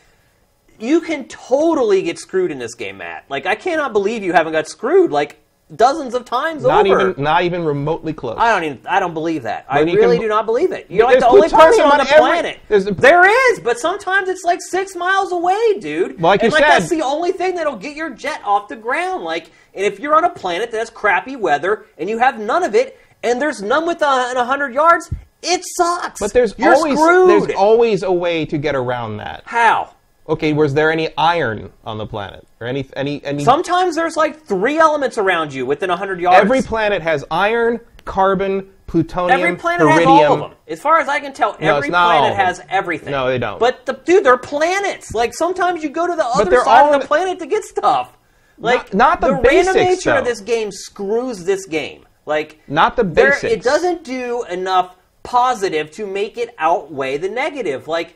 [0.79, 3.25] you can totally get screwed in this game, Matt.
[3.31, 5.39] Like, I cannot believe you haven't got screwed like
[5.77, 7.11] dozens of times Not over.
[7.11, 8.37] even not even remotely close.
[8.39, 8.81] I don't even.
[8.89, 9.67] I don't believe that.
[9.69, 10.87] I But you really can- do not believe it.
[10.89, 12.59] You're like the only person on the every- planet.
[12.71, 16.21] a- There is, but sometimes it's like six miles away, dude.
[16.21, 18.77] Like you and like said- that's the only thing that'll get your jet off the
[18.77, 19.25] ground.
[19.25, 22.63] Like, and if you're on a planet that has crappy weather and you have none
[22.63, 25.11] of it, and there's none within uh, a hundred yards,
[25.43, 26.21] it sucks.
[26.21, 27.29] but there's you're always screwed.
[27.31, 29.43] there's always a way to get around that.
[29.47, 29.91] How?
[30.31, 33.45] Okay, was there any iron on the planet or any any any?
[33.45, 36.41] Sometimes there's like three elements around you within a hundred yards.
[36.41, 40.09] every planet has iron, carbon, plutonium, Every planet iridium.
[40.09, 40.59] has all of them.
[40.69, 43.11] As far as I can tell, No, every not planet has everything.
[43.11, 43.59] No, they don't.
[43.59, 45.13] But the, dude, they're planets.
[45.15, 48.17] Like sometimes you go to the other side of the planet to get stuff.
[48.59, 52.07] Like not the random basics, nature of this game screws this game.
[52.27, 53.53] Like Not the there- basics.
[53.53, 57.89] It doesn't do enough positive to make it outweigh the negative.
[57.89, 58.15] Like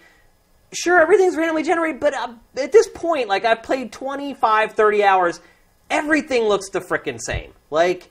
[0.75, 5.41] sure everything's randomly generated but uh, at this point like i've played 25 30 hours
[5.91, 8.11] everything looks the frickin' same like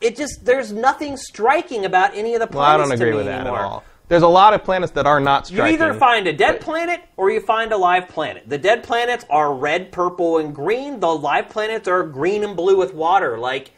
[0.00, 3.14] it just there's nothing striking about any of the planets Well, I don't to agree
[3.16, 3.58] with that anymore.
[3.58, 3.84] at all.
[4.08, 5.78] There's a lot of planets that are not striking.
[5.78, 9.24] you either find a dead planet or you find a live planet the dead planets
[9.30, 13.70] are red purple and green the live planets are green and blue with water like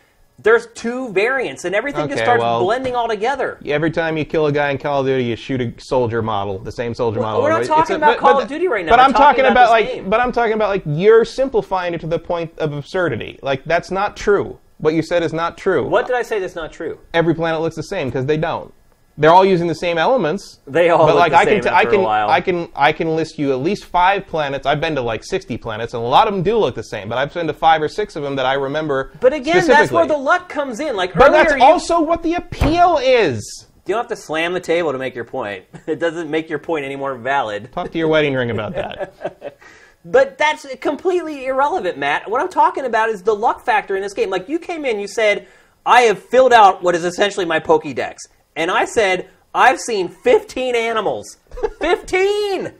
[0.42, 4.46] there's two variants and everything just starts well- blending all together Every time you kill
[4.46, 7.28] a guy in Call of Duty, you shoot a soldier model, the same soldier Well,
[7.30, 7.42] model.
[7.42, 8.92] we're not talking a- about but- Call but- of Duty right now.
[8.92, 10.10] But We're I'm talking talking about about like, game.
[10.10, 13.38] but I'm talking about like you're simplifying it to the point of absurdity.
[13.42, 14.58] Like that's not true.
[14.78, 15.86] What you said is not true.
[15.86, 18.74] what did i say that's not true Every planet looks the same because they don't.
[19.18, 20.60] They're all using the same elements.
[20.66, 22.04] They all but look like the I can t- I can.
[22.06, 24.66] I can I can list you at least five planets.
[24.66, 27.08] I've been to like sixty planets, and a lot of them do look the same.
[27.08, 29.12] But I've been to five or six of them that I remember.
[29.20, 30.96] But again, that's where the luck comes in.
[30.96, 33.66] Like But that's you, also what the appeal is.
[33.86, 35.64] you don't have to slam the table to make your point.
[35.86, 37.70] It doesn't make your point any more valid.
[37.72, 39.58] Talk to your wedding ring about that.
[40.04, 42.28] But that's completely irrelevant, Matt.
[42.28, 44.30] What I'm talking about is the luck factor in this game.
[44.30, 45.46] Like you came in, you said,
[45.86, 48.16] I have filled out what is essentially my Pokédex.
[48.56, 51.36] And I said, I've seen 15 animals.
[51.80, 52.72] 15!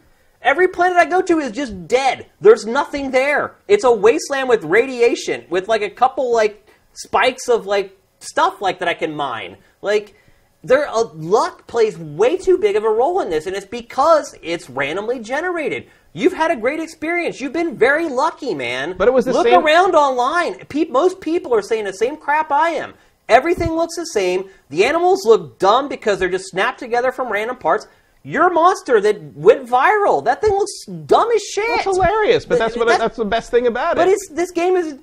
[0.43, 2.27] Every planet I go to is just dead.
[2.41, 3.55] There's nothing there.
[3.69, 8.81] It's a wasteland with radiation, with like a couple like spikes of like stuff like
[8.81, 9.57] that I can mine.
[9.83, 10.17] Like
[10.65, 14.35] there, uh, luck plays way too big of a role in this, and it's because
[14.43, 15.87] it's randomly generated.
[16.13, 17.41] You've had a great experience.
[17.41, 18.97] You've been very lucky, man.
[18.99, 20.57] But it was the Look same- around online.
[20.67, 22.95] Pe- most people are saying the same crap I am.
[23.33, 24.51] Everything looks the same.
[24.69, 27.87] The animals look dumb because they're just snapped together from random parts.
[28.23, 30.23] Your monster that went viral.
[30.23, 31.65] That thing looks dumb as shit.
[31.71, 33.97] It's hilarious, but that's what That's- that's the best thing about it.
[33.97, 34.13] But it.
[34.13, 34.99] it's this game is.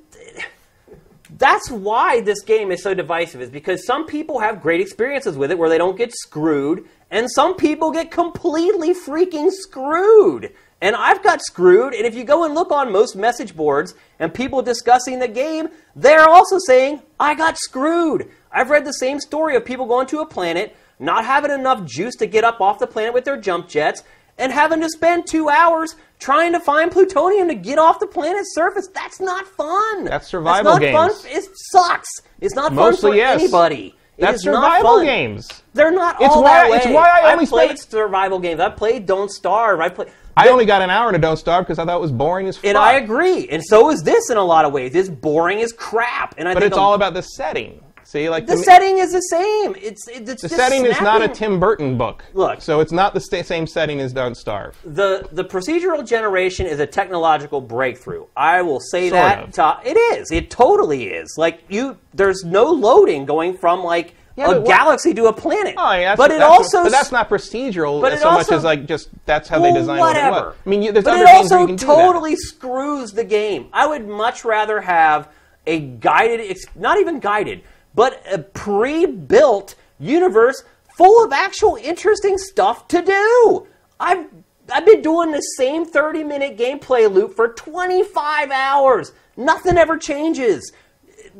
[1.37, 3.41] That's why this game is so divisive.
[3.41, 7.29] Is because some people have great experiences with it where they don't get screwed, and
[7.31, 10.53] some people get completely freaking screwed.
[10.81, 11.93] And I've got screwed.
[11.93, 15.67] And if you go and look on most message boards and people discussing the game,
[15.95, 18.29] they're also saying I got screwed.
[18.51, 22.15] I've read the same story of people going to a planet, not having enough juice
[22.15, 24.03] to get up off the planet with their jump jets,
[24.37, 28.55] and having to spend two hours trying to find plutonium to get off the planet's
[28.55, 28.87] surface.
[28.87, 30.05] That's not fun.
[30.05, 31.21] That's survival That's not games.
[31.23, 31.31] Fun.
[31.37, 32.09] It sucks.
[32.39, 33.41] It's not Mostly, fun for yes.
[33.41, 33.95] anybody.
[34.17, 35.05] It That's survival fun.
[35.05, 35.63] games.
[35.73, 38.59] They're not It's all why- that it's why I I've played spent- survival games.
[38.61, 39.81] I've played Don't Starve.
[39.81, 40.09] I played.
[40.45, 42.57] I only got an hour into Don't Starve because I thought it was boring as
[42.57, 42.65] fuck.
[42.65, 43.47] and I agree.
[43.49, 44.95] And so is this in a lot of ways.
[44.95, 46.35] It's boring as crap.
[46.37, 47.81] And I But think it's a- all about the setting.
[48.05, 49.75] See, like the to setting is the same.
[49.79, 52.25] It's it's The setting is not a Tim Burton book.
[52.33, 52.59] Look.
[52.59, 54.75] so it's not the sta same setting as Don't Starve.
[54.83, 58.25] the the procedural generation is a technological breakthrough.
[58.35, 60.31] I will say Sort that to- it is.
[60.31, 61.35] It totally is.
[61.37, 65.75] Like you, there's no loading going from like Yeah, a galaxy to a planet.
[65.77, 68.63] Oh, yeah, but it also, but that's not procedural but as so much also- as
[68.63, 70.31] like just that's how well, they designed whatever.
[70.31, 70.55] what it was.
[70.65, 73.25] I mean, you, there's but other it games where also you can totally screws the
[73.25, 73.67] game.
[73.73, 75.29] I would much rather have
[75.67, 80.63] a guided, not even guided, but a pre-built universe
[80.97, 83.67] full of actual interesting stuff to do.
[83.99, 84.25] I've
[84.71, 89.11] I've been doing the same 30 minute gameplay loop for 25 hours.
[89.35, 90.71] Nothing ever changes.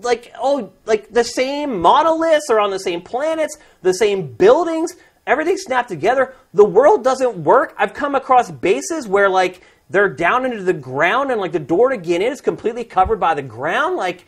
[0.01, 4.95] Like oh, like the same monoliths are on the same planets, the same buildings,
[5.25, 6.35] everything's snapped together.
[6.53, 7.75] The world doesn't work.
[7.77, 11.89] I've come across bases where like they're down into the ground and like the door
[11.89, 13.95] to get in is completely covered by the ground.
[13.95, 14.25] Like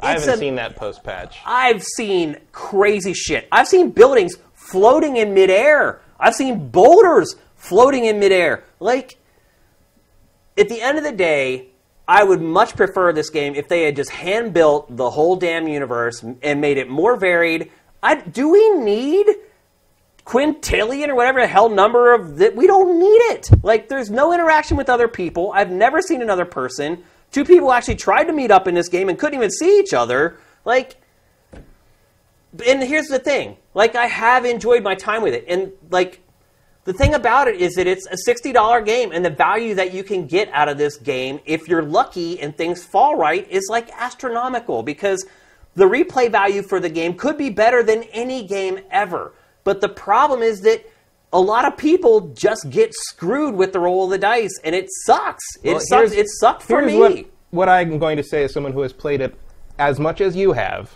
[0.00, 1.38] I haven't a- seen that post patch.
[1.44, 3.48] I've seen crazy shit.
[3.52, 6.00] I've seen buildings floating in midair.
[6.18, 8.64] I've seen boulders floating in midair.
[8.78, 9.18] Like,
[10.56, 11.69] at the end of the day,
[12.10, 15.68] I would much prefer this game if they had just hand built the whole damn
[15.68, 17.70] universe and made it more varied.
[18.02, 19.28] I, do we need
[20.24, 22.56] quintillion or whatever the hell number of that?
[22.56, 23.50] We don't need it.
[23.62, 25.52] Like, there's no interaction with other people.
[25.54, 27.04] I've never seen another person.
[27.30, 29.94] Two people actually tried to meet up in this game and couldn't even see each
[29.94, 30.40] other.
[30.64, 31.00] Like,
[32.66, 36.20] and here's the thing like i have enjoyed my time with it and like
[36.90, 40.02] the thing about it is that it's a $60 game and the value that you
[40.02, 43.90] can get out of this game if you're lucky and things fall right is like
[43.96, 45.24] astronomical because
[45.76, 49.32] the replay value for the game could be better than any game ever.
[49.62, 50.84] But the problem is that
[51.32, 54.88] a lot of people just get screwed with the roll of the dice and it
[55.04, 55.44] sucks.
[55.62, 56.10] It Well, sucks.
[56.10, 56.98] it sucked for me.
[56.98, 59.32] What, what I'm going to say as someone who has played it
[59.78, 60.90] as much as you have,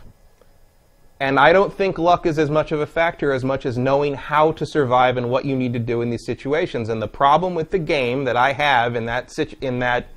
[1.21, 4.15] and I don't think luck is as much of a factor as much as knowing
[4.15, 6.89] how to survive and what you need to do in these situations.
[6.89, 10.09] And the problem with the game that I have in that situ- in that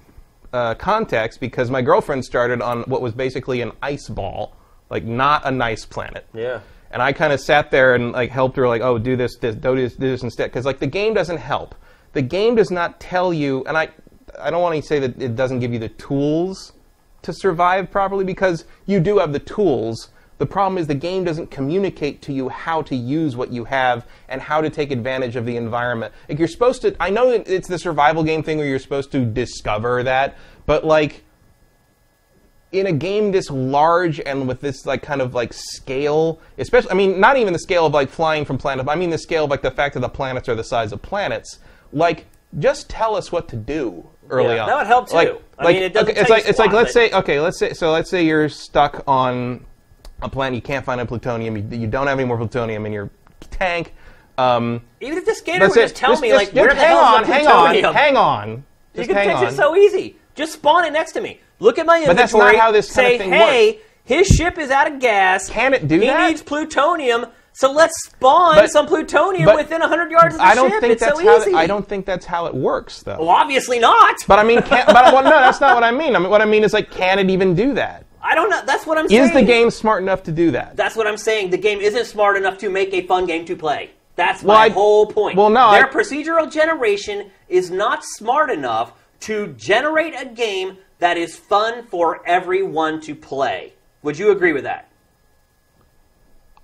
[0.52, 4.56] uh, context, because my girlfriend started on what was basically an ice ball,
[4.90, 6.26] like not a nice planet.
[6.34, 6.62] Yeah.
[6.90, 9.56] And I kind of sat there and like helped her, like, oh, do this, this,
[9.56, 11.76] do this, do this instead, because like the game doesn't help.
[12.14, 13.90] The game does not tell you, and I,
[14.40, 16.74] I don't want to say that it doesn't give you the tools
[17.24, 20.10] to survive properly, because you do have the tools.
[20.38, 24.06] The problem is the game doesn't communicate to you how to use what you have
[24.30, 26.14] and how to take advantage of the environment.
[26.30, 26.96] Like you're supposed to.
[27.00, 31.24] I know it's the survival game thing where you're supposed to discover that, but like
[32.72, 36.94] in a game this large and with this like kind of like scale, especially I
[36.94, 39.46] mean not even the scale of like flying from planet, but I mean the scale
[39.46, 41.60] of like the fact that the planets are the size of planets.
[41.92, 42.26] Like
[42.60, 44.68] just tell us what to do early Yeah, on.
[44.68, 45.16] that would help, too.
[45.16, 47.58] Like, I like, mean, it doesn't okay, it's like it's like let's say okay, let's
[47.58, 49.66] say so let's say you're stuck on
[50.22, 52.94] a planet you can't find a plutonium, you, you don't have any more plutonium in
[52.94, 53.10] you're
[53.52, 53.94] tank.
[54.38, 55.82] Um, Even if the scanner would it.
[55.82, 57.76] just tell me, just, like, just where the hang hell on, is the hang on,
[57.94, 58.64] hang on.
[58.94, 59.48] You can hang fix on.
[59.48, 60.18] it so easy.
[60.36, 61.40] Just spawn it next to me.
[61.60, 62.16] Look at my inventory.
[62.16, 65.00] But that's not how this kind say, of thing hey, his ship is out of
[65.00, 65.50] gas.
[65.50, 66.22] Can it do he that?
[66.22, 67.26] He needs plutonium.
[67.54, 70.82] So let's spawn But- some plutonium but within 100 yards of the I don't ship.
[70.82, 71.38] think it's that's so how.
[71.42, 71.54] easy.
[71.56, 73.18] I don't think that's how it works, though.
[73.20, 74.16] Well, obviously not.
[74.28, 76.16] But I mean, can, but well, no, that's not what I mean.
[76.16, 76.30] I mean.
[76.30, 78.06] What I mean is like, can it even do that?
[78.22, 78.62] I don't know.
[78.66, 79.24] That's what I'm saying.
[79.24, 80.76] Is the game smart enough to do that?
[80.76, 81.52] That's what I'm saying.
[81.52, 83.92] The game isn't smart enough to make a fun game to play.
[84.16, 85.38] That's Well, my I- whole point.
[85.38, 91.18] well, no, their I- procedural generation is not smart enough to generate a game that
[91.18, 93.74] is fun for everyone to play.
[94.02, 94.88] Would you agree with that?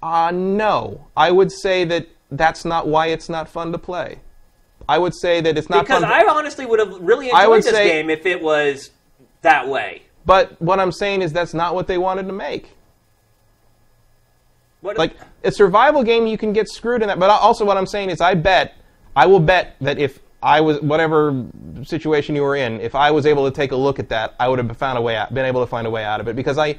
[0.02, 1.08] Uh, no.
[1.16, 4.20] I would say that that's not why it's not fun to play.
[4.90, 6.10] I would say that it's not Because fun.
[6.10, 8.92] Because I honestly would have really enjoyed this say- game if it was
[9.44, 10.03] that way.
[10.26, 12.70] But what I'm saying is that's not what they wanted to make.
[14.82, 17.20] What, Like a survival game, you can get screwed in that.
[17.20, 18.76] But also, what I'm saying is, I bet,
[19.16, 21.46] I will bet that if I was whatever
[21.84, 24.50] situation you were in, if I was able to take a look at that, I
[24.50, 26.36] would have found a way out, been able to find a way out of it
[26.36, 26.78] because I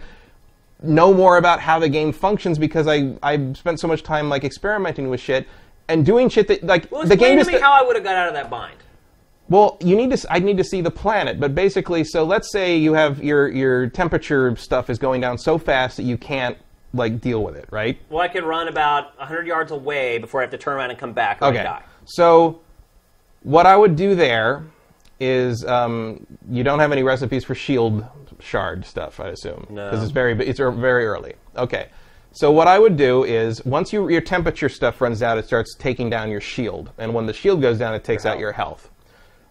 [0.83, 4.45] know more about how the game functions because I I spent so much time like
[4.45, 5.49] experimenting with shit
[5.89, 7.97] and doing shit that like well, the game to is me the- how I would
[7.97, 8.77] have got out of that bind.
[9.49, 10.33] Well, you need to.
[10.33, 13.89] I need to see the planet, but basically, so let's say you have your your
[13.89, 16.57] temperature stuff is going down so fast that you can't
[16.95, 17.99] like deal with it, right?
[18.09, 20.99] Well, I could run about 100 yards away before I have to turn around and
[20.99, 21.63] come back or I Okay.
[21.65, 21.83] die.
[22.05, 22.61] So,
[23.43, 24.63] what I would do there
[25.21, 28.05] is um, you don't have any recipes for shield
[28.41, 29.85] shard stuff, I assume, No.
[29.91, 31.35] because it's very it's very early.
[31.57, 31.89] Okay.
[32.33, 35.77] So what I would do is once you, your temperature stuff runs out, it starts
[35.77, 38.91] taking down your shield, and when the shield goes down, it takes out your health.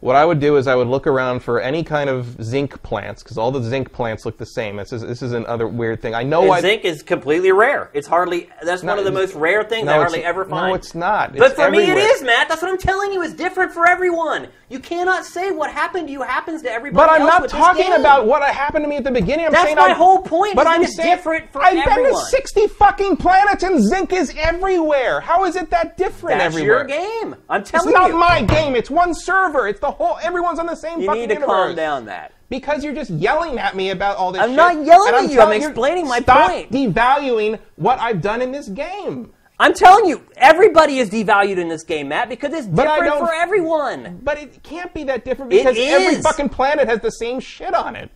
[0.03, 3.23] What I would do is I would look around for any kind of zinc plants
[3.23, 4.75] because all the zinc plants look the same.
[4.75, 6.13] This is this is another weird thing.
[6.13, 7.89] I know I zinc is completely rare.
[7.93, 10.67] It's hardly that's No, one of the most rare things no, I hardly ever find.
[10.71, 11.31] no, it's not.
[11.37, 12.49] But It's for me, it is, Matt.
[12.49, 13.23] That's what I'm telling you.
[13.23, 14.49] It's different for everyone.
[14.67, 17.07] You cannot say what happened to you happens to everybody.
[17.07, 19.45] But I'm not talking about what happened to me at the beginning.
[19.45, 22.11] I'm saying That's my I- whole point, But I'm it's saying different for I've been
[22.11, 25.21] to 60 fucking planets and zinc is everywhere.
[25.21, 26.79] How is it that different That's everywhere?
[26.79, 27.35] your game.
[27.49, 28.17] I'm telling It's telling not you.
[28.17, 28.75] my game.
[28.75, 29.67] It's one server.
[29.69, 30.17] It's the whole.
[30.21, 31.47] Everyone's on the same you fucking need to universe.
[31.67, 32.05] calm down.
[32.05, 34.41] That Because you're just yelling at me about all this.
[34.41, 36.71] I'm shit, not yelling at you, I'm explaining my stop point.
[36.71, 39.31] devaluing what I've done in this game.
[39.59, 43.13] I'm telling you, everybody is devalued in this game, Matt, because it's But I different
[43.19, 44.19] don't- for everyone.
[44.23, 46.23] But it can't be that different It because every is.
[46.23, 48.09] fucking planet has the same shit on it.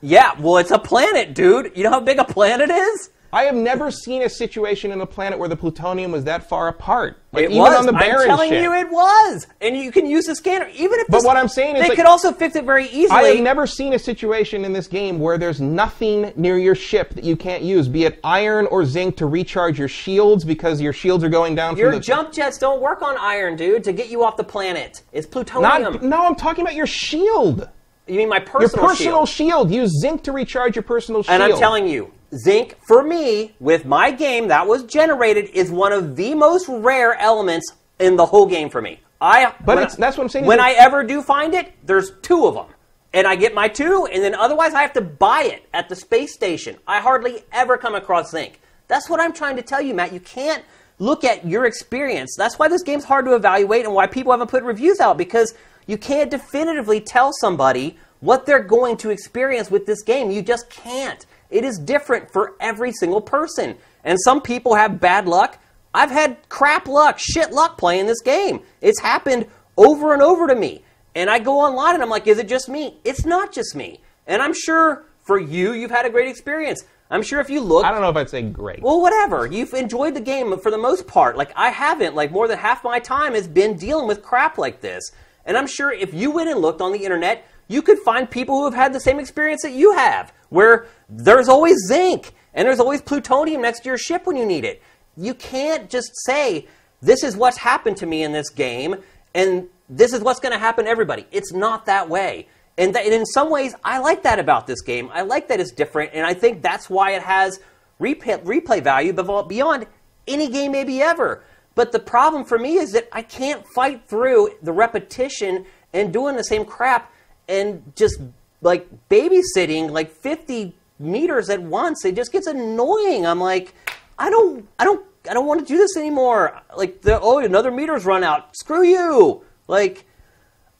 [0.00, 1.72] Yeah, well, it's a planet, dude.
[1.74, 3.10] You know how big a planet is?
[3.34, 6.68] I have never seen a situation in a planet where the plutonium was that far
[6.68, 7.18] apart.
[7.32, 7.78] Like it even was.
[7.78, 8.62] on the barren I'm telling shit.
[8.62, 9.46] you, it was.
[9.62, 11.06] And you can use the scanner, even if.
[11.06, 13.10] But this- what I'm saying is, they like- could also fix it very easily.
[13.10, 17.14] I have never seen a situation in this game where there's nothing near your ship
[17.14, 20.92] that you can't use, be it iron or zinc to recharge your shields because your
[20.92, 23.94] shields are going down Your from the jump jets don't work on iron, dude, to
[23.94, 25.00] get you off the planet.
[25.10, 25.94] It's plutonium.
[25.94, 27.66] Not, no, I'm talking about your shield.
[28.06, 28.60] you mean my personal?
[28.60, 28.60] Shield?
[28.60, 29.68] Your personal personal shield?
[29.68, 29.70] shield.
[29.70, 31.40] Use zinc to recharge your personal shield.
[31.40, 35.92] And I'm telling you, zinc for me with my game that was generated is one
[35.92, 39.00] of the most rare elements in the whole game for me.
[39.20, 42.54] I But that's what I'm saying When I ever do find it, there's two of
[42.54, 42.66] them.
[43.14, 45.94] And I get my two, and then otherwise I have to buy it at the
[45.94, 46.78] space station.
[46.86, 48.58] I hardly ever come across zinc.
[48.88, 50.14] That's what I'm trying to tell you, Matt.
[50.14, 50.64] You can't
[50.98, 52.34] look at your experience.
[52.36, 55.54] That's why this game's hard to evaluate and why people haven't put reviews out because
[55.86, 60.30] you can't definitively tell somebody what they're going to experience with this game.
[60.30, 61.26] You just can't.
[61.52, 63.76] It is different for every single person.
[64.04, 65.58] And some people have bad luck.
[65.94, 68.62] I've had crap luck, shit luck playing this game.
[68.80, 70.82] It's happened over and over to me.
[71.14, 72.98] And I go online and I'm like, is it just me?
[73.04, 74.00] It's not just me.
[74.26, 76.84] And I'm sure for you, you've had a great experience.
[77.10, 78.80] I'm sure if you look, I don't know if I'd say great.
[78.80, 79.46] well, whatever.
[79.46, 81.36] You've enjoyed the game for the most part.
[81.36, 82.14] Like I haven't.
[82.14, 85.12] Like more than half my time has been dealing with crap like this.
[85.44, 88.58] And I'm sure if you went and looked on the internet, you could find people
[88.58, 92.80] who have had the same experience that you have, where there's always zinc and there's
[92.80, 94.82] always plutonium next to your ship when you need it.
[95.16, 96.66] You can't just say,
[97.00, 98.96] this is what's happened to me in this game,
[99.34, 101.26] and this is what's going to happen to everybody.
[101.32, 102.48] It's not that way.
[102.78, 105.10] And, that, and in some ways, I like that about this game.
[105.12, 107.60] I like that it's different, and I think that's why it has
[108.00, 109.86] replay, replay value beyond
[110.26, 111.42] any game maybe ever.
[111.74, 116.36] But the problem for me is that I can't fight through the repetition and doing
[116.36, 117.11] the same crap
[117.52, 118.20] and just
[118.60, 122.04] like babysitting like 50 meters at once.
[122.04, 123.26] It just gets annoying.
[123.26, 123.74] I'm like,
[124.18, 126.60] I don't, I don't, I don't want to do this anymore.
[126.76, 128.56] Like, the, oh, another meter's run out.
[128.56, 129.44] Screw you.
[129.68, 130.04] Like,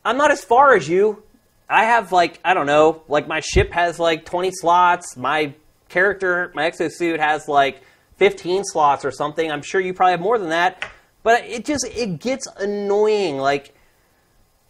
[0.04, 1.22] I'm not as far as you.
[1.68, 5.16] I have like I don't know, like my ship has like 20 slots.
[5.16, 5.54] My
[5.88, 7.82] character, my exosuit has like
[8.16, 9.50] 15 slots or something.
[9.50, 10.84] I'm sure you probably have more than that.
[11.22, 13.38] But it just it gets annoying.
[13.38, 13.74] Like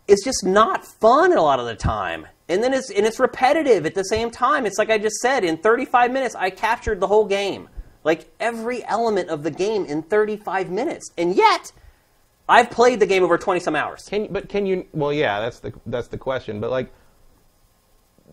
[0.08, 2.26] it's just not fun a lot of the time.
[2.48, 4.66] And then it's and it's repetitive at the same time.
[4.66, 7.68] It's like I just said, in 35 minutes I captured the whole game.
[8.04, 11.10] Like every element of the game in 35 minutes.
[11.16, 11.72] And yet
[12.48, 14.02] I've played the game over 20 some hours.
[14.08, 14.86] Can you, but can you?
[14.92, 16.60] Well, yeah, that's the that's the question.
[16.60, 16.92] But like,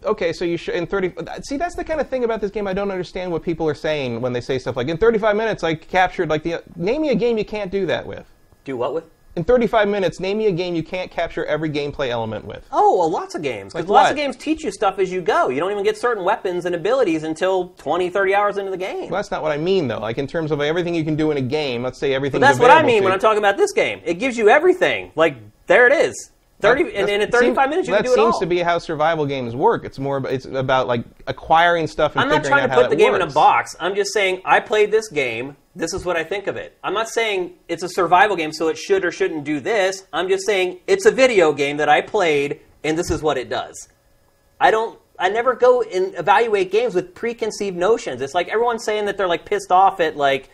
[0.03, 1.13] okay, so you should in thirty.
[1.43, 3.75] See, that's the kind of thing about this game I don't understand what people are
[3.75, 6.63] saying when they say stuff like in thirty-five minutes I captured like the.
[6.75, 8.25] Name me a game you can't do that with.
[8.65, 9.05] Do what with?
[9.35, 12.67] In 35 minutes, name me a game you can't capture every gameplay element with.
[12.71, 13.73] Oh, well, lots of games.
[13.73, 14.11] Because Like lots what?
[14.11, 15.49] of games teach you stuff as you go.
[15.49, 19.03] You don't even get certain weapons and abilities until 20, 30 hours into the game.
[19.03, 19.99] Well, that's not what I mean, though.
[19.99, 21.83] Like in terms of everything you can do in a game.
[21.83, 22.41] Let's say everything.
[22.41, 24.01] But That's what I mean when I'm talking about this game.
[24.03, 25.11] It gives you everything.
[25.15, 26.31] Like, there it is.
[26.61, 28.77] 30, and, and in 35 minutes, you that can do it seems to be how
[28.79, 29.85] survival games work.
[29.85, 30.25] It's more.
[30.27, 33.27] It's about like acquiring stuff and I'm not trying to put the game in a
[33.27, 33.75] box.
[33.79, 35.55] I'm just saying I played this game.
[35.73, 36.77] This is what I think of it.
[36.83, 40.05] I'm not saying it's a survival game, so it should or shouldn't do this.
[40.11, 43.49] I'm just saying it's a video game that I played, and this is what it
[43.49, 43.87] does.
[44.59, 44.99] I don't.
[45.17, 48.21] I never go and evaluate games with preconceived notions.
[48.21, 50.49] It's like everyone's saying that they're like pissed off at like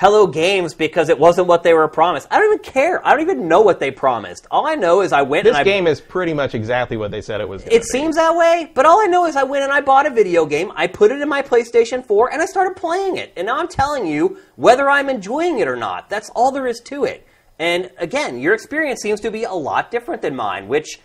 [0.00, 2.26] Hello Games because it wasn't what they were promised.
[2.30, 3.06] I don't even care.
[3.06, 4.46] I don't even know what they promised.
[4.50, 7.10] All I know is I went This and I game is pretty much exactly what
[7.10, 7.64] they said it was.
[7.64, 7.82] it be.
[7.82, 10.46] seems that way, but all I know is I went and I bought a video
[10.46, 13.34] game, I put it in my PlayStation 4, and I started playing it.
[13.36, 16.08] And now I'm telling you whether I'm enjoying it or not.
[16.08, 17.26] That's all there is to it.
[17.58, 20.98] And again, your experience seems to be a lot different than mine, which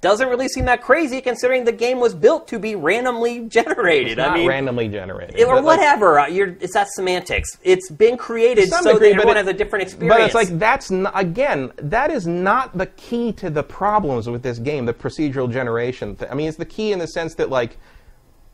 [0.00, 4.12] doesn't really seem that crazy considering the game was built to be randomly generated.
[4.12, 6.18] It's not I mean, randomly generated, it- or but, like, whatever.
[6.20, 7.58] Uh, You're, it's that semantics.
[7.62, 10.16] It's been created so degree, that everyone it- has a different experience.
[10.16, 14.42] But it's like that's not, again, that is not the key to the problems with
[14.42, 14.86] this game.
[14.86, 16.16] The procedural generation.
[16.30, 17.76] I mean, it's the key in the sense that like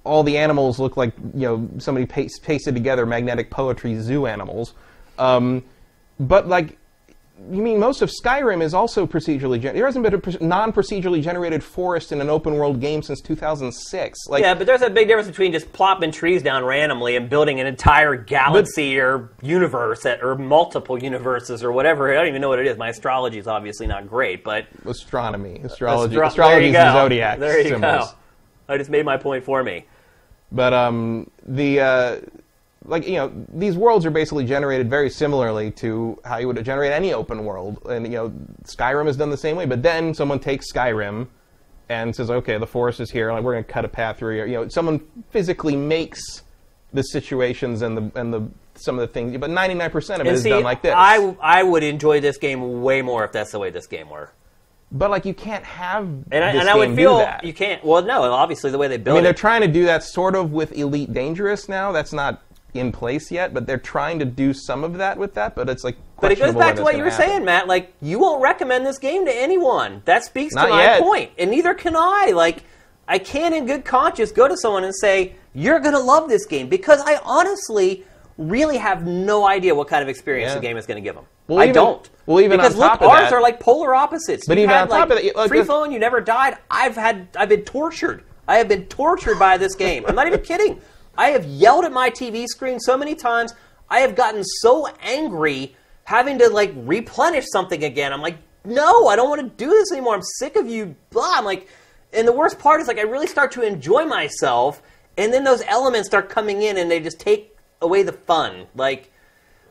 [0.04, 4.74] all the animals look like you know somebody pas- pasted together magnetic poetry zoo animals.
[5.18, 5.62] Um,
[6.18, 6.78] but like,
[7.50, 9.76] you mean most of Skyrim is also procedurally generated?
[9.76, 14.26] There hasn't been a pr- non-procedurally generated forest in an open-world game since 2006.
[14.28, 17.60] Like, Yeah, but there's a big difference between just plopping trees down randomly and building
[17.60, 22.10] an entire galaxy or universe that, or multiple universes or whatever.
[22.10, 22.76] I don't even know what it is.
[22.78, 27.58] My astrology is obviously not great, but astronomy, astrology, astro- astrology is the zodiac There
[27.60, 28.10] you symbols.
[28.10, 28.16] go.
[28.68, 29.84] I just made my point for me.
[30.50, 32.16] But um, the uh,
[32.86, 36.92] like you know these worlds are basically generated very similarly to how you would generate
[36.92, 38.32] any open world, and you know
[38.64, 39.66] Skyrim is done the same way.
[39.66, 41.28] But then someone takes Skyrim
[41.88, 44.34] and says, okay, the forest is here, like we're going to cut a path through
[44.34, 44.46] here.
[44.46, 45.00] You know, someone
[45.30, 46.42] physically makes
[46.92, 50.28] the situations and the and the some of the things, but 99% of it And
[50.28, 50.92] is see, done like this.
[50.94, 54.32] I, I would enjoy this game way more if that's the way this game were.
[54.92, 57.42] but like you can't have And I, and I would feel that.
[57.44, 57.82] you can't.
[57.84, 59.14] Well, no, obviously the way they build.
[59.14, 61.90] I mean, they're trying to do that sort of with Elite Dangerous now.
[61.92, 62.42] That's not
[62.78, 65.54] in place yet, but they're trying to do some of that with that.
[65.54, 67.26] But it's like, But it goes back to what you were happen.
[67.28, 67.66] saying, Matt.
[67.68, 70.02] Like, you won't recommend this game to anyone.
[70.04, 71.30] That speaks Not to my yet.
[71.38, 72.32] And neither can I.
[72.34, 72.62] Like,
[73.08, 76.44] I can't in good conscience go to someone and say, you're going to love this
[76.46, 76.68] game.
[76.68, 78.04] Because I honestly
[78.38, 80.56] really have no idea what kind of experience Yeah.
[80.56, 81.24] the game is going to give them.
[81.48, 82.10] Well, I even- don't.
[82.26, 84.46] well, even because look, ours that- are like polar opposites.
[84.46, 86.58] But You've even had, on top like, of that, free flowing, you never died.
[86.70, 88.24] I've had, I've been tortured.
[88.48, 90.04] I have been tortured by this game.
[90.06, 90.80] I'm not even kidding.
[91.16, 93.54] I have yelled at my TV screen so many times.
[93.88, 98.12] I have gotten so angry having to like replenish something again.
[98.12, 100.14] I'm like, no, I don't want to do this anymore.
[100.14, 100.94] I'm sick of you.
[101.10, 101.34] Blah.
[101.36, 101.68] I'm like,
[102.12, 104.82] and the worst part is like I really start to enjoy myself,
[105.16, 108.66] and then those elements start coming in, and they just take away the fun.
[108.74, 109.12] Like.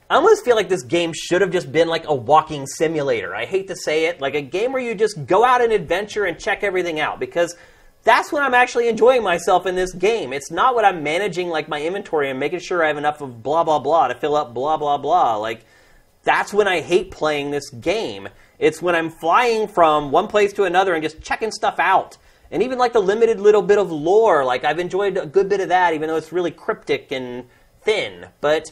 [0.08, 3.34] I almost feel like this game should have just been like a walking simulator.
[3.34, 6.26] I hate to say it, like a game where you just go out and adventure
[6.26, 7.56] and check everything out because
[8.06, 10.32] that's when I'm actually enjoying myself in this game.
[10.32, 13.44] It's not what I'm managing like my inventory and making sure I have enough of
[13.44, 15.36] blah blah blah to fill up blah blah blah.
[15.36, 15.66] Like
[16.24, 18.30] that's when I hate playing this game.
[18.60, 22.18] It's when I'm flying from one place to another and just checking stuff out.
[22.52, 25.60] And even like the limited little bit of lore, like I've enjoyed a good bit
[25.60, 27.46] of that, even though it's really cryptic and
[27.82, 28.28] thin.
[28.40, 28.72] But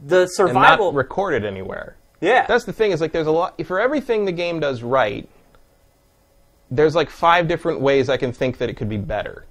[0.00, 1.96] the and survival not recorded anywhere.
[2.22, 2.46] Yeah.
[2.46, 2.92] That's the thing.
[2.92, 5.28] Is like there's a lot for everything the game does right.
[6.74, 9.44] There's like five different ways I can think that it could be better,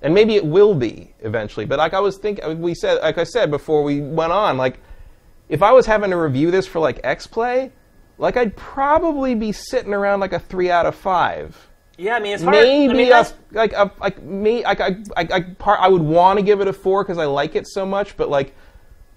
[0.00, 1.66] and maybe it will be eventually.
[1.66, 4.78] But like I was thinking, we said, like I said before we went on, like
[5.48, 7.72] if I was having to review this for like X Play,
[8.18, 11.68] like I'd probably be sitting around like a three out of five.
[11.98, 12.54] Yeah, I mean it's hard.
[12.54, 16.02] Maybe I mean, a, like a, like me like I I, I, part, I would
[16.02, 18.54] want to give it a four because I like it so much, but like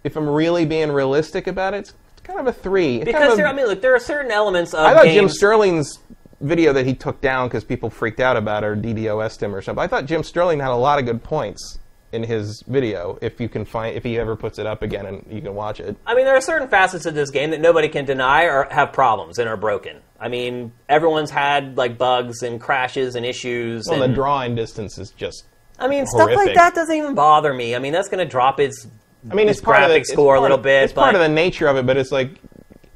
[0.04, 1.94] if I'm really being realistic about it, it's,
[2.26, 2.98] kind of a three.
[2.98, 4.94] It's kind because of a- there, I mean, look, there are certain elements of I
[4.94, 5.30] thought Jim.
[5.30, 6.00] Sterling's
[6.42, 9.62] video that he took down because people freaked out about it or DDoS'd him or
[9.62, 9.84] something.
[9.84, 11.80] I thought Jim Sterling had a lot of good points
[12.12, 15.26] in his video if you can find if he ever puts it up again and
[15.30, 15.98] you can watch it.
[16.06, 18.94] I mean, there are certain facets of this game that nobody can deny or have
[18.94, 19.98] problems and are broken.
[20.20, 23.86] I mean, everyone's had like bugs and crashes and issues.
[23.88, 25.44] Well, and, the drawing distance is just.
[25.78, 27.76] I mean, stuff like that doesn't even bother me.
[27.76, 28.88] I mean, that's going to drop its.
[29.30, 30.84] I mean, its graphic score a little of- bit.
[30.84, 32.40] It's part of the nature of it, but it's like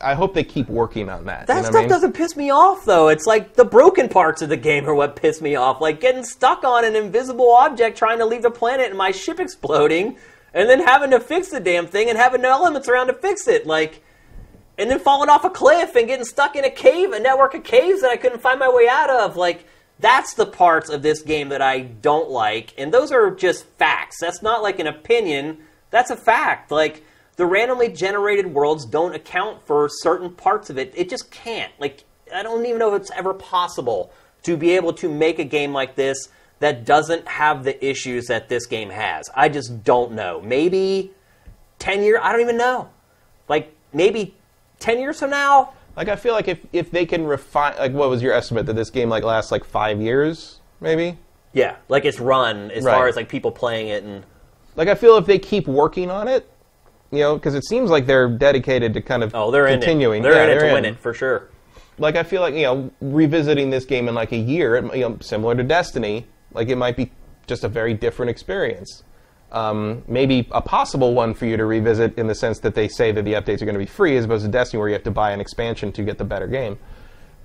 [0.01, 1.47] I hope they keep working on that.
[1.47, 1.89] That you know stuff I mean?
[1.89, 3.09] doesn't piss me off, though.
[3.09, 5.81] It's like the broken parts of the game are what piss me off.
[5.81, 9.39] Like getting stuck on an invisible object trying to leave the planet and my ship
[9.39, 10.17] exploding,
[10.53, 13.47] and then having to fix the damn thing and having no elements around to fix
[13.47, 13.67] it.
[13.67, 14.03] Like,
[14.77, 17.63] and then falling off a cliff and getting stuck in a cave, a network of
[17.63, 19.35] caves that I couldn't find my way out of.
[19.35, 19.65] Like,
[19.99, 24.17] that's the parts of this game that I don't like, and those are just facts.
[24.21, 25.57] That's not like an opinion.
[25.91, 26.71] That's a fact.
[26.71, 27.03] Like
[27.39, 30.93] the randomly generated worlds don't account for certain parts of it.
[30.93, 31.71] It just can't.
[31.79, 32.03] Like
[32.35, 34.11] I don't even know if it's ever possible
[34.43, 36.27] to be able to make a game like this
[36.59, 39.29] that doesn't have the issues that this game has.
[39.33, 40.41] I just don't know.
[40.41, 41.13] Maybe
[41.79, 42.89] 10 years, I don't even know.
[43.47, 44.35] Like maybe
[44.81, 48.09] 10 years from now, Like I feel like if if they can refine, like what
[48.09, 51.17] was your estimate that this game like lasts like five years, maybe?
[51.53, 52.93] yeah, like it's run as Right.
[52.95, 54.25] far as like people playing it and
[54.75, 56.45] Like I feel if they keep working on it,
[57.11, 60.19] you know, because it seems like they're dedicated to kind of oh, they're continuing.
[60.19, 60.33] in it.
[60.33, 61.49] They're Yeah, in it to they're win it for sure.
[61.97, 65.09] Like I feel like you know, revisiting this game in like a year, it, you
[65.09, 67.11] know, similar to Destiny, like it might be
[67.47, 69.03] just a very different experience.
[69.51, 73.11] Um, maybe a possible one for you to revisit in the sense that they say
[73.11, 75.03] that the updates are going to be free, as opposed to Destiny, where you have
[75.03, 76.77] to buy an expansion to get the better game.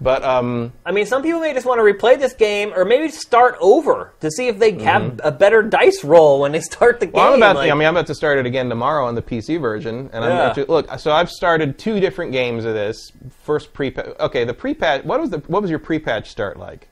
[0.00, 3.08] But um, I mean, some people may just want to replay this game, or maybe
[3.10, 7.06] start over to see if they have a better dice roll when they start the
[7.06, 7.14] game.
[7.14, 7.24] Mm-hmm.
[7.24, 7.56] Well, I'm about.
[7.56, 10.24] like- I mean, I'm about to start it again tomorrow on the PC version, and
[10.24, 10.52] I'm Yeah.
[10.64, 10.98] to look.
[10.98, 13.12] So I've started two different games of this.
[13.44, 13.94] First pre.
[14.18, 15.04] Okay, the pre-patch.
[15.04, 15.38] What was the?
[15.46, 16.88] What was your pre-patch start like?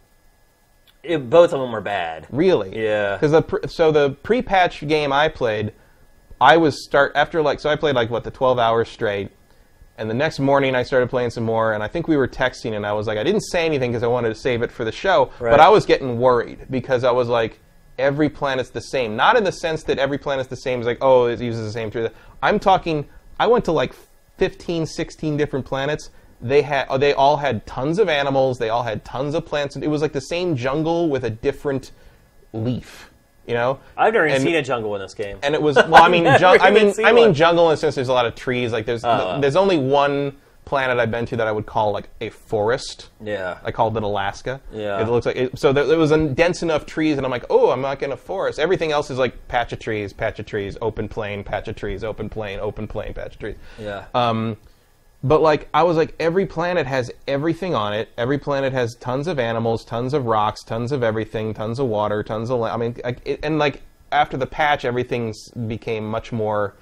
[1.03, 2.29] it- both of them were bad.
[2.31, 2.81] Really?
[2.85, 3.17] Yeah.
[3.17, 5.73] Because the pre- so the pre-patch game I played,
[6.41, 9.33] I was start after like so I played like what the 12 hours straight,
[10.03, 12.75] and the next morning I started playing some more, and I think we were texting,
[12.75, 14.85] and I was like I didn't say anything because I wanted to save it for
[14.85, 15.51] the show, Right.
[15.53, 17.59] but I was getting worried because I was like
[17.99, 20.99] every planet's the same, not in the sense that every planet's the same, is like
[21.01, 22.09] oh it uses the same tree.
[22.43, 23.07] I'm talking
[23.41, 23.95] I went to like
[24.39, 26.11] 15, 16 different planets.
[26.41, 28.59] They had oh, they all had tons of animals.
[28.59, 29.77] They all had tons of plants.
[29.77, 31.93] It was like the same jungle with a different
[32.53, 33.09] leaf.
[33.47, 35.39] You know, I've never even And- seen a jungle in this game.
[35.43, 35.97] and it was well.
[36.03, 37.35] I mean, I've jun- never I mean, I mean, one.
[37.35, 38.73] jungle in the sense there's a lot of trees.
[38.73, 39.39] Like there's Uh.
[39.41, 43.11] there's only one planet I've been to that I would call like a forest.
[43.21, 43.59] yeah.
[43.65, 44.61] I called it Alaska.
[44.73, 45.03] Yeah.
[45.03, 45.73] It looks like it, so.
[45.73, 48.17] There, there was a dense enough trees, and I'm like, oh, I'm not in a
[48.17, 48.61] forest.
[48.61, 52.05] Everything else is like patch of trees, patch of trees, open plain, patch of trees,
[52.05, 53.57] open plain, open plain, patch of trees.
[53.79, 54.05] yeah.
[54.15, 54.57] Um,
[55.25, 58.09] but like I was like, every planet has everything on it.
[58.19, 62.23] Every planet has tons of animals, tons of rocks, tons of everything, tons of water,
[62.23, 62.61] tons of.
[62.61, 66.75] la- I mean, like, it, and like after the patch, everything's became much more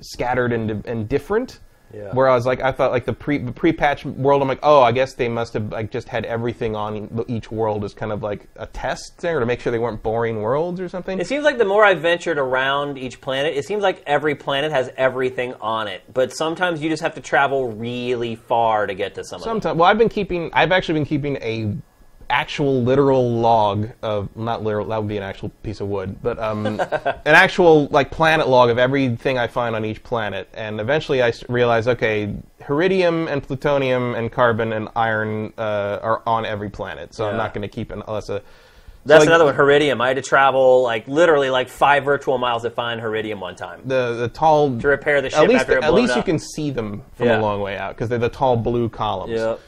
[0.00, 1.60] scattered and and different.
[1.92, 2.10] Yeah.
[2.12, 5.14] Whereas like I thought like the pre the pre-patch world, I'm like, oh, I guess
[5.14, 8.66] they must have like just had everything on each world as kind of like a
[8.66, 11.18] test there to make sure they weren't boring worlds or something.
[11.18, 14.72] It seems like the more I've ventured around each planet, it seems like every planet
[14.72, 16.02] has everything on it.
[16.12, 19.50] But sometimes you just have to travel really far to get to some of them.
[19.50, 20.50] Sometimes, well, I've been keeping.
[20.52, 21.76] I've actually been keeping a
[22.30, 24.86] actual literal log of not literal.
[24.86, 28.70] That would be an actual piece of wood, but um, an actual like planet log
[28.70, 30.48] of everything I find on each planet.
[30.54, 32.34] And eventually, i realized, okay,
[32.68, 37.54] iridium and plutonium and carbon and iron uh, are on every planet, so I'm not
[37.54, 38.42] going to keep an unless a.
[39.04, 40.02] That's like- another one, Heridium.
[40.02, 43.80] I had to travel like literally like five virtual miles to find Heridium one time.
[43.86, 46.38] The the tall To repair the ship at least after it at least you can
[46.38, 47.40] see them from Yeah.
[47.40, 49.32] a long way out because they're the tall blue columns.
[49.32, 49.60] Yep.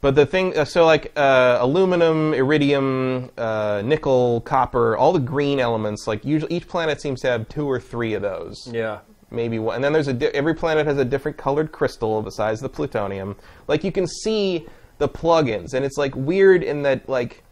[0.00, 5.58] But the thing, uh, so like uh, aluminum, iridium, uh, nickel, copper, all the green
[5.58, 6.06] elements.
[6.06, 8.68] Like usually, each planet seems to have two or three of those.
[8.72, 9.00] Yeah.
[9.30, 9.74] Maybe one.
[9.74, 13.36] And then there's a di- every planet has a different colored crystal besides the plutonium.
[13.66, 14.66] Like you can see
[14.98, 17.42] the plugins, and it's like weird in that like.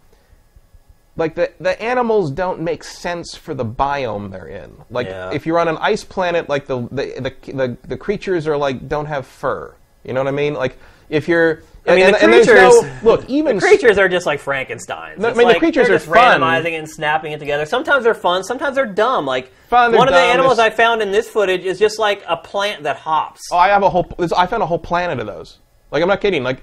[1.19, 4.77] Like the the animals don't make sense for the biome they're in.
[4.91, 5.31] Like Yeah.
[5.33, 8.87] if you're on an ice planet, like the the, the the the creatures are like
[8.87, 9.75] don't have fur.
[10.05, 10.53] You know what I mean?
[10.55, 10.77] Like
[11.09, 12.47] if you're I mean, and, the creatures.
[12.47, 15.21] no- look, even creatures are just like Frankenstein's.
[15.21, 16.41] No, I mean, the creatures just fun.
[16.41, 17.65] randomizing and snapping it together.
[17.65, 18.43] Sometimes they're fun.
[18.45, 19.25] Sometimes they're dumb.
[19.27, 22.37] Like Fun, one of the animals I found in this footage is just like a
[22.37, 23.41] plant that hops.
[23.53, 24.13] Oh, I have a whole.
[24.37, 25.59] I found a whole planet of those.
[25.91, 26.43] Like I'm not kidding.
[26.43, 26.63] Like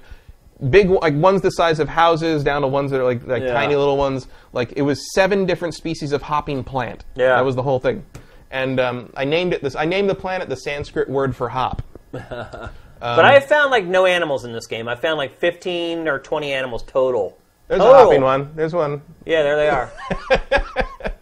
[0.69, 3.53] big, like ones the size of houses down to ones that are like like Yeah.
[3.53, 4.27] tiny little ones.
[4.51, 7.05] Like it was seven different species of hopping plant.
[7.15, 7.29] Yeah.
[7.35, 8.05] that was the whole thing.
[8.51, 9.75] And um, I named it this.
[9.75, 11.81] I named the planet the Sanskrit word for hop.
[13.03, 14.87] but I have found like no animals in this game.
[14.87, 17.37] I found like 15 or 20 animals total.
[17.67, 17.95] There's Total.
[17.95, 18.51] a hopping one.
[18.55, 19.01] There's one.
[19.25, 19.91] Yeah, there they are.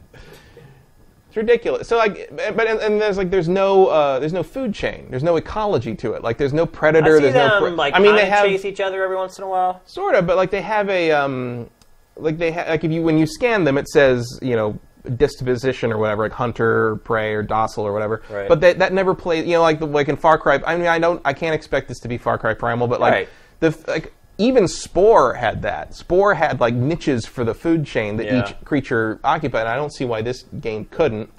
[1.32, 1.88] It's ridiculous.
[1.88, 5.08] So like, but and, and there's like there's no uh, there's no food chain.
[5.10, 6.24] There's no ecology to it.
[6.24, 7.16] Like there's no I predator.
[7.16, 7.60] see there's them no.
[7.62, 9.82] Pre- like I mean, they have chase each other every once in a while.
[9.86, 11.70] sort of, but like they have a um,
[12.18, 14.78] like they ha- like if you when you scan them, it says you know
[15.18, 18.22] disposition or whatever, like hunter, or prey, or docile or whatever.
[18.30, 18.48] Right.
[18.50, 19.46] But that that never plays.
[19.46, 20.60] You know, like the, like in Far Cry.
[20.66, 21.22] I mean, I don't.
[21.26, 23.30] I can't expect this to be Far Cry Primal, but like Right.
[23.60, 24.14] the like.
[24.38, 25.94] Even Spore had that.
[25.94, 28.40] Spore had like niches for the food chain that Yeah.
[28.50, 29.62] each creature occupied.
[29.62, 31.30] And I don't see why this game couldn't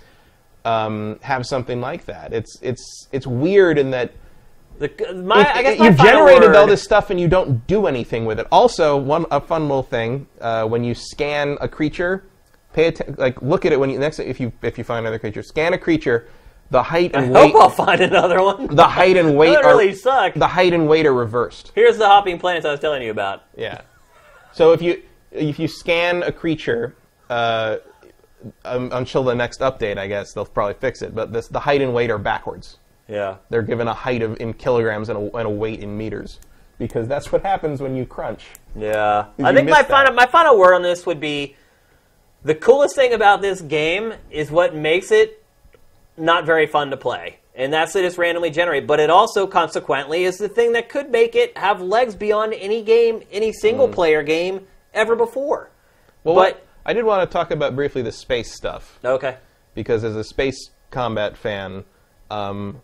[0.64, 2.32] um, have something like that.
[2.32, 4.12] It's it's it's weird in that
[4.78, 7.66] The, my, if- I guess my you've generated word, all this stuff and you don't
[7.66, 8.46] do anything with it.
[8.52, 12.22] Also, one a fun little thing uh, when you scan a creature,
[12.72, 13.14] pay attention.
[13.18, 15.72] like look at it when you next if you if you find another creature, scan
[15.72, 16.28] a creature.
[16.70, 18.74] The height I and weight, hope I'll find another one.
[18.74, 20.34] the height and weight that are suck.
[20.34, 21.72] the height and weight are reversed.
[21.74, 23.44] Here's the hopping planets I was telling you about.
[23.56, 23.82] Yeah.
[24.52, 26.94] So if you if you scan a creature
[27.30, 27.78] uh,
[28.64, 31.14] um, until the next update, I guess they'll probably fix it.
[31.14, 32.78] But this, the height and weight are backwards.
[33.08, 33.36] Yeah.
[33.50, 36.40] They're given a height of in kilograms and a, and a weight in meters
[36.78, 38.46] because that's what happens when you crunch.
[38.76, 39.26] Yeah.
[39.42, 39.88] I think my that?
[39.88, 41.56] final my final word on this would be
[42.44, 45.44] the coolest thing about this game is what makes it
[46.16, 47.38] not very fun to play.
[47.54, 48.86] And that's that it's randomly generated.
[48.86, 52.82] But it also consequently is the thing that could make it have legs beyond any
[52.82, 53.92] game, any single Mm.
[53.92, 55.70] player game ever before.
[56.24, 59.36] Well, But- I did want to talk about briefly the space stuff Okay.
[59.74, 61.84] because as a space combat fan,
[62.30, 62.80] um,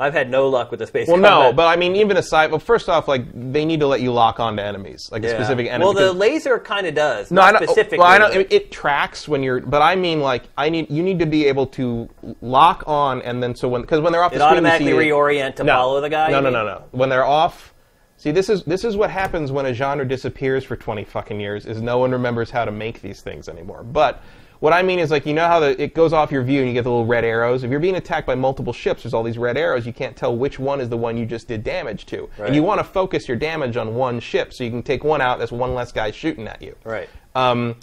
[0.00, 2.60] I've had no luck with the space well, no, but I mean, even aside, well,
[2.60, 5.34] first off, like they need to let you lock onto enemies, like a Yeah.
[5.34, 5.84] specific enemy.
[5.84, 7.30] Well, the laser kind of does.
[7.30, 7.68] No, not I don't.
[7.68, 7.98] specifically.
[7.98, 8.34] Well, I don't.
[8.36, 11.46] It, it tracks when you're, but I mean, like, I need you need to be
[11.46, 12.08] able to
[12.40, 14.92] lock on, and then so when because when they're off it the screen, you automatically
[14.92, 16.30] see it- reorient to follow the guy.
[16.30, 16.52] No, you no, mean?
[16.52, 16.84] no, no.
[16.92, 17.74] When they're off,
[18.16, 21.66] see, this is this is what happens when a genre disappears for twenty fucking years.
[21.66, 23.82] Is no one remembers how to make these things anymore.
[23.82, 24.22] But
[24.60, 26.68] what I mean is, like, you know how the, it goes off your view and
[26.68, 27.62] you get the little red arrows.
[27.64, 29.86] If you're being attacked by multiple ships, there's all these red arrows.
[29.86, 32.46] You can't tell which one is the one you just did damage to, Right.
[32.48, 35.20] and you want to focus your damage on one ship so you can take one
[35.20, 35.38] out.
[35.38, 37.08] That's one less guy shooting at you Right.
[37.34, 37.76] um,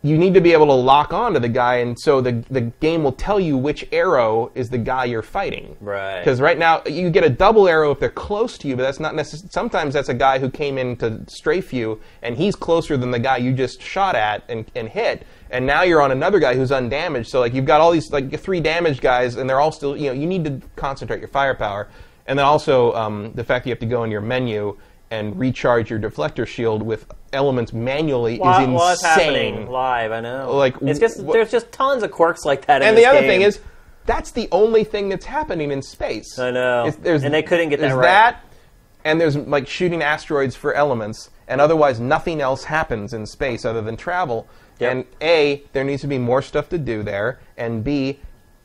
[0.00, 2.60] you need to be able to lock on to the guy, and so the the
[2.60, 5.76] game will tell you which arrow is the guy you're fighting.
[5.80, 6.20] Right.
[6.20, 9.00] Because right now you get a double arrow if they're close to you, but that's
[9.00, 9.50] not necessarily.
[9.50, 13.18] Sometimes that's a guy who came in to strafe you, and he's closer than the
[13.18, 15.26] guy you just shot at and, and hit.
[15.50, 17.28] And now you're on another guy who's undamaged.
[17.28, 19.96] So like you've got all these like three damaged guys, and they're all still.
[19.96, 21.88] You know, you need to concentrate your firepower,
[22.26, 24.76] and then also um, the fact that you have to go in your menu
[25.10, 29.08] and recharge your deflector shield with elements manually Wha- is insane.
[29.34, 30.12] Happening live?
[30.12, 30.54] I know.
[30.54, 32.82] Like, it's just wh- there's just tons of quirks like that.
[32.82, 33.28] in And the other game.
[33.30, 33.58] thing is,
[34.04, 36.38] that's the only thing that's happening in space.
[36.38, 36.86] I know.
[36.88, 38.02] It's- And they couldn't get that right.
[38.02, 38.44] that,
[39.06, 43.80] and there's like shooting asteroids for elements, and otherwise nothing else happens in space other
[43.80, 44.46] than travel.
[44.80, 44.90] Yep.
[44.92, 48.18] And A, there needs to be more stuff to do there, and B,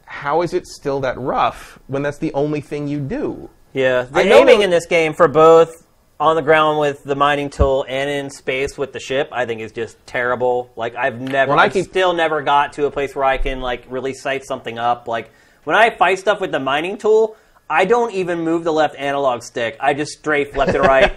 [0.06, 3.50] how is it still that rough when that's the only thing you do?
[3.74, 5.88] yeah, the aiming in this game for both
[6.20, 9.62] on the ground with the mining tool and in space with the ship, I think
[9.62, 10.72] is just terrible.
[10.76, 13.38] Like I've never, When I I've keep- still never got to a place where I
[13.40, 15.08] can like really sight something up.
[15.08, 15.32] Like
[15.64, 17.36] when I fight stuff with the mining tool.
[17.70, 19.78] I don't even move the left analog stick.
[19.80, 21.12] I just strafe left and right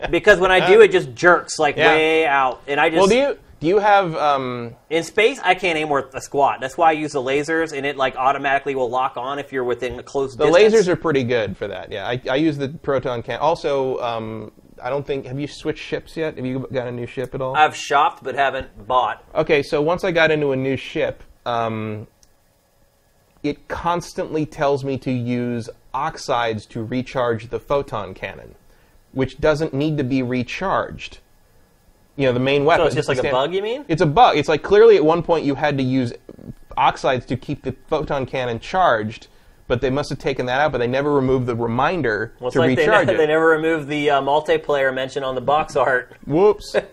[0.10, 1.88] because when I do, it just jerks like Yeah.
[1.88, 5.54] way out, and I just Well, do you do you have um, In space, I
[5.54, 6.58] can't aim worth a squat.
[6.60, 9.64] That's why I use the lasers, and it like automatically will lock on if you're
[9.64, 10.74] within a close the distance.
[10.74, 11.90] lasers are pretty good for that?
[11.90, 13.40] Yeah, I, I use the proton can.
[13.40, 16.36] Also, um, I don't think have you switched ships yet?
[16.36, 17.56] Have you got a new ship at all?
[17.56, 19.24] I've shopped but haven't bought.
[19.34, 22.06] Okay, so once I got into a new ship, um,
[23.42, 28.54] it constantly tells me to use oxides to recharge the photon cannon,
[29.12, 31.18] which doesn't need to be recharged.
[32.18, 32.82] You know, the main weapon.
[32.82, 33.84] So it's just like a bug, you mean?
[33.86, 34.36] It's a bug.
[34.36, 36.12] It's like clearly at one point you had to use
[36.76, 39.28] oxides to keep the photon cannon charged,
[39.68, 42.58] but they must have taken that out, but they never removed the reminder Well, to
[42.58, 43.16] like they, recharge ne- it.
[43.18, 46.16] they never removed the uh, multiplayer mention on the box art.
[46.26, 46.74] Whoops.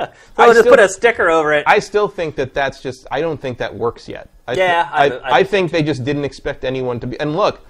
[0.00, 1.64] So I I'll just still- put a sticker over it.
[1.66, 3.06] I still think that that's just.
[3.10, 4.30] I don't think that works yet.
[4.48, 7.20] I Yeah, I, I- I, I- think they just didn't expect anyone to be.
[7.20, 7.66] And look,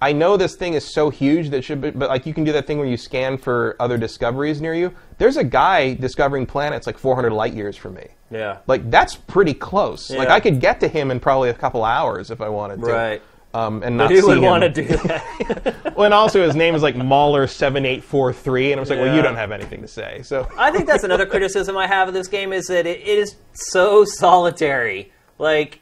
[0.00, 2.52] I know this thing is so huge that should be, but like you can do
[2.52, 4.94] that thing where you scan for other discoveries near you.
[5.18, 8.08] There's a guy discovering planets like 400 light years from me.
[8.30, 8.58] yeah.
[8.66, 10.10] Like that's pretty close.
[10.10, 10.18] Yeah.
[10.18, 12.86] Like I could get to him in probably a couple hours if I wanted to.
[12.86, 13.22] Right.
[13.54, 14.42] Um, and not Who see would him.
[14.44, 15.74] want to do that?
[15.96, 18.90] Well, and also his name is like Mahler seven eight four three, and I was
[18.90, 20.20] like, well, you don't have anything to say.
[20.22, 23.18] So I think that's another criticism I have of this game is that it, it
[23.18, 25.10] is so solitary.
[25.38, 25.80] Like,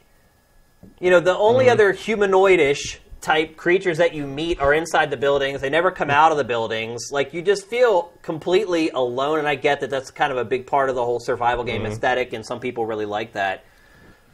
[1.01, 1.73] you know, the only Mm-hmm.
[1.73, 5.59] other humanoidish type creatures that you meet are inside the buildings.
[5.59, 7.09] They never come out of the buildings.
[7.11, 9.39] Like, you just feel completely alone.
[9.39, 11.81] And I get that that's kind of a big part of the whole survival game
[11.81, 11.91] Mm-hmm.
[11.91, 13.65] aesthetic, and some people really like that.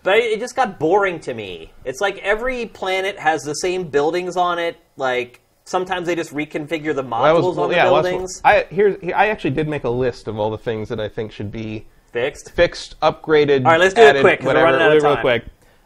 [0.04, 1.72] But it just got boring to me.
[1.86, 4.78] It's like every planet has the same buildings on it.
[4.98, 8.42] Like sometimes they just reconfigure the Well, modules was- on the yeah, buildings.
[8.44, 11.08] what- I here I actually did make a list of all the things that I
[11.08, 12.52] think should be Fixed.
[12.56, 13.64] fixed, upgraded.
[13.66, 15.44] All right, let's do it added, quick, 'cause we're running out of really real quick.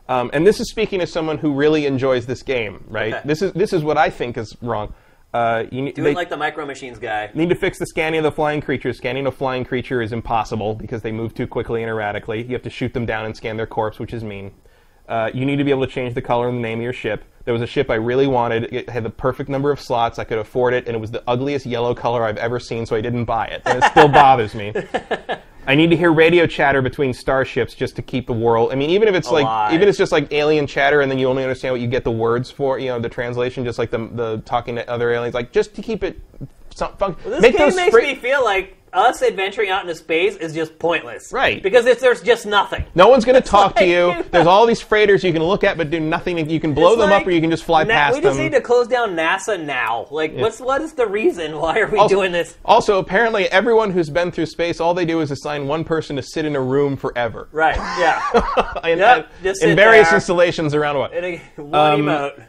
[0.07, 3.13] Um, and this is speaking as someone who really enjoys this game, right?
[3.13, 3.21] Okay.
[3.25, 4.93] This is this is what I think is wrong.
[5.33, 7.29] Uh, you need, Do they like the Micro Machines guy.
[7.33, 8.95] need to fix the scanning of the flying creatures.
[8.95, 12.43] Scanning a flying creature is impossible because they move too quickly and erratically.
[12.43, 14.53] You have to shoot them down and scan their corpse, which is mean.
[15.09, 16.93] Uh, you need to be able to change the color and the name of your
[16.93, 17.25] ship.
[17.43, 18.73] There was a ship I really wanted.
[18.73, 20.19] It had the perfect number of slots.
[20.19, 22.95] I could afford it, and it was the ugliest yellow color I've ever seen, so
[22.95, 23.61] I didn't buy it.
[23.65, 24.73] And it still bothers me.
[25.67, 28.71] I need to hear radio chatter between starships just to keep the world.
[28.71, 31.17] I mean, even if it's like, even if it's just like alien chatter, and then
[31.17, 33.91] you only understand what you get the words for, you know, the translation, just like
[33.91, 36.19] the the talking to other aliens, like just to keep it.
[36.75, 40.53] Some, fun, This make game makes me feel like us adventuring out into space is
[40.53, 41.31] just pointless.
[41.33, 41.61] Right.
[41.63, 42.85] Because it's, there's just nothing.
[42.95, 44.23] No one's going to talk to you.
[44.31, 46.49] There's all these freighters you can look at, but do nothing.
[46.49, 48.21] You can blow It's them like, up, or you can just fly na- past We
[48.21, 48.45] just them.
[48.45, 50.07] need to close down NASA now.
[50.11, 51.57] Like, what's what is the reason?
[51.57, 52.57] Why are we also, doing this?
[52.63, 56.21] also, apparently, everyone who's been through space, all they do is assign one person to
[56.21, 57.49] sit in a room forever.
[57.51, 57.75] Right.
[57.75, 58.79] Yeah.
[58.85, 59.29] in, Yep,
[59.61, 60.15] in various there.
[60.15, 61.13] installations around what.
[61.13, 62.43] And a, one Um, emote.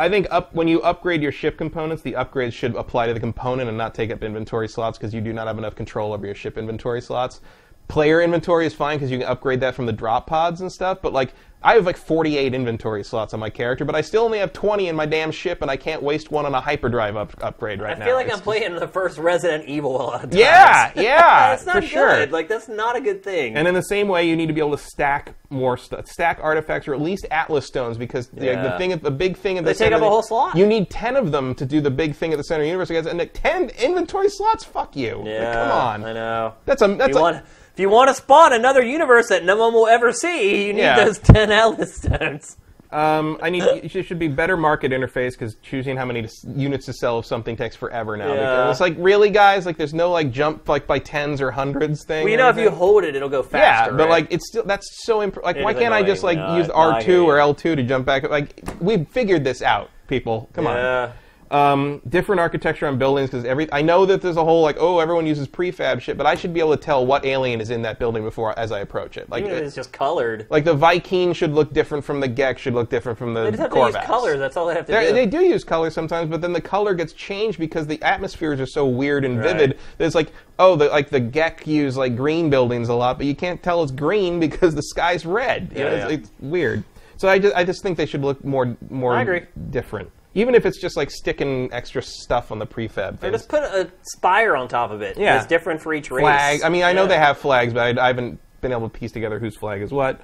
[0.00, 3.20] I think up when you upgrade your ship components, the upgrades should apply to the
[3.20, 6.24] component and not take up inventory slots because you do not have enough control over
[6.24, 7.40] your ship inventory slots.
[7.88, 11.02] Player inventory is fine because you can upgrade that from the drop pods and stuff,
[11.02, 14.38] but like I have like 48 inventory slots on my character, but I still only
[14.38, 17.34] have 20 in my damn ship, and I can't waste one on a hyperdrive up-
[17.42, 18.04] upgrade right now.
[18.04, 20.36] I feel like It's I'm playing the first Resident Evil a lot of times.
[20.36, 21.88] Yeah, yeah, That's not for good.
[21.88, 22.26] sure.
[22.28, 23.56] Like, that's not a good thing.
[23.56, 26.38] And in the same way, you need to be able to stack more stuff, stack
[26.42, 28.62] artifacts or at least Atlas stones because the, Yeah.
[28.62, 30.56] the thing, the big thing at the They take center, up a whole slot.
[30.56, 32.68] You need ten of them to do the big thing at the center of the
[32.68, 32.88] universe.
[32.90, 34.62] Guys, and like, ten inventory slots.
[34.64, 35.16] Fuck you.
[35.16, 36.04] Like, yeah, come on.
[36.04, 36.54] I know.
[36.66, 37.44] That's a that's you, a, want,
[37.78, 40.80] if you want to spawn another universe that no one will ever see, you need
[40.80, 41.04] Yeah.
[41.04, 42.56] those 10 Atlas stones.
[42.90, 43.38] um.
[43.40, 46.86] I need it should be better market interface because choosing how many to, s- units
[46.86, 48.28] to sell of something takes forever now.
[48.28, 48.34] Yeah.
[48.40, 49.64] Because it's like really, guys.
[49.66, 52.24] Like there's no like jump like by tens or hundreds thing.
[52.24, 52.78] Well, you or know, if you anything.
[52.78, 53.92] hold it, it'll go Yeah, faster.
[53.92, 54.10] but right?
[54.10, 56.56] like it's still that's so imp- like It why is can't I just like annoying.
[56.58, 57.40] use No, no, I R two or you.
[57.42, 58.28] L two to jump back?
[58.28, 60.48] Like we've figured this out, people.
[60.54, 60.74] Come on.
[60.76, 61.12] Yeah.
[61.50, 64.98] Um, different architecture on buildings because every I know that there's a whole like oh
[64.98, 67.80] everyone uses prefab shit, but I should be able to tell what alien is in
[67.82, 69.30] that building before as I approach it.
[69.30, 70.46] Like Even if it- it's just colored.
[70.50, 73.50] like the Vy'keen should look different from the Gek should look different from the They
[73.52, 73.92] just have Korvax.
[73.92, 74.38] to use colors.
[74.38, 75.14] That's all they have to They're- do.
[75.14, 78.66] They do use color sometimes, but then the color gets changed because the atmospheres are
[78.66, 79.46] so weird and Right.
[79.56, 79.78] vivid.
[79.96, 83.24] that it's like, oh, the, like the Gek use like green buildings a lot, but
[83.26, 85.70] you can't tell it's green because the sky's red.
[85.74, 86.18] You know, Yeah, it's, yeah.
[86.18, 86.84] it's weird.
[87.16, 89.42] So I just, I just think they should look more more I agree.
[89.70, 90.10] different.
[90.38, 93.90] Even if it's just like sticking extra stuff on the prefab Or just put a
[94.02, 95.18] spire on top of it.
[95.18, 95.36] Yeah.
[95.38, 96.22] It's different for each race.
[96.22, 96.62] flag.
[96.62, 97.08] I mean, I know Yeah.
[97.08, 99.90] they have flags, but I, I haven't been able to piece together whose flag is
[99.90, 100.20] what.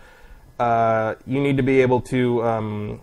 [0.60, 3.00] Uh, you need to be able to um,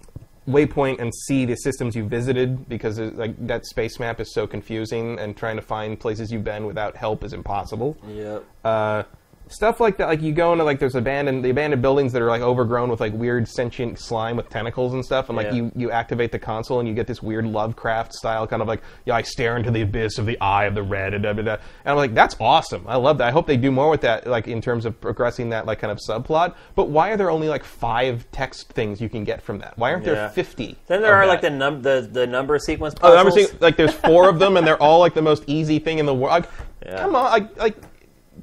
[0.48, 4.48] waypoint and see the systems you visited because it, like that space map is so
[4.48, 7.98] confusing, and trying to find places you've been without help is impossible.
[8.08, 8.46] Yep.
[8.64, 9.04] Uh,
[9.52, 12.30] stuff like that, like you go into like there's abandoned the abandoned buildings that are
[12.30, 15.54] like overgrown with like weird sentient slime with tentacles and stuff, and like Yeah.
[15.54, 18.82] you you activate the console and you get this weird Lovecraft style kind of like
[19.06, 21.42] yeah I stare into the abyss of the eye of the red and da, da,
[21.42, 21.54] da.
[21.54, 24.28] and I'm like that's awesome I love that I hope they do more with that
[24.28, 26.56] like in terms of progressing that like kind of subplot.
[26.76, 29.78] But why are there only like five text things you can get from that?
[29.78, 30.14] Why aren't Yeah.
[30.14, 30.78] there fifty?
[30.88, 33.26] Then there of are like the num the the number sequence Oh, puzzles.
[33.26, 36.00] I'm seeing like there's four of them, and they're all like the most easy thing
[36.00, 36.32] in the world.
[36.32, 36.50] Like.
[36.98, 37.76] Come on, like, like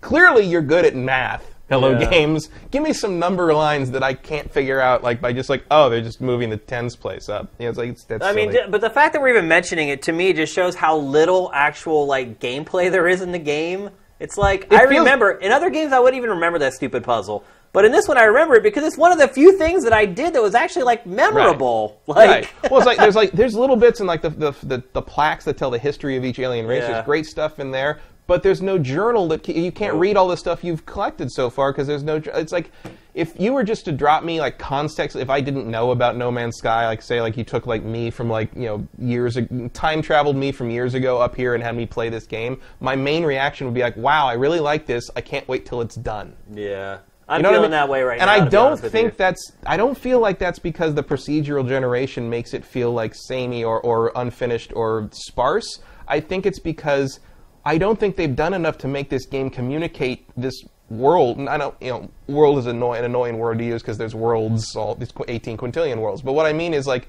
[0.01, 1.55] clearly you're good at math.
[1.69, 2.09] Hello, Yeah.
[2.09, 2.49] games.
[2.71, 5.91] Give me some number lines that I can't figure out, like by just like, oh,
[5.91, 7.49] they're just moving the tens place up.
[7.59, 8.65] You know, it's like it's, that's I mean, silly.
[8.65, 11.51] ju- but the fact that we're even mentioning it to me just shows how little
[11.53, 13.91] actual like gameplay there is in the game.
[14.19, 17.45] It's like I feels- remember in other games I wouldn't even remember that stupid puzzle,
[17.75, 19.93] but in this one I remember it because it's one of the few things that
[19.93, 22.01] I did that was actually like memorable.
[22.07, 22.31] Like,
[22.63, 22.71] right.
[22.71, 25.45] Well, it's like there's like there's little bits in like the the, the the plaques
[25.45, 26.83] that tell the history of each alien race.
[26.85, 26.93] Yeah.
[26.95, 30.37] There's great stuff in there, but there's no journal that you can't read all the
[30.37, 32.17] stuff you've collected so far because there's no.
[32.35, 32.71] It's like
[33.15, 36.31] if you were just to drop me like context, if I didn't know about No
[36.31, 39.39] Man's Sky, like say like you took like me from like you know years
[39.73, 42.95] time traveled me from years ago up here and had me play this game, my
[42.95, 45.11] main reaction would be like, wow, I really like this.
[45.17, 46.37] I can't wait till it's done.
[46.53, 46.99] yeah,
[47.31, 47.71] I'm You know what I feeling mean?
[47.71, 48.35] that way right and now.
[48.35, 49.53] And I don't think that's.
[49.65, 53.81] I don't feel like that's because the procedural generation makes it feel like samey or,
[53.81, 55.81] or unfinished or sparse.
[56.07, 57.21] I think it's because
[57.69, 61.37] I don't think they've done enough to make this game communicate this world.
[61.37, 64.75] And I don't, you know, world is an annoying word to use because there's worlds,
[64.75, 66.23] all these 18 quintillion worlds.
[66.23, 67.09] But what I mean is like,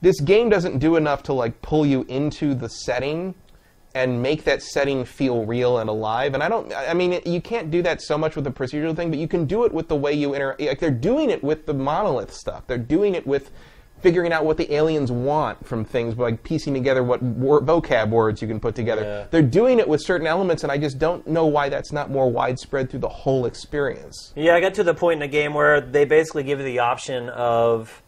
[0.00, 3.36] this game doesn't do enough to like pull you into the setting
[3.94, 6.34] and make that setting feel real and alive.
[6.34, 9.10] And I don't, I mean, you can't do that so much with the procedural thing,
[9.10, 10.60] but you can do it with the way you interact.
[10.60, 12.66] Like they're doing it with the monolith stuff.
[12.66, 13.52] They're doing it with
[14.00, 18.40] figuring out what the aliens want from things, like piecing together what wor- vocab words
[18.40, 19.02] you can put together.
[19.02, 19.26] Yeah.
[19.30, 22.30] They're doing it with certain elements, and I just don't know why that's not more
[22.30, 24.32] widespread through the whole experience.
[24.36, 26.78] Yeah, I got to the point in the game where they basically give you the
[26.80, 28.02] option of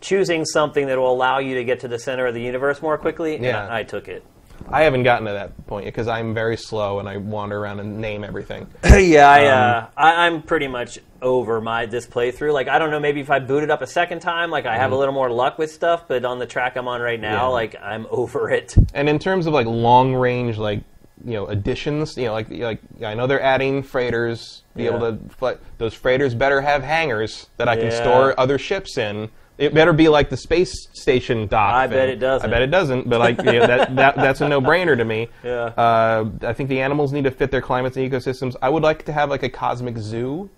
[0.00, 2.98] choosing something that will allow you to get to the center of the universe more
[2.98, 3.36] quickly.
[3.36, 3.66] and Yeah.
[3.66, 4.22] I, I took it.
[4.68, 7.80] I haven't gotten to that point yet because I'm very slow and I wander around
[7.80, 8.66] and name everything.
[8.84, 12.52] yeah, I, Um, uh, I, I'm pretty much over my this playthrough.
[12.52, 14.76] Like, I don't know, maybe if I boot it up a second time, like I
[14.76, 16.06] have a little more luck with stuff.
[16.08, 17.40] But on the track I'm on right now, Mm-hmm.
[17.42, 17.46] Yeah.
[17.46, 18.74] like I'm over it.
[18.94, 20.80] And in terms of like long range, like
[21.24, 24.62] you know, additions, you know, like like I know they're adding freighters.
[24.76, 28.02] Be able to, but those freighters better have hangars that I can Yeah.
[28.02, 29.30] store other ships in.
[29.56, 31.74] It better be like the space station dock.
[31.74, 31.96] I thing.
[31.96, 32.48] bet it doesn't.
[32.48, 33.08] I bet it doesn't.
[33.08, 35.28] But like know, that, that that's a no brainer to me.
[35.44, 35.66] Yeah.
[35.76, 38.56] Uh, I think the animals need to fit their climates and ecosystems.
[38.62, 40.50] I would like to have like a cosmic zoo.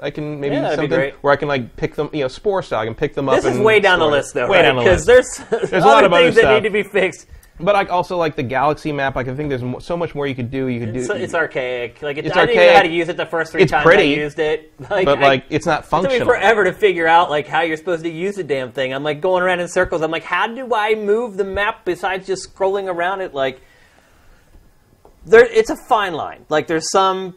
[0.00, 1.14] I can maybe Yeah, something great.
[1.22, 2.62] where I can like pick them, you know, spore.
[2.72, 3.36] I can pick them up.
[3.36, 4.62] This is and way down the list, though, way right?
[4.62, 5.48] down the Because list.
[5.48, 7.26] there's, There's a lot of other things that need to be fixed.
[7.62, 10.26] But like also like the galaxy map, like I think there's mo- so much more
[10.26, 10.66] you could do.
[10.66, 11.14] You could It's, do.
[11.14, 12.02] it's archaic.
[12.02, 13.70] Like it, It's I didn't even know how to use it the first three It's
[13.70, 14.72] times pretty, I used it.
[14.90, 16.26] Like, but I- like it's not It took me functional.
[16.26, 18.92] forever to figure out like how you're supposed to use the damn thing.
[18.92, 20.02] I'm like going around in circles.
[20.02, 23.32] I'm like, how do I move the map besides just scrolling around it?
[23.32, 23.60] Like,
[25.24, 26.44] there, it's a fine line.
[26.48, 27.36] Like, there's some,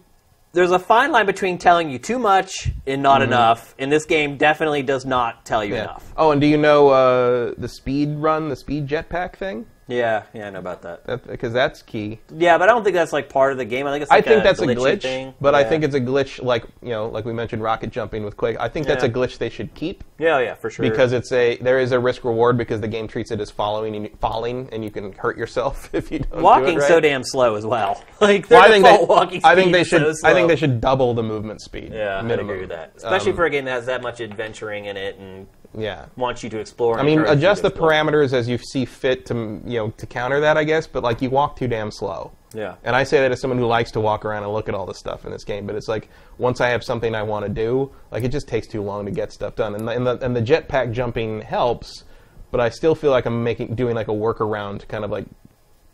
[0.53, 3.75] there's a fine line between telling you too much and not enough.
[3.77, 5.77] And this game definitely does not tell you Mm-hmm.
[5.77, 5.83] Yeah.
[5.83, 6.13] enough.
[6.17, 9.67] Oh, and do you know uh, the speed run, the speed jetpack thing?
[9.88, 11.05] Yeah, yeah, I know about that.
[11.05, 12.19] That, because that's key.
[12.35, 13.85] Yeah, but I don't think that's like part of the game.
[13.85, 15.33] I think it's I think a that's a glitch, thing.
[15.39, 18.35] but I think it's a glitch like you know, like we mentioned, rocket jumping with
[18.35, 18.57] Quake.
[18.59, 19.09] I think that's Yeah.
[19.11, 20.89] a glitch they should keep yeah, yeah, for sure.
[20.89, 23.95] because it's a there is a risk reward because the game treats it as following
[23.95, 26.31] and falling, and you can hurt yourself if you don't.
[26.31, 26.38] do
[26.72, 26.81] it right.
[26.88, 28.03] so damn slow as well.
[28.22, 30.15] Like Well, I think they, walking I think they should.
[30.15, 31.91] so I think they should double the movement speed.
[31.93, 32.49] Yeah, minimum.
[32.49, 32.93] I agree with that.
[32.95, 35.45] Especially Um, for a game that has that much adventuring in it and
[35.77, 36.05] yeah.
[36.15, 36.99] wants you to explore.
[36.99, 37.91] I mean, adjust the explore.
[37.91, 39.33] parameters as you see fit to
[39.65, 40.87] you know to counter that, I guess.
[40.87, 42.31] But like you walk too damn slow.
[42.53, 42.75] Yeah.
[42.83, 44.85] And I say that as someone who likes to walk around and look at all
[44.85, 47.49] the stuff in this game, but it's like once I have something I want to
[47.51, 49.75] do, like it just takes too long to get stuff done.
[49.75, 52.05] And the, and the and the jetpack jumping helps,
[52.51, 55.25] but I still feel like I'm making doing like a workaround to kind of like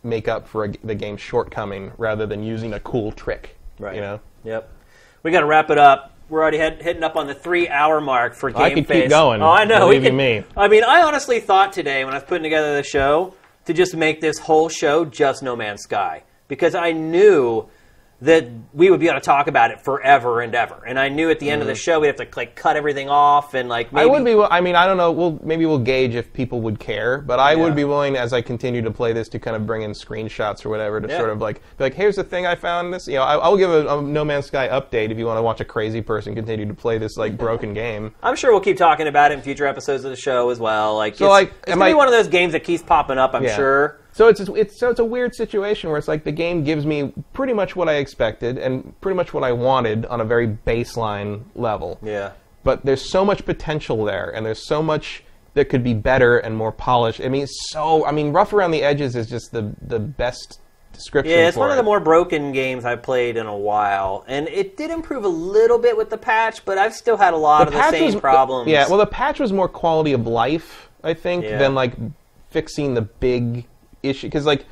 [0.04, 3.56] make up for a, the game's shortcoming rather than using a cool trick.
[3.78, 3.96] Right.
[3.96, 4.20] You know.
[4.44, 4.70] Yep.
[5.22, 6.11] We got to wrap it up.
[6.32, 9.10] We're already head, hitting up on the three-hour mark for Game I could keep Face.
[9.10, 9.80] going, Oh, I know.
[9.80, 10.44] believe we you could, me.
[10.56, 13.34] I mean, I honestly thought today when I was putting together the show
[13.66, 17.68] to just make this whole show just No Man's Sky because I knew
[18.22, 20.84] that we would be able to talk about it forever and ever.
[20.86, 23.08] And I knew at the end of the show we'd have to like cut everything
[23.10, 24.14] off and like maybe Mm-hmm.
[24.14, 24.54] I would be.
[24.54, 25.10] I mean, I don't know.
[25.10, 27.64] We'll maybe we'll gauge if people would care, but I Yeah.
[27.64, 30.64] would be willing, as I continue to play this, to kind of bring in screenshots
[30.64, 31.18] or whatever to Yeah.
[31.18, 32.94] sort of like be like, here's the thing I found.
[32.94, 35.38] This, you know, I, I'll give a, a No Man's Sky update if you want
[35.38, 38.14] to watch a crazy person continue to play this like broken game.
[38.22, 40.96] I'm sure we'll keep talking about it in future episodes of the show as well.
[40.96, 43.34] Like, So, it's, like, it's gonna be one of those games that keeps popping up.
[43.34, 43.56] I'm Yeah.
[43.56, 43.98] sure.
[44.12, 47.12] So it's it's so it's a weird situation where it's like the game gives me
[47.32, 51.44] pretty much what I expected and pretty much what I wanted on a very baseline
[51.54, 51.98] level.
[52.02, 52.32] Yeah.
[52.64, 55.24] but there's so much potential there, and there's so much
[55.54, 57.20] that could be better and more polished.
[57.20, 60.60] I mean, so I mean, rough around the edges is just the the best
[60.92, 61.32] description.
[61.38, 64.76] Yeah, it's one of the more broken games I've played in a while, and it
[64.76, 67.72] did improve a little bit with the patch, but I've still had a lot of
[67.72, 68.68] the same was- uh, problems.
[68.68, 71.56] Yeah, well, the patch was more quality of life, I think, Yeah.
[71.58, 71.94] than like
[72.50, 73.66] fixing the big
[74.02, 74.26] issue.
[74.26, 74.64] Because like,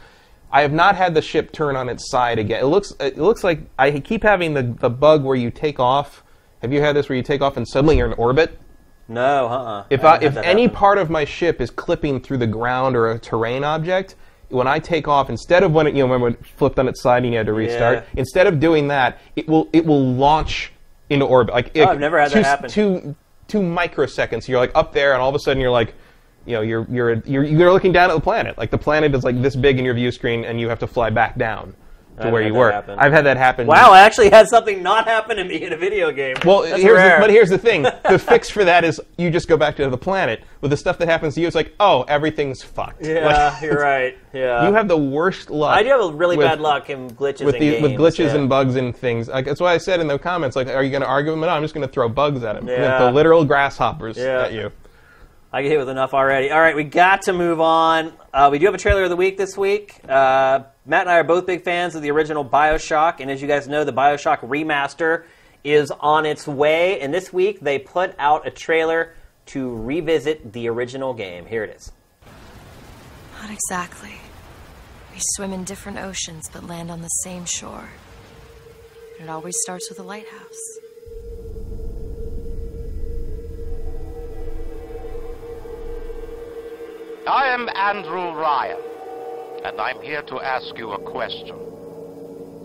[0.53, 2.61] I have not had the ship turn on its side again.
[2.63, 6.25] It looks it looks like I keep having the the bug where you take off.
[6.63, 8.59] Have you had this where you take off and suddenly you're in orbit?
[9.09, 9.85] no, uh-uh.
[9.91, 10.77] If I I, if any happen.
[10.77, 14.15] part of my ship is clipping through the ground or a terrain object,
[14.51, 17.01] when I take off, instead of when it, you know, when it flipped on its
[17.01, 18.05] side and you had to restart, Yeah.
[18.17, 20.73] instead of doing that, it will it will launch
[21.09, 21.55] into orbit.
[21.55, 22.71] Like it, Oh, I've never had that happen.
[22.71, 23.17] Two
[23.49, 25.95] two microseconds, you're like up there, and all of a sudden you're like,
[26.51, 28.59] you know, you're you're you're you're looking down at the planet.
[28.59, 30.87] Like the planet is like this big in your view screen, and you have to
[30.87, 31.75] fly back down
[32.19, 32.71] to I've where you were.
[32.71, 32.99] happen.
[32.99, 33.67] I've had that happen.
[33.67, 36.37] Wow, I actually had something not happen to me in a video game.
[36.45, 39.49] Well, That's here's the, but here's the thing: the fix for that is you just
[39.49, 40.43] go back to the planet.
[40.61, 43.07] With the stuff that happens to you, it's like, oh, everything's fucked.
[43.07, 44.19] yeah, Like, you're right.
[44.35, 45.75] Yeah, You have the worst luck.
[45.75, 47.83] I do have a really with- bad luck in glitches with the, games.
[47.83, 48.35] with glitches yeah.
[48.37, 49.29] and bugs and things.
[49.29, 51.39] Like that's why I said in the comments, like, are you going to argue with
[51.39, 51.47] him?
[51.47, 52.69] No, I'm just going to throw bugs at him.
[52.69, 52.99] Yeah.
[52.99, 54.43] throw literal grasshoppers Yeah.
[54.43, 54.71] at you.
[55.53, 56.53] I get hit with enough already.
[56.53, 58.13] All right, we got to move on.
[58.33, 60.01] Uh, we do have a trailer of the week this week.
[60.09, 63.49] Uh, Matt and I are both big fans of the original Bioshock, and as you
[63.49, 65.25] guys know, the Bioshock remaster
[65.65, 67.01] is on its way.
[67.01, 69.15] And this week, they put out a trailer
[69.47, 71.47] to revisit the original game.
[71.47, 71.91] Here it is.
[73.41, 74.21] Not exactly.
[75.13, 77.89] We swim in different oceans but land on the same shore.
[79.19, 80.90] It always starts with a lighthouse.
[87.31, 88.81] I am Andrew Ryan,
[89.65, 91.55] and I'm here to ask you a question.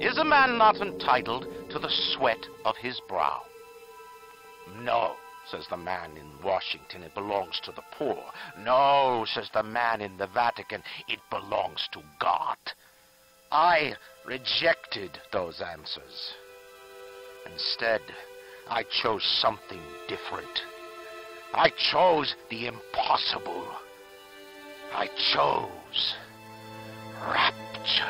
[0.01, 3.43] Is a man not entitled to the sweat of his brow?
[4.81, 5.17] No,
[5.51, 8.17] says the man in Washington, it belongs to the poor.
[8.57, 12.57] No, says the man in the Vatican, it belongs to God.
[13.51, 13.93] I
[14.25, 16.33] rejected those answers.
[17.45, 18.01] Instead,
[18.67, 20.59] I chose something different.
[21.53, 23.67] I chose the impossible.
[24.97, 26.15] I chose
[27.21, 28.05] rapture.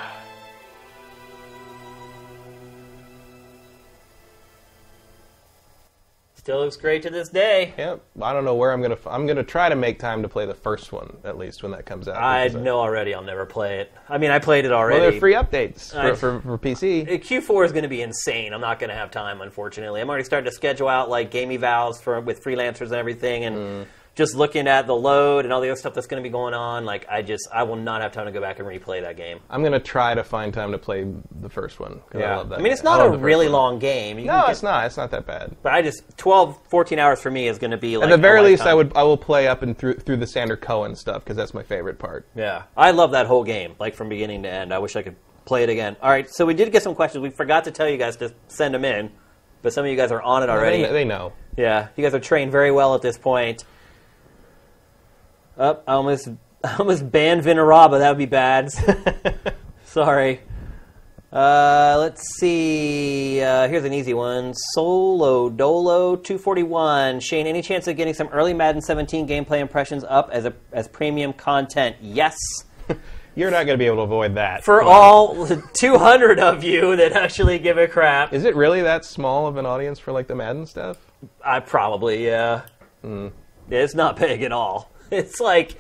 [6.36, 7.74] Still looks great to this day.
[7.76, 8.02] Yep.
[8.22, 8.94] I don't know where I'm gonna.
[8.94, 11.72] F- I'm gonna try to make time to play the first one at least when
[11.72, 12.18] that comes out.
[12.22, 13.92] I because know already I'll never play it.
[14.10, 15.00] I mean, I played it Well, already.
[15.12, 17.08] they're free updates I- for, for, for PC.
[17.08, 18.54] Uh, Q4 is going to be insane.
[18.54, 20.02] I'm not going to have time, unfortunately.
[20.02, 23.56] I'm already starting to schedule out like game evals for with freelancers and everything, and
[23.56, 23.86] Mm.
[24.16, 26.54] Just looking at the load and all the other stuff that's going to be going
[26.54, 26.86] on.
[26.86, 29.40] Like, I just I will not have time to go back and replay that game.
[29.50, 31.06] I'm gonna try to find time to play
[31.42, 32.02] the first one.
[32.10, 32.60] 'cause I love that.
[32.60, 32.86] I mean, it's game.
[32.92, 33.54] Not a love the first really one.
[33.54, 34.18] long game.
[34.18, 34.86] You No, get- it's not.
[34.86, 35.56] It's not that bad.
[35.62, 38.16] But I just 12, 14 hours for me is going to be like At the
[38.16, 38.78] a very least, I lifetime.
[38.78, 41.64] would I will play up and through through the Sander Cohen stuff because that's my
[41.64, 42.26] favorite part.
[42.36, 44.74] Yeah, I love that whole game, like from beginning to end.
[44.74, 45.98] I wish I could play it again.
[46.02, 47.22] All right, so we did get some questions.
[47.22, 49.12] We forgot to tell you guys to send them in,
[49.62, 50.84] but some of you guys are on it already.
[50.84, 51.34] They, they know.
[51.58, 53.64] Yeah, you guys are trained very well at this point.
[55.58, 56.30] Up, I almost,
[56.64, 58.00] I almost banned Vinaraba.
[58.00, 58.70] That would be bad.
[59.86, 60.42] Sorry.
[61.32, 63.42] Uh, let's see.
[63.42, 64.54] Uh, here's an easy one.
[64.74, 67.20] Solo Dolo 241.
[67.20, 70.88] Shane, any chance of getting some early Madden 17 gameplay impressions up as a as
[70.88, 71.98] premium content?
[72.02, 72.38] Yes.
[73.36, 74.64] You're not going to be able to avoid that.
[74.64, 79.04] For But- all 200 of you that actually give a crap, Is it really that
[79.04, 80.98] small of an audience for like the Madden stuff?
[81.44, 82.62] I probably yeah.
[83.02, 83.28] Hmm.
[83.70, 84.90] It's not big at all.
[85.12, 85.78] It's like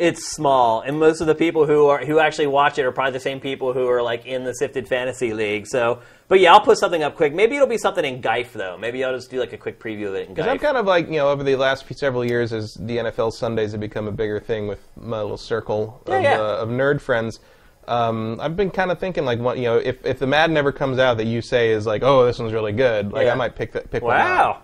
[0.00, 3.12] it's small, and most of the people who are who actually watch it are probably
[3.12, 5.66] the same people who are like in the Sifted Fantasy League.
[5.66, 7.34] So, but yeah, I'll put something up quick.
[7.34, 8.78] Maybe it'll be something in Geif though.
[8.78, 10.86] Maybe I'll just do like a quick preview of it in Because I'm kind of
[10.86, 14.12] like, you know, over the last several years, as the NFL Sundays have become a
[14.12, 16.40] bigger thing with my little circle of, yeah.
[16.40, 17.40] Uh, of nerd friends,
[17.86, 20.70] um, I've been kind of thinking, like, what, you know, if, if the Madden ever
[20.72, 23.32] comes out that you say is like, oh, this one's really good, like, Yeah.
[23.32, 24.24] I might pick that, pick one up.
[24.24, 24.62] Wow,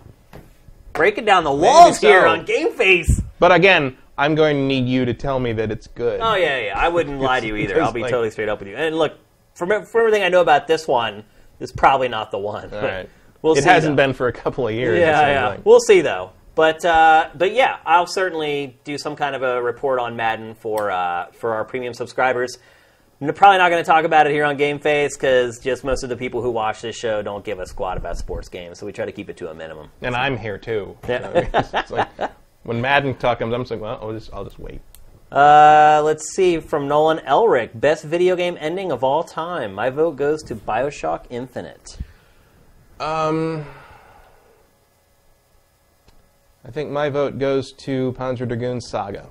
[0.97, 2.09] breaking down the walls so.
[2.09, 3.23] here on Game Face.
[3.39, 6.21] But again, I'm going to need you to tell me that it's good.
[6.21, 6.79] Oh yeah, yeah.
[6.79, 7.81] I wouldn't lie to you either.
[7.83, 8.77] I'll be like- totally straight up with you.
[8.77, 9.19] And look,
[9.55, 11.25] from from everything I know about this one,
[11.61, 12.73] it's probably not the one.
[12.73, 13.09] All right.
[13.43, 14.07] We'll it see, hasn't though.
[14.07, 14.99] been for a couple of years.
[14.99, 15.49] Yeah, yeah.
[15.49, 15.65] like.
[15.65, 16.33] We'll see though.
[16.57, 20.91] But uh, but yeah, I'll certainly do some kind of a report on Madden for
[20.91, 22.59] uh, for our premium subscribers.
[23.19, 26.03] I'm probably not going to talk about it here on Game Face because just most
[26.03, 28.85] of the people who watch this show don't give a squat about sports games, so
[28.85, 29.89] we try to keep it to a minimum.
[30.03, 30.99] And I'm here too.
[31.09, 31.49] Yeah.
[31.55, 32.09] It's like,
[32.65, 34.83] when Madden talk comes, I'm just like, well, I'll just, I'll just wait.
[35.33, 39.73] Uh, let's see from Nolan Elric, best video game ending of all time.
[39.73, 41.99] My vote goes to Bioshock Infinite.
[43.01, 43.65] Um,
[46.65, 49.31] I think my vote goes to Panzer Dragoon Saga.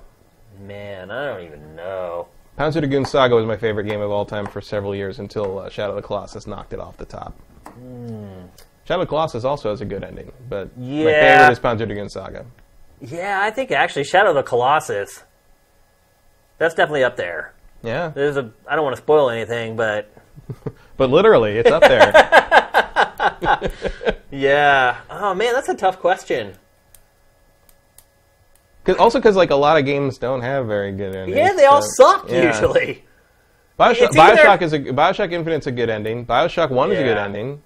[0.60, 2.28] Man, I don't even know.
[2.58, 5.68] Panzer Dragoon Saga was my favorite game of all time for several years until uh,
[5.68, 7.38] Shadow of the Colossus knocked it off the top.
[8.84, 11.10] Shadow of the Colossus also has a good ending, but my.
[11.10, 11.48] Yeah.
[11.48, 12.46] favorite is Panzer Dragoon Saga.
[13.00, 15.22] Yeah, I think actually Shadow of the Colossus.
[16.58, 17.52] That's definitely up there.
[17.82, 18.50] Yeah, There's a.
[18.66, 20.10] I don't want to spoil anything, but
[20.96, 22.10] but literally, it's up there.
[24.30, 25.00] yeah.
[25.10, 26.54] Oh man, that's a tough question.
[28.86, 31.36] Cause, also, because like a lot of games don't have very good endings.
[31.36, 32.46] Yeah, they all so- suck yeah.
[32.46, 33.04] usually.
[33.78, 36.24] Bioshock, Bioshock is a Bioshock Infinite's a good ending.
[36.24, 37.62] Bioshock One is a good ending.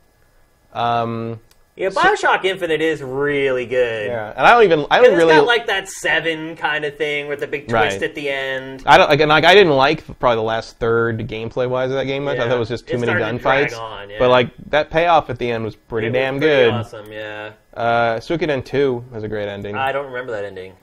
[0.72, 1.40] Um,
[1.76, 4.08] Yeah, Bioshock Infinite is really good.
[4.08, 6.96] yeah, and I don't even I don't it's really got like that seven kind of
[6.96, 8.02] thing with the big twist Right.
[8.02, 8.82] at the end.
[8.86, 11.96] I don't like, and like I didn't like probably the last third gameplay wise of
[11.96, 12.38] that game much.
[12.38, 13.78] I thought it was just too It many to gunfights.
[13.78, 14.16] on, yeah.
[14.18, 16.74] But like that payoff at the end was pretty It was damn pretty good.
[16.74, 17.52] Awesome, yeah.
[17.72, 19.76] Uh, Suikoden Two has a great ending.
[19.76, 20.74] I don't remember that ending.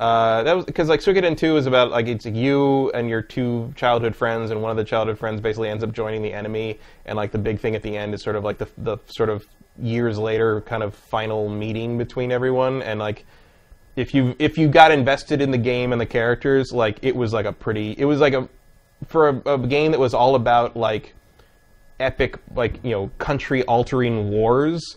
[0.00, 3.72] Uh, that was because like Suikoden Two is about like it's you and your two
[3.76, 7.16] childhood friends, and one of the childhood friends basically ends up joining the enemy, and
[7.16, 9.46] like the big thing at the end is sort of like the the sort of
[9.78, 13.24] years later kind of final meeting between everyone, and like
[13.96, 17.32] if you if you got invested in the game and the characters, like it was
[17.32, 18.48] like a pretty it was like a
[19.06, 21.14] for a, a game that was all about like
[22.00, 24.96] epic like you know country altering wars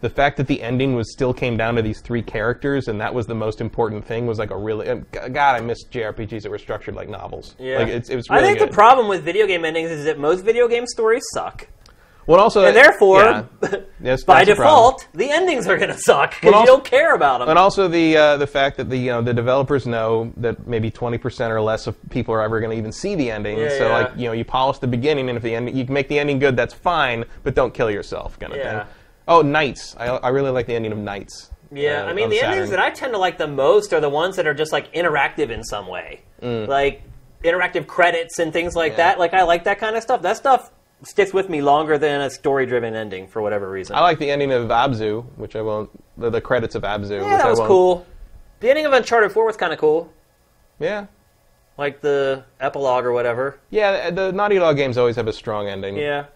[0.00, 3.12] the fact that the ending was still came down to these three characters and that
[3.14, 6.58] was the most important thing was like a really God I miss JRPGs that were
[6.58, 7.56] structured like novels.
[7.58, 7.78] Yeah.
[7.78, 8.68] like it's, it was I think good.
[8.68, 11.68] the problem with video game endings is that most video game stories suck.
[12.26, 13.44] well, also And therefore, yeah.
[14.02, 17.48] Yes, by default, the endings are going to suck because you don't care about them.
[17.48, 20.90] And also the uh, the fact that the you know the developers know that maybe
[20.90, 23.56] twenty percent or less of people are ever going to even see the ending.
[23.58, 23.98] Yeah, so yeah.
[23.98, 26.18] like you know you polish the beginning, and if the ending you can make the
[26.18, 27.24] ending good, that's fine.
[27.42, 28.84] But don't kill yourself, kind of Yeah.
[28.84, 28.92] thing.
[29.28, 29.96] Oh, NiGHTS!
[29.98, 31.50] I, I really like the ending of NiGHTS.
[31.72, 32.52] Yeah, uh, I mean the Saturn.
[32.52, 34.92] endings that I tend to like the most are the ones that are just like
[34.92, 37.02] interactive in some way, like
[37.44, 38.98] interactive credits and things like Mm.
[38.98, 39.04] Yeah.
[39.08, 39.18] that.
[39.18, 40.22] Like I like that kind of stuff.
[40.22, 40.70] That stuff
[41.02, 43.96] sticks with me longer than a story-driven ending for whatever reason.
[43.96, 45.90] I like the ending of Abzu, which I won't.
[46.18, 47.20] The, the credits of Abzu.
[47.20, 48.06] yeah, which that was cool.
[48.60, 50.10] The ending of Uncharted Four was kind of cool,
[50.78, 51.06] Yeah,
[51.76, 53.58] like the epilogue or whatever.
[53.70, 54.08] yeah.
[54.10, 55.96] The Naughty Dog games always have a strong ending.
[55.96, 56.26] Yeah,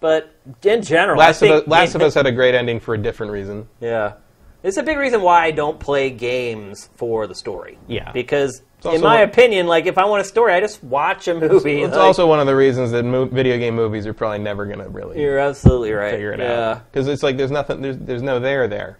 [0.00, 2.80] but in general, Last I of think Us, Last of Us had a great ending
[2.80, 3.68] for a different reason.
[3.80, 4.14] Yeah.
[4.62, 7.78] It's a big reason why I don't play games for the story.
[7.88, 8.12] Yeah.
[8.12, 11.28] Because, also in my one- opinion, like, if I want a story, I just watch
[11.28, 11.80] a movie.
[11.82, 14.66] It's Like, also one of the reasons that mo- video game movies are probably never
[14.66, 16.10] going to really You're absolutely right.
[16.12, 16.70] figure it yeah.
[16.72, 18.98] out because it's like there's nothing, there's there's no there there.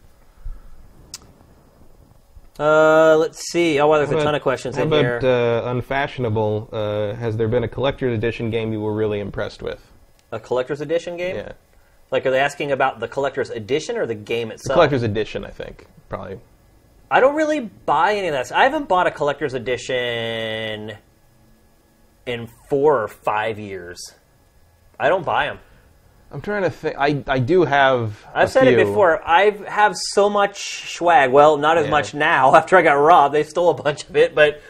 [2.58, 3.80] Uh, let's see.
[3.80, 5.20] Oh, wow, there's a ton of questions how in about, here.
[5.22, 6.68] Uh, unfashionable.
[6.70, 9.89] Uh, has there been a collector's edition game you were really impressed with?
[10.32, 11.36] A collector's edition game?
[11.36, 11.52] Yeah,
[12.10, 14.74] Like, are they asking about the collector's edition or the game itself?
[14.76, 15.44] collector's edition.
[15.44, 16.38] I think probably.
[17.10, 18.52] I don't really buy any of that.
[18.56, 20.96] I haven't bought a collector's edition
[22.26, 23.98] in four or five years.
[24.98, 25.58] I don't buy them.
[26.32, 26.94] I'm trying to think.
[26.96, 28.24] I I do have.
[28.32, 29.20] I've said it before.
[29.28, 31.32] I have so much swag.
[31.32, 31.90] Well, not as Yeah.
[31.90, 32.54] much now.
[32.60, 34.32] After I got robbed, they stole a bunch of it.
[34.34, 34.60] But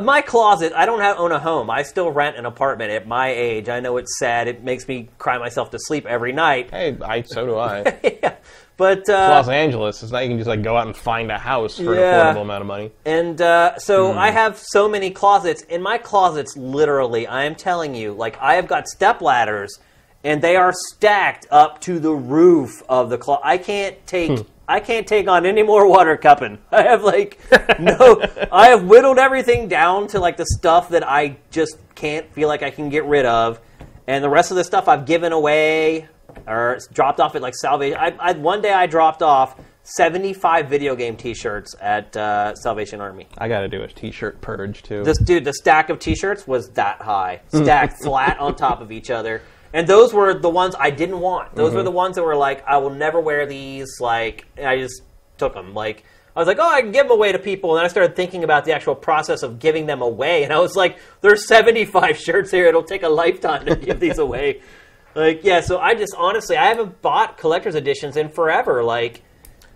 [0.00, 1.70] my closet, I don't have, own a home.
[1.70, 3.68] I still rent an apartment at my age.
[3.68, 4.48] I know it's sad.
[4.48, 6.70] It makes me cry myself to sleep every night.
[6.70, 7.98] Hey, I so do I.
[8.22, 8.34] yeah.
[8.76, 10.02] But uh, Los Angeles.
[10.02, 12.28] It's not you can just like go out and find a house for Yeah.
[12.30, 12.92] an affordable amount of money.
[13.06, 14.18] And uh, so Hmm.
[14.18, 15.62] I have so many closets.
[15.62, 19.78] In my closets, literally, I am telling you, like I have got step ladders,
[20.24, 23.42] and they are stacked up to the roof of the closet.
[23.46, 24.44] I can't take.
[24.68, 26.58] I can't take on any more water cupping.
[26.72, 27.38] I have like
[27.78, 28.22] no.
[28.50, 32.62] I have whittled everything down to like the stuff that I just can't feel like
[32.62, 33.60] I can get rid of,
[34.06, 36.08] and the rest of the stuff I've given away
[36.46, 37.98] or dropped off at like Salvation.
[37.98, 39.56] I, I one day I dropped off.
[39.88, 43.28] 75 video game T-shirts at uh, Salvation Army.
[43.38, 45.04] I got to do a t-shirt purge too.
[45.04, 49.10] This dude, the stack of T-shirts was that high, stacked flat on top of each
[49.10, 51.54] other, and those were the ones I didn't want.
[51.54, 51.86] Those were mm-hmm.
[51.86, 54.00] the ones that were like, I will never wear these.
[54.00, 55.02] Like, I just
[55.38, 55.74] took them.
[55.74, 56.04] Like,
[56.34, 58.14] I was like, oh, I can give them away to people, and then I started
[58.14, 62.18] thinking about the actual process of giving them away, and I was like, there's 75
[62.18, 62.66] shirts here.
[62.66, 64.60] It'll take a lifetime to give these away.
[65.16, 65.62] Like, yeah.
[65.62, 68.84] So I just honestly, I haven't bought collector's editions in forever.
[68.84, 69.22] Like.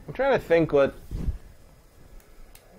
[0.07, 0.95] I'm trying to think what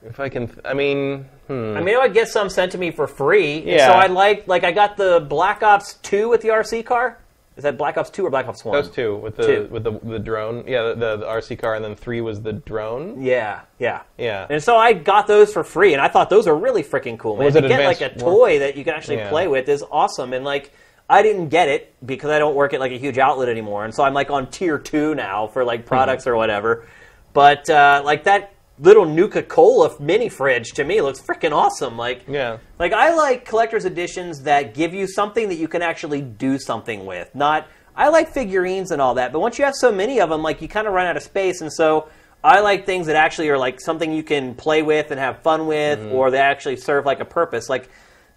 [0.05, 0.51] if I can.
[0.63, 1.77] I mean, hmm.
[1.77, 3.59] I mean, I would get some sent to me for free.
[3.59, 3.87] Yeah.
[3.87, 7.17] So I like, like I got the Black Ops Two with the RC car.
[7.57, 8.73] Is that Black Ops Two or Black Ops One?
[8.73, 9.67] those two with the Two.
[9.69, 10.63] with the the drone.
[10.65, 13.21] Yeah, the, the the RC car, and then three was the drone.
[13.21, 14.47] Yeah, yeah, Yeah.
[14.49, 17.35] And so I got those for free, and I thought those are really freaking cool,
[17.35, 17.45] man.
[17.45, 19.29] Was to it get like a toy that you can actually Yeah.
[19.29, 20.71] play with is awesome, and like.
[21.09, 23.93] I didn't get it because I don't work at like a huge outlet anymore, and
[23.93, 26.87] so I'm like on tier two now for like products or whatever.
[27.33, 31.97] But uh, like that little Nuka Cola mini fridge to me looks freaking awesome.
[31.97, 32.57] Like, Yeah.
[32.79, 37.05] Like I like collector's editions that give you something that you can actually do something
[37.05, 37.33] with.
[37.33, 40.41] Not I like figurines and all that, but once you have so many of them,
[40.41, 41.61] like you kind of run out of space.
[41.61, 42.09] And so
[42.43, 45.67] I like things that actually are like something you can play with and have fun
[45.67, 46.13] with, Mm-hmm.
[46.15, 47.69] or they actually serve like a purpose.
[47.69, 47.89] Like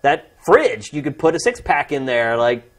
[0.03, 2.71] that fridge, you could put a six pack in there, like.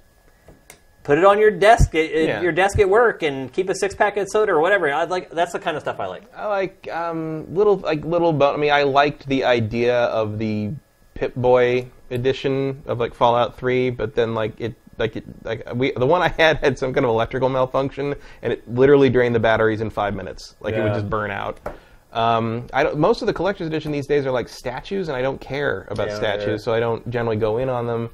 [1.05, 2.41] Put it on your desk, at, Yeah.
[2.41, 4.91] your desk at work, and keep a six pack of soda or whatever.
[4.91, 6.23] I like that's the kind of stuff I like.
[6.35, 8.33] I like um, little like little.
[8.33, 10.71] Bo- I mean, I liked the idea of the
[11.13, 15.91] Pip Boy edition of like Fallout Three, but then like it like it like we
[15.91, 19.39] the one I had had some kind of electrical malfunction, and it literally drained the
[19.39, 20.55] batteries in five minutes.
[20.59, 21.59] Like it would just burn out.
[22.13, 25.21] Um, I don't, most of the collector's edition these days are like statues, and I
[25.21, 28.09] don't care about Yeah, statues, so I don't generally go in on them.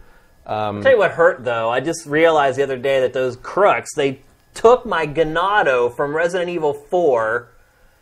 [0.45, 1.69] Um, Tell you what hurt though.
[1.69, 4.21] I just realized the other day that those crooks they
[4.53, 7.47] took my Ganado from Resident Evil 4.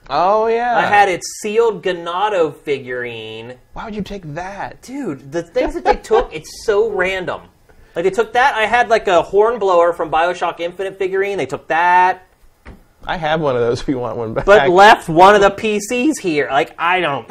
[0.10, 3.58] oh yeah, I had its sealed Ganado figurine.
[3.74, 4.82] Why would you take that?
[4.82, 7.42] Dude, the things that they took, it's so random.
[7.96, 8.56] Like they took that.
[8.56, 11.38] I had like a hornblower from BioShock Infinite figurine.
[11.38, 12.30] They took that,
[13.06, 13.82] I have one of those.
[13.82, 16.48] If you want one back, but left one of the PCs here.
[16.52, 17.30] Like I don't.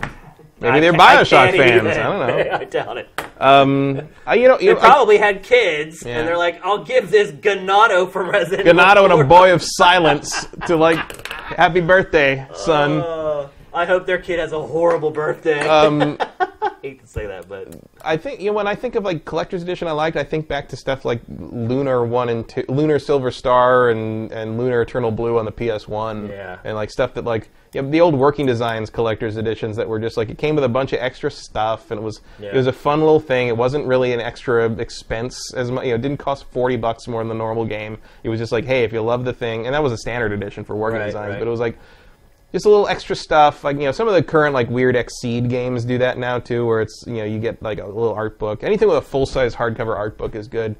[0.61, 1.87] Maybe they're I Bioshock fans.
[1.87, 2.51] I don't know.
[2.61, 3.09] I doubt it.
[3.41, 6.19] Um, I, you know, you They know, probably had kids, Yeah.
[6.19, 10.47] and they're like, "I'll give this Ganado from Resident Ganado and a boy of silence
[10.67, 13.01] to like Happy birthday, son.
[13.01, 15.61] Uh, I hope their kid has a horrible birthday.
[15.67, 19.05] Um, I hate to say that, but I think you know when I think of
[19.05, 20.17] like collector's edition, I liked.
[20.19, 24.59] I think back to stuff like Lunar One and Two, Lunar Silver Star and and
[24.59, 26.29] Lunar Eternal Blue on the PS One.
[26.29, 26.59] Yeah.
[26.65, 29.99] And like stuff that like you know, the old Working Designs collector's editions that were
[29.99, 32.51] just like it came with a bunch of extra stuff and it was Yeah.
[32.51, 33.49] it was a fun little thing.
[33.49, 35.85] It wasn't really an extra expense as much.
[35.85, 37.99] You know, it didn't cost forty bucks more than the normal game.
[38.23, 40.33] It was just like, hey, if you love the thing, and that was a standard
[40.33, 41.39] edition for Working Right, Designs, right.
[41.39, 41.79] but it was like
[42.53, 43.63] just a little extra stuff.
[43.65, 46.65] Like you know, some of the current like Weird XSEED games do that now too,
[46.67, 48.65] where it's you know you get like a little art book.
[48.65, 50.75] Anything with a full size hardcover art book is good.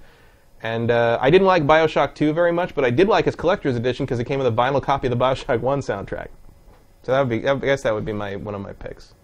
[0.61, 3.77] And uh, I didn't like Bioshock 2 very much, but I did like its collector's
[3.77, 6.29] edition because it came with a vinyl copy of the Bioshock 1 soundtrack.
[7.09, 9.15] So that would be, I guess that would be my one of my picks.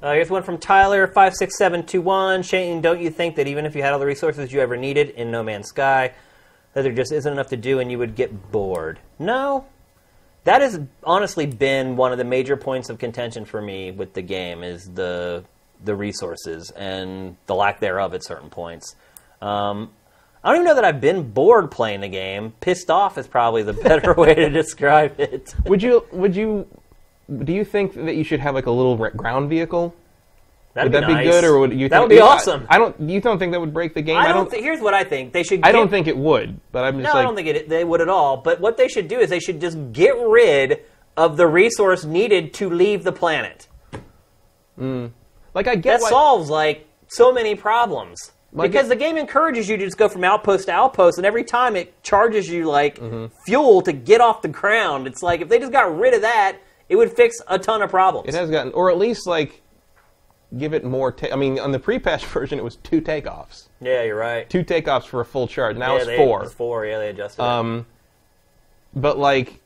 [0.00, 2.44] Uh, here's one from Tyler five six seven two one.
[2.44, 5.10] Shane, don't you think that even if you had all the resources you ever needed
[5.10, 6.12] in No Man's Sky,
[6.74, 9.00] that there just isn't enough to do and you would get bored?
[9.18, 9.66] No,
[10.44, 14.22] that has honestly been one of the major points of contention for me with the
[14.22, 15.42] game is the
[15.84, 18.94] the resources and the lack thereof at certain points.
[19.42, 19.90] Um,
[20.44, 22.52] I don't even know that I've been bored playing the game.
[22.60, 25.52] Pissed off is probably the better way to describe it.
[25.64, 26.68] Would you would you
[27.44, 29.94] do you think that you should have like a little ground vehicle?
[30.74, 31.24] That'd would that nice.
[31.24, 31.78] be good, or would you?
[31.88, 32.66] Think that would be I- awesome.
[32.68, 32.98] I, don't.
[33.00, 34.16] You don't think that would break the game?
[34.18, 34.50] I don't.
[34.50, 35.32] thi- here's what I think.
[35.32, 35.62] They should.
[35.62, 37.20] Get, I don't think it would, but I'm just No, like.
[37.20, 38.36] I don't think it, they would at all.
[38.38, 40.80] But what they should do is they should just get rid
[41.16, 43.68] of the resource needed to leave the planet.
[44.78, 48.32] like I get That why, solves like so many problems.
[48.52, 51.26] Like because it- the game encourages you to just go from outpost to outpost, and
[51.26, 53.26] every time it charges you like Mm-hmm.
[53.46, 55.06] fuel to get off the ground.
[55.06, 57.90] It's like if they just got rid of that, it would fix a ton of
[57.90, 58.28] problems.
[58.28, 59.62] It has gotten, or at least like
[60.58, 61.12] give it more.
[61.12, 64.48] Ta- I mean, on the pre-patch version, it was two takeoffs, yeah, you're right.
[64.48, 65.76] two takeoffs for a full charge.
[65.76, 66.44] Now yeah, it's they, four.
[66.44, 66.86] It's four.
[66.86, 67.42] Yeah, they adjusted.
[67.42, 67.46] it.
[67.46, 67.86] Um,
[68.94, 69.60] but like,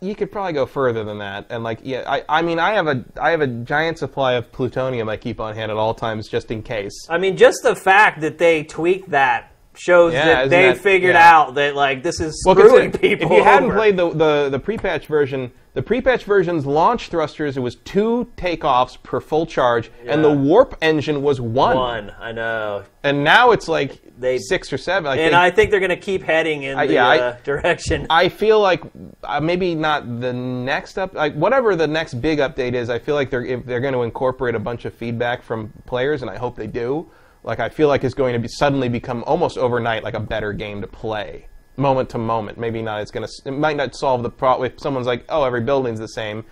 [0.00, 1.46] you could probably go further than that.
[1.48, 4.50] And like, yeah, I, I mean, I have a, I have a giant supply of
[4.50, 7.06] plutonium I keep on hand at all times just in case.
[7.08, 11.14] I mean, just the fact that they tweaked that shows Yeah, that they that- figured
[11.14, 11.30] yeah.
[11.38, 13.32] out that like this is screwing consider- people.
[13.32, 17.60] if you hadn't played the, the the pre-patch version, the pre-patch version's launch thrusters it
[17.60, 21.76] was two takeoffs per full charge, and the warp engine was one.
[21.76, 25.04] one, I know, And now it's like They- six or seven.
[25.04, 27.18] Like and they- I think they're going to keep heading in I- the yeah, I-
[27.18, 28.06] uh, direction.
[28.10, 28.82] I feel like
[29.24, 32.90] uh, maybe not the next up, like whatever the next big update is.
[32.90, 36.20] I feel like they're if they're going to incorporate a bunch of feedback from players,
[36.20, 37.08] and I hope they do.
[37.44, 40.52] Like I feel like it's going to be suddenly become almost overnight like a better
[40.52, 41.46] game to play,
[41.76, 42.58] moment to moment.
[42.58, 43.00] Maybe not.
[43.02, 43.32] It's going to.
[43.46, 46.44] It might not solve the problem if someone's like, oh, every building's the same.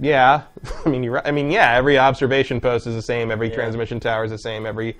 [0.00, 0.42] Yeah,
[0.84, 1.26] I mean, you're.
[1.26, 3.30] I mean, yeah, every observation post is the same.
[3.30, 4.66] Every transmission tower is the same.
[4.66, 4.96] Every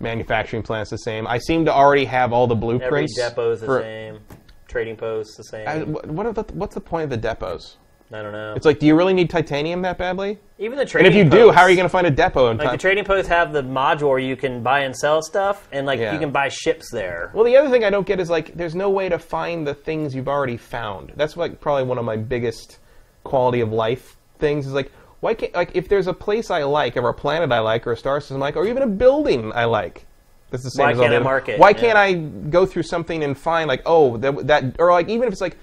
[0.00, 1.26] manufacturing plant's the same.
[1.26, 3.16] I seem to already have all the Every blueprints.
[3.16, 4.20] depot is the for- same.
[4.66, 5.66] Trading posts the same.
[5.66, 7.76] I, what, what are the, what's the point of the depots?
[8.10, 8.54] Don't know.
[8.56, 10.38] It's like, do you really need titanium that badly?
[10.58, 11.06] Even the trading.
[11.12, 12.74] And if you do, how are you going to find a depot in Like time?
[12.74, 16.00] the trading posts have the module where you can buy and sell stuff, and like
[16.00, 16.12] Yeah.
[16.12, 17.30] you can buy ships there.
[17.34, 19.74] well, the other thing I don't get is like, there's no way to find the
[19.74, 21.12] things you've already found.
[21.16, 22.78] That's like probably one of my biggest
[23.22, 24.66] quality of life things.
[24.66, 24.90] Is like,
[25.20, 27.92] why can't like if there's a place I like, or a planet I like, or
[27.92, 30.06] a star system I like, or even a building I like.
[30.50, 31.60] That's the same Why as can't I other- mark it?
[31.60, 31.74] Why Yeah.
[31.78, 35.32] can't I go through something and find like, oh, that, that or like even if
[35.32, 35.56] it's like,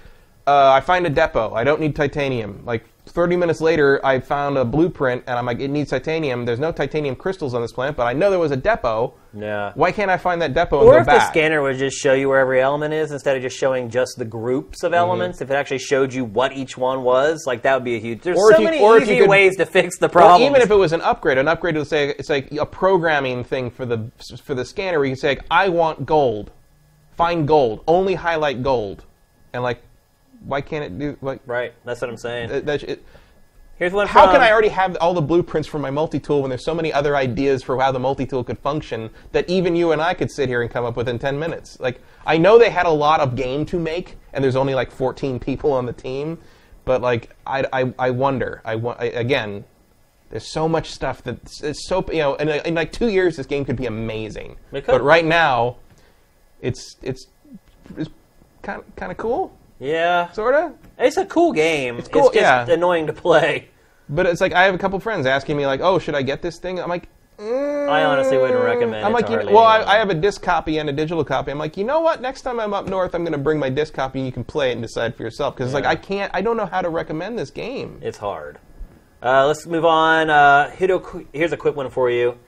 [0.48, 2.62] uh, I find a depot, I don't need titanium.
[2.64, 6.44] Like 30 minutes later, I found a blueprint, and I'm like, it needs titanium.
[6.44, 9.14] There's no titanium crystals on this planet, but I know there was a depot.
[9.34, 9.72] Yeah.
[9.74, 12.12] Why can't I find that depot Or and go if the scanner would just show
[12.14, 14.86] you where every element is instead of just showing just the groups Mm-hmm.
[14.86, 17.96] of elements, if it actually showed you what each one was, like that would be
[17.96, 18.20] a huge.
[18.22, 20.06] There's Or if so you- many or if you easy could- ways to fix the
[20.06, 20.42] Or problem.
[20.48, 23.70] even if it was an upgrade, an upgrade to say it's like a programming thing
[23.70, 24.10] for the
[24.44, 26.50] for the scanner where you can say, like, I want gold,
[27.16, 29.04] find gold, only highlight gold,
[29.52, 29.80] and like,
[30.44, 32.48] why can't it do like right, that's what I'm saying.
[32.50, 32.66] that?
[32.66, 33.04] that it,
[33.78, 34.08] Here's one.
[34.08, 36.74] how from, can I already have all the blueprints for my multi-tool when there's so
[36.74, 40.32] many other ideas for how the multi-tool could function that even you and I could
[40.32, 41.78] sit here and come up with in 10 minutes?
[41.78, 44.90] Like, I know they had a lot of game to make, and there's only like
[44.90, 46.38] 14 people on the team,
[46.84, 48.62] but like, I, I, I wonder.
[48.64, 49.64] I, I again,
[50.30, 53.46] there's so much stuff that it's so you know, in, in like two years, this
[53.46, 54.56] game could be amazing.
[54.92, 55.76] But right now,
[56.60, 57.26] it's it's
[57.96, 58.10] it's
[58.62, 60.74] kind kind of cool, Yeah, sort of.
[60.98, 61.98] it's a cool game.
[61.98, 62.68] It's cool, just yeah.
[62.68, 63.68] annoying to play.
[64.08, 66.42] But it's like I have a couple friends asking me like, "Oh, should I get
[66.42, 67.08] this thing?" I'm like,
[67.40, 69.04] I honestly wouldn't recommend.
[69.04, 69.94] I'm it like, to you hardly well, I, anyone.
[69.94, 71.50] I have a disc copy and a digital copy.
[71.50, 72.20] I'm like, you know what?
[72.20, 74.44] Next time I'm up north, I'm going to bring my disc copy and you can
[74.44, 75.54] play it and decide for yourself.
[75.54, 78.00] Because it's like I can't, I don't know how to recommend this game.
[78.02, 78.58] It's hard.
[79.22, 80.30] Uh, let's move on.
[80.30, 82.38] Uh, Hido, here's a quick one for you.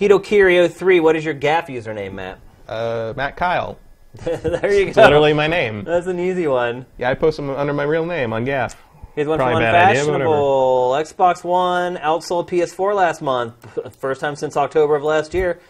[0.00, 2.38] Hidokirio3, what is your GAF username, Matt?
[2.68, 3.78] Uh, Matt Kyle.
[4.24, 5.02] there you It's go.
[5.02, 5.84] literally my name.
[5.84, 6.86] That's an easy one.
[6.98, 8.74] Yeah, I post them under my real name on GAF.
[9.14, 10.04] Here's one Probably from bad idea.
[10.04, 13.54] Xbox One outsold PS4 last month.
[13.98, 15.60] First time since October of last year.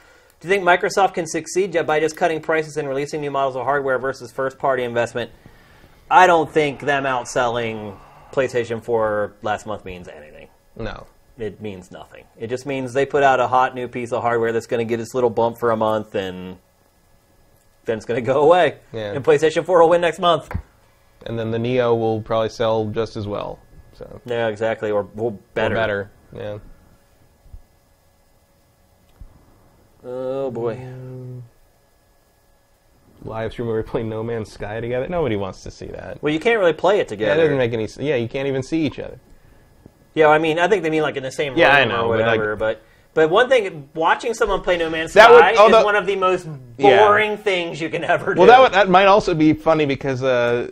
[0.41, 3.65] Do you think Microsoft can succeed by just cutting prices and releasing new models of
[3.65, 5.31] hardware versus first party investment?
[6.10, 7.99] I don't think them outselling
[8.33, 10.49] PlayStation 4 last month means anything.
[10.77, 11.07] No.
[11.36, 12.25] It means nothing.
[12.39, 14.89] It just means they put out a hot new piece of hardware that's going to
[14.89, 16.59] get its little bump for a month and
[17.91, 18.78] then it's going to go away.
[18.93, 19.12] Yeah.
[19.12, 20.57] And PlayStation 4 will win next month.
[21.27, 23.59] And then the Neo will probably sell just as well.
[23.93, 24.91] So Yeah, exactly.
[24.91, 25.75] Or, or better.
[25.75, 26.10] better.
[26.35, 26.59] Yeah.
[30.05, 30.78] Oh, boy.
[33.23, 35.07] Live stream where we play No Man's Sky together.
[35.09, 36.23] Nobody wants to see that.
[36.23, 37.39] Well, you can't really play it together.
[37.41, 37.86] it doesn't make any.
[38.09, 39.20] Yeah, you can't even see each other.
[40.15, 42.07] Yeah, I mean, I think they mean like in the same room Yeah, I know,
[42.07, 42.57] or but, like- whatever.
[42.57, 42.83] But,
[43.15, 46.07] but one thing, watching someone play No Man's That would- Sky although- is one of
[46.07, 46.47] the most
[46.79, 46.99] Yeah.
[47.07, 48.41] boring things you can ever do.
[48.41, 50.71] Well, that would, that might also be funny because uh,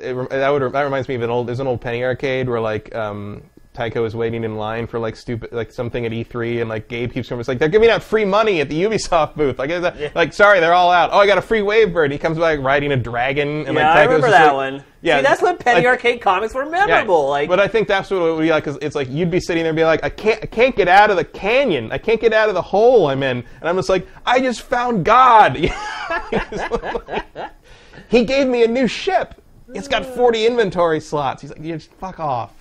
[0.00, 2.48] it, rem- that would that reminds me of an old there's an old penny arcade
[2.48, 3.42] where like um,
[3.76, 7.12] Tycho is waiting in line for like stupid like something at E3 and like Gabe
[7.12, 7.40] keeps coming.
[7.40, 9.58] It's like they're giving out free money at the Ubisoft booth.
[9.58, 11.10] Like, is that, like sorry, they're all out.
[11.12, 12.10] Oh, I got a free Wavebird.
[12.10, 13.66] He comes back riding a dragon.
[13.66, 14.84] And yeah, like I remember that like- one.
[15.02, 17.28] Yeah, See, that's when Penny like- Arcade comics were Yeah, memorable.
[17.28, 18.64] Like, but I think that's what it would be like.
[18.64, 20.88] 'cause it's like you'd be sitting there and be like, I can't, I can't get
[20.88, 21.92] out of the canyon.
[21.92, 23.44] I can't get out of the hole I'm in.
[23.60, 25.56] And I'm just like, I just found God.
[28.08, 29.40] he gave me a new ship.
[29.74, 31.42] It's got 40 inventory slots.
[31.42, 32.55] He's like, you just fuck off.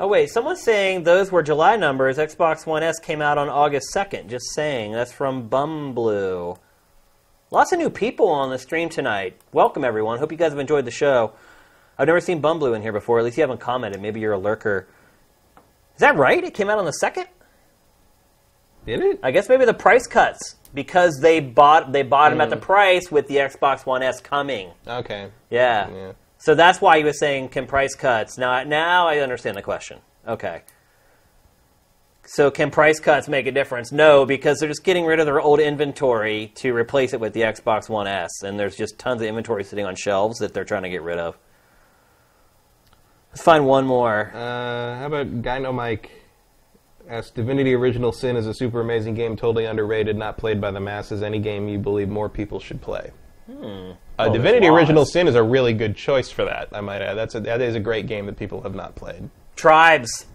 [0.00, 2.18] Oh wait, someone's saying those were July numbers.
[2.18, 4.30] Xbox One S came out on August second.
[4.30, 4.92] Just saying.
[4.92, 6.56] That's from Bumblue.
[7.50, 9.40] Lots of new people on the stream tonight.
[9.52, 10.18] Welcome everyone.
[10.18, 11.32] Hope you guys have enjoyed the show.
[11.98, 13.18] I've never seen Bumblue in here before.
[13.18, 14.00] At least you haven't commented.
[14.00, 14.86] Maybe you're a lurker.
[15.96, 16.44] Is that right?
[16.44, 17.26] It came out on the second.
[18.86, 19.18] did it?
[19.22, 22.60] I guess maybe the price cuts because they bought they bought them at the Mm.
[22.62, 24.70] price with the Xbox One S coming.
[24.86, 25.30] Okay.
[25.50, 25.88] Yeah.
[25.90, 26.12] Yeah.
[26.48, 28.38] So that's why he was saying can price cuts.
[28.38, 29.98] Now now I understand the question.
[30.26, 30.62] Okay.
[32.24, 33.92] So can price cuts make a difference?
[33.92, 37.42] No, because they're just getting rid of their old inventory to replace it with the
[37.42, 40.84] Xbox One S, and there's just tons of inventory sitting on shelves that they're trying
[40.84, 41.36] to get rid of.
[43.30, 44.30] Let's find one more.
[44.34, 46.10] Uh, how about Gyno Mike?
[47.10, 50.80] Asks, Divinity Original Sin is a super amazing game, totally underrated, not played by the
[50.80, 51.22] masses.
[51.22, 53.12] Any game you believe more people should play.
[54.18, 54.66] Uh, Oh, Divinity.
[54.66, 56.68] Original Sin is a really good choice for that.
[56.72, 57.14] I might add.
[57.14, 59.30] That's a, that is a great game that people have not played.
[59.56, 60.26] Tribes.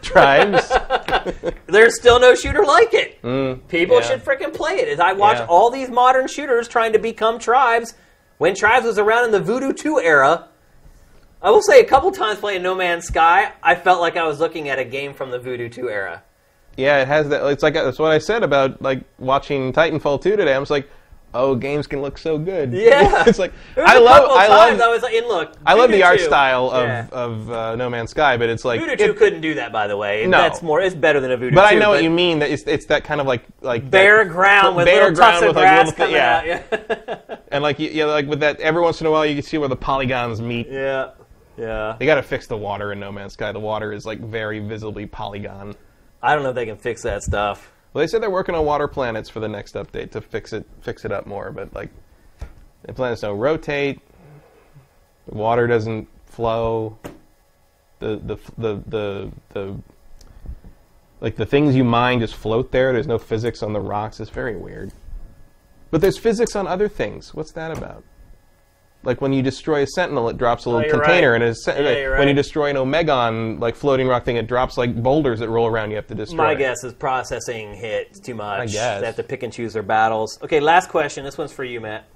[0.00, 0.72] Tribes.
[1.66, 3.20] There's still no shooter like it.
[3.68, 4.02] People yeah.
[4.02, 4.88] should freaking play it.
[4.88, 5.46] As I watch Yeah.
[5.46, 7.94] all these modern shooters trying to become tribes,
[8.38, 10.46] when tribes was around in the Voodoo 2 era,
[11.42, 14.38] I will say a couple times playing No Man's Sky, I felt like I was
[14.40, 16.22] looking at a game from the Voodoo 2 era.
[16.76, 17.44] yeah, it has that.
[17.48, 20.54] It's like that's what I said about like watching Titanfall 2 today.
[20.54, 20.88] I was like,
[21.34, 22.72] oh, games can look so good.
[22.72, 23.24] Yeah.
[23.26, 24.30] it's like I love.
[24.30, 24.80] I love.
[24.80, 27.06] I was like, look, I love the art style of, Yeah.
[27.12, 29.86] of uh, No Man's Sky, but it's like Voodoo it- 2 couldn't do that, by
[29.86, 30.26] the way.
[30.26, 30.38] No.
[30.38, 30.80] That's more.
[30.80, 31.76] It's better than a Voodoo But 2.
[31.76, 32.38] I know what you mean.
[32.38, 35.42] That it's, it's that kind of like like Bare that- ground with bare little tufts
[35.42, 36.36] of with, like, grass little coming yeah.
[36.36, 36.46] out.
[37.08, 37.36] Yeah.
[37.50, 39.56] And like you, know, like with that, every once in a while you can see
[39.56, 40.68] where the polygons meet.
[40.68, 41.10] yeah.
[41.56, 41.96] Yeah.
[41.98, 43.50] They got to fix the water in No Man's Sky.
[43.52, 45.74] The water is like very visibly polygon.
[46.22, 47.72] I don't know if they can fix that stuff.
[47.98, 50.64] Well, they said they're working on water planets for the next update to fix it
[50.82, 51.50] fix it up more.
[51.50, 51.90] But like,
[52.82, 53.98] the planets don't rotate.
[55.26, 56.96] The water doesn't flow.
[57.98, 59.76] The the the the the
[61.20, 62.92] like the things you mine just float there.
[62.92, 64.20] There's no physics on the rocks.
[64.20, 64.92] It's very weird.
[65.90, 67.34] But there's physics on other things.
[67.34, 68.04] What's that about?
[69.04, 71.40] Like when you destroy a sentinel, it drops a little Oh, container, right.
[71.42, 74.76] and it's, Yeah, you're when you destroy an omegon, like floating rock thing, it drops
[74.76, 75.90] like boulders that roll around.
[75.90, 76.36] You have to destroy.
[76.36, 78.60] My guess is processing hits too much.
[78.60, 79.00] I guess.
[79.00, 80.38] They have to pick and choose their battles.
[80.42, 81.24] Okay, last question.
[81.24, 82.06] This one's for you, Matt.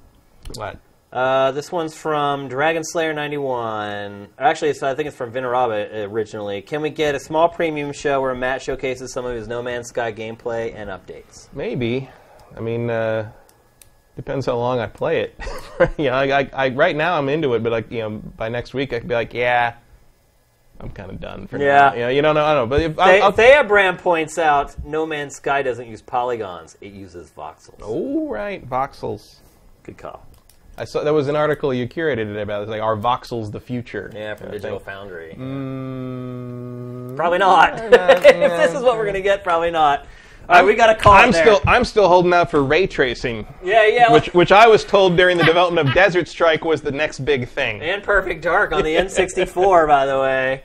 [0.54, 0.78] What?
[1.12, 4.28] Uh, this one's from Dragon Slayer 91.
[4.38, 6.62] Actually, it's, I think it's from Vinaraba originally.
[6.62, 9.88] Can we get a small premium show where Matt showcases some of his No Man's
[9.88, 11.48] Sky gameplay and updates?
[11.52, 12.08] Maybe.
[12.56, 13.30] I mean, uh,
[14.16, 15.38] depends how long I play it.
[15.98, 18.48] you know, I, I, I, right now I'm into it, but like, you know, by
[18.48, 19.74] next week I could be like, yeah,
[20.80, 21.90] I'm kind of done for Yeah.
[21.90, 21.92] now.
[21.94, 22.44] You know, you don't know.
[22.44, 22.76] I don't know.
[22.76, 26.76] But if They, I'll, I'll, Thea Brand points out No Man's Sky doesn't use polygons,
[26.80, 27.78] it uses voxels.
[27.82, 29.36] oh, right, voxels.
[29.84, 30.26] Good call.
[30.78, 32.56] I saw there was an article you curated today about.
[32.58, 34.10] It was like, are voxels the future?
[34.14, 34.86] Yeah, from Digital think.
[34.86, 35.34] Foundry.
[35.38, 37.74] Mm, Probably not.
[37.76, 40.06] not, if this is what we're going to get, probably not.
[40.48, 41.44] All right, we got to call I'm it there.
[41.44, 44.12] still I'm still holding out for ray tracing, yeah, yeah.
[44.12, 47.48] which which I was told during the development of Desert Strike was the next big
[47.48, 47.80] thing.
[47.80, 50.64] and Perfect Dark on the N64, by the way.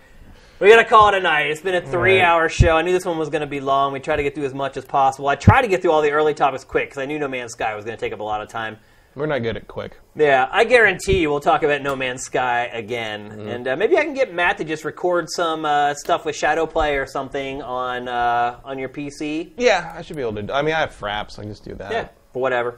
[0.60, 1.52] We gotta call it a night.
[1.52, 2.76] It's been a three-hour show.
[2.78, 3.94] I knew this one was gonna be long.
[3.94, 5.28] We tried to get through as much as possible.
[5.28, 7.52] I tried to get through all the early topics quick because I knew No Man's
[7.52, 8.78] Sky was gonna take up a lot of time.
[9.18, 9.98] We're not good at quick.
[10.16, 13.48] Yeah, I guarantee you we'll talk about No Man's Sky again, Mm-hmm.
[13.48, 16.68] and uh, maybe I can get Matt to just record some uh, stuff with Shadow
[16.68, 19.54] Play or something on uh, on your PC.
[19.58, 20.44] Yeah, I should be able to.
[20.44, 21.40] do- I mean, I have fraps.
[21.40, 21.92] I can just do that.
[21.92, 22.78] Yeah, but whatever.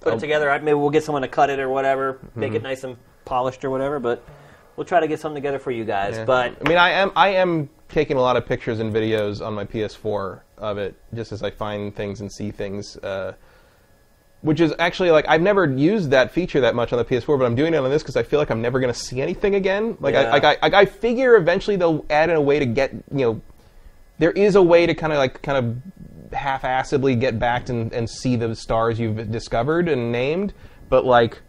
[0.00, 0.16] Put Oh.
[0.16, 0.50] it together.
[0.58, 2.56] Maybe we'll get someone to cut it or whatever, make Mm-hmm.
[2.56, 4.00] it nice and polished or whatever.
[4.00, 4.24] But
[4.76, 6.16] we'll try to get something together for you guys.
[6.16, 6.24] Yeah.
[6.24, 9.54] But I mean, I am I am taking a lot of pictures and videos on
[9.54, 12.96] my PS4 of it, just as I find things and see things.
[12.96, 13.34] Uh,
[14.42, 17.44] which is actually like I've never used that feature that much on the PS4, but
[17.44, 19.54] I'm doing it on this because I feel like I'm never going to see anything
[19.54, 19.96] again.
[20.00, 20.30] Like I, Yeah.
[20.30, 23.40] like I, I figure eventually they'll add in a way to get you know,
[24.18, 28.08] there is a way to kind of like kind of half-assedly get back and, and
[28.08, 30.52] see the stars you've discovered and named,
[30.88, 31.40] but like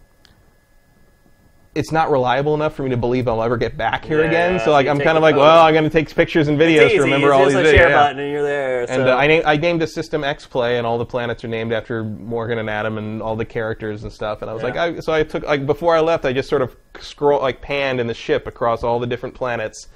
[1.78, 4.60] it's not reliable enough for me to believe I'll ever get back here Yeah, again.
[4.60, 5.46] so So like I'm kind of like, photo.
[5.46, 7.72] well, I'm going to take pictures and videos to remember it's all these videos.
[7.76, 7.96] share yeah.
[7.96, 8.90] button and you're there.
[8.90, 11.48] And uh, I, na- I named a System X play, and all the planets are
[11.48, 14.42] named after Morgan and Adam and all the characters and stuff.
[14.42, 14.70] And I was Yeah.
[14.70, 17.62] like, I, so I took like before I left, I just sort of scroll like
[17.62, 19.88] panned in the ship across all the different planets,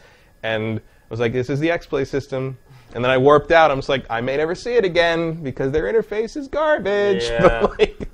[0.43, 2.57] and I was like, this is the X play system.
[2.93, 3.71] And then I warped out.
[3.71, 7.23] I'm just like, I may never see it again because their interface is garbage.
[7.29, 7.61] Yeah.
[7.61, 8.09] But, like,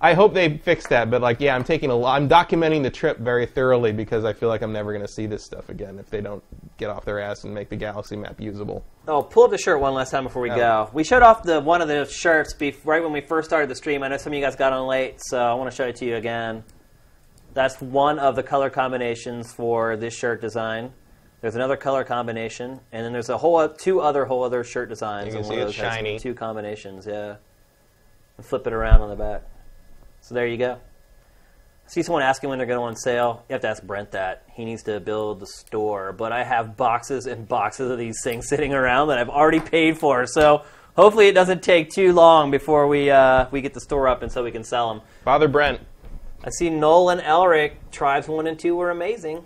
[0.00, 1.10] I hope they fix that.
[1.10, 2.20] But like, yeah, I'm taking a lot.
[2.20, 5.26] I'm documenting the trip very thoroughly because I feel like I'm never going to see
[5.26, 6.42] this stuff again if they don't
[6.76, 8.84] get off their ass and make the galaxy map usable.
[9.08, 10.56] Oh, pull up the shirt one last time before we Yeah.
[10.56, 10.90] go.
[10.92, 13.74] We showed off the one of the shirts bef- right when we first started the
[13.74, 14.02] stream.
[14.02, 15.96] I know some of you guys got on late, so I want to show it
[15.96, 16.62] to you again.
[17.54, 20.92] That's one of the color combinations for this shirt design.
[21.40, 25.26] There's another color combination, and then there's a whole two other whole other shirt designs.
[25.28, 26.18] You can and see of it's shiny.
[26.18, 27.36] Two combinations, yeah.
[28.36, 29.42] And flip it around on the back.
[30.26, 30.72] So there you go.
[30.72, 33.44] I see someone asking when they're going to on sale.
[33.48, 34.42] You have to ask Brent that.
[34.52, 36.12] He needs to build the store.
[36.12, 39.98] But I have boxes and boxes of these things sitting around that I've already paid
[39.98, 40.26] for.
[40.26, 40.64] So
[40.96, 44.32] hopefully it doesn't take too long before we uh, we get the store up and
[44.32, 45.02] so we can sell them.
[45.24, 45.80] Father Brent.
[46.42, 47.74] I see Nolan Elric.
[47.92, 49.44] Tribes 1 and 2 were amazing.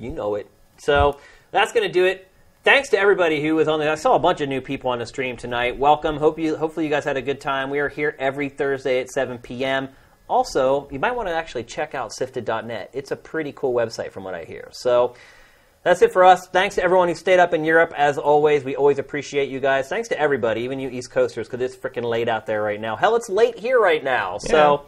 [0.00, 0.50] You know it.
[0.78, 1.20] So
[1.52, 2.28] that's going to do it.
[2.64, 3.90] Thanks to everybody who was on the.
[3.90, 5.76] I saw a bunch of new people on the stream tonight.
[5.76, 6.16] Welcome.
[6.16, 6.54] Hope you.
[6.54, 7.70] Hopefully you guys had a good time.
[7.70, 9.88] We are here every Thursday at 7 p.m.
[10.28, 12.90] Also, you might want to actually check out sifted.net.
[12.92, 14.68] It's a pretty cool website from what I hear.
[14.70, 15.16] So
[15.82, 16.46] that's it for us.
[16.46, 17.94] Thanks to everyone who stayed up in Europe.
[17.96, 19.88] As always, we always appreciate you guys.
[19.88, 22.94] Thanks to everybody, even you East Coasters, because it's freaking late out there right now.
[22.94, 24.38] Hell, it's late here right now.
[24.38, 24.86] So.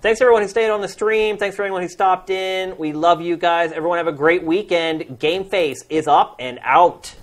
[0.00, 1.38] Thanks everyone who stayed on the stream.
[1.38, 2.78] Thanks for everyone who stopped in.
[2.78, 3.72] We love you guys.
[3.72, 5.18] Everyone have a great weekend.
[5.18, 7.16] Game Face is up and out.